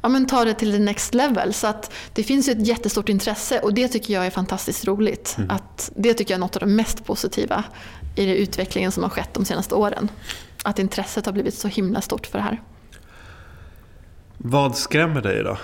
ja, 0.01 0.09
men 0.09 0.27
ta 0.27 0.45
det 0.45 0.53
till 0.53 0.71
the 0.71 0.79
next 0.79 1.13
level. 1.13 1.53
Så 1.53 1.67
att 1.67 1.93
det 2.13 2.23
finns 2.23 2.47
ju 2.47 2.51
ett 2.51 2.67
jättestort 2.67 3.09
intresse 3.09 3.59
och 3.59 3.73
det 3.73 3.87
tycker 3.87 4.13
jag 4.13 4.25
är 4.25 4.29
fantastiskt 4.29 4.85
roligt. 4.85 5.35
Mm. 5.37 5.49
Att 5.49 5.91
det 5.95 6.13
tycker 6.13 6.33
jag 6.33 6.37
är 6.37 6.39
något 6.39 6.55
av 6.55 6.59
det 6.59 6.73
mest 6.75 7.05
positiva 7.05 7.63
i 8.15 8.25
den 8.25 8.35
utvecklingen 8.35 8.91
som 8.91 9.03
har 9.03 9.09
skett 9.09 9.33
de 9.33 9.45
senaste 9.45 9.75
åren. 9.75 10.11
Att 10.63 10.79
intresset 10.79 11.25
har 11.25 11.33
blivit 11.33 11.53
så 11.53 11.67
himla 11.67 12.01
stort 12.01 12.27
för 12.27 12.37
det 12.37 12.43
här. 12.43 12.61
Vad 14.37 14.77
skrämmer 14.77 15.21
dig 15.21 15.43
då? 15.43 15.57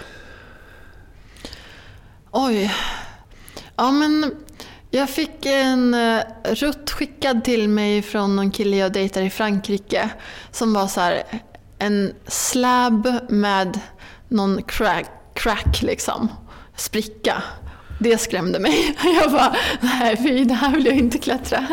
Oj. 2.32 2.74
Ja 3.76 3.92
men 3.92 4.36
jag 4.92 5.10
fick 5.10 5.46
en 5.46 5.94
uh, 5.94 6.22
rutt 6.44 6.92
skickad 6.92 7.44
till 7.44 7.70
mig 7.70 8.02
från 8.02 8.36
någon 8.36 8.52
kille 8.52 8.78
jag 8.78 8.94
dejtar 8.94 9.22
i 9.22 9.30
Frankrike. 9.30 10.10
Som 10.52 10.74
var 10.74 10.88
så 10.88 11.02
här, 11.02 11.24
en 11.80 12.14
slab 12.28 13.08
med 13.30 13.80
någon 14.36 14.64
crack, 14.64 15.06
crack 15.36 15.82
liksom, 15.82 16.32
spricka. 16.76 17.44
Det 18.00 18.18
skrämde 18.18 18.60
mig. 18.60 18.96
Jag 19.22 19.32
bara, 19.32 19.56
nej 19.82 20.18
fy, 20.18 20.44
det 20.44 20.54
här 20.54 20.76
vill 20.76 20.86
jag 20.86 20.96
inte 20.96 21.18
klättra. 21.18 21.68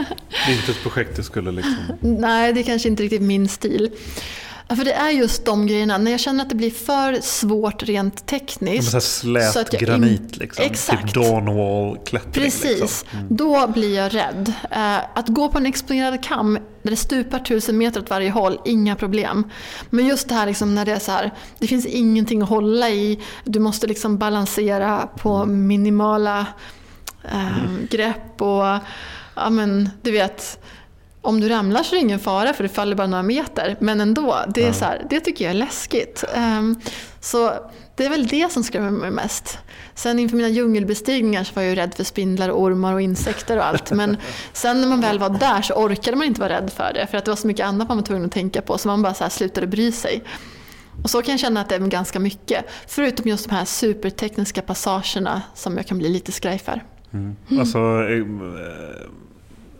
Det 0.46 0.52
är 0.52 0.56
inte 0.56 0.70
ett 0.70 0.82
projekt 0.82 1.16
du 1.16 1.22
skulle 1.22 1.52
liksom... 1.52 1.76
Nej, 2.00 2.52
det 2.52 2.60
är 2.60 2.64
kanske 2.64 2.88
inte 2.88 3.02
riktigt 3.02 3.22
min 3.22 3.48
stil. 3.48 3.90
För 4.76 4.84
det 4.84 4.92
är 4.92 5.10
just 5.10 5.44
de 5.44 5.66
grejerna, 5.66 5.98
när 5.98 6.10
jag 6.10 6.20
känner 6.20 6.42
att 6.42 6.48
det 6.48 6.54
blir 6.54 6.70
för 6.70 7.20
svårt 7.20 7.82
rent 7.82 8.26
tekniskt. 8.26 8.90
Så 8.90 9.00
slät 9.00 9.52
så 9.52 9.60
att 9.60 9.70
granit 9.70 10.36
liksom. 10.36 10.64
Exakt. 10.64 11.02
Typ 11.02 11.14
dawnwall 11.14 11.98
klättring. 12.04 12.44
Precis, 12.44 12.80
liksom. 12.80 13.18
mm. 13.18 13.36
då 13.36 13.66
blir 13.66 13.96
jag 13.96 14.14
rädd. 14.14 14.52
Uh, 14.72 15.18
att 15.18 15.28
gå 15.28 15.48
på 15.48 15.58
en 15.58 15.66
exponerad 15.66 16.24
kam 16.24 16.58
där 16.82 16.90
det 16.90 16.96
stupar 16.96 17.38
tusen 17.38 17.78
meter 17.78 18.00
åt 18.00 18.10
varje 18.10 18.30
håll, 18.30 18.58
inga 18.64 18.96
problem. 18.96 19.50
Men 19.90 20.06
just 20.06 20.28
det 20.28 20.34
här 20.34 20.46
liksom 20.46 20.74
när 20.74 20.84
det 20.84 20.92
är 20.92 20.98
så 20.98 21.12
här, 21.12 21.30
det 21.58 21.66
finns 21.66 21.86
ingenting 21.86 22.42
att 22.42 22.48
hålla 22.48 22.90
i. 22.90 23.20
Du 23.44 23.58
måste 23.58 23.86
liksom 23.86 24.18
balansera 24.18 25.08
på 25.16 25.46
minimala 25.46 26.46
uh, 27.24 27.58
mm. 27.58 27.86
grepp 27.90 28.42
och 28.42 28.78
ja 29.34 29.50
men 29.50 29.90
du 30.02 30.10
vet 30.10 30.58
om 31.22 31.40
du 31.40 31.48
ramlar 31.48 31.82
så 31.82 31.94
är 31.94 32.00
det 32.00 32.04
ingen 32.04 32.18
fara 32.18 32.52
för 32.52 32.62
du 32.62 32.68
faller 32.68 32.96
bara 32.96 33.06
några 33.06 33.22
meter. 33.22 33.76
Men 33.80 34.00
ändå, 34.00 34.38
det, 34.54 34.64
är 34.64 34.72
så 34.72 34.84
här, 34.84 35.06
det 35.10 35.20
tycker 35.20 35.44
jag 35.44 35.50
är 35.50 35.58
läskigt. 35.58 36.24
Um, 36.36 36.80
så 37.20 37.52
det 37.96 38.04
är 38.04 38.10
väl 38.10 38.26
det 38.26 38.52
som 38.52 38.64
skrämmer 38.64 38.90
mig 38.90 39.10
mest. 39.10 39.58
Sen 39.94 40.18
inför 40.18 40.36
mina 40.36 40.48
djungelbestigningar 40.48 41.44
så 41.44 41.54
var 41.54 41.62
jag 41.62 41.70
ju 41.70 41.74
rädd 41.74 41.94
för 41.94 42.04
spindlar, 42.04 42.50
ormar 42.50 42.94
och 42.94 43.00
insekter 43.00 43.56
och 43.56 43.66
allt. 43.66 43.90
Men 43.90 44.16
sen 44.52 44.80
när 44.80 44.88
man 44.88 45.00
väl 45.00 45.18
var 45.18 45.30
där 45.30 45.62
så 45.62 45.74
orkade 45.74 46.16
man 46.16 46.26
inte 46.26 46.40
vara 46.40 46.52
rädd 46.52 46.72
för 46.72 46.92
det. 46.94 47.06
För 47.06 47.18
att 47.18 47.24
det 47.24 47.30
var 47.30 47.36
så 47.36 47.46
mycket 47.46 47.66
annat 47.66 47.88
man 47.88 47.96
var 47.96 48.04
tvungen 48.04 48.26
att 48.26 48.32
tänka 48.32 48.62
på 48.62 48.78
så 48.78 48.88
man 48.88 49.02
bara 49.02 49.14
så 49.14 49.30
slutade 49.30 49.66
bry 49.66 49.92
sig. 49.92 50.22
Och 51.02 51.10
så 51.10 51.22
kan 51.22 51.32
jag 51.32 51.40
känna 51.40 51.60
att 51.60 51.68
det 51.68 51.74
är 51.74 51.78
ganska 51.78 52.20
mycket. 52.20 52.64
Förutom 52.86 53.30
just 53.30 53.48
de 53.48 53.54
här 53.54 53.64
supertekniska 53.64 54.62
passagerna 54.62 55.42
som 55.54 55.76
jag 55.76 55.86
kan 55.86 55.98
bli 55.98 56.08
lite 56.08 56.32
skraj 56.32 56.58
för. 56.58 56.84
Mm. 57.12 57.36
Alltså, 57.58 57.78
eh, 57.78 58.26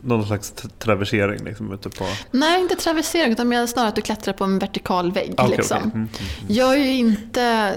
någon 0.03 0.27
slags 0.27 0.53
traversering 0.79 1.43
liksom, 1.43 1.73
ute 1.73 1.89
på... 1.89 2.05
Nej, 2.31 2.61
inte 2.61 2.75
traversering 2.75 3.31
utan 3.31 3.67
snarare 3.67 3.89
att 3.89 3.95
du 3.95 4.01
klättrar 4.01 4.33
på 4.33 4.43
en 4.43 4.59
vertikal 4.59 5.11
vägg. 5.11 5.33
Okay, 5.33 5.49
liksom. 5.49 5.77
okay. 5.77 5.89
Mm, 5.89 5.95
mm, 5.95 6.09
mm. 6.41 6.55
Jag 6.55 6.73
är 6.73 6.77
ju 6.77 6.93
inte 6.93 7.75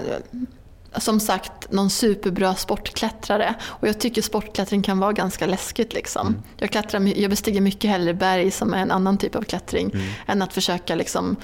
som 0.95 1.19
sagt 1.19 1.71
någon 1.71 1.89
superbra 1.89 2.55
sportklättrare 2.55 3.55
och 3.63 3.87
jag 3.87 3.99
tycker 3.99 4.21
sportklättring 4.21 4.81
kan 4.81 4.99
vara 4.99 5.13
ganska 5.13 5.45
läskigt. 5.45 5.93
Liksom. 5.93 6.27
Mm. 6.27 6.41
Jag, 6.57 6.69
klättrar, 6.69 7.19
jag 7.19 7.29
bestiger 7.29 7.61
mycket 7.61 7.89
hellre 7.89 8.13
berg 8.13 8.51
som 8.51 8.73
är 8.73 8.77
en 8.77 8.91
annan 8.91 9.17
typ 9.17 9.35
av 9.35 9.41
klättring 9.41 9.91
mm. 9.93 10.07
än 10.25 10.41
att 10.41 10.53
försöka 10.53 10.95
liksom, 10.95 11.35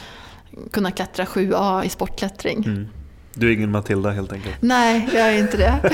kunna 0.72 0.92
klättra 0.92 1.26
7A 1.26 1.84
i 1.84 1.90
sportklättring. 1.90 2.90
Du 3.36 3.50
är 3.50 3.54
ingen 3.54 3.72
Matilda 3.72 4.12
helt 4.12 4.34
enkelt? 4.34 4.56
Nej, 4.60 5.10
jag 5.14 5.34
är 5.34 5.40
inte 5.40 5.58
det. 5.58 5.80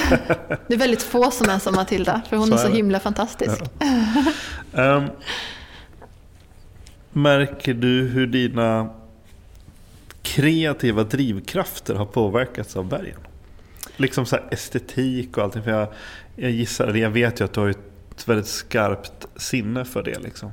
Det 0.68 0.74
är 0.74 0.78
väldigt 0.78 1.02
få 1.02 1.32
som 1.32 1.50
är 1.50 1.60
som 1.60 1.76
Matilda, 1.76 2.22
för 2.30 2.38
hon 2.38 2.48
så 2.48 2.54
är 2.54 2.58
så 2.58 2.68
himla 2.68 3.00
fantastisk. 3.00 3.62
Ja. 4.72 4.96
Um, 4.96 5.10
märker 7.12 7.74
du 7.74 8.08
hur 8.08 8.28
dina 8.28 8.90
kreativa 10.22 11.04
drivkrafter 11.04 11.96
har 11.96 12.06
påverkats 12.06 12.76
av 12.76 12.88
bergen? 12.88 13.20
Liksom 13.98 14.26
så 14.26 14.38
estetik 14.52 15.38
och 15.38 15.44
allting. 15.44 15.64
För 15.64 15.72
jag, 15.72 15.88
jag 16.36 16.52
gissar, 16.52 16.88
eller 16.88 17.00
jag 17.00 17.10
vet 17.10 17.40
ju 17.40 17.46
att 17.46 17.54
du 17.54 17.60
har 17.60 17.70
ett 17.70 18.28
väldigt 18.28 18.48
skarpt 18.48 19.28
sinne 19.36 19.86
för 19.86 20.04
det. 20.04 20.20
Liksom. 20.20 20.52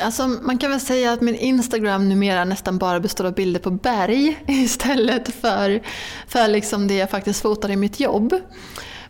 Alltså, 0.00 0.28
man 0.28 0.58
kan 0.58 0.70
väl 0.70 0.80
säga 0.80 1.12
att 1.12 1.20
min 1.20 1.34
Instagram 1.34 2.08
numera 2.08 2.44
nästan 2.44 2.78
bara 2.78 3.00
består 3.00 3.24
av 3.24 3.34
bilder 3.34 3.60
på 3.60 3.70
berg 3.70 4.42
istället 4.46 5.34
för, 5.34 5.82
för 6.26 6.48
liksom 6.48 6.88
det 6.88 6.94
jag 6.94 7.10
faktiskt 7.10 7.42
fotar 7.42 7.70
i 7.70 7.76
mitt 7.76 8.00
jobb. 8.00 8.34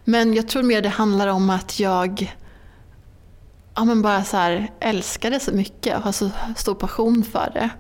Men 0.05 0.35
jag 0.35 0.49
tror 0.49 0.63
mer 0.63 0.83
det 0.83 0.89
handlar 0.89 1.29
om 1.29 1.51
att 1.51 1.81
jag 1.81 2.35
ja, 3.79 3.85
men 3.85 4.03
bara 4.03 4.25
så 4.25 4.37
här, 4.37 4.71
älskar 4.81 5.31
det 5.31 5.41
så 5.41 5.53
mycket 5.53 5.97
och 5.97 6.03
har 6.03 6.13
så 6.13 6.31
stor 6.57 6.75
passion 6.75 7.25
för 7.25 7.51
det. 7.55 7.71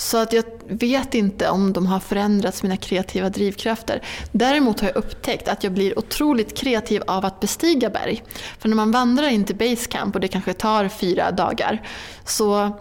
Så 0.00 0.18
att 0.18 0.32
jag 0.32 0.44
vet 0.68 1.14
inte 1.14 1.50
om 1.50 1.72
de 1.72 1.86
har 1.86 2.00
förändrats, 2.00 2.62
mina 2.62 2.76
kreativa 2.76 3.30
drivkrafter. 3.30 4.02
Däremot 4.32 4.80
har 4.80 4.88
jag 4.88 4.96
upptäckt 4.96 5.48
att 5.48 5.64
jag 5.64 5.72
blir 5.72 5.98
otroligt 5.98 6.56
kreativ 6.56 7.02
av 7.06 7.24
att 7.24 7.40
bestiga 7.40 7.90
berg. 7.90 8.22
För 8.58 8.68
när 8.68 8.76
man 8.76 8.90
vandrar 8.90 9.28
in 9.28 9.44
till 9.44 9.56
basecamp 9.56 10.14
och 10.14 10.20
det 10.20 10.28
kanske 10.28 10.52
tar 10.52 10.88
fyra 10.88 11.30
dagar 11.30 11.82
så 12.24 12.78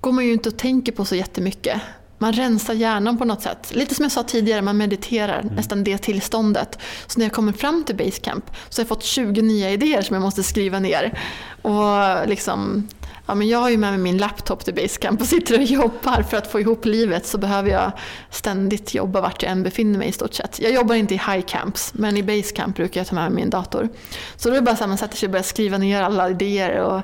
går 0.00 0.12
man 0.12 0.24
ju 0.24 0.32
inte 0.32 0.48
och 0.48 0.56
tänker 0.56 0.92
på 0.92 1.04
så 1.04 1.14
jättemycket. 1.14 1.80
Man 2.18 2.32
rensar 2.32 2.74
hjärnan 2.74 3.18
på 3.18 3.24
något 3.24 3.42
sätt. 3.42 3.74
Lite 3.74 3.94
som 3.94 4.02
jag 4.02 4.12
sa 4.12 4.22
tidigare, 4.22 4.62
man 4.62 4.76
mediterar, 4.76 5.40
mm. 5.40 5.54
nästan 5.54 5.84
det 5.84 5.98
tillståndet. 5.98 6.78
Så 7.06 7.18
när 7.18 7.26
jag 7.26 7.32
kommer 7.32 7.52
fram 7.52 7.84
till 7.84 7.96
basecamp 7.96 8.44
så 8.68 8.80
har 8.80 8.84
jag 8.84 8.88
fått 8.88 9.04
20 9.04 9.42
nya 9.42 9.70
idéer 9.70 10.02
som 10.02 10.14
jag 10.14 10.22
måste 10.22 10.42
skriva 10.42 10.78
ner. 10.78 11.20
Och 11.62 12.28
liksom 12.28 12.88
ja, 13.28 13.34
men 13.34 13.48
jag 13.48 13.58
har 13.58 13.70
ju 13.70 13.76
med 13.76 13.90
mig 13.90 13.98
min 13.98 14.16
laptop 14.16 14.64
till 14.64 14.74
Basecamp 14.74 15.20
och 15.20 15.26
sitter 15.26 15.58
och 15.58 15.64
jobbar. 15.64 16.22
För 16.22 16.36
att 16.36 16.52
få 16.52 16.60
ihop 16.60 16.84
livet 16.84 17.26
så 17.26 17.38
behöver 17.38 17.70
jag 17.70 17.92
ständigt 18.30 18.94
jobba 18.94 19.20
vart 19.20 19.42
jag 19.42 19.52
än 19.52 19.62
befinner 19.62 19.98
mig 19.98 20.08
i 20.08 20.12
stort 20.12 20.34
sett. 20.34 20.60
Jag 20.60 20.72
jobbar 20.72 20.94
inte 20.94 21.14
i 21.14 21.16
high 21.16 21.40
camps, 21.46 21.94
men 21.94 22.16
i 22.16 22.22
Basecamp 22.22 22.76
brukar 22.76 23.00
jag 23.00 23.08
ta 23.08 23.14
med 23.14 23.32
mig 23.32 23.42
min 23.42 23.50
dator. 23.50 23.88
Så 24.36 24.48
då 24.48 24.54
är 24.54 24.60
det 24.60 24.64
bara 24.64 24.76
så 24.76 24.84
att 24.84 24.88
man 24.88 24.98
sätter 24.98 25.16
sig 25.16 25.26
och 25.26 25.30
börjar 25.30 25.42
skriva 25.42 25.78
ner 25.78 26.02
alla 26.02 26.30
idéer. 26.30 26.80
Och, 26.80 27.02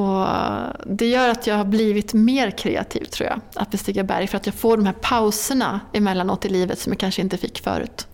och 0.00 0.26
det 0.86 1.08
gör 1.08 1.28
att 1.28 1.46
jag 1.46 1.56
har 1.56 1.64
blivit 1.64 2.14
mer 2.14 2.50
kreativ 2.50 3.04
tror 3.04 3.28
jag, 3.28 3.40
att 3.54 3.70
bestiga 3.70 4.04
berg. 4.04 4.26
För 4.26 4.36
att 4.36 4.46
jag 4.46 4.54
får 4.54 4.76
de 4.76 4.86
här 4.86 4.96
pauserna 5.00 5.80
emellanåt 5.92 6.44
i 6.44 6.48
livet 6.48 6.78
som 6.78 6.92
jag 6.92 6.98
kanske 6.98 7.22
inte 7.22 7.36
fick 7.36 7.58
förut. 7.58 8.06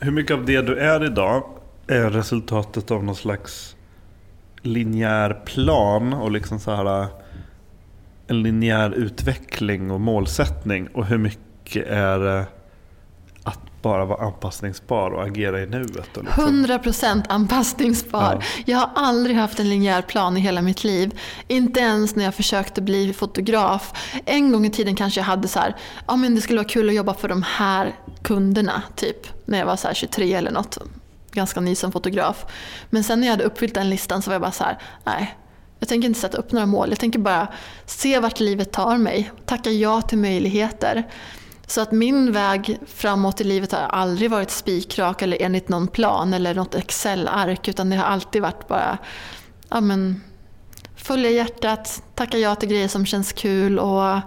Hur 0.00 0.10
mycket 0.10 0.34
av 0.34 0.44
det 0.44 0.62
du 0.62 0.76
är 0.78 1.04
idag 1.04 1.44
är 1.86 2.10
resultatet 2.10 2.90
av 2.90 3.04
någon 3.04 3.16
slags 3.16 3.76
linjär 4.62 5.42
plan 5.44 6.12
och 6.12 6.30
liksom 6.30 6.58
så 6.58 6.74
här 6.74 7.06
en 8.26 8.42
linjär 8.42 8.90
utveckling 8.90 9.90
och 9.90 10.00
målsättning 10.00 10.88
och 10.88 11.06
hur 11.06 11.18
mycket 11.18 11.86
är 11.86 12.18
det 12.18 12.46
att 13.42 13.82
bara 13.82 14.04
vara 14.04 14.26
anpassningsbar 14.26 15.10
och 15.10 15.24
agera 15.24 15.62
i 15.62 15.66
nuet? 15.66 16.16
Och 16.16 16.24
liksom. 16.24 16.66
100% 16.66 17.24
anpassningsbar. 17.28 18.38
Ja. 18.40 18.62
Jag 18.66 18.78
har 18.78 18.90
aldrig 18.94 19.36
haft 19.36 19.60
en 19.60 19.68
linjär 19.68 20.02
plan 20.02 20.36
i 20.36 20.40
hela 20.40 20.62
mitt 20.62 20.84
liv. 20.84 21.20
Inte 21.48 21.80
ens 21.80 22.16
när 22.16 22.24
jag 22.24 22.34
försökte 22.34 22.82
bli 22.82 23.12
fotograf. 23.12 23.92
En 24.24 24.52
gång 24.52 24.66
i 24.66 24.70
tiden 24.70 24.96
kanske 24.96 25.20
jag 25.20 25.24
hade 25.24 25.48
så 25.48 25.58
här, 25.58 25.76
ja 26.06 26.16
men 26.16 26.34
det 26.34 26.40
skulle 26.40 26.58
vara 26.58 26.68
kul 26.68 26.88
att 26.88 26.94
jobba 26.94 27.14
för 27.14 27.28
de 27.28 27.42
här 27.42 27.94
kunderna, 28.22 28.82
typ. 28.96 29.26
När 29.44 29.58
jag 29.58 29.66
var 29.66 29.76
så 29.76 29.88
23 29.94 30.34
eller 30.34 30.50
något 30.50 30.78
ganska 31.32 31.60
ny 31.60 31.74
som 31.74 31.92
fotograf. 31.92 32.46
Men 32.90 33.04
sen 33.04 33.20
när 33.20 33.26
jag 33.26 33.32
hade 33.32 33.44
uppfyllt 33.44 33.74
den 33.74 33.90
listan 33.90 34.22
så 34.22 34.30
var 34.30 34.34
jag 34.34 34.42
bara 34.42 34.52
så 34.52 34.64
här, 34.64 34.78
nej. 35.04 35.36
Jag 35.78 35.88
tänker 35.88 36.08
inte 36.08 36.20
sätta 36.20 36.38
upp 36.38 36.52
några 36.52 36.66
mål. 36.66 36.90
Jag 36.90 36.98
tänker 36.98 37.18
bara 37.18 37.48
se 37.86 38.18
vart 38.18 38.40
livet 38.40 38.72
tar 38.72 38.98
mig. 38.98 39.30
Tacka 39.46 39.70
ja 39.70 40.02
till 40.02 40.18
möjligheter. 40.18 41.08
Så 41.66 41.80
att 41.80 41.92
min 41.92 42.32
väg 42.32 42.78
framåt 42.86 43.40
i 43.40 43.44
livet 43.44 43.72
har 43.72 43.80
aldrig 43.80 44.30
varit 44.30 44.50
spikrak 44.50 45.22
eller 45.22 45.42
enligt 45.42 45.68
någon 45.68 45.88
plan 45.88 46.34
eller 46.34 46.54
något 46.54 46.74
Excel-ark. 46.74 47.68
Utan 47.68 47.90
det 47.90 47.96
har 47.96 48.04
alltid 48.04 48.42
varit 48.42 48.68
bara 48.68 48.98
ja, 49.68 49.80
men, 49.80 50.22
följa 50.96 51.30
hjärtat, 51.30 52.02
tacka 52.14 52.38
ja 52.38 52.54
till 52.54 52.68
grejer 52.68 52.88
som 52.88 53.06
känns 53.06 53.32
kul 53.32 53.78
och 53.78 54.20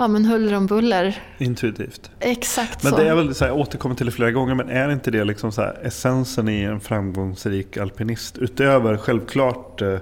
ja, 0.00 0.08
men 0.08 0.24
huller 0.24 0.56
om 0.56 0.66
buller. 0.66 1.22
Intuitivt. 1.38 2.10
Exakt 2.20 2.82
men 2.82 2.92
så. 2.92 2.98
det 2.98 3.08
är 3.08 3.14
väl 3.14 3.34
så 3.34 3.44
här, 3.44 3.52
jag 3.52 3.60
återkommer 3.60 3.94
till 3.94 4.06
det 4.06 4.12
flera 4.12 4.30
gånger, 4.30 4.54
men 4.54 4.68
är 4.68 4.92
inte 4.92 5.10
det 5.10 5.24
liksom 5.24 5.52
så 5.52 5.60
här, 5.60 5.78
essensen 5.82 6.48
i 6.48 6.62
en 6.62 6.80
framgångsrik 6.80 7.76
alpinist? 7.76 8.38
Utöver 8.38 8.96
självklart 8.96 9.82
eh, 9.82 9.98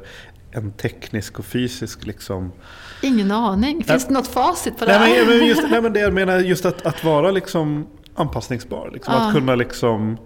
en 0.50 0.72
teknisk 0.72 1.38
och 1.38 1.44
fysisk 1.44 2.06
liksom... 2.06 2.52
Ingen 3.02 3.30
aning. 3.30 3.84
Finns 3.84 4.06
det 4.06 4.14
något 4.14 4.28
facit 4.28 4.78
på 4.78 4.84
det 4.84 4.98
nej? 4.98 5.26
Men, 5.26 5.46
just, 5.46 5.62
nej, 5.70 5.82
men 5.82 5.92
det 5.92 6.00
jag 6.00 6.12
menar 6.12 6.38
just 6.38 6.64
att, 6.64 6.86
att 6.86 7.04
vara 7.04 7.30
liksom 7.30 7.86
anpassningsbar. 8.14 8.90
Liksom, 8.92 9.14
ah. 9.14 9.28
Att 9.28 9.34
kunna 9.34 9.54
liksom 9.54 10.16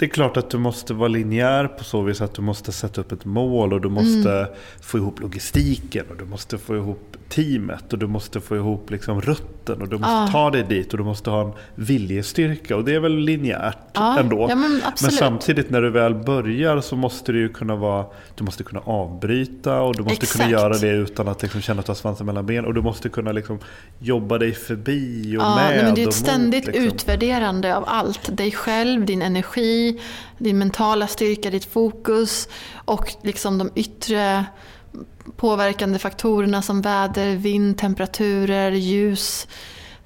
det 0.00 0.06
är 0.06 0.10
klart 0.10 0.36
att 0.36 0.50
du 0.50 0.58
måste 0.58 0.94
vara 0.94 1.08
linjär 1.08 1.66
på 1.68 1.84
så 1.84 2.02
vis 2.02 2.20
att 2.20 2.34
du 2.34 2.42
måste 2.42 2.72
sätta 2.72 3.00
upp 3.00 3.12
ett 3.12 3.24
mål 3.24 3.72
och 3.72 3.80
du 3.80 3.88
måste 3.88 4.32
mm. 4.32 4.52
få 4.82 4.98
ihop 4.98 5.20
logistiken 5.20 6.06
och 6.10 6.16
du 6.16 6.24
måste 6.24 6.58
få 6.58 6.76
ihop 6.76 7.09
teamet 7.30 7.92
och 7.92 7.98
du 7.98 8.06
måste 8.06 8.40
få 8.40 8.56
ihop 8.56 8.90
liksom 8.90 9.20
rutten 9.20 9.82
och 9.82 9.88
du 9.88 9.98
måste 9.98 10.14
ah. 10.14 10.28
ta 10.28 10.50
dig 10.50 10.62
dit 10.62 10.92
och 10.92 10.98
du 10.98 11.04
måste 11.04 11.30
ha 11.30 11.42
en 11.42 11.52
viljestyrka 11.74 12.76
och 12.76 12.84
det 12.84 12.94
är 12.94 13.00
väl 13.00 13.16
linjärt 13.18 13.78
ah. 13.94 14.18
ändå. 14.18 14.46
Ja, 14.48 14.54
men, 14.54 14.82
men, 15.02 15.10
samtidigt 15.10 15.70
när 15.70 15.82
du 15.82 15.90
väl 15.90 16.14
börjar 16.14 16.80
så 16.80 16.96
måste 16.96 17.32
du 17.32 17.38
ju 17.38 17.48
kunna 17.48 17.76
vara, 17.76 18.06
du 18.34 18.44
måste 18.44 18.64
kunna 18.64 18.80
avbryta 18.84 19.80
och 19.80 19.96
du 19.96 20.02
måste 20.02 20.22
Exakt. 20.22 20.32
kunna 20.32 20.50
göra 20.50 20.78
det 20.78 20.90
utan 20.90 21.28
att 21.28 21.42
liksom 21.42 21.60
känna 21.60 21.80
att 21.80 21.86
du 21.86 21.90
har 21.90 21.96
svansen 21.96 22.26
mellan 22.26 22.46
benen 22.46 22.64
och 22.64 22.74
du 22.74 22.82
måste 22.82 23.08
kunna 23.08 23.32
liksom 23.32 23.58
jobba 23.98 24.38
dig 24.38 24.52
förbi 24.52 25.36
och 25.36 25.42
ah, 25.42 25.54
med. 25.54 25.76
Nej, 25.76 25.84
men 25.84 25.94
det 25.94 26.00
är 26.00 26.02
ett 26.02 26.06
mot, 26.06 26.14
ständigt 26.14 26.66
liksom. 26.66 26.84
utvärderande 26.84 27.76
av 27.76 27.84
allt. 27.86 28.36
Dig 28.36 28.50
själv, 28.50 29.06
din 29.06 29.22
energi, 29.22 30.00
din 30.38 30.58
mentala 30.58 31.06
styrka, 31.06 31.50
ditt 31.50 31.72
fokus 31.72 32.48
och 32.84 33.12
liksom 33.22 33.58
de 33.58 33.70
yttre 33.74 34.44
påverkande 35.36 35.98
faktorerna 35.98 36.62
som 36.62 36.82
väder, 36.82 37.36
vind, 37.36 37.78
temperaturer, 37.78 38.70
ljus 38.70 39.48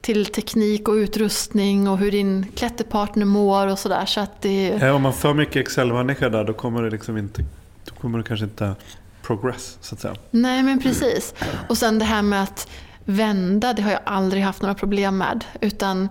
till 0.01 0.27
teknik 0.27 0.89
och 0.89 0.95
utrustning 0.95 1.89
och 1.89 1.99
hur 1.99 2.11
din 2.11 2.47
klätterpartner 2.57 3.25
mår 3.25 3.67
och 3.67 3.79
sådär. 3.79 4.07
Så 4.07 4.21
att 4.21 4.43
det... 4.43 4.69
ja, 4.81 4.93
om 4.93 5.03
man 5.03 5.13
för 5.13 5.35
mycket 5.35 5.57
Excel-människa 5.57 6.29
där 6.29 6.45
då 6.45 6.53
kommer 6.53 6.83
det 6.83 6.91
liksom 6.91 7.17
inte, 7.17 7.45
då 7.85 7.95
kommer 8.01 8.19
det 8.19 8.25
kanske 8.25 8.45
inte 8.45 8.75
progress 9.23 9.79
så 9.81 9.95
att 9.95 10.01
säga. 10.01 10.15
Nej 10.31 10.63
men 10.63 10.83
precis. 10.83 11.35
Och 11.69 11.79
sen 11.79 11.99
det 11.99 12.05
här 12.05 12.23
med 12.23 12.43
att 12.43 12.69
vända, 13.05 13.73
det 13.73 13.83
har 13.83 13.91
jag 13.91 14.01
aldrig 14.05 14.43
haft 14.43 14.63
några 14.63 14.75
problem 14.75 15.19
med. 15.19 15.45
Utan 15.61 16.09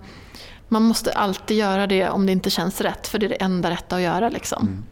man 0.67 0.81
måste 0.81 1.11
alltid 1.11 1.57
göra 1.57 1.87
det 1.87 2.09
om 2.09 2.25
det 2.25 2.31
inte 2.31 2.49
känns 2.49 2.81
rätt, 2.81 3.07
för 3.07 3.19
det 3.19 3.25
är 3.25 3.29
det 3.29 3.35
enda 3.35 3.69
rätta 3.69 3.95
att 3.95 4.01
göra. 4.01 4.29
Liksom. 4.29 4.67
Mm. 4.67 4.83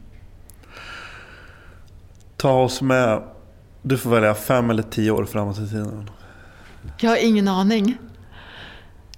Ta 2.38 2.64
oss 2.64 2.82
med, 2.82 3.24
du 3.82 3.98
får 3.98 4.10
välja 4.10 4.36
fem 4.36 4.70
eller 4.70 4.84
tio 4.84 5.12
år 5.12 5.26
framåt 5.26 5.58
i 5.58 5.68
tiden. 5.70 6.10
Jag 7.00 7.10
har 7.10 7.18
ingen 7.18 7.48
aning. 7.48 7.98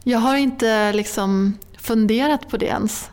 Jag 0.04 0.20
har 0.20 0.36
inte 0.36 0.94
liksom 0.94 1.58
funderat 1.78 2.50
på 2.50 2.58
det 2.58 2.66
ens. 2.66 3.10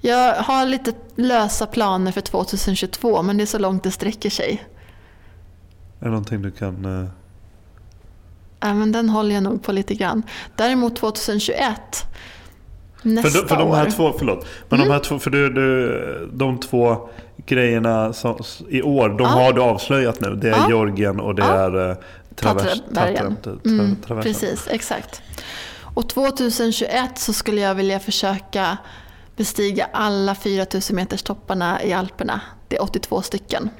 Jag 0.00 0.34
har 0.34 0.66
lite 0.66 0.92
lösa 1.16 1.66
planer 1.66 2.12
för 2.12 2.20
2022 2.20 3.22
men 3.22 3.36
det 3.36 3.44
är 3.44 3.46
så 3.46 3.58
långt 3.58 3.82
det 3.82 3.90
sträcker 3.90 4.30
sig. 4.30 4.66
Är 6.00 6.04
det 6.04 6.10
någonting 6.10 6.42
du 6.42 6.50
kan... 6.50 6.84
Uh... 6.86 7.08
Ja, 8.60 8.74
men 8.74 8.92
den 8.92 9.08
håller 9.08 9.34
jag 9.34 9.44
nog 9.44 9.62
på 9.62 9.72
lite 9.72 9.94
grann. 9.94 10.22
Däremot 10.56 10.96
2021 10.96 12.06
Nästa 13.04 13.30
för, 13.30 13.48
för 13.48 13.56
de 13.56 13.70
här 13.70 13.86
år. 13.86 13.90
två, 13.90 14.12
förlåt. 14.18 14.46
Men 14.68 14.80
mm. 14.80 14.88
de 14.88 14.94
här 14.94 15.00
två, 15.00 15.18
för 15.18 15.30
du, 15.30 15.50
du, 15.50 16.30
de 16.32 16.60
två 16.60 17.08
grejerna 17.46 18.12
som, 18.12 18.38
i 18.68 18.82
år, 18.82 19.08
de 19.08 19.20
ja. 19.20 19.28
har 19.28 19.52
du 19.52 19.60
avslöjat 19.60 20.20
nu. 20.20 20.34
Det 20.34 20.48
är 20.48 20.52
ja. 20.52 20.68
Georgien 20.68 21.20
och 21.20 21.34
det 21.34 21.42
ja. 21.42 21.52
är 21.52 21.90
uh, 21.90 21.96
travers, 22.34 22.80
Tatrabergen. 22.94 23.36
Mm, 23.64 23.96
precis, 24.22 24.68
exakt. 24.70 25.22
Och 25.94 26.08
2021 26.08 27.18
så 27.18 27.32
skulle 27.32 27.60
jag 27.60 27.74
vilja 27.74 28.00
försöka 28.00 28.78
bestiga 29.36 29.88
alla 29.92 30.34
4000 30.34 30.96
meters 30.96 31.22
topparna 31.22 31.82
i 31.82 31.92
Alperna. 31.92 32.40
Det 32.68 32.76
är 32.76 32.82
82 32.82 33.22
stycken. 33.22 33.70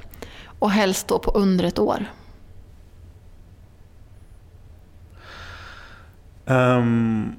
Och 0.59 0.71
helst 0.71 1.07
då 1.07 1.19
på 1.19 1.31
under 1.31 1.65
ett 1.65 1.79
år. 1.79 2.05
Um, 6.45 7.35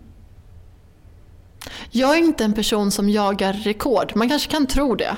jag 1.97 2.15
är 2.15 2.19
inte 2.19 2.45
en 2.45 2.53
person 2.53 2.91
som 2.91 3.09
jagar 3.09 3.53
rekord. 3.53 4.13
Man 4.15 4.29
kanske 4.29 4.51
kan 4.51 4.67
tro 4.67 4.95
det. 4.95 5.17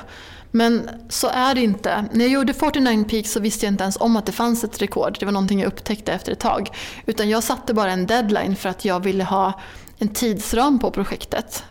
Men 0.50 0.90
så 1.08 1.28
är 1.28 1.54
det 1.54 1.60
inte. 1.60 2.04
När 2.12 2.24
jag 2.24 2.32
gjorde 2.32 2.54
49 2.54 3.04
Peaks 3.04 3.32
så 3.32 3.40
visste 3.40 3.66
jag 3.66 3.72
inte 3.72 3.82
ens 3.82 3.96
om 4.00 4.16
att 4.16 4.26
det 4.26 4.32
fanns 4.32 4.64
ett 4.64 4.82
rekord. 4.82 5.16
Det 5.20 5.26
var 5.26 5.32
någonting 5.32 5.60
jag 5.60 5.66
upptäckte 5.66 6.12
efter 6.12 6.32
ett 6.32 6.40
tag. 6.40 6.70
Utan 7.06 7.28
jag 7.28 7.42
satte 7.42 7.74
bara 7.74 7.92
en 7.92 8.06
deadline 8.06 8.56
för 8.56 8.68
att 8.68 8.84
jag 8.84 9.00
ville 9.00 9.24
ha 9.24 9.52
en 9.98 10.08
tidsram 10.08 10.78
på 10.78 10.90
projektet. 10.90 11.64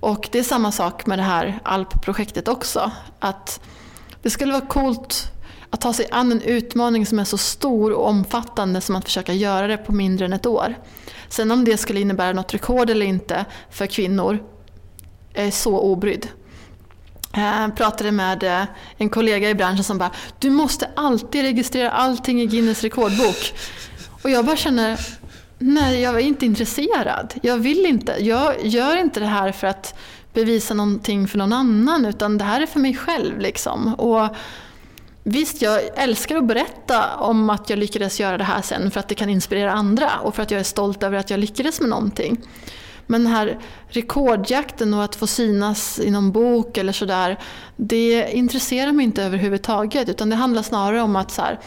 Och 0.00 0.28
det 0.32 0.38
är 0.38 0.42
samma 0.42 0.72
sak 0.72 1.06
med 1.06 1.18
det 1.18 1.22
här 1.22 1.60
ALP-projektet 1.62 2.48
också. 2.48 2.90
Att 3.18 3.60
det 4.22 4.30
skulle 4.30 4.52
vara 4.52 4.66
coolt 4.66 5.32
att 5.70 5.80
ta 5.80 5.92
sig 5.92 6.06
an 6.10 6.32
en 6.32 6.42
utmaning 6.42 7.06
som 7.06 7.18
är 7.18 7.24
så 7.24 7.38
stor 7.38 7.92
och 7.92 8.08
omfattande 8.08 8.80
som 8.80 8.96
att 8.96 9.04
försöka 9.04 9.32
göra 9.32 9.66
det 9.66 9.76
på 9.76 9.92
mindre 9.92 10.24
än 10.24 10.32
ett 10.32 10.46
år. 10.46 10.74
Sen 11.28 11.50
om 11.50 11.64
det 11.64 11.76
skulle 11.76 12.00
innebära 12.00 12.32
något 12.32 12.54
rekord 12.54 12.90
eller 12.90 13.06
inte 13.06 13.44
för 13.70 13.86
kvinnor 13.86 14.38
jag 15.36 15.46
är 15.46 15.50
så 15.50 15.78
obrydd. 15.78 16.28
Jag 17.32 17.76
pratade 17.76 18.12
med 18.12 18.42
eh, 18.42 18.64
en 18.96 19.08
kollega 19.08 19.50
i 19.50 19.54
branschen 19.54 19.84
som 19.84 19.98
bara 19.98 20.10
“du 20.38 20.50
måste 20.50 20.90
alltid 20.96 21.42
registrera 21.42 21.90
allting 21.90 22.42
i 22.42 22.46
Guinness 22.46 22.82
rekordbok”. 22.82 23.54
Och 24.22 24.30
jag 24.30 24.44
bara 24.44 24.56
känner 24.56 25.00
nej, 25.58 26.00
jag 26.00 26.14
är 26.14 26.20
inte 26.20 26.46
intresserad. 26.46 27.34
Jag 27.42 27.58
vill 27.58 27.86
inte. 27.86 28.16
Jag 28.18 28.66
gör 28.66 28.96
inte 28.96 29.20
det 29.20 29.26
här 29.26 29.52
för 29.52 29.66
att 29.66 29.98
bevisa 30.34 30.74
någonting 30.74 31.28
för 31.28 31.38
någon 31.38 31.52
annan 31.52 32.04
utan 32.04 32.38
det 32.38 32.44
här 32.44 32.60
är 32.60 32.66
för 32.66 32.80
mig 32.80 32.94
själv. 32.96 33.38
Liksom. 33.38 33.94
Och 33.94 34.36
Visst, 35.28 35.62
jag 35.62 35.80
älskar 35.96 36.36
att 36.36 36.44
berätta 36.44 37.16
om 37.16 37.50
att 37.50 37.70
jag 37.70 37.78
lyckades 37.78 38.20
göra 38.20 38.38
det 38.38 38.44
här 38.44 38.62
sen 38.62 38.90
för 38.90 39.00
att 39.00 39.08
det 39.08 39.14
kan 39.14 39.28
inspirera 39.28 39.72
andra 39.72 40.18
och 40.22 40.34
för 40.34 40.42
att 40.42 40.50
jag 40.50 40.60
är 40.60 40.64
stolt 40.64 41.02
över 41.02 41.18
att 41.18 41.30
jag 41.30 41.40
lyckades 41.40 41.80
med 41.80 41.90
någonting. 41.90 42.40
Men 43.06 43.24
den 43.24 43.32
här 43.32 43.58
rekordjakten 43.88 44.94
och 44.94 45.04
att 45.04 45.16
få 45.16 45.26
synas 45.26 45.98
i 45.98 46.10
någon 46.10 46.32
bok 46.32 46.78
eller 46.78 46.92
sådär, 46.92 47.38
det 47.76 48.30
intresserar 48.32 48.92
mig 48.92 49.04
inte 49.04 49.22
överhuvudtaget. 49.22 50.08
Utan 50.08 50.30
det 50.30 50.36
handlar 50.36 50.62
snarare 50.62 51.02
om 51.02 51.16
att 51.16 51.30
så 51.30 51.42
här, 51.42 51.60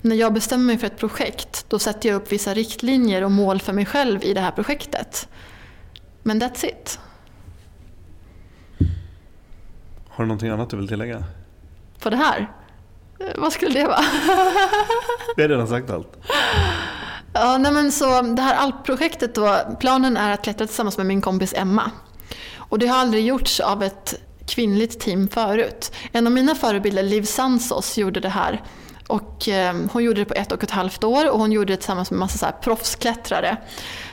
när 0.00 0.16
jag 0.16 0.32
bestämmer 0.32 0.64
mig 0.64 0.78
för 0.78 0.86
ett 0.86 0.98
projekt, 0.98 1.66
då 1.68 1.78
sätter 1.78 2.08
jag 2.08 2.16
upp 2.16 2.32
vissa 2.32 2.54
riktlinjer 2.54 3.24
och 3.24 3.30
mål 3.30 3.60
för 3.60 3.72
mig 3.72 3.86
själv 3.86 4.24
i 4.24 4.34
det 4.34 4.40
här 4.40 4.52
projektet. 4.52 5.28
Men 6.22 6.42
that's 6.42 6.66
it. 6.66 6.98
Har 10.08 10.24
du 10.24 10.28
någonting 10.28 10.48
annat 10.48 10.70
du 10.70 10.76
vill 10.76 10.88
tillägga? 10.88 11.24
På 11.98 12.10
det 12.10 12.16
här? 12.16 12.50
Eh, 13.20 13.26
vad 13.36 13.52
skulle 13.52 13.80
det 13.80 13.86
vara? 13.86 14.04
Vi 15.36 15.42
har 15.42 15.48
redan 15.48 15.68
sagt 15.68 15.90
allt. 15.90 16.16
Ja, 17.32 17.58
nej 17.58 17.72
men 17.72 17.92
så 17.92 18.22
det 18.22 18.42
här 18.42 18.54
alpprojektet 18.54 19.34
då, 19.34 19.58
planen 19.80 20.16
är 20.16 20.32
att 20.32 20.44
klättra 20.44 20.66
tillsammans 20.66 20.96
med 20.96 21.06
min 21.06 21.20
kompis 21.20 21.54
Emma. 21.56 21.90
Och 22.56 22.78
det 22.78 22.86
har 22.86 22.98
aldrig 22.98 23.26
gjorts 23.26 23.60
av 23.60 23.82
ett 23.82 24.14
kvinnligt 24.46 25.00
team 25.00 25.28
förut. 25.28 25.92
En 26.12 26.26
av 26.26 26.32
mina 26.32 26.54
förebilder, 26.54 27.02
Liv 27.02 27.22
Sansos, 27.22 27.98
gjorde 27.98 28.20
det 28.20 28.28
här. 28.28 28.62
Och, 29.06 29.48
eh, 29.48 29.74
hon 29.92 30.04
gjorde 30.04 30.20
det 30.20 30.24
på 30.24 30.34
ett 30.34 30.52
och 30.52 30.62
ett 30.62 30.70
halvt 30.70 31.04
år 31.04 31.30
och 31.30 31.38
hon 31.38 31.52
gjorde 31.52 31.72
det 31.72 31.76
tillsammans 31.76 32.10
med 32.10 32.20
massa 32.20 32.38
så 32.38 32.44
här 32.46 32.52
proffsklättrare. 32.52 33.56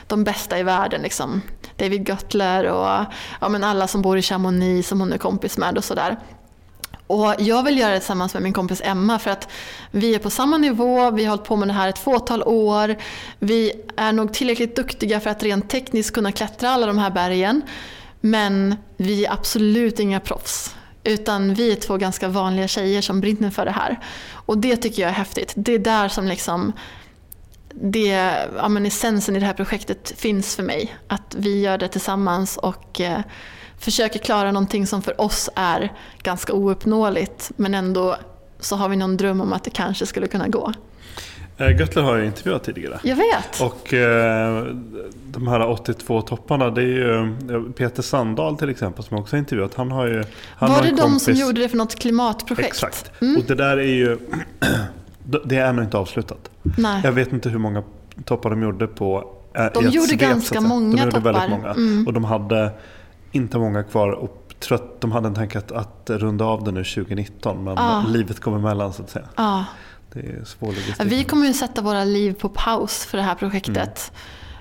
De 0.06 0.24
bästa 0.24 0.58
i 0.58 0.62
världen. 0.62 1.02
Liksom. 1.02 1.42
David 1.76 2.08
Göttler 2.08 2.64
och 2.64 3.04
ja, 3.40 3.48
men 3.48 3.64
alla 3.64 3.88
som 3.88 4.02
bor 4.02 4.18
i 4.18 4.22
Chamonix 4.22 4.88
som 4.88 5.00
hon 5.00 5.12
är 5.12 5.18
kompis 5.18 5.58
med 5.58 5.78
och 5.78 5.84
sådär. 5.84 6.16
Och 7.06 7.34
jag 7.38 7.62
vill 7.62 7.78
göra 7.78 7.92
det 7.92 7.98
tillsammans 7.98 8.34
med 8.34 8.42
min 8.42 8.52
kompis 8.52 8.80
Emma 8.84 9.18
för 9.18 9.30
att 9.30 9.48
vi 9.90 10.14
är 10.14 10.18
på 10.18 10.30
samma 10.30 10.58
nivå, 10.58 11.10
vi 11.10 11.24
har 11.24 11.30
hållit 11.30 11.44
på 11.44 11.56
med 11.56 11.68
det 11.68 11.72
här 11.72 11.88
ett 11.88 11.98
fåtal 11.98 12.42
år. 12.42 12.96
Vi 13.38 13.72
är 13.96 14.12
nog 14.12 14.32
tillräckligt 14.32 14.76
duktiga 14.76 15.20
för 15.20 15.30
att 15.30 15.42
rent 15.42 15.70
tekniskt 15.70 16.14
kunna 16.14 16.32
klättra 16.32 16.70
alla 16.70 16.86
de 16.86 16.98
här 16.98 17.10
bergen. 17.10 17.62
Men 18.20 18.76
vi 18.96 19.24
är 19.24 19.32
absolut 19.32 20.00
inga 20.00 20.20
proffs. 20.20 20.74
Utan 21.04 21.54
vi 21.54 21.72
är 21.72 21.76
två 21.76 21.96
ganska 21.96 22.28
vanliga 22.28 22.68
tjejer 22.68 23.02
som 23.02 23.20
brinner 23.20 23.50
för 23.50 23.64
det 23.64 23.70
här. 23.70 24.00
Och 24.32 24.58
det 24.58 24.76
tycker 24.76 25.02
jag 25.02 25.08
är 25.08 25.14
häftigt. 25.14 25.52
Det 25.56 25.72
är 25.72 25.78
där 25.78 26.08
som 26.08 26.26
liksom 26.26 26.72
det, 27.74 28.38
ja, 28.56 28.68
men 28.68 28.86
essensen 28.86 29.36
i 29.36 29.40
det 29.40 29.46
här 29.46 29.52
projektet 29.52 30.12
finns 30.16 30.56
för 30.56 30.62
mig. 30.62 30.96
Att 31.06 31.34
vi 31.38 31.60
gör 31.60 31.78
det 31.78 31.88
tillsammans 31.88 32.56
och 32.56 33.00
eh, 33.00 33.20
försöker 33.82 34.18
klara 34.18 34.52
någonting 34.52 34.86
som 34.86 35.02
för 35.02 35.20
oss 35.20 35.50
är 35.54 35.92
ganska 36.22 36.52
ouppnåeligt 36.52 37.50
men 37.56 37.74
ändå 37.74 38.16
så 38.60 38.76
har 38.76 38.88
vi 38.88 38.96
någon 38.96 39.16
dröm 39.16 39.40
om 39.40 39.52
att 39.52 39.64
det 39.64 39.70
kanske 39.70 40.06
skulle 40.06 40.26
kunna 40.26 40.48
gå. 40.48 40.72
Eh, 41.58 41.76
Göttler 41.80 42.02
har 42.02 42.16
jag 42.16 42.26
intervjuat 42.26 42.64
tidigare. 42.64 43.00
Jag 43.02 43.16
vet. 43.16 43.60
Och 43.60 43.94
eh, 43.94 44.64
de 45.24 45.48
här 45.48 45.66
82 45.68 46.22
topparna, 46.22 46.70
det 46.70 46.82
är 46.82 46.86
ju 46.86 47.20
eh, 47.20 47.62
Peter 47.76 48.02
Sandahl 48.02 48.56
till 48.56 48.68
exempel 48.68 49.04
som 49.04 49.14
jag 49.16 49.22
också 49.22 49.36
har 49.36 49.38
intervjuat. 49.38 49.74
Han 49.74 49.90
har 49.90 50.06
ju, 50.06 50.24
han 50.56 50.72
Var 50.72 50.82
det 50.82 50.90
de 50.90 50.96
kompis... 50.96 51.24
som 51.24 51.34
gjorde 51.34 51.60
det 51.60 51.68
för 51.68 51.76
något 51.76 51.94
klimatprojekt? 51.98 52.68
Exakt. 52.68 53.10
Mm. 53.22 53.36
Och 53.36 53.44
det 53.44 53.54
där 53.54 53.76
är 53.76 53.82
ju, 53.82 54.18
det 55.44 55.56
är 55.56 55.66
ännu 55.66 55.82
inte 55.82 55.98
avslutat. 55.98 56.50
Nej. 56.62 57.00
Jag 57.04 57.12
vet 57.12 57.32
inte 57.32 57.48
hur 57.48 57.58
många 57.58 57.82
toppar 58.24 58.50
de 58.50 58.62
gjorde 58.62 58.86
på 58.86 59.34
eh, 59.54 59.66
De 59.74 59.84
gjorde 59.88 60.08
svep, 60.08 60.20
ganska 60.20 60.60
många 60.60 60.96
De 60.96 61.02
gjorde 61.02 61.10
toppar. 61.12 61.32
väldigt 61.32 61.50
många. 61.50 61.70
Mm. 61.70 62.06
Och 62.06 62.12
de 62.12 62.24
hade 62.24 62.70
inte 63.32 63.58
många 63.58 63.82
kvar. 63.82 64.10
Och 64.10 64.54
tror 64.62 64.74
att 64.76 65.00
de 65.00 65.12
hade 65.12 65.28
en 65.28 65.34
tanke 65.34 65.58
att, 65.58 65.72
att 65.72 66.10
runda 66.10 66.44
av 66.44 66.64
det 66.64 66.72
nu 66.72 66.84
2019 66.84 67.64
men 67.64 67.78
Ah. 67.78 68.04
livet 68.06 68.40
kom 68.40 68.54
emellan 68.54 68.92
så 68.92 69.02
att 69.02 69.10
säga. 69.10 69.28
Ja. 69.36 69.64
Det 70.12 70.20
är 70.20 70.44
svår 70.44 70.68
logistik. 70.68 71.12
Vi 71.12 71.24
kommer 71.24 71.46
ju 71.46 71.52
sätta 71.52 71.82
våra 71.82 72.04
liv 72.04 72.32
på 72.32 72.48
paus 72.48 73.04
för 73.04 73.18
det 73.18 73.24
här 73.24 73.34
projektet. 73.34 74.12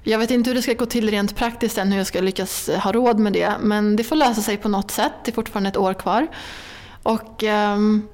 Jag 0.03 0.19
vet 0.19 0.31
inte 0.31 0.49
hur 0.49 0.56
det 0.56 0.61
ska 0.61 0.73
gå 0.73 0.85
till 0.85 1.11
rent 1.11 1.35
praktiskt 1.35 1.77
än, 1.77 1.91
hur 1.91 1.98
jag 1.98 2.07
ska 2.07 2.22
lyckas 2.22 2.69
ha 2.84 2.91
råd 2.91 3.19
med 3.19 3.34
det. 3.34 3.53
Men 3.61 3.95
det 3.95 4.03
får 4.03 4.15
lösa 4.15 4.41
sig 4.41 4.57
på 4.57 4.69
något 4.69 4.91
sätt. 4.91 5.14
Det 5.26 5.31
är 5.31 5.34
fortfarande 5.34 5.69
ett 5.69 5.77
år 5.77 5.93
kvar. 5.93 6.27
Och 7.03 7.43
ehm, 7.43 8.07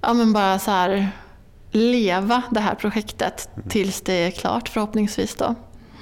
ja, 0.00 0.12
men 0.12 0.32
bara 0.32 0.58
så 0.58 0.70
här 0.70 1.08
leva 1.70 2.42
det 2.50 2.60
här 2.60 2.74
projektet 2.74 3.48
tills 3.68 4.00
det 4.00 4.12
är 4.12 4.30
klart 4.30 4.68
förhoppningsvis. 4.68 5.34
Då. 5.34 5.54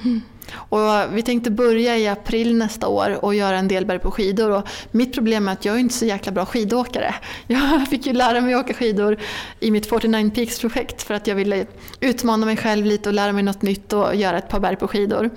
Och 0.53 0.81
vi 1.13 1.23
tänkte 1.23 1.51
börja 1.51 1.99
i 1.99 2.09
april 2.09 2.57
nästa 2.57 2.89
år 2.89 3.25
och 3.25 3.35
göra 3.35 3.59
en 3.59 3.69
del 3.69 3.87
berg 3.87 3.99
på 3.99 4.11
skidor. 4.11 4.51
Och 4.51 4.69
mitt 4.91 5.15
problem 5.15 5.49
är 5.49 5.53
att 5.53 5.65
jag 5.65 5.75
är 5.75 5.79
inte 5.79 5.95
så 5.95 6.05
jäkla 6.05 6.33
bra 6.33 6.47
skidåkare. 6.47 7.15
Jag 7.47 7.89
fick 7.89 8.07
ju 8.07 8.13
lära 8.13 8.41
mig 8.41 8.57
åka 8.57 8.75
skidor 8.75 9.17
i 9.61 9.71
mitt 9.71 9.87
49 9.87 10.31
Peaks-projekt 10.31 11.03
för 11.03 11.15
att 11.15 11.27
jag 11.27 11.35
ville 11.35 11.67
utmana 12.01 12.47
mig 12.47 12.57
själv 12.57 12.87
lite 12.87 13.09
och 13.09 13.15
lära 13.15 13.33
mig 13.33 13.43
något 13.43 13.63
nytt 13.63 13.93
och 13.93 14.15
göra 14.15 14.39
ett 14.39 14.49
par 14.49 14.61
berg 14.61 14.77
på 14.77 14.89
skidor. 14.89 15.31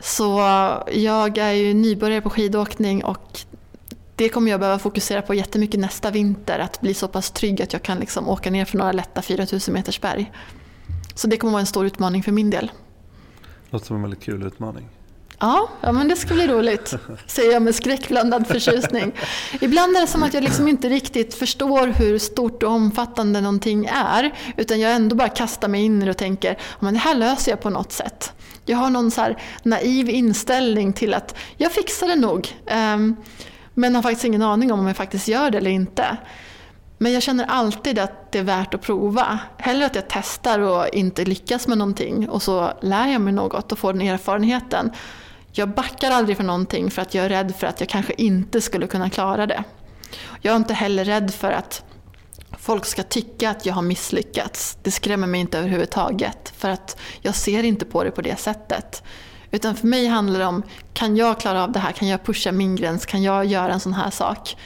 Så 0.00 0.38
jag 0.92 1.38
är 1.38 1.52
ju 1.52 1.74
nybörjare 1.74 2.20
på 2.20 2.30
skidåkning 2.30 3.04
och 3.04 3.38
det 4.16 4.28
kommer 4.28 4.50
jag 4.50 4.60
behöva 4.60 4.78
fokusera 4.78 5.22
på 5.22 5.34
jättemycket 5.34 5.80
nästa 5.80 6.10
vinter. 6.10 6.58
Att 6.58 6.80
bli 6.80 6.94
så 6.94 7.08
pass 7.08 7.30
trygg 7.30 7.62
att 7.62 7.72
jag 7.72 7.82
kan 7.82 7.98
liksom 7.98 8.28
åka 8.28 8.50
ner 8.50 8.64
för 8.64 8.78
några 8.78 8.92
lätta 8.92 9.22
4000 9.22 9.74
meters 9.74 10.00
berg. 10.00 10.32
Så 11.14 11.26
det 11.26 11.36
kommer 11.36 11.52
vara 11.52 11.60
en 11.60 11.66
stor 11.66 11.86
utmaning 11.86 12.22
för 12.22 12.32
min 12.32 12.50
del. 12.50 12.70
Låter 13.74 13.86
som 13.86 13.96
en 13.96 14.02
väldigt 14.02 14.22
kul 14.22 14.42
utmaning. 14.42 14.88
Ja, 15.38 15.68
ja 15.80 15.92
men 15.92 16.08
det 16.08 16.16
ska 16.16 16.34
bli 16.34 16.46
roligt, 16.46 16.94
säger 17.26 17.52
jag 17.52 17.62
med 17.62 17.74
skräckblandad 17.74 18.46
förtjusning. 18.46 19.12
Ibland 19.60 19.96
är 19.96 20.00
det 20.00 20.06
som 20.06 20.22
att 20.22 20.34
jag 20.34 20.42
liksom 20.44 20.68
inte 20.68 20.88
riktigt 20.88 21.34
förstår 21.34 21.86
hur 21.86 22.18
stort 22.18 22.62
och 22.62 22.70
omfattande 22.70 23.40
någonting 23.40 23.86
är. 23.86 24.34
Utan 24.56 24.80
jag 24.80 24.92
ändå 24.92 25.16
bara 25.16 25.28
kastar 25.28 25.68
mig 25.68 25.82
in 25.82 26.02
i 26.02 26.04
det 26.04 26.10
och 26.10 26.16
tänker 26.16 26.58
men 26.80 26.94
det 26.94 27.00
här 27.00 27.14
löser 27.14 27.52
jag 27.52 27.60
på 27.60 27.70
något 27.70 27.92
sätt. 27.92 28.32
Jag 28.64 28.76
har 28.76 28.90
någon 28.90 29.10
så 29.10 29.20
här 29.20 29.42
naiv 29.62 30.10
inställning 30.10 30.92
till 30.92 31.14
att 31.14 31.34
jag 31.56 31.72
fixar 31.72 32.08
det 32.08 32.16
nog. 32.16 32.54
Ehm, 32.66 33.16
men 33.74 33.94
har 33.94 34.02
faktiskt 34.02 34.24
ingen 34.24 34.42
aning 34.42 34.72
om 34.72 34.80
om 34.80 34.86
jag 34.86 34.96
faktiskt 34.96 35.28
gör 35.28 35.50
det 35.50 35.58
eller 35.58 35.70
inte. 35.70 36.16
Men 37.04 37.12
jag 37.12 37.22
känner 37.22 37.44
alltid 37.44 37.98
att 37.98 38.32
det 38.32 38.38
är 38.38 38.42
värt 38.42 38.74
att 38.74 38.80
prova. 38.80 39.38
Hellre 39.58 39.86
att 39.86 39.94
jag 39.94 40.04
testar 40.08 40.58
och 40.58 40.88
inte 40.88 41.24
lyckas 41.24 41.68
med 41.68 41.78
någonting 41.78 42.28
och 42.28 42.42
så 42.42 42.72
lär 42.80 43.06
jag 43.06 43.20
mig 43.20 43.32
något 43.32 43.72
och 43.72 43.78
får 43.78 43.92
den 43.92 44.02
erfarenheten. 44.02 44.90
Jag 45.52 45.68
backar 45.68 46.10
aldrig 46.10 46.36
för 46.36 46.44
någonting 46.44 46.90
för 46.90 47.02
att 47.02 47.14
jag 47.14 47.24
är 47.24 47.28
rädd 47.28 47.54
för 47.56 47.66
att 47.66 47.80
jag 47.80 47.88
kanske 47.88 48.12
inte 48.16 48.60
skulle 48.60 48.86
kunna 48.86 49.10
klara 49.10 49.46
det. 49.46 49.64
Jag 50.40 50.52
är 50.52 50.56
inte 50.56 50.74
heller 50.74 51.04
rädd 51.04 51.34
för 51.34 51.52
att 51.52 51.84
folk 52.58 52.84
ska 52.84 53.02
tycka 53.02 53.50
att 53.50 53.66
jag 53.66 53.74
har 53.74 53.82
misslyckats. 53.82 54.78
Det 54.82 54.90
skrämmer 54.90 55.26
mig 55.26 55.40
inte 55.40 55.58
överhuvudtaget 55.58 56.52
för 56.56 56.68
att 56.68 57.00
jag 57.20 57.34
ser 57.34 57.62
inte 57.62 57.84
på 57.84 58.04
det 58.04 58.10
på 58.10 58.22
det 58.22 58.40
sättet. 58.40 59.02
Utan 59.50 59.76
för 59.76 59.86
mig 59.86 60.06
handlar 60.06 60.40
det 60.40 60.46
om, 60.46 60.62
kan 60.92 61.16
jag 61.16 61.40
klara 61.40 61.64
av 61.64 61.72
det 61.72 61.78
här? 61.78 61.92
Kan 61.92 62.08
jag 62.08 62.24
pusha 62.24 62.52
min 62.52 62.76
gräns? 62.76 63.06
Kan 63.06 63.22
jag 63.22 63.44
göra 63.44 63.72
en 63.72 63.80
sån 63.80 63.94
här 63.94 64.10
sak? 64.10 64.56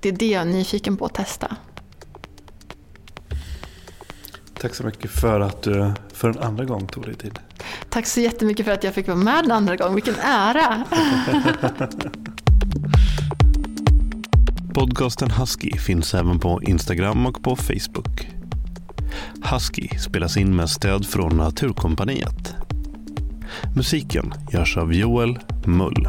Det 0.00 0.08
är 0.08 0.12
det 0.12 0.26
jag 0.26 0.42
är 0.42 0.46
nyfiken 0.46 0.96
på 0.96 1.04
att 1.04 1.14
testa. 1.14 1.56
Tack 4.60 4.74
så 4.74 4.84
mycket 4.84 5.10
för 5.10 5.40
att 5.40 5.62
du 5.62 5.92
för 6.12 6.28
en 6.28 6.38
andra 6.38 6.64
gång 6.64 6.86
tog 6.86 7.04
dig 7.04 7.14
tid. 7.14 7.38
Tack 7.88 8.06
så 8.06 8.20
jättemycket 8.20 8.66
för 8.66 8.72
att 8.72 8.84
jag 8.84 8.94
fick 8.94 9.06
vara 9.06 9.18
med 9.18 9.44
en 9.44 9.52
andra 9.52 9.76
gång. 9.76 9.94
Vilken 9.94 10.14
ära! 10.14 10.84
Podcasten 14.74 15.30
Husky 15.30 15.70
finns 15.70 16.14
även 16.14 16.38
på 16.38 16.62
Instagram 16.62 17.26
och 17.26 17.42
på 17.42 17.56
Facebook. 17.56 18.28
Husky 19.50 19.88
spelas 19.98 20.36
in 20.36 20.56
med 20.56 20.70
stöd 20.70 21.06
från 21.06 21.36
Naturkompaniet. 21.36 22.54
Musiken 23.76 24.34
görs 24.52 24.76
av 24.76 24.94
Joel 24.94 25.38
Mull. 25.64 26.08